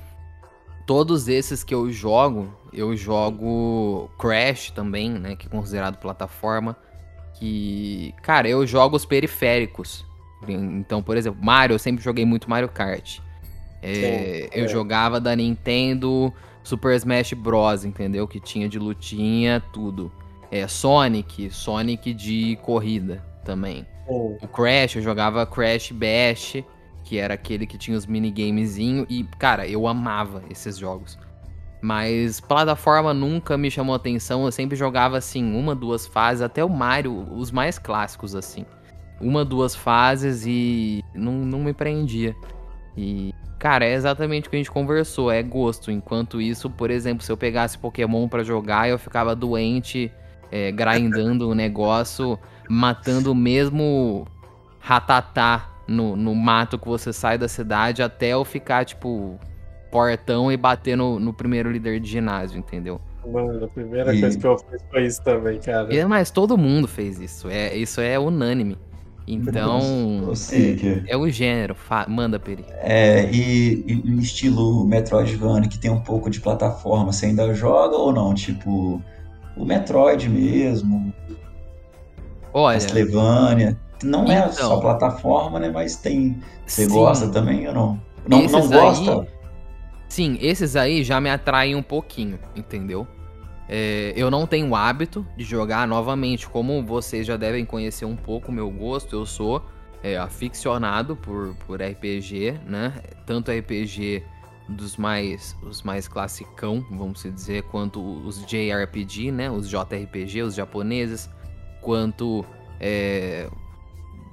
todos 0.86 1.28
esses 1.28 1.64
que 1.64 1.74
eu 1.74 1.91
jogo, 1.91 2.54
eu 2.74 2.95
jogo 2.95 4.10
Crash 4.20 4.72
também, 4.72 5.10
né? 5.10 5.36
Que 5.36 5.47
é 5.47 5.49
considerado 5.49 5.97
plataforma. 5.97 6.76
Que, 7.36 8.14
cara, 8.22 8.47
eu 8.47 8.66
jogo 8.66 8.95
os 8.95 9.06
periféricos. 9.06 10.06
Então, 10.47 11.02
por 11.04 11.18
exemplo, 11.18 11.39
Mario, 11.43 11.76
eu 11.76 11.80
sempre 11.80 12.04
joguei 12.04 12.26
muito 12.26 12.49
Mario 12.49 12.70
Kart. 12.70 13.20
É, 13.82 13.93
Sim, 13.93 14.49
eu 14.60 14.66
é. 14.66 14.68
jogava 14.68 15.20
da 15.20 15.36
Nintendo 15.36 16.32
Super 16.64 16.95
Smash 16.95 17.34
Bros, 17.34 17.84
entendeu? 17.84 18.28
Que 18.28 18.39
tinha 18.39 18.70
de 18.70 18.78
lutinha, 18.78 19.62
tudo. 19.74 20.12
É, 20.52 20.68
Sonic, 20.68 21.49
Sonic 21.49 22.14
de 22.14 22.58
corrida 22.62 23.30
também. 23.44 23.86
Oh. 24.08 24.38
O 24.42 24.48
Crash, 24.48 24.96
eu 24.96 25.02
jogava 25.02 25.46
Crash 25.46 25.92
Bash, 25.92 26.64
que 27.04 27.18
era 27.18 27.34
aquele 27.34 27.66
que 27.66 27.78
tinha 27.78 27.98
os 27.98 28.06
minigamezinho 28.06 29.06
e, 29.10 29.24
cara, 29.38 29.68
eu 29.68 29.88
amava 29.88 30.44
esses 30.50 30.78
jogos. 30.78 31.18
Mas 31.82 32.39
plataforma 32.39 33.14
nunca 33.14 33.58
me 33.58 33.72
chamou 33.72 33.96
atenção, 33.96 34.46
eu 34.46 34.52
sempre 34.52 34.76
jogava 34.76 35.18
assim, 35.18 35.56
uma, 35.56 35.74
duas 35.74 36.06
fases, 36.06 36.44
até 36.44 36.64
o 36.64 36.70
Mario, 36.70 37.28
os 37.34 37.52
mais 37.52 37.80
clássicos 37.80 38.36
assim. 38.36 38.66
Uma, 39.20 39.44
duas 39.44 39.76
fases 39.76 40.46
e 40.46 41.04
não, 41.14 41.34
não 41.34 41.60
me 41.60 41.74
prendia. 41.74 42.36
E, 42.96 43.34
cara, 43.58 43.86
é 43.86 43.94
exatamente 43.94 44.48
o 44.48 44.52
que 44.52 44.58
a 44.58 44.60
gente 44.60 44.72
conversou, 44.72 45.32
é 45.32 45.42
gosto. 45.42 45.92
Enquanto 45.92 46.39
isso, 46.39 46.70
por 46.70 46.92
exemplo, 46.92 47.24
se 47.24 47.32
eu 47.32 47.38
pegasse 47.38 47.78
Pokémon 47.78 48.28
para 48.28 48.44
jogar, 48.44 48.88
eu 48.88 49.00
ficava 49.00 49.36
doente, 49.36 50.12
é, 50.52 50.72
grindando 50.72 51.50
o 51.50 51.56
negócio 51.56 52.38
matando 52.72 53.32
o 53.32 53.36
mesmo 53.36 54.26
ratatá 54.80 55.69
no, 55.88 56.15
no 56.15 56.34
mato 56.34 56.80
que 56.80 56.88
você 56.88 57.11
sai 57.11 57.38
da 57.38 57.47
cidade 57.47 58.01
até 58.01 58.30
eu 58.30 58.45
ficar, 58.45 58.86
tipo, 58.86 59.38
portão 59.91 60.51
e 60.51 60.55
bater 60.55 60.95
no, 60.95 61.19
no 61.19 61.34
primeiro 61.34 61.69
líder 61.69 61.99
de 61.99 62.09
ginásio, 62.09 62.57
entendeu? 62.57 62.99
Mano, 63.26 63.65
a 63.65 63.67
primeira 63.67 64.15
e... 64.15 64.22
coisa 64.22 64.39
que 64.39 64.47
eu 64.47 64.57
fiz 64.57 64.82
foi 64.89 65.05
isso 65.05 65.22
também, 65.22 65.59
cara. 65.59 65.93
E, 65.93 66.03
mas 66.05 66.32
todo 66.32 66.57
mundo 66.57 66.88
fez 66.88 67.19
isso. 67.19 67.49
É, 67.49 67.76
isso 67.76 67.99
é 67.99 68.17
unânime. 68.17 68.78
Então, 69.28 70.32
é, 70.51 71.11
é, 71.13 71.17
o 71.17 71.30
gênero. 71.30 71.76
Manda, 72.07 72.39
Peri. 72.39 72.65
É, 72.80 73.30
e, 73.32 73.84
e 73.88 74.19
estilo 74.19 74.86
Metroidvania, 74.86 75.69
que 75.69 75.78
tem 75.78 75.91
um 75.91 76.01
pouco 76.01 76.30
de 76.30 76.41
plataforma, 76.41 77.13
você 77.13 77.28
ainda 77.28 77.53
joga 77.53 77.95
ou 77.95 78.11
não? 78.11 78.34
Tipo, 78.34 79.01
o 79.55 79.63
Metroid 79.63 80.28
mesmo, 80.28 81.13
Olha. 82.54 82.80
Castlevania. 82.80 83.78
Não 84.04 84.24
então, 84.24 84.36
é 84.36 84.52
só 84.52 84.80
plataforma, 84.80 85.60
né? 85.60 85.70
Mas 85.70 85.95
tem. 85.95 86.41
Você 86.66 86.86
sim, 86.86 86.91
gosta 86.91 87.28
também 87.30 87.68
ou 87.68 87.74
não? 87.74 88.02
Não, 88.28 88.41
não 88.43 88.68
gosta? 88.68 89.22
Aí, 89.22 89.28
sim, 90.08 90.38
esses 90.41 90.75
aí 90.75 91.04
já 91.04 91.20
me 91.20 91.30
atraem 91.30 91.75
um 91.75 91.84
pouquinho, 91.84 92.39
entendeu? 92.55 93.08
É, 93.70 94.13
eu 94.16 94.30
não 94.30 94.46
tenho 94.46 94.70
o 94.70 94.75
hábito 94.75 95.25
de 95.38 95.43
jogar 95.43 95.88
novamente, 95.88 96.47
como 96.47 96.84
vocês 96.84 97.25
já 97.25 97.38
devem 97.38 97.63
conhecer 97.63 98.05
um 98.05 98.16
pouco 98.16 98.51
o 98.51 98.54
meu 98.54 98.70
gosto, 98.70 99.16
eu 99.16 99.25
sou 99.25 99.63
é, 100.04 100.17
aficionado 100.17 101.16
por, 101.16 101.55
por 101.66 101.82
RPG, 101.82 102.59
né? 102.66 102.93
Tanto 103.25 103.51
RPG 103.51 104.24
dos 104.67 104.97
mais 104.97 105.55
os 105.63 105.84
mais 105.84 106.08
classicão, 106.08 106.86
vamos 106.92 107.24
dizer, 107.24 107.63
quanto 107.63 108.01
os 108.25 108.46
JRPG, 108.46 109.32
né? 109.32 109.50
Os 109.50 109.70
JRPG, 109.70 110.42
os 110.43 110.55
japoneses 110.55 111.30
quanto 111.82 112.45
é, 112.79 113.49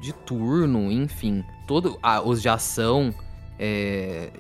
de 0.01 0.13
turno, 0.13 0.91
enfim, 0.91 1.45
todo 1.67 1.99
ah, 2.03 2.23
os 2.23 2.41
de 2.41 2.49
ação, 2.49 3.13
é, 3.59 4.31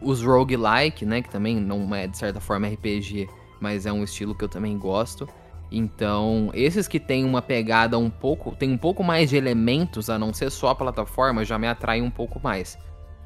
os 0.00 0.22
roguelike, 0.22 1.06
né, 1.06 1.22
que 1.22 1.30
também 1.30 1.56
não 1.56 1.94
é 1.94 2.06
de 2.06 2.16
certa 2.16 2.40
forma 2.40 2.68
RPG, 2.68 3.28
mas 3.60 3.86
é 3.86 3.92
um 3.92 4.04
estilo 4.04 4.34
que 4.34 4.44
eu 4.44 4.48
também 4.48 4.76
gosto. 4.78 5.28
Então, 5.70 6.50
esses 6.54 6.86
que 6.86 7.00
tem 7.00 7.24
uma 7.24 7.42
pegada 7.42 7.98
um 7.98 8.08
pouco, 8.08 8.54
tem 8.54 8.70
um 8.70 8.78
pouco 8.78 9.02
mais 9.02 9.30
de 9.30 9.36
elementos, 9.36 10.08
a 10.08 10.18
não 10.18 10.32
ser 10.32 10.50
só 10.50 10.68
a 10.68 10.74
plataforma, 10.74 11.44
já 11.44 11.58
me 11.58 11.66
atraem 11.66 12.02
um 12.02 12.10
pouco 12.10 12.40
mais. 12.40 12.78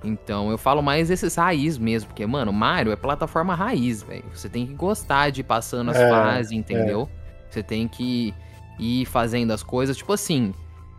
Então, 0.02 0.50
eu 0.50 0.56
falo 0.56 0.82
mais 0.82 1.10
esses 1.10 1.34
raiz 1.34 1.76
mesmo, 1.76 2.08
porque, 2.08 2.26
mano, 2.26 2.52
Mario 2.52 2.92
é 2.92 2.96
plataforma 2.96 3.54
raiz, 3.54 4.02
velho. 4.02 4.24
Você 4.32 4.48
tem 4.48 4.66
que 4.66 4.72
gostar 4.72 5.30
de 5.30 5.42
ir 5.42 5.44
passando 5.44 5.90
as 5.90 5.98
é, 5.98 6.08
fases, 6.08 6.52
entendeu? 6.52 7.08
É. 7.12 7.50
Você 7.50 7.62
tem 7.62 7.86
que 7.86 8.34
e 8.80 9.02
ir 9.02 9.04
fazendo 9.04 9.52
as 9.52 9.62
coisas. 9.62 9.96
Tipo 9.96 10.14
assim, 10.14 10.52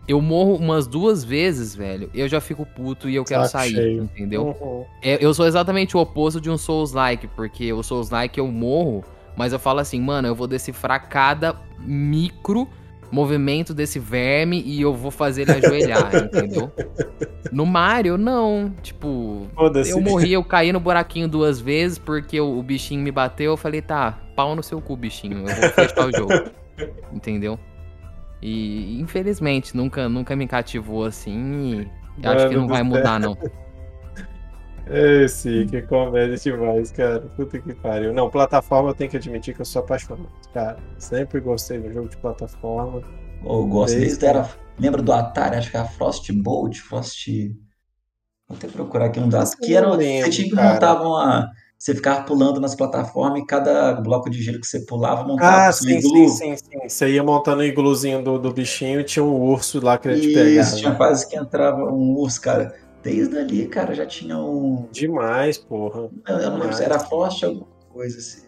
eu 0.08 0.22
morro 0.22 0.56
umas 0.56 0.88
duas 0.88 1.24
vezes, 1.24 1.76
velho, 1.76 2.10
eu 2.14 2.28
já 2.28 2.40
fico 2.40 2.66
puto 2.66 3.10
e 3.10 3.16
eu 3.16 3.26
quero 3.26 3.44
Saco 3.44 3.52
sair, 3.52 3.74
cheio. 3.74 4.04
entendeu? 4.04 4.56
Uhum. 4.62 4.86
É, 5.02 5.24
eu 5.24 5.34
sou 5.34 5.46
exatamente 5.46 5.98
o 5.98 6.00
oposto 6.00 6.40
de 6.40 6.50
um 6.50 6.58
Souls-like, 6.58 7.28
porque 7.36 7.74
o 7.74 7.84
Souls-like 7.84 8.40
eu 8.40 8.48
morro, 8.48 9.04
mas 9.36 9.52
eu 9.52 9.60
falo 9.60 9.80
assim, 9.80 10.00
mano, 10.00 10.28
eu 10.28 10.36
vou 10.36 10.48
decifrar 10.48 11.10
cada 11.10 11.56
micro 11.80 12.68
movimento 13.12 13.74
desse 13.74 14.00
verme 14.00 14.62
e 14.66 14.82
eu 14.82 14.94
vou 14.94 15.12
fazer 15.12 15.42
ele 15.42 15.66
ajoelhar, 15.66 16.16
entendeu? 16.16 16.72
No 17.52 17.66
Mario, 17.66 18.18
não. 18.18 18.74
Tipo, 18.82 19.48
eu 19.86 20.00
morri, 20.00 20.32
eu 20.32 20.44
caí 20.44 20.72
no 20.72 20.80
buraquinho 20.80 21.28
duas 21.28 21.60
vezes 21.60 21.98
porque 21.98 22.40
o, 22.40 22.58
o 22.58 22.64
bichinho 22.64 23.02
me 23.02 23.12
bateu. 23.12 23.52
Eu 23.52 23.58
falei, 23.58 23.82
tá, 23.82 24.18
pau 24.34 24.56
no 24.56 24.64
seu 24.64 24.80
cu, 24.80 24.96
bichinho. 24.96 25.40
Eu 25.40 25.56
vou 25.56 25.70
fechar 25.72 26.08
o 26.08 26.12
jogo. 26.16 26.34
entendeu? 27.12 27.60
E 28.42 29.00
infelizmente 29.00 29.76
nunca, 29.76 30.10
nunca 30.10 30.36
me 30.36 30.48
cativou 30.48 31.06
assim 31.06 31.88
e 32.18 32.28
acho 32.28 32.50
que 32.50 32.56
não 32.56 32.68
vai 32.68 32.84
mudar 32.84 33.20
não. 33.20 33.38
Esse, 34.90 35.66
que 35.68 35.82
comédia 35.84 36.36
demais, 36.36 36.92
cara. 36.92 37.22
Puta 37.22 37.60
que 37.60 37.74
pariu. 37.74 38.12
Não, 38.12 38.30
plataforma 38.30 38.90
eu 38.90 38.94
tenho 38.94 39.10
que 39.10 39.18
admitir 39.18 39.54
que 39.54 39.62
eu 39.62 39.66
sou 39.66 39.82
apaixonado, 39.82 40.28
cara. 40.54 40.78
Sempre 40.98 41.40
gostei 41.40 41.80
do 41.80 41.94
jogo 41.94 42.10
de 42.10 42.18
plataforma. 42.18 43.02
Eu 43.44 43.66
gosto 43.68 43.94
desde, 43.94 44.20
desde 44.20 44.26
era. 44.26 44.50
Lembra 44.80 45.02
do 45.02 45.14
Atari? 45.14 45.56
Acho 45.56 45.72
que 45.72 45.78
era 45.78 45.86
Frostbolt, 45.86 46.78
Frost. 46.80 47.28
Vou 48.48 48.58
até 48.58 48.68
procurar 48.68 49.06
aqui 49.06 49.20
um 49.20 49.30
dados. 49.30 49.56
Que 49.56 49.76
era. 49.76 49.90
Lembro, 49.92 50.26
você 50.26 50.30
tinha 50.32 50.50
que 50.50 50.56
montar 50.56 51.02
uma. 51.02 51.50
Você 51.82 51.96
ficava 51.96 52.22
pulando 52.22 52.62
nas 52.62 52.76
plataformas 52.76 53.42
e 53.42 53.46
cada 53.48 53.94
bloco 53.94 54.30
de 54.30 54.40
gelo 54.40 54.60
que 54.60 54.68
você 54.68 54.82
pulava 54.82 55.24
montava 55.24 55.68
ah, 55.68 55.72
sim, 55.72 55.98
iglu. 55.98 56.30
sim, 56.30 56.56
sim, 56.56 56.56
sim. 56.56 56.88
Você 56.88 57.10
ia 57.10 57.24
montando 57.24 57.62
o 57.62 57.64
igluzinho 57.64 58.22
do, 58.24 58.38
do 58.38 58.54
bichinho 58.54 59.00
e 59.00 59.04
tinha 59.04 59.26
um 59.26 59.42
urso 59.42 59.84
lá 59.84 59.98
que 59.98 60.08
ele 60.08 60.22
te 60.22 60.28
pegava. 60.28 60.50
Isso, 60.50 60.78
tinha 60.78 60.96
fase 60.96 61.28
que 61.28 61.36
entrava 61.36 61.86
um 61.86 62.14
urso, 62.20 62.40
cara. 62.40 62.76
Desde 63.02 63.36
ali, 63.36 63.66
cara, 63.68 63.96
já 63.96 64.06
tinha 64.06 64.38
um. 64.38 64.88
Demais, 64.92 65.58
porra. 65.58 66.08
Eu, 66.28 66.38
eu 66.38 66.52
não 66.52 66.60
lembro 66.60 66.76
se 66.76 66.84
era 66.84 67.00
Frost 67.00 67.44
alguma 67.44 67.66
coisa 67.92 68.20
assim. 68.20 68.44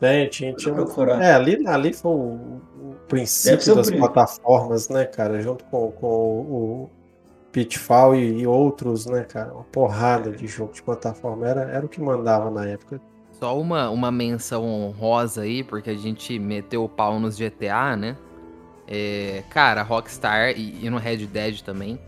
Tem, 0.00 0.28
tinha, 0.28 0.52
tinha. 0.54 0.74
Procurar. 0.74 1.22
É, 1.22 1.32
ali, 1.32 1.64
ali 1.68 1.92
foi 1.92 2.10
o, 2.10 2.34
o 2.34 2.96
princípio 3.06 3.76
das 3.76 3.88
plataformas, 3.88 4.88
né, 4.88 5.04
cara? 5.04 5.40
Junto 5.40 5.64
com, 5.66 5.92
com 5.92 6.06
o 6.08 6.90
Pitfall 7.54 8.16
e, 8.16 8.40
e, 8.40 8.46
outros, 8.48 9.06
né, 9.06 9.22
cara? 9.22 9.54
Uma 9.54 9.62
porrada 9.62 10.32
de 10.32 10.44
jogo 10.48 10.72
de 10.72 10.82
plataforma. 10.82 11.46
Era, 11.46 11.62
era 11.62 11.86
o 11.86 11.88
que 11.88 12.00
mandava 12.00 12.50
na 12.50 12.66
época. 12.66 13.00
Só 13.30 13.56
uma, 13.56 13.88
uma 13.90 14.10
menção 14.10 14.64
honrosa 14.64 15.42
aí, 15.42 15.62
porque 15.62 15.90
a 15.90 15.96
gente 15.96 16.36
meteu 16.36 16.82
o 16.82 16.88
pau 16.88 17.20
nos 17.20 17.38
GTA, 17.38 17.96
né? 17.96 18.16
É, 18.88 19.44
cara, 19.50 19.82
Rockstar 19.82 20.50
e, 20.58 20.84
e 20.84 20.90
no 20.90 20.98
Red 20.98 21.26
Dead 21.26 21.62
também 21.62 21.98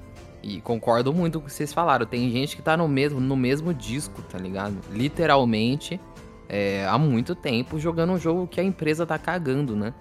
e 0.42 0.60
concordo 0.60 1.12
muito 1.12 1.38
com 1.38 1.46
o 1.46 1.48
que 1.48 1.54
vocês 1.54 1.72
falaram. 1.72 2.06
Tem 2.06 2.28
gente 2.30 2.56
que 2.56 2.62
tá 2.62 2.76
no 2.76 2.88
mesmo, 2.88 3.20
no 3.20 3.36
mesmo 3.36 3.72
disco, 3.72 4.22
tá 4.22 4.38
ligado? 4.38 4.76
Literalmente, 4.90 6.00
é, 6.48 6.86
há 6.86 6.98
muito 6.98 7.34
tempo 7.34 7.78
jogando 7.78 8.12
um 8.12 8.18
jogo 8.18 8.46
que 8.46 8.60
a 8.60 8.64
empresa 8.64 9.06
tá 9.06 9.18
cagando, 9.18 9.76
né? 9.76 9.94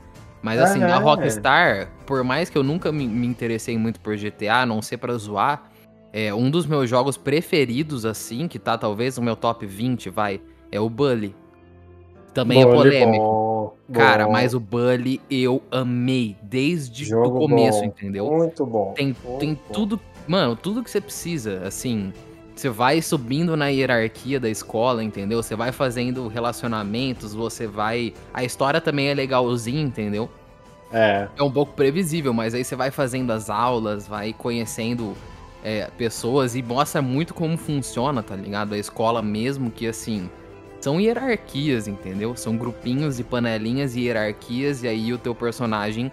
Mas 0.45 0.59
assim, 0.59 0.83
ah, 0.83 0.97
a 0.97 0.99
Rockstar, 0.99 1.91
por 2.05 2.23
mais 2.23 2.51
que 2.51 2.57
eu 2.57 2.61
nunca 2.61 2.91
me, 2.91 3.07
me 3.07 3.25
interessei 3.25 3.75
muito 3.79 3.99
por 3.99 4.15
GTA, 4.15 4.61
a 4.61 4.65
não 4.65 4.79
ser 4.79 4.97
pra 4.97 5.17
zoar, 5.17 5.71
é 6.13 6.31
um 6.31 6.51
dos 6.51 6.67
meus 6.67 6.87
jogos 6.87 7.17
preferidos, 7.17 8.05
assim, 8.05 8.47
que 8.47 8.59
tá 8.59 8.77
talvez 8.77 9.17
no 9.17 9.23
meu 9.23 9.35
top 9.35 9.65
20, 9.65 10.11
vai, 10.11 10.39
é 10.71 10.79
o 10.79 10.87
Bully. 10.87 11.35
Também 12.31 12.63
Bully, 12.63 12.69
é 12.69 12.75
polêmico. 12.75 13.23
Bom, 13.23 13.75
Cara, 13.91 14.25
bom. 14.25 14.33
mas 14.33 14.53
o 14.53 14.59
Bully 14.59 15.19
eu 15.31 15.63
amei 15.71 16.37
desde 16.43 17.15
o 17.15 17.31
começo, 17.31 17.79
bom. 17.79 17.85
entendeu? 17.85 18.31
Muito 18.31 18.65
bom. 18.67 18.93
Tem, 18.93 19.15
muito 19.23 19.39
tem 19.39 19.59
tudo 19.73 19.99
Mano, 20.27 20.55
tudo 20.55 20.83
que 20.83 20.89
você 20.89 20.99
precisa, 21.01 21.61
assim. 21.65 22.11
Você 22.55 22.69
vai 22.69 23.01
subindo 23.01 23.57
na 23.57 23.67
hierarquia 23.67 24.39
da 24.39 24.49
escola, 24.49 25.03
entendeu? 25.03 25.43
Você 25.43 25.55
vai 25.55 25.73
fazendo 25.73 26.27
relacionamentos, 26.29 27.33
você 27.33 27.67
vai. 27.67 28.13
A 28.33 28.45
história 28.45 28.79
também 28.79 29.09
é 29.09 29.13
legalzinha, 29.13 29.81
entendeu? 29.81 30.29
É. 30.91 31.27
É 31.35 31.43
um 31.43 31.51
pouco 31.51 31.73
previsível, 31.73 32.33
mas 32.33 32.53
aí 32.53 32.63
você 32.63 32.75
vai 32.75 32.91
fazendo 32.91 33.31
as 33.31 33.49
aulas, 33.49 34.07
vai 34.07 34.31
conhecendo 34.31 35.13
é, 35.63 35.89
pessoas 35.97 36.55
e 36.55 36.63
mostra 36.63 37.01
muito 37.01 37.33
como 37.33 37.57
funciona, 37.57 38.23
tá 38.23 38.35
ligado? 38.35 38.73
A 38.73 38.77
escola 38.77 39.21
mesmo, 39.21 39.69
que 39.69 39.85
assim. 39.85 40.29
São 40.79 41.01
hierarquias, 41.01 41.87
entendeu? 41.87 42.35
São 42.37 42.55
grupinhos 42.55 43.19
e 43.19 43.23
panelinhas 43.23 43.95
e 43.95 44.01
hierarquias, 44.01 44.83
e 44.83 44.87
aí 44.87 45.11
o 45.11 45.17
teu 45.17 45.33
personagem 45.33 46.11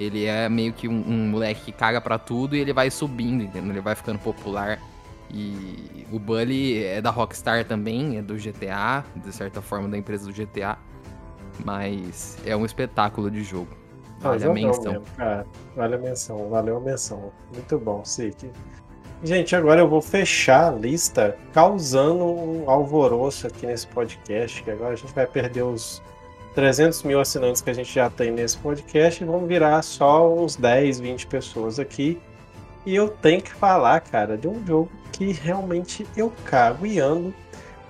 ele 0.00 0.24
é 0.24 0.48
meio 0.48 0.72
que 0.72 0.88
um, 0.88 1.04
um, 1.06 1.28
moleque 1.28 1.66
que 1.66 1.72
caga 1.72 2.00
pra 2.00 2.18
tudo 2.18 2.56
e 2.56 2.58
ele 2.58 2.72
vai 2.72 2.90
subindo, 2.90 3.44
entendeu? 3.44 3.70
Ele 3.70 3.80
vai 3.80 3.94
ficando 3.94 4.18
popular. 4.18 4.80
E 5.34 6.06
o 6.12 6.18
Bully 6.18 6.84
é 6.84 7.02
da 7.02 7.10
Rockstar 7.10 7.64
também, 7.64 8.18
é 8.18 8.22
do 8.22 8.34
GTA, 8.34 9.04
de 9.16 9.34
certa 9.34 9.60
forma 9.60 9.88
da 9.88 9.98
empresa 9.98 10.30
do 10.30 10.32
GTA. 10.32 10.78
Mas 11.64 12.38
é 12.46 12.56
um 12.56 12.64
espetáculo 12.64 13.28
de 13.28 13.42
jogo. 13.42 13.76
Vale 14.20 14.44
a 14.44 14.52
menção. 14.52 14.92
Mesmo, 14.92 15.06
cara. 15.16 15.44
Vale 15.74 15.94
a 15.96 15.98
menção, 15.98 16.48
valeu 16.48 16.76
a 16.76 16.80
menção. 16.80 17.32
Muito 17.52 17.78
bom, 17.78 18.04
Sik. 18.04 18.48
Gente, 19.24 19.56
agora 19.56 19.80
eu 19.80 19.88
vou 19.88 20.00
fechar 20.00 20.68
a 20.68 20.70
lista 20.70 21.36
causando 21.52 22.24
um 22.24 22.70
alvoroço 22.70 23.46
aqui 23.46 23.66
nesse 23.66 23.86
podcast, 23.88 24.62
que 24.62 24.70
agora 24.70 24.92
a 24.92 24.96
gente 24.96 25.12
vai 25.12 25.26
perder 25.26 25.62
os 25.62 26.00
300 26.54 27.02
mil 27.02 27.20
assinantes 27.20 27.60
que 27.60 27.70
a 27.70 27.74
gente 27.74 27.92
já 27.92 28.08
tem 28.08 28.30
nesse 28.30 28.56
podcast 28.58 29.24
vão 29.24 29.46
virar 29.46 29.82
só 29.82 30.32
uns 30.32 30.54
10, 30.54 31.00
20 31.00 31.26
pessoas 31.26 31.80
aqui. 31.80 32.20
E 32.86 32.94
eu 32.94 33.08
tenho 33.08 33.40
que 33.40 33.52
falar, 33.52 34.00
cara, 34.00 34.36
de 34.36 34.46
um 34.46 34.64
jogo 34.66 34.90
que 35.12 35.32
realmente 35.32 36.06
eu 36.16 36.32
cago 36.44 36.86
e 36.86 36.98
ando, 36.98 37.34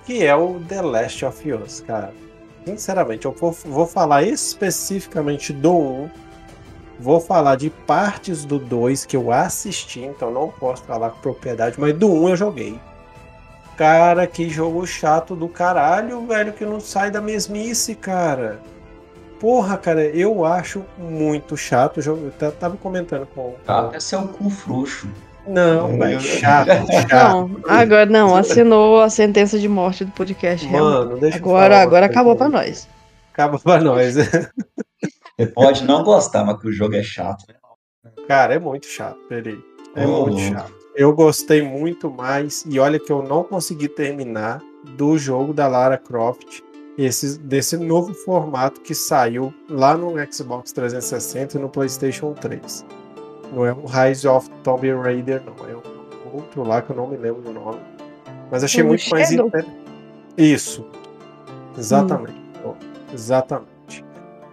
que 0.05 0.23
é 0.23 0.35
o 0.35 0.59
The 0.59 0.81
Last 0.81 1.25
of 1.25 1.51
Us, 1.51 1.81
cara. 1.81 2.13
Sinceramente, 2.65 3.25
eu 3.25 3.31
vou, 3.31 3.51
vou 3.51 3.85
falar 3.85 4.23
especificamente 4.23 5.51
do 5.51 5.75
1, 5.75 6.09
vou 6.99 7.19
falar 7.19 7.55
de 7.55 7.69
partes 7.69 8.45
do 8.45 8.57
2 8.57 9.05
que 9.05 9.17
eu 9.17 9.31
assisti, 9.31 9.99
então 10.01 10.31
não 10.31 10.49
posso 10.49 10.83
falar 10.83 11.09
com 11.11 11.19
propriedade, 11.19 11.79
mas 11.79 11.93
do 11.93 12.11
1 12.11 12.29
eu 12.29 12.35
joguei. 12.35 12.79
Cara, 13.77 14.25
que 14.25 14.49
jogo 14.49 14.87
chato 14.87 15.35
do 15.35 15.49
caralho, 15.49 16.25
velho, 16.25 16.53
que 16.53 16.65
não 16.65 16.79
sai 16.79 17.11
da 17.11 17.19
mesmice, 17.19 17.93
cara. 17.93 18.61
Porra, 19.45 19.77
cara, 19.77 20.03
eu 20.03 20.43
acho 20.43 20.83
muito 20.97 21.55
chato. 21.55 21.99
Eu 21.99 22.51
tava 22.53 22.77
comentando 22.77 23.27
com. 23.27 23.53
Ah, 23.67 23.91
esse 23.93 24.15
é 24.15 24.17
um 24.17 24.25
cu 24.25 24.49
frouxo. 24.49 25.07
Não, 25.45 25.99
velho, 25.99 26.19
chato, 26.19 26.69
chato. 27.07 27.47
Não, 27.47 27.51
agora 27.67 28.07
não, 28.07 28.35
assinou 28.35 28.99
a 29.03 29.07
sentença 29.07 29.59
de 29.59 29.67
morte 29.67 30.03
do 30.03 30.11
podcast. 30.13 30.67
Mano, 30.67 31.19
deixa 31.19 31.37
agora, 31.37 31.79
agora 31.79 32.07
acabou 32.07 32.35
pra 32.35 32.49
nós. 32.49 32.89
Acabou 33.33 33.59
pra 33.59 33.79
nós. 33.79 34.15
Você 35.37 35.45
pode 35.53 35.83
não 35.83 36.03
gostar, 36.03 36.43
mas 36.43 36.59
que 36.59 36.67
o 36.67 36.71
jogo 36.71 36.95
é 36.95 37.03
chato. 37.03 37.45
Né? 37.47 38.11
Cara, 38.27 38.55
é 38.55 38.59
muito 38.59 38.87
chato, 38.87 39.19
peraí. 39.29 39.59
É 39.95 40.07
oh, 40.07 40.25
muito 40.25 40.39
chato 40.39 40.73
eu 40.95 41.13
gostei 41.13 41.61
muito 41.61 42.09
mais, 42.09 42.63
e 42.67 42.79
olha 42.79 42.97
que 42.97 43.11
eu 43.11 43.21
não 43.21 43.43
consegui 43.43 43.89
terminar, 43.89 44.61
do 44.95 45.17
jogo 45.17 45.53
da 45.53 45.67
Lara 45.67 45.97
Croft, 45.97 46.61
esse, 46.97 47.37
desse 47.39 47.77
novo 47.77 48.13
formato 48.13 48.81
que 48.81 48.95
saiu 48.95 49.53
lá 49.69 49.97
no 49.97 50.13
Xbox 50.31 50.71
360 50.71 51.57
e 51.57 51.61
no 51.61 51.69
PlayStation 51.69 52.33
3. 52.33 52.85
Não 53.53 53.65
é 53.65 53.73
o 53.73 53.85
Rise 53.85 54.27
of 54.27 54.49
Tomb 54.63 54.91
Raider, 54.93 55.43
não, 55.45 55.69
é 55.69 55.75
um 55.75 56.35
outro 56.35 56.63
lá 56.63 56.81
que 56.81 56.91
eu 56.91 56.95
não 56.95 57.07
me 57.07 57.17
lembro 57.17 57.49
o 57.49 57.53
nome. 57.53 57.79
Mas 58.51 58.63
achei 58.63 58.83
muito 58.83 59.01
Shadow. 59.01 59.17
mais 59.17 59.31
interessante. 59.31 59.77
Isso, 60.37 60.85
exatamente. 61.77 62.33
Hum. 62.33 62.73
Exatamente. 63.13 64.05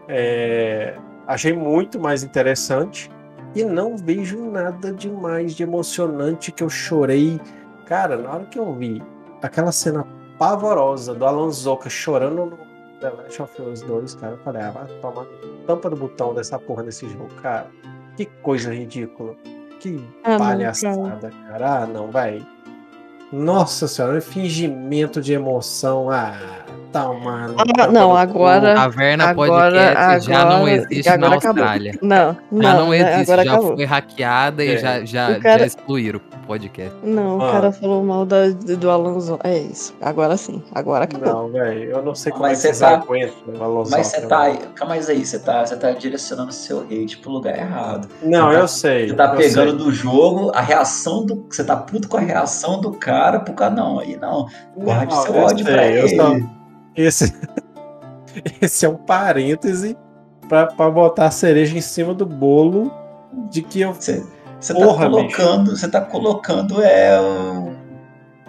É, 0.08 0.96
achei 1.26 1.52
muito 1.52 1.98
mais 1.98 2.22
interessante 2.22 3.10
e 3.54 3.64
não 3.64 3.96
vejo 3.96 4.38
nada 4.50 4.92
demais 4.92 5.54
de 5.54 5.62
emocionante 5.62 6.52
que 6.52 6.62
eu 6.62 6.68
chorei. 6.68 7.40
Cara, 7.86 8.16
na 8.16 8.30
hora 8.30 8.44
que 8.44 8.58
eu 8.58 8.72
vi 8.74 9.02
aquela 9.42 9.72
cena 9.72 10.06
pavorosa 10.38 11.14
do 11.14 11.24
Alan 11.24 11.50
Zoka 11.50 11.88
chorando 11.88 12.46
no 12.46 12.72
The 13.00 13.10
Last 13.10 13.42
of 13.42 13.62
Us 13.62 13.82
2, 13.82 14.14
cara, 14.14 14.34
eu 14.34 14.38
falei, 14.38 14.62
ah, 14.62 14.70
vai 14.70 14.86
tomar 15.00 15.26
tampa 15.66 15.90
do 15.90 15.96
botão 15.96 16.32
dessa 16.32 16.56
porra 16.58 16.84
desse 16.84 17.08
jogo, 17.08 17.28
cara. 17.42 17.66
Que 18.16 18.26
coisa 18.26 18.72
ridícula. 18.72 19.34
Que 19.80 20.00
ah, 20.22 20.36
palhaçada, 20.38 21.30
cara. 21.48 21.82
Ah, 21.82 21.86
não, 21.86 22.10
vai. 22.12 22.46
Nossa 23.32 23.88
senhora, 23.88 24.20
fingimento 24.20 25.20
de 25.20 25.32
emoção. 25.32 26.10
Ah, 26.10 26.36
tá, 26.92 27.12
mano. 27.12 27.56
Ah, 27.58 27.86
não, 27.88 28.14
agora. 28.14 28.74
Caverna 28.74 29.24
agora, 29.30 29.50
Podcast 29.50 29.96
agora, 29.96 30.20
já 30.20 30.44
não 30.44 30.68
existe 30.68 31.16
na 31.16 31.34
Austrália. 31.34 31.90
Acabou. 31.92 32.08
Não, 32.08 32.36
não. 32.52 32.62
Já 32.62 32.74
não 32.74 32.94
existe, 32.94 33.20
agora 33.22 33.44
já 33.44 33.52
acabou. 33.52 33.76
foi 33.76 33.84
hackeada 33.84 34.62
é. 34.62 34.66
e 34.66 34.78
já, 34.78 35.04
já, 35.04 35.40
cara... 35.40 35.58
já 35.60 35.66
excluíram 35.66 36.20
podcast. 36.52 36.94
Não, 37.02 37.40
ah. 37.40 37.48
o 37.48 37.52
cara 37.52 37.72
falou 37.72 38.04
mal 38.04 38.26
da, 38.26 38.50
do 38.50 38.90
Alonso. 38.90 39.38
É 39.42 39.58
isso. 39.58 39.94
Agora 40.02 40.36
sim, 40.36 40.62
agora 40.72 41.04
acabou. 41.04 41.28
Não, 41.28 41.48
velho, 41.50 41.90
eu 41.90 42.02
não 42.02 42.14
sei 42.14 42.30
como 42.30 42.44
mas 42.44 42.62
é 42.64 42.68
que 42.68 42.74
você 42.74 42.84
tá... 42.84 42.90
aguentam 42.90 43.54
o 43.58 43.64
Alonso. 43.64 43.90
Mas 43.90 44.06
você 44.08 44.26
tá. 44.26 44.56
Calma 44.74 44.94
aí, 44.94 45.24
você 45.24 45.38
tá, 45.38 45.64
você 45.64 45.76
tá 45.76 45.92
direcionando 45.92 46.52
seu 46.52 46.80
hate 46.80 47.18
pro 47.18 47.30
lugar 47.30 47.56
errado. 47.58 48.08
Não, 48.22 48.50
tá, 48.50 48.58
eu 48.58 48.68
sei. 48.68 49.08
Você 49.08 49.14
tá 49.14 49.28
pegando 49.34 49.70
sei. 49.70 49.78
do 49.78 49.92
jogo 49.92 50.52
a 50.54 50.60
reação 50.60 51.24
do. 51.24 51.46
Você 51.48 51.64
tá 51.64 51.76
puto 51.76 52.08
com 52.08 52.18
a 52.18 52.20
reação 52.20 52.80
do 52.80 52.92
cara 52.92 53.40
pro 53.40 53.54
cara. 53.54 53.74
Não, 53.74 53.98
aí 53.98 54.16
não. 54.16 54.46
Guarde 54.76 55.14
não, 55.14 55.22
seu 55.22 55.34
ódio 55.34 55.64
sei, 55.64 55.74
pra 55.74 55.86
ele. 55.86 56.16
Só... 56.16 56.36
Esse, 56.94 57.34
esse 58.60 58.84
é 58.84 58.88
um 58.88 58.96
parêntese 58.96 59.96
para 60.48 60.90
botar 60.90 61.26
a 61.26 61.30
cereja 61.30 61.78
em 61.78 61.80
cima 61.80 62.12
do 62.12 62.26
bolo 62.26 62.92
de 63.50 63.62
que 63.62 63.80
eu. 63.80 63.96
Você 64.62 64.74
tá 64.74 64.86
colocando, 64.86 65.76
você 65.76 65.88
tá 65.88 66.00
colocando 66.00 66.80
é 66.80 67.20
um, 67.20 67.74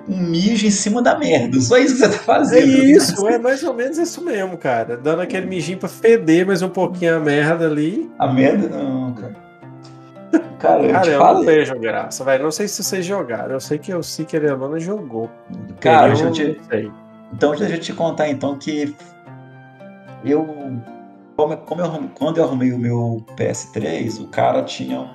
mijo 0.08 0.68
em 0.68 0.72
cima 0.72 1.02
da 1.02 1.18
merda. 1.18 1.60
Só 1.60 1.76
isso 1.78 1.96
que 1.96 2.02
você 2.02 2.10
tá 2.10 2.20
fazendo. 2.20 2.62
É 2.62 2.86
isso, 2.86 3.28
é 3.28 3.40
mais 3.40 3.64
ou 3.64 3.74
menos 3.74 3.98
isso 3.98 4.24
mesmo, 4.24 4.56
cara. 4.56 4.96
Dando 4.96 5.24
aquele 5.24 5.48
mijinho 5.48 5.80
pra 5.80 5.90
feder 5.90 6.46
mais 6.46 6.62
um 6.62 6.70
pouquinho 6.70 7.18
a 7.18 7.20
merda 7.20 7.66
ali. 7.66 8.12
A 8.20 8.32
merda 8.32 8.70
não, 8.70 9.14
cara. 9.14 9.44
Cara, 10.60 10.84
eu, 10.84 10.92
cara, 10.92 11.08
eu 11.08 11.20
não 11.20 11.44
vejo 11.44 11.80
graça, 11.80 12.24
velho. 12.24 12.44
Não 12.44 12.52
sei 12.52 12.68
se 12.68 12.84
vocês 12.84 13.04
jogaram. 13.04 13.54
Eu 13.54 13.60
sei 13.60 13.80
que 13.80 13.94
o 13.94 14.04
Seeker 14.04 14.46
Elona 14.46 14.80
jogou. 14.80 15.30
Cara, 15.80 16.14
eu, 16.14 16.28
eu 16.28 16.32
te... 16.32 16.62
Sei. 16.70 16.92
Então, 17.34 17.56
deixa 17.56 17.76
eu 17.76 17.80
te 17.80 17.92
contar 17.92 18.30
então 18.30 18.58
que 18.58 18.96
eu 20.24 20.46
como, 21.36 21.58
como 21.58 21.82
eu, 21.82 22.10
quando 22.14 22.38
eu 22.38 22.44
arrumei 22.44 22.72
o 22.72 22.78
meu 22.78 23.26
PS3, 23.36 24.22
o 24.22 24.28
cara 24.28 24.64
tinha 24.64 25.10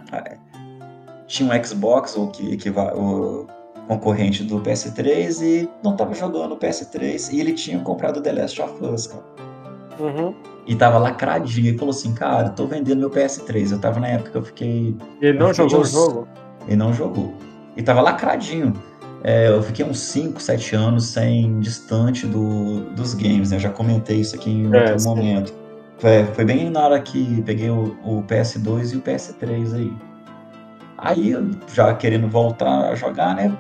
tinha 1.29 1.49
um 1.49 1.65
Xbox, 1.65 2.17
o 2.17 2.27
que, 2.29 2.57
que 2.57 2.71
o 2.71 3.47
concorrente 3.87 4.43
do 4.43 4.61
PS3 4.61 5.43
e 5.43 5.69
não 5.83 5.97
tava 5.97 6.13
jogando 6.15 6.53
o 6.53 6.57
PS3 6.59 7.33
e 7.33 7.41
ele 7.41 7.53
tinha 7.53 7.79
comprado 7.79 8.21
The 8.21 8.33
Last 8.33 8.61
of 8.61 8.85
Us, 8.85 9.07
cara. 9.07 9.25
Uhum. 10.01 10.35
E 10.67 10.75
tava 10.75 10.99
lacradinho. 10.99 11.69
Ele 11.69 11.79
falou 11.79 11.93
assim, 11.93 12.13
cara, 12.13 12.51
tô 12.51 12.67
vendendo 12.67 12.99
meu 12.99 13.11
PS3. 13.11 13.73
Eu 13.73 13.79
tava 13.81 14.01
na 14.01 14.09
época 14.09 14.31
que 14.31 14.37
eu 14.37 14.43
fiquei. 14.43 14.97
Ele 15.21 15.39
não 15.39 15.53
jogou 15.53 15.81
o 15.81 15.85
jogo? 15.85 16.29
Ele 16.67 16.77
não 16.77 16.93
jogou. 16.93 17.35
E 17.77 17.83
tava 17.83 18.01
lacradinho. 18.01 18.75
É, 19.25 19.49
eu 19.49 19.63
fiquei 19.63 19.85
uns 19.85 19.99
5, 19.99 20.41
7 20.41 20.77
anos 20.77 21.07
sem 21.07 21.59
distante 21.59 22.27
do, 22.27 22.81
dos 22.91 23.15
games, 23.15 23.51
né? 23.51 23.57
Eu 23.57 23.61
já 23.61 23.71
comentei 23.71 24.21
isso 24.21 24.37
aqui 24.37 24.51
em 24.51 24.73
é, 24.75 24.81
outro 24.81 25.01
sim. 25.01 25.09
momento. 25.09 25.53
Foi, 25.99 26.25
foi, 26.27 26.45
bem 26.45 26.71
na 26.71 26.85
hora 26.85 27.01
que 27.01 27.43
peguei 27.43 27.71
o, 27.71 27.97
o, 28.05 28.23
PS2 28.23 28.93
e 28.93 28.97
o 28.97 29.03
PS3 29.03 29.75
aí. 29.75 29.93
Aí, 30.99 31.33
já 31.73 31.95
querendo 31.95 32.29
voltar 32.29 32.91
a 32.91 32.95
jogar, 32.97 33.37
né? 33.37 33.57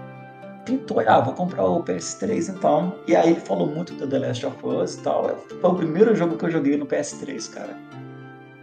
Pintou, 0.64 1.00
ah, 1.06 1.20
vou 1.20 1.32
comprar 1.32 1.64
o 1.64 1.82
PS3 1.82 2.52
então. 2.54 2.94
E 3.06 3.14
aí 3.14 3.30
ele 3.30 3.40
falou 3.40 3.66
muito 3.66 3.94
do 3.94 4.06
The 4.06 4.18
Last 4.18 4.44
of 4.44 4.56
Us 4.66 4.94
e 4.94 5.00
tal. 5.02 5.38
Foi 5.60 5.70
o 5.70 5.74
primeiro 5.74 6.14
jogo 6.16 6.36
que 6.36 6.44
eu 6.44 6.50
joguei 6.50 6.76
no 6.76 6.84
PS3, 6.84 7.50
cara. 7.50 7.76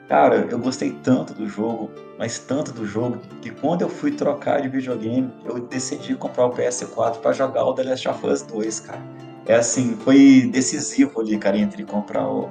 Cara, 0.08 0.48
eu 0.52 0.60
gostei 0.60 0.92
tanto 1.04 1.34
do 1.34 1.48
jogo, 1.48 1.90
mas 2.20 2.38
tanto 2.38 2.72
do 2.72 2.86
jogo, 2.86 3.18
que 3.42 3.50
quando 3.50 3.82
eu 3.82 3.90
fui 3.90 4.12
trocar 4.12 4.62
de 4.62 4.68
videogame, 4.68 5.32
eu 5.46 5.60
decidi 5.62 6.14
comprar 6.14 6.46
o 6.46 6.52
PS4 6.52 7.18
para 7.18 7.32
jogar 7.34 7.66
o 7.66 7.74
The 7.74 7.84
Last 7.84 8.08
of 8.08 8.28
Us 8.28 8.44
2, 8.44 8.80
cara. 8.82 9.02
É 9.48 9.56
assim, 9.56 9.96
foi 9.96 10.50
decisivo 10.52 11.22
ali, 11.22 11.38
cara, 11.40 11.58
entre 11.58 11.84
comprar 11.86 12.28
o, 12.28 12.50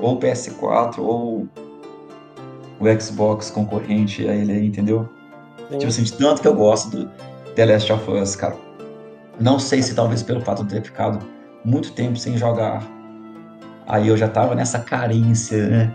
ou 0.00 0.14
o 0.14 0.18
PS4 0.18 0.98
ou 0.98 1.46
o 2.80 3.00
Xbox 3.00 3.50
concorrente 3.50 4.28
a 4.28 4.34
ele 4.34 4.66
entendeu? 4.66 5.08
Sim. 5.68 5.78
Tipo 5.78 5.88
assim, 5.88 6.02
de 6.02 6.12
tanto 6.12 6.42
que 6.42 6.48
eu 6.48 6.54
gosto 6.54 6.90
do 6.90 7.10
The 7.54 7.66
Last 7.66 7.92
of 7.92 8.10
Us, 8.10 8.36
cara. 8.36 8.56
Não 9.38 9.58
sei 9.58 9.82
se 9.82 9.94
talvez 9.94 10.22
pelo 10.22 10.40
fato 10.40 10.64
de 10.64 10.74
ter 10.74 10.82
ficado 10.82 11.26
muito 11.64 11.92
tempo 11.92 12.18
sem 12.18 12.36
jogar. 12.36 12.82
Aí 13.86 14.08
eu 14.08 14.16
já 14.16 14.28
tava 14.28 14.54
nessa 14.54 14.78
carência, 14.78 15.66
né? 15.66 15.92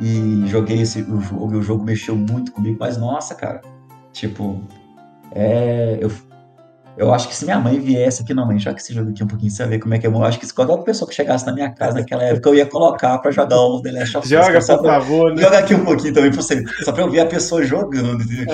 e 0.00 0.46
joguei 0.48 0.80
esse, 0.80 1.02
o 1.02 1.20
jogo 1.20 1.54
e 1.54 1.56
o 1.56 1.62
jogo 1.62 1.84
mexeu 1.84 2.16
muito 2.16 2.52
comigo, 2.52 2.76
mas 2.80 2.96
nossa, 2.96 3.34
cara, 3.34 3.60
tipo, 4.12 4.60
é, 5.32 5.98
eu, 6.00 6.10
eu 6.96 7.12
acho 7.12 7.26
que 7.26 7.34
se 7.34 7.44
minha 7.44 7.58
mãe 7.58 7.80
viesse 7.80 8.22
aqui, 8.22 8.32
não, 8.32 8.46
mãe, 8.46 8.58
já 8.58 8.72
que 8.72 8.80
esse 8.80 8.94
jogo 8.94 9.10
aqui 9.10 9.24
um 9.24 9.26
pouquinho, 9.26 9.50
você 9.50 9.62
vai 9.64 9.70
ver 9.70 9.78
como 9.80 9.94
é 9.94 9.98
que 9.98 10.06
é 10.06 10.10
bom. 10.10 10.20
Eu 10.20 10.26
acho 10.26 10.38
que 10.38 10.46
se 10.46 10.54
qualquer 10.54 10.76
pessoa 10.84 11.08
que 11.08 11.14
chegasse 11.14 11.44
na 11.44 11.52
minha 11.52 11.70
casa 11.70 11.98
naquela 11.98 12.22
época, 12.22 12.48
eu 12.48 12.54
ia 12.54 12.66
colocar 12.66 13.18
pra 13.18 13.32
jogar 13.32 13.60
o 13.60 13.82
The 13.82 13.90
Last 13.90 14.16
of 14.16 14.24
Us. 14.24 14.30
Joga, 14.30 14.60
por 14.60 14.86
favor, 14.86 15.34
né? 15.34 15.42
Joga 15.42 15.58
aqui 15.58 15.74
um 15.74 15.84
pouquinho 15.84 16.14
também 16.14 16.30
pra 16.30 16.40
você, 16.40 16.64
só 16.84 16.92
pra 16.92 17.02
eu 17.02 17.10
ver 17.10 17.20
a 17.20 17.26
pessoa 17.26 17.64
jogando, 17.64 18.22
entendeu? 18.22 18.46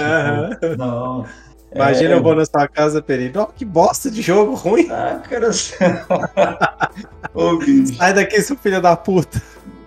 Tipo, 0.50 0.76
não. 0.78 1.26
Imagina 1.74 2.10
é... 2.10 2.14
eu 2.14 2.22
vou 2.22 2.34
na 2.34 2.44
sua 2.46 2.66
casa, 2.66 3.02
Peri. 3.02 3.30
Oh, 3.36 3.46
que 3.46 3.64
bosta 3.64 4.10
de 4.10 4.22
jogo 4.22 4.54
ruim. 4.54 4.88
Ah, 4.90 5.20
cara. 5.28 5.50
Ô, 7.34 7.60
Sai 7.96 8.14
daqui, 8.14 8.40
seu 8.40 8.56
filho 8.56 8.80
da 8.80 8.96
puta. 8.96 9.40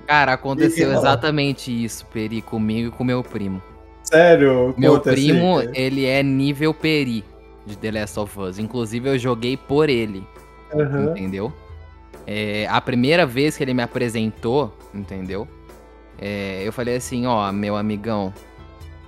Cara, 0.05 0.33
aconteceu 0.33 0.93
exatamente 0.93 1.71
isso, 1.71 2.05
Peri, 2.13 2.41
comigo 2.41 2.89
e 2.89 2.91
com 2.91 3.03
meu 3.03 3.23
primo. 3.23 3.61
Sério? 4.03 4.75
Meu 4.77 4.99
primo, 4.99 5.61
ele 5.73 6.05
é 6.05 6.21
nível 6.21 6.73
Peri 6.73 7.23
de 7.65 7.77
The 7.77 7.91
Last 7.91 8.19
of 8.19 8.39
Us. 8.39 8.59
Inclusive, 8.59 9.09
eu 9.09 9.17
joguei 9.17 9.57
por 9.57 9.89
ele. 9.89 10.25
Uhum. 10.73 11.11
Entendeu? 11.11 11.53
É, 12.25 12.67
a 12.69 12.79
primeira 12.79 13.25
vez 13.25 13.57
que 13.57 13.63
ele 13.63 13.73
me 13.73 13.83
apresentou, 13.83 14.75
entendeu? 14.93 15.47
É, 16.19 16.61
eu 16.65 16.71
falei 16.71 16.95
assim, 16.95 17.25
ó, 17.25 17.51
meu 17.51 17.75
amigão, 17.75 18.33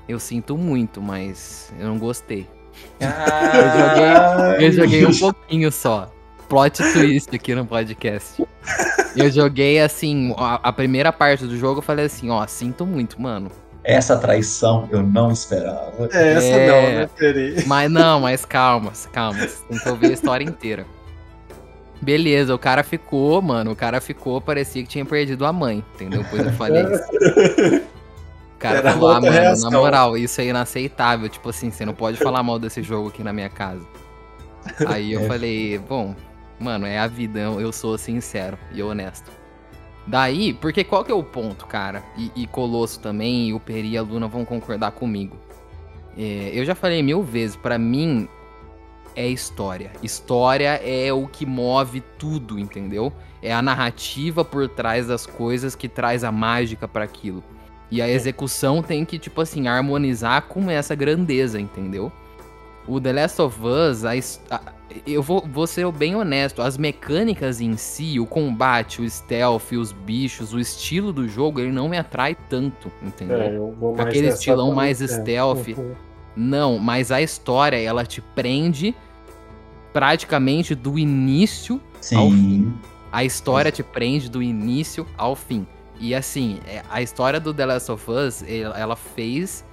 eu 0.08 0.20
sinto 0.20 0.58
muito, 0.58 1.02
mas 1.02 1.74
eu 1.80 1.88
não 1.88 1.98
gostei. 1.98 2.48
Ah, 3.00 4.56
eu, 4.60 4.72
joguei, 4.72 4.98
eu 5.00 5.06
joguei 5.06 5.06
um 5.06 5.20
pouquinho 5.20 5.72
só. 5.72 6.12
Plot 6.50 6.84
twist 6.94 7.34
aqui 7.34 7.56
no 7.56 7.66
podcast. 7.66 8.46
Eu 9.16 9.32
joguei 9.32 9.80
assim, 9.80 10.34
a, 10.38 10.56
a, 10.56 10.74
primeira 10.74 11.12
parte 11.12 11.46
do 11.46 11.58
jogo 11.58 11.80
eu 11.80 11.82
falei 11.82 12.06
assim, 12.06 12.30
ó, 12.30 12.46
sinto 12.46 12.86
muito, 12.86 13.20
mano. 13.20 13.50
Essa 13.86 14.18
traição 14.18 14.90
eu 14.92 15.04
não 15.04 15.32
esperava. 15.32 16.10
É, 16.12 16.34
essa 16.34 16.48
é... 16.48 16.68
não, 16.68 17.00
né, 17.00 17.10
Peri? 17.16 17.64
Mas 17.68 17.92
não, 17.92 18.20
mas 18.20 18.44
calma, 18.44 18.92
calma. 19.14 19.40
Tem 19.70 19.78
que 19.78 19.90
ouvir 19.90 20.08
a 20.08 20.14
história 20.14 20.44
inteira. 20.44 20.86
Beleza, 22.02 22.54
o 22.54 22.60
cara 22.60 22.84
ficou, 22.84 23.42
mano, 23.42 23.72
o 23.72 23.76
cara 23.76 24.02
ficou, 24.02 24.42
parecia 24.42 24.84
que 24.84 24.90
tinha 24.90 25.06
perdido 25.06 25.46
a 25.46 25.54
mãe, 25.54 25.84
entendeu? 25.94 26.24
Depois 26.24 26.46
eu 26.46 26.52
falei 26.54 26.84
isso. 26.84 27.86
O 28.56 28.58
cara 28.58 28.78
Era 28.80 28.92
falou, 28.94 29.10
ah, 29.10 29.22
mano, 29.22 29.32
reação. 29.32 29.70
na 29.70 29.78
moral, 29.78 30.18
isso 30.18 30.40
é 30.42 30.46
inaceitável. 30.46 31.30
Tipo 31.30 31.50
assim, 31.50 31.70
você 31.70 31.86
não 31.86 31.94
pode 31.94 32.18
falar 32.18 32.42
mal 32.42 32.58
desse 32.58 32.82
jogo 32.82 33.10
aqui 33.10 33.22
na 33.22 33.34
minha 33.34 33.50
casa. 33.50 33.86
Aí 34.88 35.14
eu 35.14 35.22
é. 35.22 35.28
falei, 35.28 35.78
bom, 35.78 36.16
Mano, 36.60 36.86
é 36.86 36.98
a 36.98 37.08
vida, 37.08 37.40
eu 37.40 37.72
sou 37.72 37.98
sincero 37.98 38.58
e 38.72 38.82
honesto. 38.82 39.30
Daí, 40.08 40.54
porque 40.54 40.84
qual 40.84 41.04
que 41.04 41.12
é 41.12 41.16
o 41.16 41.24
ponto, 41.24 41.66
cara? 41.66 42.04
E, 42.18 42.32
e 42.36 42.48
Colosso 42.48 43.00
também, 43.00 43.50
e 43.50 43.54
o 43.54 43.60
Peri 43.60 43.92
e 43.92 43.98
a 43.98 44.02
Luna 44.02 44.28
vão 44.28 44.46
concordar 44.46 44.92
comigo. 44.92 45.36
É, 46.18 46.52
eu 46.54 46.64
já 46.64 46.76
falei 46.76 47.02
mil 47.02 47.24
vezes, 47.24 47.56
para 47.56 47.78
mim 47.78 48.28
é 49.16 49.28
história. 49.28 49.92
História 50.04 50.80
é 50.84 51.12
o 51.12 51.28
que 51.28 51.46
move 51.46 52.02
tudo, 52.20 52.60
entendeu? 52.60 53.12
É 53.42 53.54
a 53.54 53.62
narrativa 53.62 54.44
por 54.46 54.68
trás 54.68 55.08
das 55.08 55.26
coisas 55.26 55.76
que 55.76 55.88
traz 55.88 56.24
a 56.24 56.32
mágica 56.32 56.88
para 56.88 57.04
aquilo. 57.04 57.44
E 57.90 58.02
a 58.02 58.10
execução 58.10 58.82
tem 58.82 59.06
que, 59.06 59.18
tipo 59.18 59.42
assim, 59.42 59.68
harmonizar 59.68 60.44
com 60.44 60.70
essa 60.70 60.96
grandeza, 60.96 61.60
entendeu? 61.60 62.12
O 62.88 63.00
The 63.00 63.14
Last 63.14 63.42
of 63.42 63.60
Us, 63.62 64.04
a, 64.04 64.14
a, 64.56 64.62
eu 65.06 65.22
vou, 65.22 65.42
vou 65.42 65.68
ser 65.68 65.90
bem 65.92 66.16
honesto, 66.16 66.62
as 66.62 66.78
mecânicas 66.78 67.60
em 67.62 67.76
si, 67.78 68.20
o 68.20 68.26
combate, 68.26 69.02
o 69.02 69.10
stealth, 69.10 69.72
os 69.74 69.92
bichos, 69.92 70.54
o 70.54 70.60
estilo 70.60 71.12
do 71.12 71.28
jogo, 71.28 71.60
ele 71.60 71.72
não 71.72 71.90
me 71.90 71.98
atrai 71.98 72.36
tanto, 72.50 72.92
entendeu? 73.02 73.76
É, 73.98 74.02
Aquele 74.02 74.28
estilão 74.28 74.74
mais 74.74 75.02
é. 75.02 75.08
stealth. 75.08 75.68
Uhum. 75.78 75.94
Não, 76.36 76.78
mas 76.78 77.12
a 77.12 77.22
história, 77.22 77.78
ela 77.78 78.06
te 78.06 78.22
prende 78.22 78.96
praticamente 79.94 80.76
do 80.76 81.00
início 81.00 81.82
Sim. 82.02 82.16
ao 82.16 82.30
fim. 82.30 82.74
A 83.12 83.24
história 83.24 83.72
te 83.72 83.82
prende 83.82 84.30
do 84.30 84.44
início 84.44 85.08
ao 85.18 85.36
fim. 85.36 85.66
E 85.98 86.14
assim, 86.14 86.60
é, 86.68 86.84
a 86.90 87.02
história 87.02 87.40
do 87.40 87.54
The 87.54 87.66
Last 87.66 87.92
of 87.92 88.12
Us, 88.12 88.44
ela 88.44 88.98
fez 88.98 89.64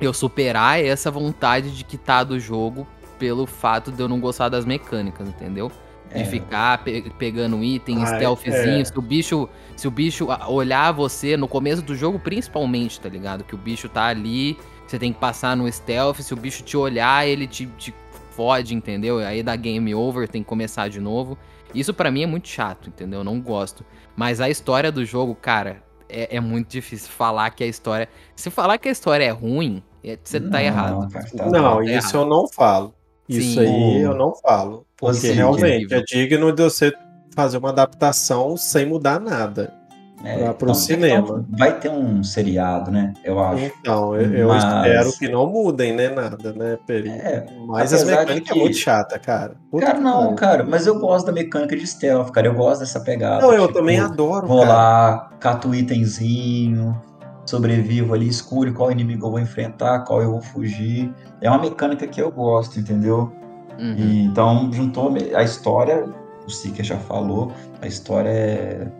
eu 0.00 0.12
superar 0.12 0.84
essa 0.84 1.10
vontade 1.10 1.74
de 1.74 1.82
quitar 1.84 2.24
do 2.24 2.38
jogo 2.38 2.86
pelo 3.18 3.46
fato 3.46 3.90
de 3.90 4.00
eu 4.00 4.08
não 4.08 4.20
gostar 4.20 4.48
das 4.48 4.64
mecânicas, 4.64 5.28
entendeu? 5.28 5.70
De 6.14 6.22
é. 6.22 6.24
ficar 6.24 6.82
pe 6.82 7.12
pegando 7.18 7.62
item, 7.62 7.98
Ai, 7.98 8.14
stealthzinho, 8.14 8.80
é. 8.80 8.84
se 8.84 8.98
o 8.98 9.02
bicho. 9.02 9.48
Se 9.76 9.86
o 9.86 9.90
bicho 9.90 10.26
olhar 10.48 10.90
você 10.92 11.36
no 11.36 11.46
começo 11.46 11.82
do 11.82 11.94
jogo, 11.94 12.18
principalmente, 12.18 13.00
tá 13.00 13.08
ligado? 13.08 13.44
Que 13.44 13.54
o 13.54 13.58
bicho 13.58 13.88
tá 13.88 14.06
ali, 14.06 14.56
você 14.86 14.98
tem 14.98 15.12
que 15.12 15.20
passar 15.20 15.56
no 15.56 15.70
stealth, 15.70 16.16
se 16.16 16.32
o 16.32 16.36
bicho 16.36 16.62
te 16.64 16.76
olhar, 16.76 17.26
ele 17.28 17.46
te, 17.46 17.66
te 17.78 17.94
fode, 18.30 18.74
entendeu? 18.74 19.18
Aí 19.18 19.42
dá 19.42 19.54
game 19.54 19.94
over, 19.94 20.26
tem 20.28 20.42
que 20.42 20.48
começar 20.48 20.88
de 20.88 21.00
novo. 21.00 21.36
Isso 21.74 21.92
para 21.92 22.10
mim 22.10 22.22
é 22.22 22.26
muito 22.26 22.48
chato, 22.48 22.88
entendeu? 22.88 23.20
Eu 23.20 23.24
não 23.24 23.40
gosto. 23.40 23.84
Mas 24.16 24.40
a 24.40 24.48
história 24.48 24.90
do 24.90 25.04
jogo, 25.04 25.34
cara, 25.34 25.82
é, 26.08 26.36
é, 26.36 26.40
muito 26.40 26.68
difícil 26.68 27.10
falar 27.10 27.50
que 27.50 27.62
a 27.62 27.66
história. 27.66 28.08
Se 28.34 28.50
falar 28.50 28.78
que 28.78 28.88
a 28.88 28.92
história 28.92 29.24
é 29.24 29.30
ruim, 29.30 29.82
é, 30.02 30.18
você 30.22 30.40
tá 30.40 30.62
errado. 30.62 31.08
Cara, 31.10 31.26
tá 31.26 31.46
não, 31.46 31.76
tá 31.76 31.84
isso 31.84 31.90
errado. 31.90 32.14
eu 32.14 32.24
não 32.26 32.48
falo. 32.48 32.94
Isso 33.28 33.54
Sim. 33.54 33.60
aí 33.60 34.00
eu 34.00 34.14
não 34.14 34.34
falo. 34.34 34.86
Porque 34.96 35.28
Sim, 35.28 35.32
realmente 35.32 35.92
é 35.92 36.02
digno 36.02 36.52
de 36.52 36.62
você 36.62 36.92
fazer 37.34 37.58
uma 37.58 37.68
adaptação 37.68 38.56
sem 38.56 38.86
mudar 38.86 39.20
nada. 39.20 39.78
É, 40.24 40.52
para 40.52 40.72
o 40.72 40.74
cinema. 40.74 41.46
vai 41.48 41.78
ter 41.78 41.88
um 41.90 42.24
seriado, 42.24 42.90
né? 42.90 43.14
Eu 43.22 43.38
acho. 43.38 43.64
Então, 43.64 44.16
eu, 44.16 44.48
Mas... 44.48 44.64
espero 44.64 45.12
que 45.12 45.28
não 45.28 45.46
mudem, 45.46 45.94
né? 45.94 46.08
Nada, 46.08 46.52
né, 46.52 46.76
Peri? 46.86 47.08
É, 47.08 47.46
Mas 47.68 47.92
as 47.92 48.02
mecânicas 48.02 48.50
que... 48.50 48.58
é 48.58 48.60
muito 48.60 48.76
chata, 48.76 49.16
cara. 49.18 49.54
Puta 49.70 49.86
cara, 49.86 50.00
não, 50.00 50.34
cara, 50.34 50.64
mas 50.64 50.88
eu 50.88 50.98
gosto 50.98 51.26
da 51.26 51.32
mecânica 51.32 51.76
de 51.76 51.86
stealth, 51.86 52.32
cara. 52.32 52.48
Eu 52.48 52.54
gosto 52.54 52.80
dessa 52.80 52.98
pegada. 52.98 53.42
Não, 53.42 53.52
eu 53.52 53.68
tipo, 53.68 53.78
também 53.78 54.00
adoro. 54.00 54.48
Vou 54.48 54.62
cara. 54.62 54.72
lá, 54.72 55.30
cato 55.38 55.72
itemzinho, 55.72 57.00
sobrevivo 57.48 58.12
ali, 58.12 58.28
escuro 58.28 58.72
qual 58.74 58.92
inimigo 58.92 59.26
eu 59.26 59.30
vou 59.30 59.40
enfrentar, 59.40 60.00
qual 60.00 60.20
eu 60.20 60.32
vou 60.32 60.40
fugir. 60.42 61.10
É 61.40 61.48
uma 61.48 61.58
mecânica 61.58 62.06
que 62.06 62.20
eu 62.20 62.30
gosto, 62.30 62.78
entendeu? 62.78 63.32
Uhum. 63.78 63.94
E, 63.96 64.24
então, 64.24 64.70
juntou 64.70 65.14
a 65.34 65.42
história, 65.42 66.04
o 66.46 66.50
Sika 66.50 66.84
já 66.84 66.98
falou, 66.98 67.50
a 67.80 67.86
história 67.86 68.28
é 68.28 68.92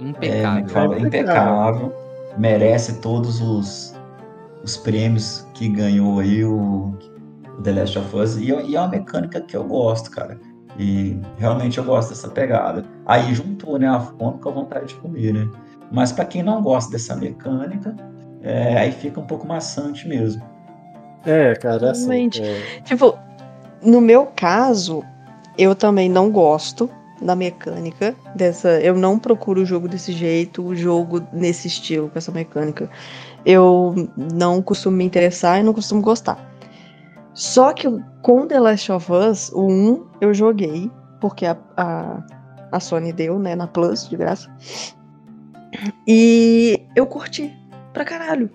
impecável. 0.00 0.92
É, 0.94 0.96
é 0.96 1.00
impecável. 1.00 1.92
Merece 2.38 3.00
todos 3.00 3.42
os, 3.42 3.94
os 4.62 4.78
prêmios 4.78 5.46
que 5.52 5.68
ganhou 5.68 6.20
aí 6.20 6.42
o, 6.42 6.94
o 7.58 7.62
The 7.62 7.72
Last 7.72 7.98
of 7.98 8.16
Us. 8.16 8.36
E, 8.36 8.46
e, 8.46 8.74
é 8.74 8.80
uma 8.80 8.88
mecânica 8.88 9.42
que 9.42 9.54
eu 9.54 9.64
gosto, 9.64 10.10
cara. 10.10 10.40
E 10.78 11.20
realmente 11.36 11.76
eu 11.76 11.84
gosto 11.84 12.08
dessa 12.08 12.28
pegada. 12.28 12.86
Aí 13.04 13.34
juntou, 13.34 13.78
né, 13.78 13.86
a 13.86 14.00
fome 14.00 14.38
com 14.38 14.48
a 14.48 14.52
vontade 14.52 14.86
de 14.86 14.94
comer, 14.94 15.34
né? 15.34 15.46
Mas 15.94 16.10
para 16.10 16.24
quem 16.24 16.42
não 16.42 16.60
gosta 16.60 16.90
dessa 16.90 17.14
mecânica, 17.14 17.94
é, 18.42 18.76
aí 18.76 18.90
fica 18.90 19.20
um 19.20 19.26
pouco 19.26 19.46
maçante 19.46 20.08
mesmo. 20.08 20.42
É, 21.24 21.54
cara, 21.54 21.92
assim. 21.92 22.28
É... 22.40 22.80
Tipo, 22.82 23.16
no 23.80 24.00
meu 24.00 24.26
caso, 24.34 25.04
eu 25.56 25.72
também 25.72 26.08
não 26.08 26.32
gosto 26.32 26.90
da 27.22 27.36
mecânica 27.36 28.12
dessa. 28.34 28.80
Eu 28.80 28.96
não 28.96 29.20
procuro 29.20 29.62
o 29.62 29.64
jogo 29.64 29.86
desse 29.86 30.10
jeito, 30.10 30.64
o 30.64 30.74
jogo 30.74 31.22
nesse 31.32 31.68
estilo, 31.68 32.10
com 32.10 32.18
essa 32.18 32.32
mecânica. 32.32 32.90
Eu 33.46 33.94
não 34.16 34.60
costumo 34.60 34.96
me 34.96 35.04
interessar 35.04 35.60
e 35.60 35.62
não 35.62 35.72
costumo 35.72 36.02
gostar. 36.02 36.38
Só 37.32 37.72
que 37.72 37.86
com 38.20 38.48
The 38.48 38.58
Last 38.58 38.90
of 38.90 39.12
Us, 39.12 39.48
o 39.52 39.68
1 39.68 40.06
eu 40.20 40.34
joguei, 40.34 40.90
porque 41.20 41.46
a, 41.46 41.56
a, 41.76 42.20
a 42.72 42.80
Sony 42.80 43.12
deu, 43.12 43.38
né, 43.38 43.54
na 43.54 43.68
Plus, 43.68 44.08
de 44.08 44.16
graça. 44.16 44.50
E 46.06 46.80
eu 46.94 47.06
curti 47.06 47.52
pra 47.92 48.04
caralho. 48.04 48.50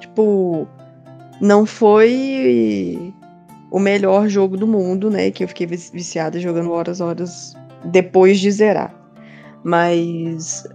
Tipo, 0.00 0.66
não 1.40 1.66
foi 1.66 3.14
o 3.70 3.78
melhor 3.78 4.28
jogo 4.28 4.56
do 4.56 4.66
mundo, 4.66 5.10
né? 5.10 5.30
Que 5.30 5.44
eu 5.44 5.48
fiquei 5.48 5.66
viciada 5.66 6.38
jogando 6.38 6.72
horas, 6.72 7.00
horas 7.00 7.54
depois 7.84 8.38
de 8.38 8.50
zerar. 8.50 8.94
Mas, 9.62 10.66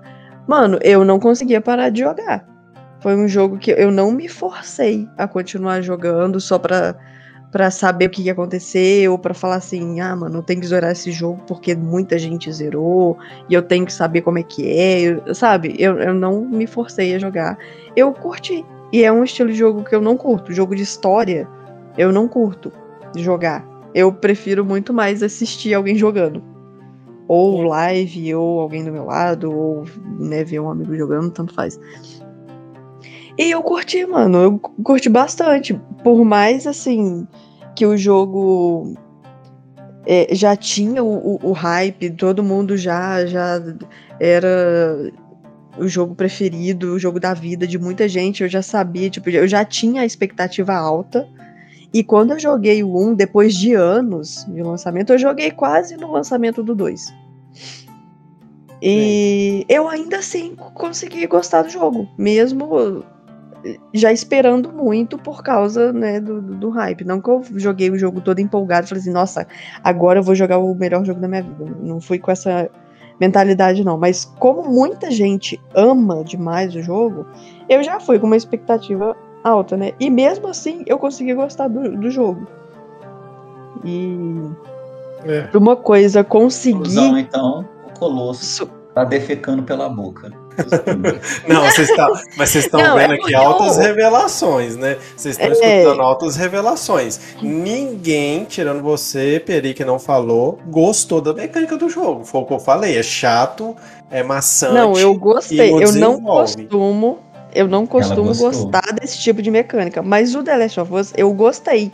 mano, 0.48 0.78
eu 0.84 1.06
não 1.06 1.20
conseguia 1.20 1.62
parar 1.62 1.90
de 1.90 2.02
jogar. 2.02 2.48
Foi 3.00 3.16
um 3.16 3.28
jogo 3.28 3.58
que 3.58 3.72
eu 3.72 3.92
não 3.92 4.12
me 4.12 4.28
forcei 4.28 5.08
a 5.18 5.28
continuar 5.28 5.82
jogando 5.82 6.40
só 6.40 6.60
pra, 6.60 6.96
pra 7.52 7.70
saber 7.70 8.06
o 8.06 8.10
que 8.10 8.24
ou 9.10 9.20
pra 9.20 9.34
falar 9.34 9.56
assim, 9.56 10.00
ah, 10.00 10.16
mano, 10.16 10.42
tenho 10.42 10.62
que 10.62 10.68
zerar 10.68 10.92
esse 10.92 11.12
jogo 11.12 11.42
porque 11.46 11.76
muita 11.76 12.18
gente 12.18 12.52
zerou, 12.52 13.18
e 13.50 13.54
eu 13.54 13.62
tenho 13.62 13.86
que 13.86 13.94
saber 13.94 14.22
como 14.22 14.40
é 14.40 14.44
que 14.44 14.68
é, 14.68 15.02
eu, 15.02 15.36
sabe? 15.36 15.76
Eu, 15.78 16.00
eu 16.00 16.14
não 16.14 16.46
me 16.46 16.66
forcei 16.66 17.14
a 17.14 17.20
jogar. 17.20 17.58
Eu 17.96 18.14
curti. 18.14 18.66
E 18.94 19.04
é 19.04 19.12
um 19.12 19.24
estilo 19.24 19.50
de 19.50 19.56
jogo 19.56 19.84
que 19.84 19.94
eu 19.94 20.02
não 20.02 20.18
curto. 20.18 20.54
Jogo 20.54 20.76
de 20.76 20.84
história, 20.84 21.48
eu 21.98 22.12
não 22.12 22.28
curto 22.28 22.72
jogar. 23.16 23.66
Eu 23.94 24.12
prefiro 24.14 24.66
muito 24.66 24.94
mais 24.94 25.22
assistir 25.22 25.74
alguém 25.74 25.96
jogando 25.96 26.42
ou 27.34 27.62
live, 27.64 28.36
ou 28.36 28.60
alguém 28.60 28.84
do 28.84 28.92
meu 28.92 29.06
lado, 29.06 29.50
ou 29.50 29.86
né, 30.20 30.44
ver 30.44 30.60
um 30.60 30.70
amigo 30.70 30.94
jogando, 30.98 31.32
tanto 31.32 31.54
faz. 31.54 31.80
E 33.38 33.52
eu 33.52 33.64
curti, 33.64 34.06
mano, 34.06 34.38
eu 34.38 34.60
curti 34.60 35.10
bastante. 35.10 35.74
Por 36.04 36.24
mais 36.26 36.68
assim 36.68 37.28
que 37.76 37.86
o 37.86 37.98
jogo 37.98 38.94
é, 40.06 40.34
já 40.34 40.56
tinha 40.56 41.04
o, 41.04 41.36
o, 41.36 41.50
o, 41.50 41.52
hype, 41.52 42.12
todo 42.12 42.44
mundo 42.44 42.76
já, 42.78 43.26
já 43.26 43.62
era 44.20 45.12
o 45.78 45.88
jogo 45.88 46.16
preferido, 46.16 46.94
o 46.94 47.00
jogo 47.00 47.20
da 47.20 47.34
vida 47.34 47.66
de 47.66 47.78
muita 47.78 48.08
gente. 48.08 48.44
Eu 48.44 48.50
já 48.50 48.62
sabia, 48.62 49.10
tipo, 49.10 49.30
eu 49.30 49.48
já 49.48 49.64
tinha 49.64 50.02
a 50.02 50.06
expectativa 50.06 50.74
alta. 50.74 51.28
E 51.94 52.04
quando 52.04 52.32
eu 52.32 52.40
joguei 52.40 52.84
o 52.84 52.98
1, 52.98 53.16
depois 53.16 53.54
de 53.54 53.74
anos 53.74 54.46
de 54.48 54.62
lançamento, 54.62 55.14
eu 55.14 55.20
joguei 55.20 55.52
quase 55.52 55.98
no 55.98 56.12
lançamento 56.12 56.64
do 56.64 56.74
2. 56.74 57.14
E 58.82 59.66
eu 59.70 59.88
ainda 59.88 60.18
assim 60.18 60.56
consegui 60.74 61.28
gostar 61.28 61.62
do 61.62 61.70
jogo, 61.70 62.08
mesmo 62.18 63.04
já 63.94 64.12
esperando 64.12 64.72
muito 64.72 65.18
por 65.18 65.44
causa 65.44 65.92
né, 65.94 66.20
do, 66.20 66.42
do, 66.42 66.56
do, 66.56 66.70
hype. 66.70 67.04
Não 67.04 67.22
que 67.22 67.30
eu 67.30 67.44
joguei 67.56 67.90
o 67.90 67.98
jogo 67.98 68.22
todo 68.22 68.40
empolgado 68.40 68.86
e 68.86 68.90
falei 68.90 69.02
assim, 69.02 69.12
nossa, 69.12 69.48
agora 69.84 70.20
eu 70.20 70.24
vou 70.24 70.36
jogar 70.36 70.58
o 70.58 70.74
melhor 70.74 71.06
jogo 71.06 71.20
da 71.20 71.28
minha 71.28 71.44
vida. 71.44 71.66
Não 71.80 72.00
fui 72.02 72.20
com 72.20 72.32
essa 72.32 72.70
mentalidade, 73.20 73.84
não. 73.84 73.98
Mas 73.98 74.26
como 74.40 74.64
muita 74.64 75.12
gente 75.12 75.62
ama 75.76 76.24
demais 76.24 76.76
o 76.76 76.82
jogo, 76.82 77.26
eu 77.70 77.84
já 77.84 78.00
fui 78.00 78.18
com 78.20 78.28
uma 78.28 78.38
expectativa 78.38 79.16
alta, 79.44 79.78
né? 79.78 79.92
E 80.00 80.10
mesmo 80.10 80.48
assim 80.48 80.84
eu 80.88 80.98
consegui 80.98 81.34
gostar 81.34 81.68
do, 81.68 81.98
do 81.98 82.10
jogo. 82.10 82.48
E. 83.86 84.18
É. 85.24 85.56
Uma 85.56 85.76
coisa 85.76 86.24
conseguir. 86.24 87.20
então, 87.20 87.68
Colosso 88.00 88.68
tá 88.96 89.04
defecando 89.04 89.62
pela 89.62 89.88
boca. 89.88 90.41
Não, 91.48 91.64
vocês 91.64 91.90
estão, 91.90 92.10
mas 92.38 92.50
vocês 92.50 92.66
estão 92.66 92.80
vendo 92.96 93.14
é 93.14 93.16
aqui 93.16 93.34
altas 93.36 93.78
eu... 93.78 93.84
revelações, 93.84 94.76
né? 94.76 94.98
Vocês 95.16 95.38
estão 95.38 95.50
é... 95.50 95.82
escutando 95.82 96.02
altas 96.02 96.36
revelações. 96.36 97.20
Ninguém, 97.42 98.44
tirando 98.46 98.82
você, 98.82 99.42
Peri, 99.46 99.74
que 99.74 99.86
não 99.86 100.00
falou, 100.00 100.60
gostou 100.68 101.22
da 101.22 101.34
mecânica 101.34 101.78
do 101.78 101.90
jogo. 101.90 102.24
Foi 102.24 102.42
o 102.42 102.46
que 102.46 102.54
eu 102.54 102.60
falei. 102.60 102.98
É 102.98 103.04
chato, 103.04 103.76
é 104.10 104.24
maçante. 104.24 104.74
Não, 104.74 104.98
eu 104.98 105.14
gostei. 105.14 105.72
Eu 105.72 105.92
não 105.94 106.22
costumo. 106.22 107.20
Eu 107.54 107.68
não 107.68 107.86
costumo 107.86 108.34
gostar 108.34 108.94
desse 109.00 109.20
tipo 109.20 109.42
de 109.42 109.52
mecânica. 109.52 110.02
Mas 110.02 110.36
o 110.36 110.44
The 110.44 110.58
Last 110.58 110.80
of 110.80 110.94
Us, 110.94 111.14
eu 111.18 111.32
gostei. 111.34 111.92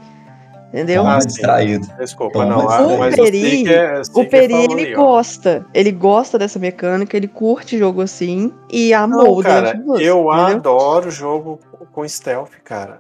Entendeu? 0.70 1.08
Ah, 1.08 1.20
distraído. 1.20 1.88
Desculpa, 1.98 2.46
não. 2.46 2.66
O 2.66 3.00
mas 3.00 3.16
Peri, 3.16 3.68
é, 3.74 4.02
o 4.14 4.26
Peri 4.26 4.54
ele 4.54 4.94
gosta. 4.94 5.66
Ele 5.74 5.92
gosta 5.92 6.38
dessa 6.38 6.60
mecânica, 6.60 7.16
ele 7.16 7.28
curte 7.28 7.78
jogo 7.78 8.02
assim 8.02 8.54
e 8.70 8.94
amou 8.94 9.38
não, 9.38 9.42
cara, 9.42 9.70
Eu 9.70 9.84
entendeu? 9.84 10.30
adoro 10.32 11.10
jogo 11.10 11.60
com 11.94 12.08
stealth, 12.08 12.52
cara. 12.64 13.00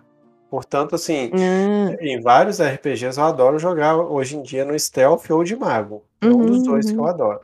Portanto, 0.49 0.95
assim, 0.95 1.29
hum. 1.33 1.93
em 1.99 2.21
vários 2.21 2.61
RPGs 2.61 3.19
eu 3.19 3.25
adoro 3.25 3.59
jogar 3.59 3.97
hoje 3.97 4.37
em 4.37 4.41
dia 4.41 4.63
no 4.63 4.77
stealth 4.79 5.29
ou 5.29 5.43
de 5.43 5.55
mago. 5.55 6.03
É 6.21 6.27
um 6.27 6.45
dos 6.45 6.63
dois 6.63 6.89
que 6.89 6.95
eu 6.95 7.01
uhum. 7.01 7.07
adoro. 7.07 7.41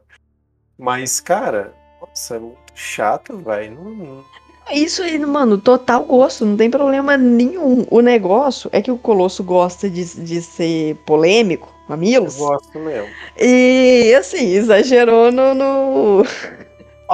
Mas, 0.78 1.20
cara, 1.20 1.74
nossa, 2.02 2.38
é 2.38 2.40
muito 2.40 2.58
chato, 2.74 3.38
velho. 3.38 3.76
Não, 3.76 4.24
isso 4.72 5.04
aí, 5.04 5.20
mano, 5.20 5.58
total 5.58 6.04
gosto, 6.06 6.46
não 6.46 6.56
tem 6.56 6.70
problema 6.70 7.18
nenhum. 7.18 7.86
O 7.90 8.02
negócio 8.02 8.70
é 8.72 8.82
que 8.82 8.92
o 8.92 8.98
Colosso 8.98 9.44
gosta 9.44 9.90
de, 9.90 10.04
de 10.04 10.42
ser 10.42 10.96
polêmico, 11.06 11.74
mamilos. 11.88 12.40
Eu 12.40 12.48
gosto 12.48 12.80
mesmo. 12.80 13.10
E, 13.38 14.14
assim, 14.18 14.54
exagerou 14.54 15.32
no, 15.32 15.54
no, 15.54 16.24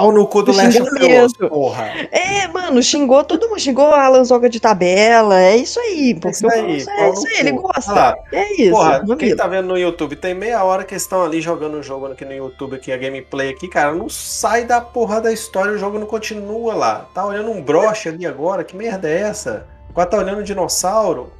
Pau 0.00 0.10
no 0.10 0.26
cu 0.26 0.42
do 0.42 0.50
Last 0.50 0.80
of 0.80 0.90
Us, 1.22 1.32
porra. 1.34 1.92
É, 2.10 2.48
mano, 2.48 2.82
xingou 2.82 3.22
todo 3.22 3.50
mundo, 3.50 3.60
xingou 3.60 3.92
a 3.92 4.08
Lanzoga 4.08 4.48
de 4.48 4.58
tabela, 4.58 5.38
é 5.38 5.58
isso 5.58 5.78
aí. 5.78 6.14
Porque 6.14 6.30
isso 6.30 6.50
aí, 6.50 6.72
é 6.88 7.10
isso 7.10 7.28
aí, 7.28 7.40
ele 7.40 7.52
gosta. 7.52 8.16
é 8.32 8.62
isso. 8.62 8.70
Porra, 8.70 9.04
quem 9.18 9.36
tá 9.36 9.46
vendo 9.46 9.68
no 9.68 9.76
YouTube, 9.76 10.16
tem 10.16 10.32
meia 10.32 10.64
hora 10.64 10.84
que 10.84 10.94
estão 10.94 11.22
ali 11.22 11.42
jogando 11.42 11.76
um 11.76 11.82
jogo 11.82 12.06
aqui 12.06 12.24
no 12.24 12.32
YouTube, 12.32 12.76
aqui 12.76 12.90
a 12.90 12.96
gameplay 12.96 13.50
aqui, 13.50 13.68
cara, 13.68 13.94
não 13.94 14.08
sai 14.08 14.64
da 14.64 14.80
porra 14.80 15.20
da 15.20 15.30
história, 15.30 15.72
o 15.72 15.78
jogo 15.78 15.98
não 15.98 16.06
continua 16.06 16.72
lá. 16.72 17.06
Tá 17.12 17.26
olhando 17.26 17.50
um 17.50 17.60
broche 17.60 18.08
ali 18.08 18.24
agora, 18.24 18.64
que 18.64 18.74
merda 18.74 19.06
é 19.06 19.20
essa? 19.20 19.66
Agora 19.90 20.06
tá 20.06 20.16
olhando 20.16 20.40
um 20.40 20.44
dinossauro? 20.44 21.30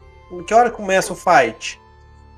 Que 0.47 0.53
hora 0.53 0.71
começa 0.71 1.15
o 1.15 1.17
fight? 1.17 1.81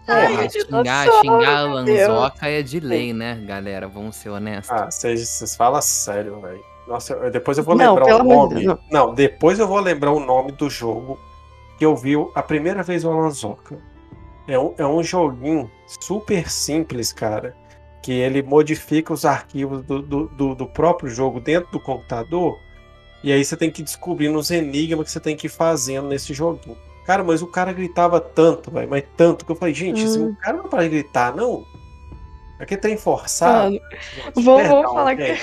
Ai, 0.06 0.48
xingar, 0.50 1.06
xingar 1.20 1.56
a 1.56 1.62
Lanzoca 1.62 2.48
é 2.48 2.62
de 2.62 2.80
lei, 2.80 3.12
né, 3.12 3.40
galera? 3.46 3.86
Vamos 3.86 4.16
ser 4.16 4.30
honestos. 4.30 4.70
Ah, 4.70 4.90
vocês 4.90 5.54
falam 5.56 5.80
sério, 5.80 6.40
velho. 6.40 6.62
Nossa, 6.86 7.14
eu, 7.14 7.30
depois 7.30 7.56
eu 7.58 7.64
vou 7.64 7.76
não, 7.76 7.94
lembrar 7.94 8.16
o 8.16 8.24
nome. 8.24 8.54
Deus, 8.54 8.66
não. 8.66 9.06
não, 9.06 9.14
depois 9.14 9.58
eu 9.58 9.68
vou 9.68 9.78
lembrar 9.80 10.12
o 10.12 10.20
nome 10.20 10.52
do 10.52 10.68
jogo 10.68 11.18
que 11.78 11.84
eu 11.84 11.96
vi 11.96 12.14
a 12.34 12.42
primeira 12.42 12.82
vez 12.82 13.04
o 13.04 13.10
Lanzoca. 13.10 13.78
É 14.48 14.58
um, 14.58 14.74
é 14.76 14.86
um 14.86 15.02
joguinho 15.02 15.70
super 16.00 16.50
simples, 16.50 17.12
cara. 17.12 17.56
Que 18.02 18.12
ele 18.12 18.42
modifica 18.42 19.12
os 19.12 19.24
arquivos 19.24 19.84
do, 19.84 20.02
do, 20.02 20.26
do, 20.26 20.54
do 20.56 20.66
próprio 20.66 21.08
jogo 21.08 21.40
dentro 21.40 21.70
do 21.70 21.78
computador. 21.78 22.58
E 23.22 23.32
aí 23.32 23.44
você 23.44 23.56
tem 23.56 23.70
que 23.70 23.82
descobrir 23.82 24.28
os 24.28 24.50
enigmas 24.50 25.06
que 25.06 25.12
você 25.12 25.20
tem 25.20 25.36
que 25.36 25.46
ir 25.46 25.50
fazendo 25.50 26.08
nesse 26.08 26.34
joguinho. 26.34 26.76
Cara, 27.06 27.24
mas 27.24 27.42
o 27.42 27.46
cara 27.46 27.72
gritava 27.72 28.20
tanto, 28.20 28.70
véio, 28.70 28.88
mas 28.88 29.04
tanto, 29.16 29.44
que 29.44 29.50
eu 29.50 29.56
falei, 29.56 29.74
gente, 29.74 30.04
hum. 30.04 30.30
o 30.30 30.36
cara 30.36 30.56
não 30.56 30.68
para 30.68 30.86
gritar, 30.86 31.34
não. 31.34 31.64
Aqui 32.62 32.76
tem 32.76 32.96
forçado. 32.96 33.76
vamos, 34.36 34.92
falar 34.92 35.16
que. 35.16 35.34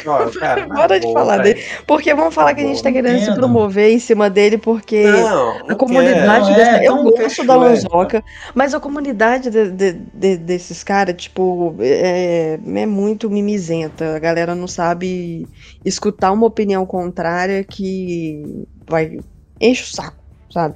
Bora 0.69 0.98
de 1.02 1.11
falar 1.11 1.40
dele. 1.40 1.61
Porque 1.86 2.14
vamos 2.14 2.34
falar 2.34 2.53
que 2.53 2.61
a 2.61 2.64
gente 2.64 2.81
tá 2.81 2.90
querendo 2.94 3.19
se 3.19 3.36
promover 3.36 3.91
em 3.91 3.99
cima 3.99 4.30
dele, 4.30 4.57
porque 4.57 5.03
não, 5.03 5.68
a 5.68 5.76
comunidade. 5.76 6.49
É, 6.53 6.88
eu 6.88 7.03
gosto 7.03 7.45
da 7.45 7.57
Lanzoca, 7.57 8.23
mas 8.56 8.73
a 8.73 8.80
comunidade 8.80 9.49
de, 9.49 9.69
de, 9.69 9.94
de, 10.14 10.38
desses 10.38 10.81
caras, 10.81 11.14
tipo, 11.18 11.76
é, 11.81 12.57
é 12.64 12.86
muito 12.86 13.30
mimizenta. 13.30 14.15
A 14.15 14.19
galera 14.19 14.56
não 14.56 14.68
sabe 14.68 15.45
escutar 15.84 16.31
uma 16.31 16.48
opinião 16.48 16.86
contrária 16.86 17.65
que 17.65 18.65
vai. 18.90 19.19
enche 19.60 19.84
o 19.84 19.94
saco, 19.94 20.23
sabe? 20.49 20.76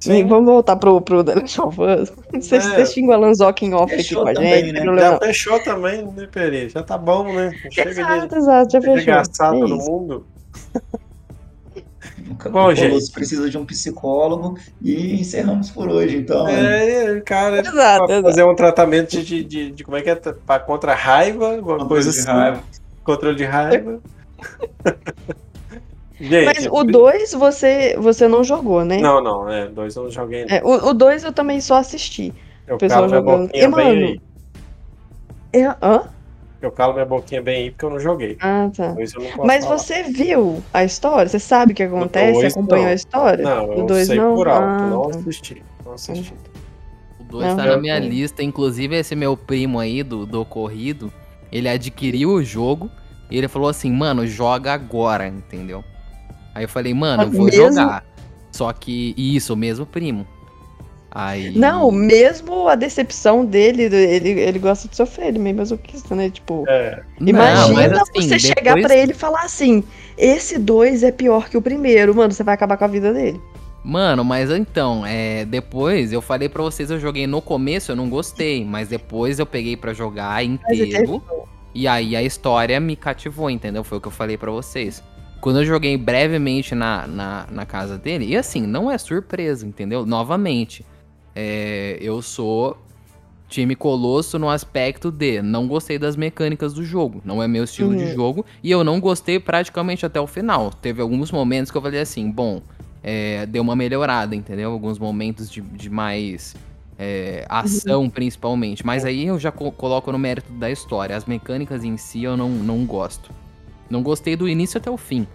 Sim. 0.00 0.26
Vamos 0.26 0.46
voltar 0.46 0.76
pro, 0.76 0.98
pro 1.02 1.22
The 1.22 1.34
Last 1.34 1.60
of 1.60 1.78
Us. 1.78 2.12
Você, 2.32 2.56
é. 2.56 2.60
você 2.60 2.86
xinga 2.86 3.18
o 3.18 3.34
Zock 3.34 3.72
off 3.74 3.94
aqui 3.94 4.14
com 4.14 4.26
a 4.26 4.32
também, 4.32 4.64
gente. 4.64 4.80
Né? 4.80 4.98
Já 4.98 5.18
fechou 5.18 5.62
também, 5.62 6.06
né, 6.06 6.26
Peri? 6.32 6.70
Já 6.70 6.82
tá 6.82 6.96
bom, 6.96 7.24
né? 7.24 7.52
Não 7.62 7.70
chega 7.70 7.90
exato, 7.90 8.28
de, 8.28 8.36
exato, 8.36 8.72
já 8.72 8.80
fechou. 8.80 9.06
gastar 9.06 9.54
é 9.54 9.60
todo 9.60 9.76
mundo. 9.76 10.26
Bom, 12.50 12.74
gente. 12.74 13.10
precisa 13.12 13.50
de 13.50 13.58
um 13.58 13.66
psicólogo 13.66 14.56
e 14.80 15.20
encerramos 15.20 15.70
por 15.70 15.88
hoje, 15.88 16.16
então. 16.16 16.48
É, 16.48 17.14
né? 17.14 17.20
cara, 17.20 17.60
exato, 17.60 18.22
fazer 18.22 18.44
um 18.44 18.54
tratamento 18.54 19.10
de, 19.10 19.24
de, 19.24 19.44
de, 19.44 19.70
de, 19.72 19.84
como 19.84 19.96
é 19.96 20.02
que 20.02 20.10
é? 20.10 20.14
Pra, 20.14 20.58
contra 20.60 20.94
raiva, 20.94 21.56
alguma 21.56 21.78
controle 21.78 21.88
coisa 21.88 22.10
assim. 22.10 22.30
Raiva. 22.30 22.62
Controle 23.04 23.36
de 23.36 23.44
raiva. 23.44 24.00
Gente, 26.20 26.44
Mas 26.44 26.66
o 26.70 26.84
2 26.84 27.32
você, 27.32 27.96
você 27.98 28.28
não 28.28 28.44
jogou, 28.44 28.84
né? 28.84 28.98
Não, 28.98 29.22
não, 29.22 29.48
é, 29.48 29.66
dois 29.68 29.96
eu 29.96 30.02
não 30.04 30.10
joguei. 30.10 30.44
É, 30.50 30.60
o 30.62 30.92
2 30.92 31.24
eu 31.24 31.32
também 31.32 31.60
só 31.62 31.76
assisti. 31.76 32.34
Eu 32.66 32.76
o 32.76 32.78
pessoal 32.78 33.08
jogando. 33.08 33.50
E, 33.54 33.66
mano. 33.66 34.20
É, 35.52 35.64
hã? 35.82 36.08
Eu 36.60 36.70
calo 36.70 36.92
minha 36.92 37.06
boquinha 37.06 37.40
bem 37.40 37.62
aí 37.62 37.70
porque 37.70 37.86
eu 37.86 37.90
não 37.90 37.98
joguei. 37.98 38.36
Ah, 38.38 38.70
tá. 38.76 38.94
Mas 39.42 39.64
falar. 39.64 39.78
você 39.78 40.02
viu 40.02 40.62
a 40.74 40.84
história? 40.84 41.26
Você 41.26 41.38
sabe 41.38 41.72
o 41.72 41.74
que 41.74 41.82
acontece? 41.82 42.38
Dois, 42.38 42.52
acompanhou 42.52 42.84
não. 42.84 42.90
a 42.90 42.94
história? 42.94 43.44
Não, 43.44 43.72
eu 43.72 43.86
dois, 43.86 44.06
sei 44.06 44.18
não? 44.18 44.34
por 44.34 44.46
alto, 44.46 44.62
ah, 44.62 44.86
não 44.90 45.08
tá. 45.08 45.18
assisti. 45.18 45.62
Não 45.82 45.92
assisti. 45.94 46.34
O 47.18 47.24
2 47.24 47.54
tá 47.54 47.64
na 47.64 47.76
minha 47.78 47.98
lista, 47.98 48.42
inclusive 48.42 48.94
esse 48.94 49.16
meu 49.16 49.38
primo 49.38 49.78
aí 49.78 50.02
do, 50.02 50.26
do 50.26 50.42
ocorrido, 50.42 51.10
ele 51.50 51.66
adquiriu 51.66 52.30
o 52.30 52.44
jogo 52.44 52.90
e 53.30 53.38
ele 53.38 53.48
falou 53.48 53.70
assim, 53.70 53.90
mano, 53.90 54.26
joga 54.26 54.74
agora, 54.74 55.26
entendeu? 55.26 55.82
Aí 56.60 56.64
eu 56.64 56.68
falei, 56.68 56.92
mano, 56.92 57.22
eu 57.22 57.30
vou 57.30 57.46
mesmo? 57.46 57.72
jogar. 57.72 58.04
Só 58.52 58.70
que 58.70 59.14
isso, 59.16 59.54
o 59.54 59.56
mesmo 59.56 59.86
primo. 59.86 60.26
Aí... 61.10 61.56
Não, 61.56 61.90
mesmo 61.90 62.68
a 62.68 62.74
decepção 62.74 63.46
dele, 63.46 63.84
ele, 63.84 64.28
ele 64.28 64.58
gosta 64.58 64.86
de 64.86 64.94
sofrer, 64.94 65.28
ele 65.28 65.38
meio 65.38 65.56
masoquista, 65.56 66.14
né? 66.14 66.28
Tipo, 66.28 66.66
é. 66.68 67.02
imagina 67.18 67.88
não, 67.88 68.02
assim, 68.02 68.12
você 68.12 68.36
depois... 68.36 68.42
chegar 68.42 68.78
para 68.78 68.94
ele 68.94 69.12
e 69.12 69.14
falar 69.14 69.40
assim: 69.40 69.82
esse 70.18 70.58
dois 70.58 71.02
é 71.02 71.10
pior 71.10 71.48
que 71.48 71.56
o 71.56 71.62
primeiro, 71.62 72.14
mano, 72.14 72.30
você 72.30 72.44
vai 72.44 72.54
acabar 72.54 72.76
com 72.76 72.84
a 72.84 72.88
vida 72.88 73.10
dele. 73.10 73.40
Mano, 73.82 74.22
mas 74.22 74.50
então, 74.50 75.06
é, 75.06 75.46
depois 75.46 76.12
eu 76.12 76.20
falei 76.20 76.50
para 76.50 76.62
vocês, 76.62 76.90
eu 76.90 77.00
joguei 77.00 77.26
no 77.26 77.40
começo, 77.40 77.90
eu 77.90 77.96
não 77.96 78.10
gostei, 78.10 78.66
mas 78.66 78.88
depois 78.88 79.38
eu 79.38 79.46
peguei 79.46 79.78
para 79.78 79.94
jogar 79.94 80.44
inteiro. 80.44 81.22
E 81.74 81.88
aí 81.88 82.14
a 82.14 82.22
história 82.22 82.78
me 82.78 82.94
cativou, 82.94 83.48
entendeu? 83.48 83.82
Foi 83.82 83.96
o 83.96 84.00
que 84.00 84.08
eu 84.08 84.12
falei 84.12 84.36
para 84.36 84.50
vocês. 84.50 85.02
Quando 85.40 85.60
eu 85.60 85.64
joguei 85.64 85.96
brevemente 85.96 86.74
na, 86.74 87.06
na, 87.06 87.46
na, 87.50 87.66
casa 87.66 87.96
dele, 87.96 88.26
e 88.26 88.36
assim, 88.36 88.66
não 88.66 88.90
é 88.90 88.98
surpresa, 88.98 89.66
entendeu? 89.66 90.04
Novamente, 90.04 90.84
é, 91.34 91.98
eu 92.00 92.20
sou 92.20 92.76
time 93.48 93.74
Colosso 93.74 94.38
no 94.38 94.48
aspecto 94.48 95.10
de 95.10 95.42
não 95.42 95.66
gostei 95.66 95.98
das 95.98 96.14
mecânicas 96.14 96.72
do 96.72 96.84
jogo, 96.84 97.20
não 97.24 97.42
é 97.42 97.48
meu 97.48 97.64
estilo 97.64 97.90
uhum. 97.90 97.96
de 97.96 98.12
jogo, 98.12 98.46
e 98.62 98.70
eu 98.70 98.84
não 98.84 99.00
gostei 99.00 99.40
praticamente 99.40 100.06
até 100.06 100.20
o 100.20 100.26
final. 100.26 100.70
Teve 100.70 101.02
alguns 101.02 101.32
momentos 101.32 101.70
que 101.70 101.76
eu 101.76 101.82
falei 101.82 102.00
assim, 102.00 102.30
bom, 102.30 102.62
é, 103.02 103.46
deu 103.46 103.62
uma 103.62 103.74
melhorada, 103.74 104.36
entendeu? 104.36 104.70
Alguns 104.70 104.98
momentos 104.98 105.50
de, 105.50 105.60
de 105.60 105.90
mais 105.90 106.54
é, 106.98 107.46
ação, 107.48 108.02
uhum. 108.02 108.10
principalmente. 108.10 108.84
Mas 108.84 109.04
aí 109.04 109.26
eu 109.26 109.38
já 109.38 109.50
co 109.50 109.72
coloco 109.72 110.12
no 110.12 110.18
mérito 110.18 110.52
da 110.52 110.70
história. 110.70 111.16
As 111.16 111.24
mecânicas 111.24 111.82
em 111.82 111.96
si 111.96 112.22
eu 112.22 112.36
não, 112.36 112.50
não 112.50 112.84
gosto. 112.84 113.30
Não 113.90 114.02
gostei 114.02 114.36
do 114.36 114.48
início 114.48 114.78
até 114.78 114.90
o 114.90 114.96
fim. 114.96 115.26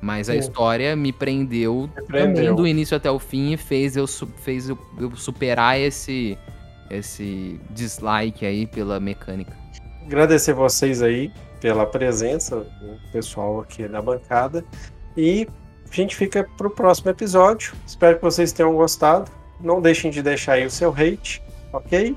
Mas 0.00 0.30
a 0.30 0.36
história 0.36 0.94
me 0.94 1.12
prendeu, 1.12 1.90
prendeu, 2.06 2.54
do 2.54 2.66
início 2.66 2.96
até 2.96 3.10
o 3.10 3.18
fim 3.18 3.52
e 3.52 3.56
fez 3.56 3.96
eu, 3.96 4.06
fez 4.06 4.68
eu, 4.68 4.78
eu 4.96 5.14
superar 5.16 5.78
esse, 5.78 6.38
esse 6.88 7.60
dislike 7.70 8.46
aí 8.46 8.64
pela 8.64 9.00
mecânica. 9.00 9.52
Agradecer 10.06 10.54
vocês 10.54 11.02
aí 11.02 11.32
pela 11.60 11.84
presença, 11.84 12.58
o 12.58 13.12
pessoal 13.12 13.60
aqui 13.60 13.88
na 13.88 14.00
bancada. 14.00 14.64
E 15.16 15.48
a 15.90 15.94
gente 15.94 16.14
fica 16.14 16.48
pro 16.56 16.70
próximo 16.70 17.10
episódio. 17.10 17.74
Espero 17.84 18.16
que 18.16 18.22
vocês 18.22 18.52
tenham 18.52 18.74
gostado. 18.74 19.30
Não 19.60 19.80
deixem 19.80 20.12
de 20.12 20.22
deixar 20.22 20.52
aí 20.52 20.66
o 20.66 20.70
seu 20.70 20.90
hate, 20.90 21.42
ok? 21.72 22.16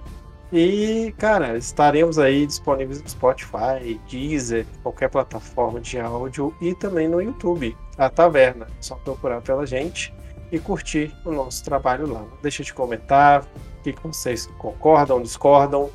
E, 0.52 1.14
cara, 1.18 1.58
estaremos 1.58 2.20
aí 2.20 2.46
disponíveis 2.46 3.02
no 3.02 3.08
Spotify, 3.08 4.00
Deezer, 4.10 4.66
qualquer 4.84 5.10
plataforma 5.10 5.80
de 5.80 5.98
áudio 6.00 6.54
e 6.60 6.76
também 6.76 7.08
no 7.08 7.22
YouTube, 7.22 7.76
a 7.98 8.10
Taverna. 8.10 8.66
É 8.66 8.82
só 8.82 8.96
procurar 8.96 9.42
pela 9.42 9.66
gente 9.66 10.14
e 10.52 10.60
curtir 10.60 11.16
o 11.24 11.32
nosso 11.32 11.64
trabalho 11.64 12.12
lá. 12.12 12.20
Não 12.20 12.38
deixa 12.42 12.64
de 12.64 12.74
comentar, 12.74 13.44
o 13.44 13.84
que 13.84 13.96
vocês 14.04 14.48
concordam, 14.58 15.22
discordam. 15.22 15.90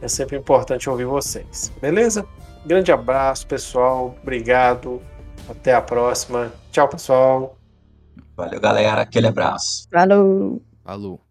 É 0.00 0.08
sempre 0.08 0.36
importante 0.36 0.88
ouvir 0.88 1.04
vocês. 1.04 1.70
Beleza? 1.80 2.26
Grande 2.64 2.90
abraço, 2.90 3.46
pessoal. 3.46 4.14
Obrigado. 4.22 5.02
Até 5.48 5.74
a 5.74 5.82
próxima. 5.82 6.52
Tchau, 6.70 6.88
pessoal. 6.88 7.56
Valeu, 8.36 8.60
galera. 8.60 9.02
Aquele 9.02 9.26
abraço. 9.26 9.88
Falou. 9.90 10.62
Falou. 10.84 11.27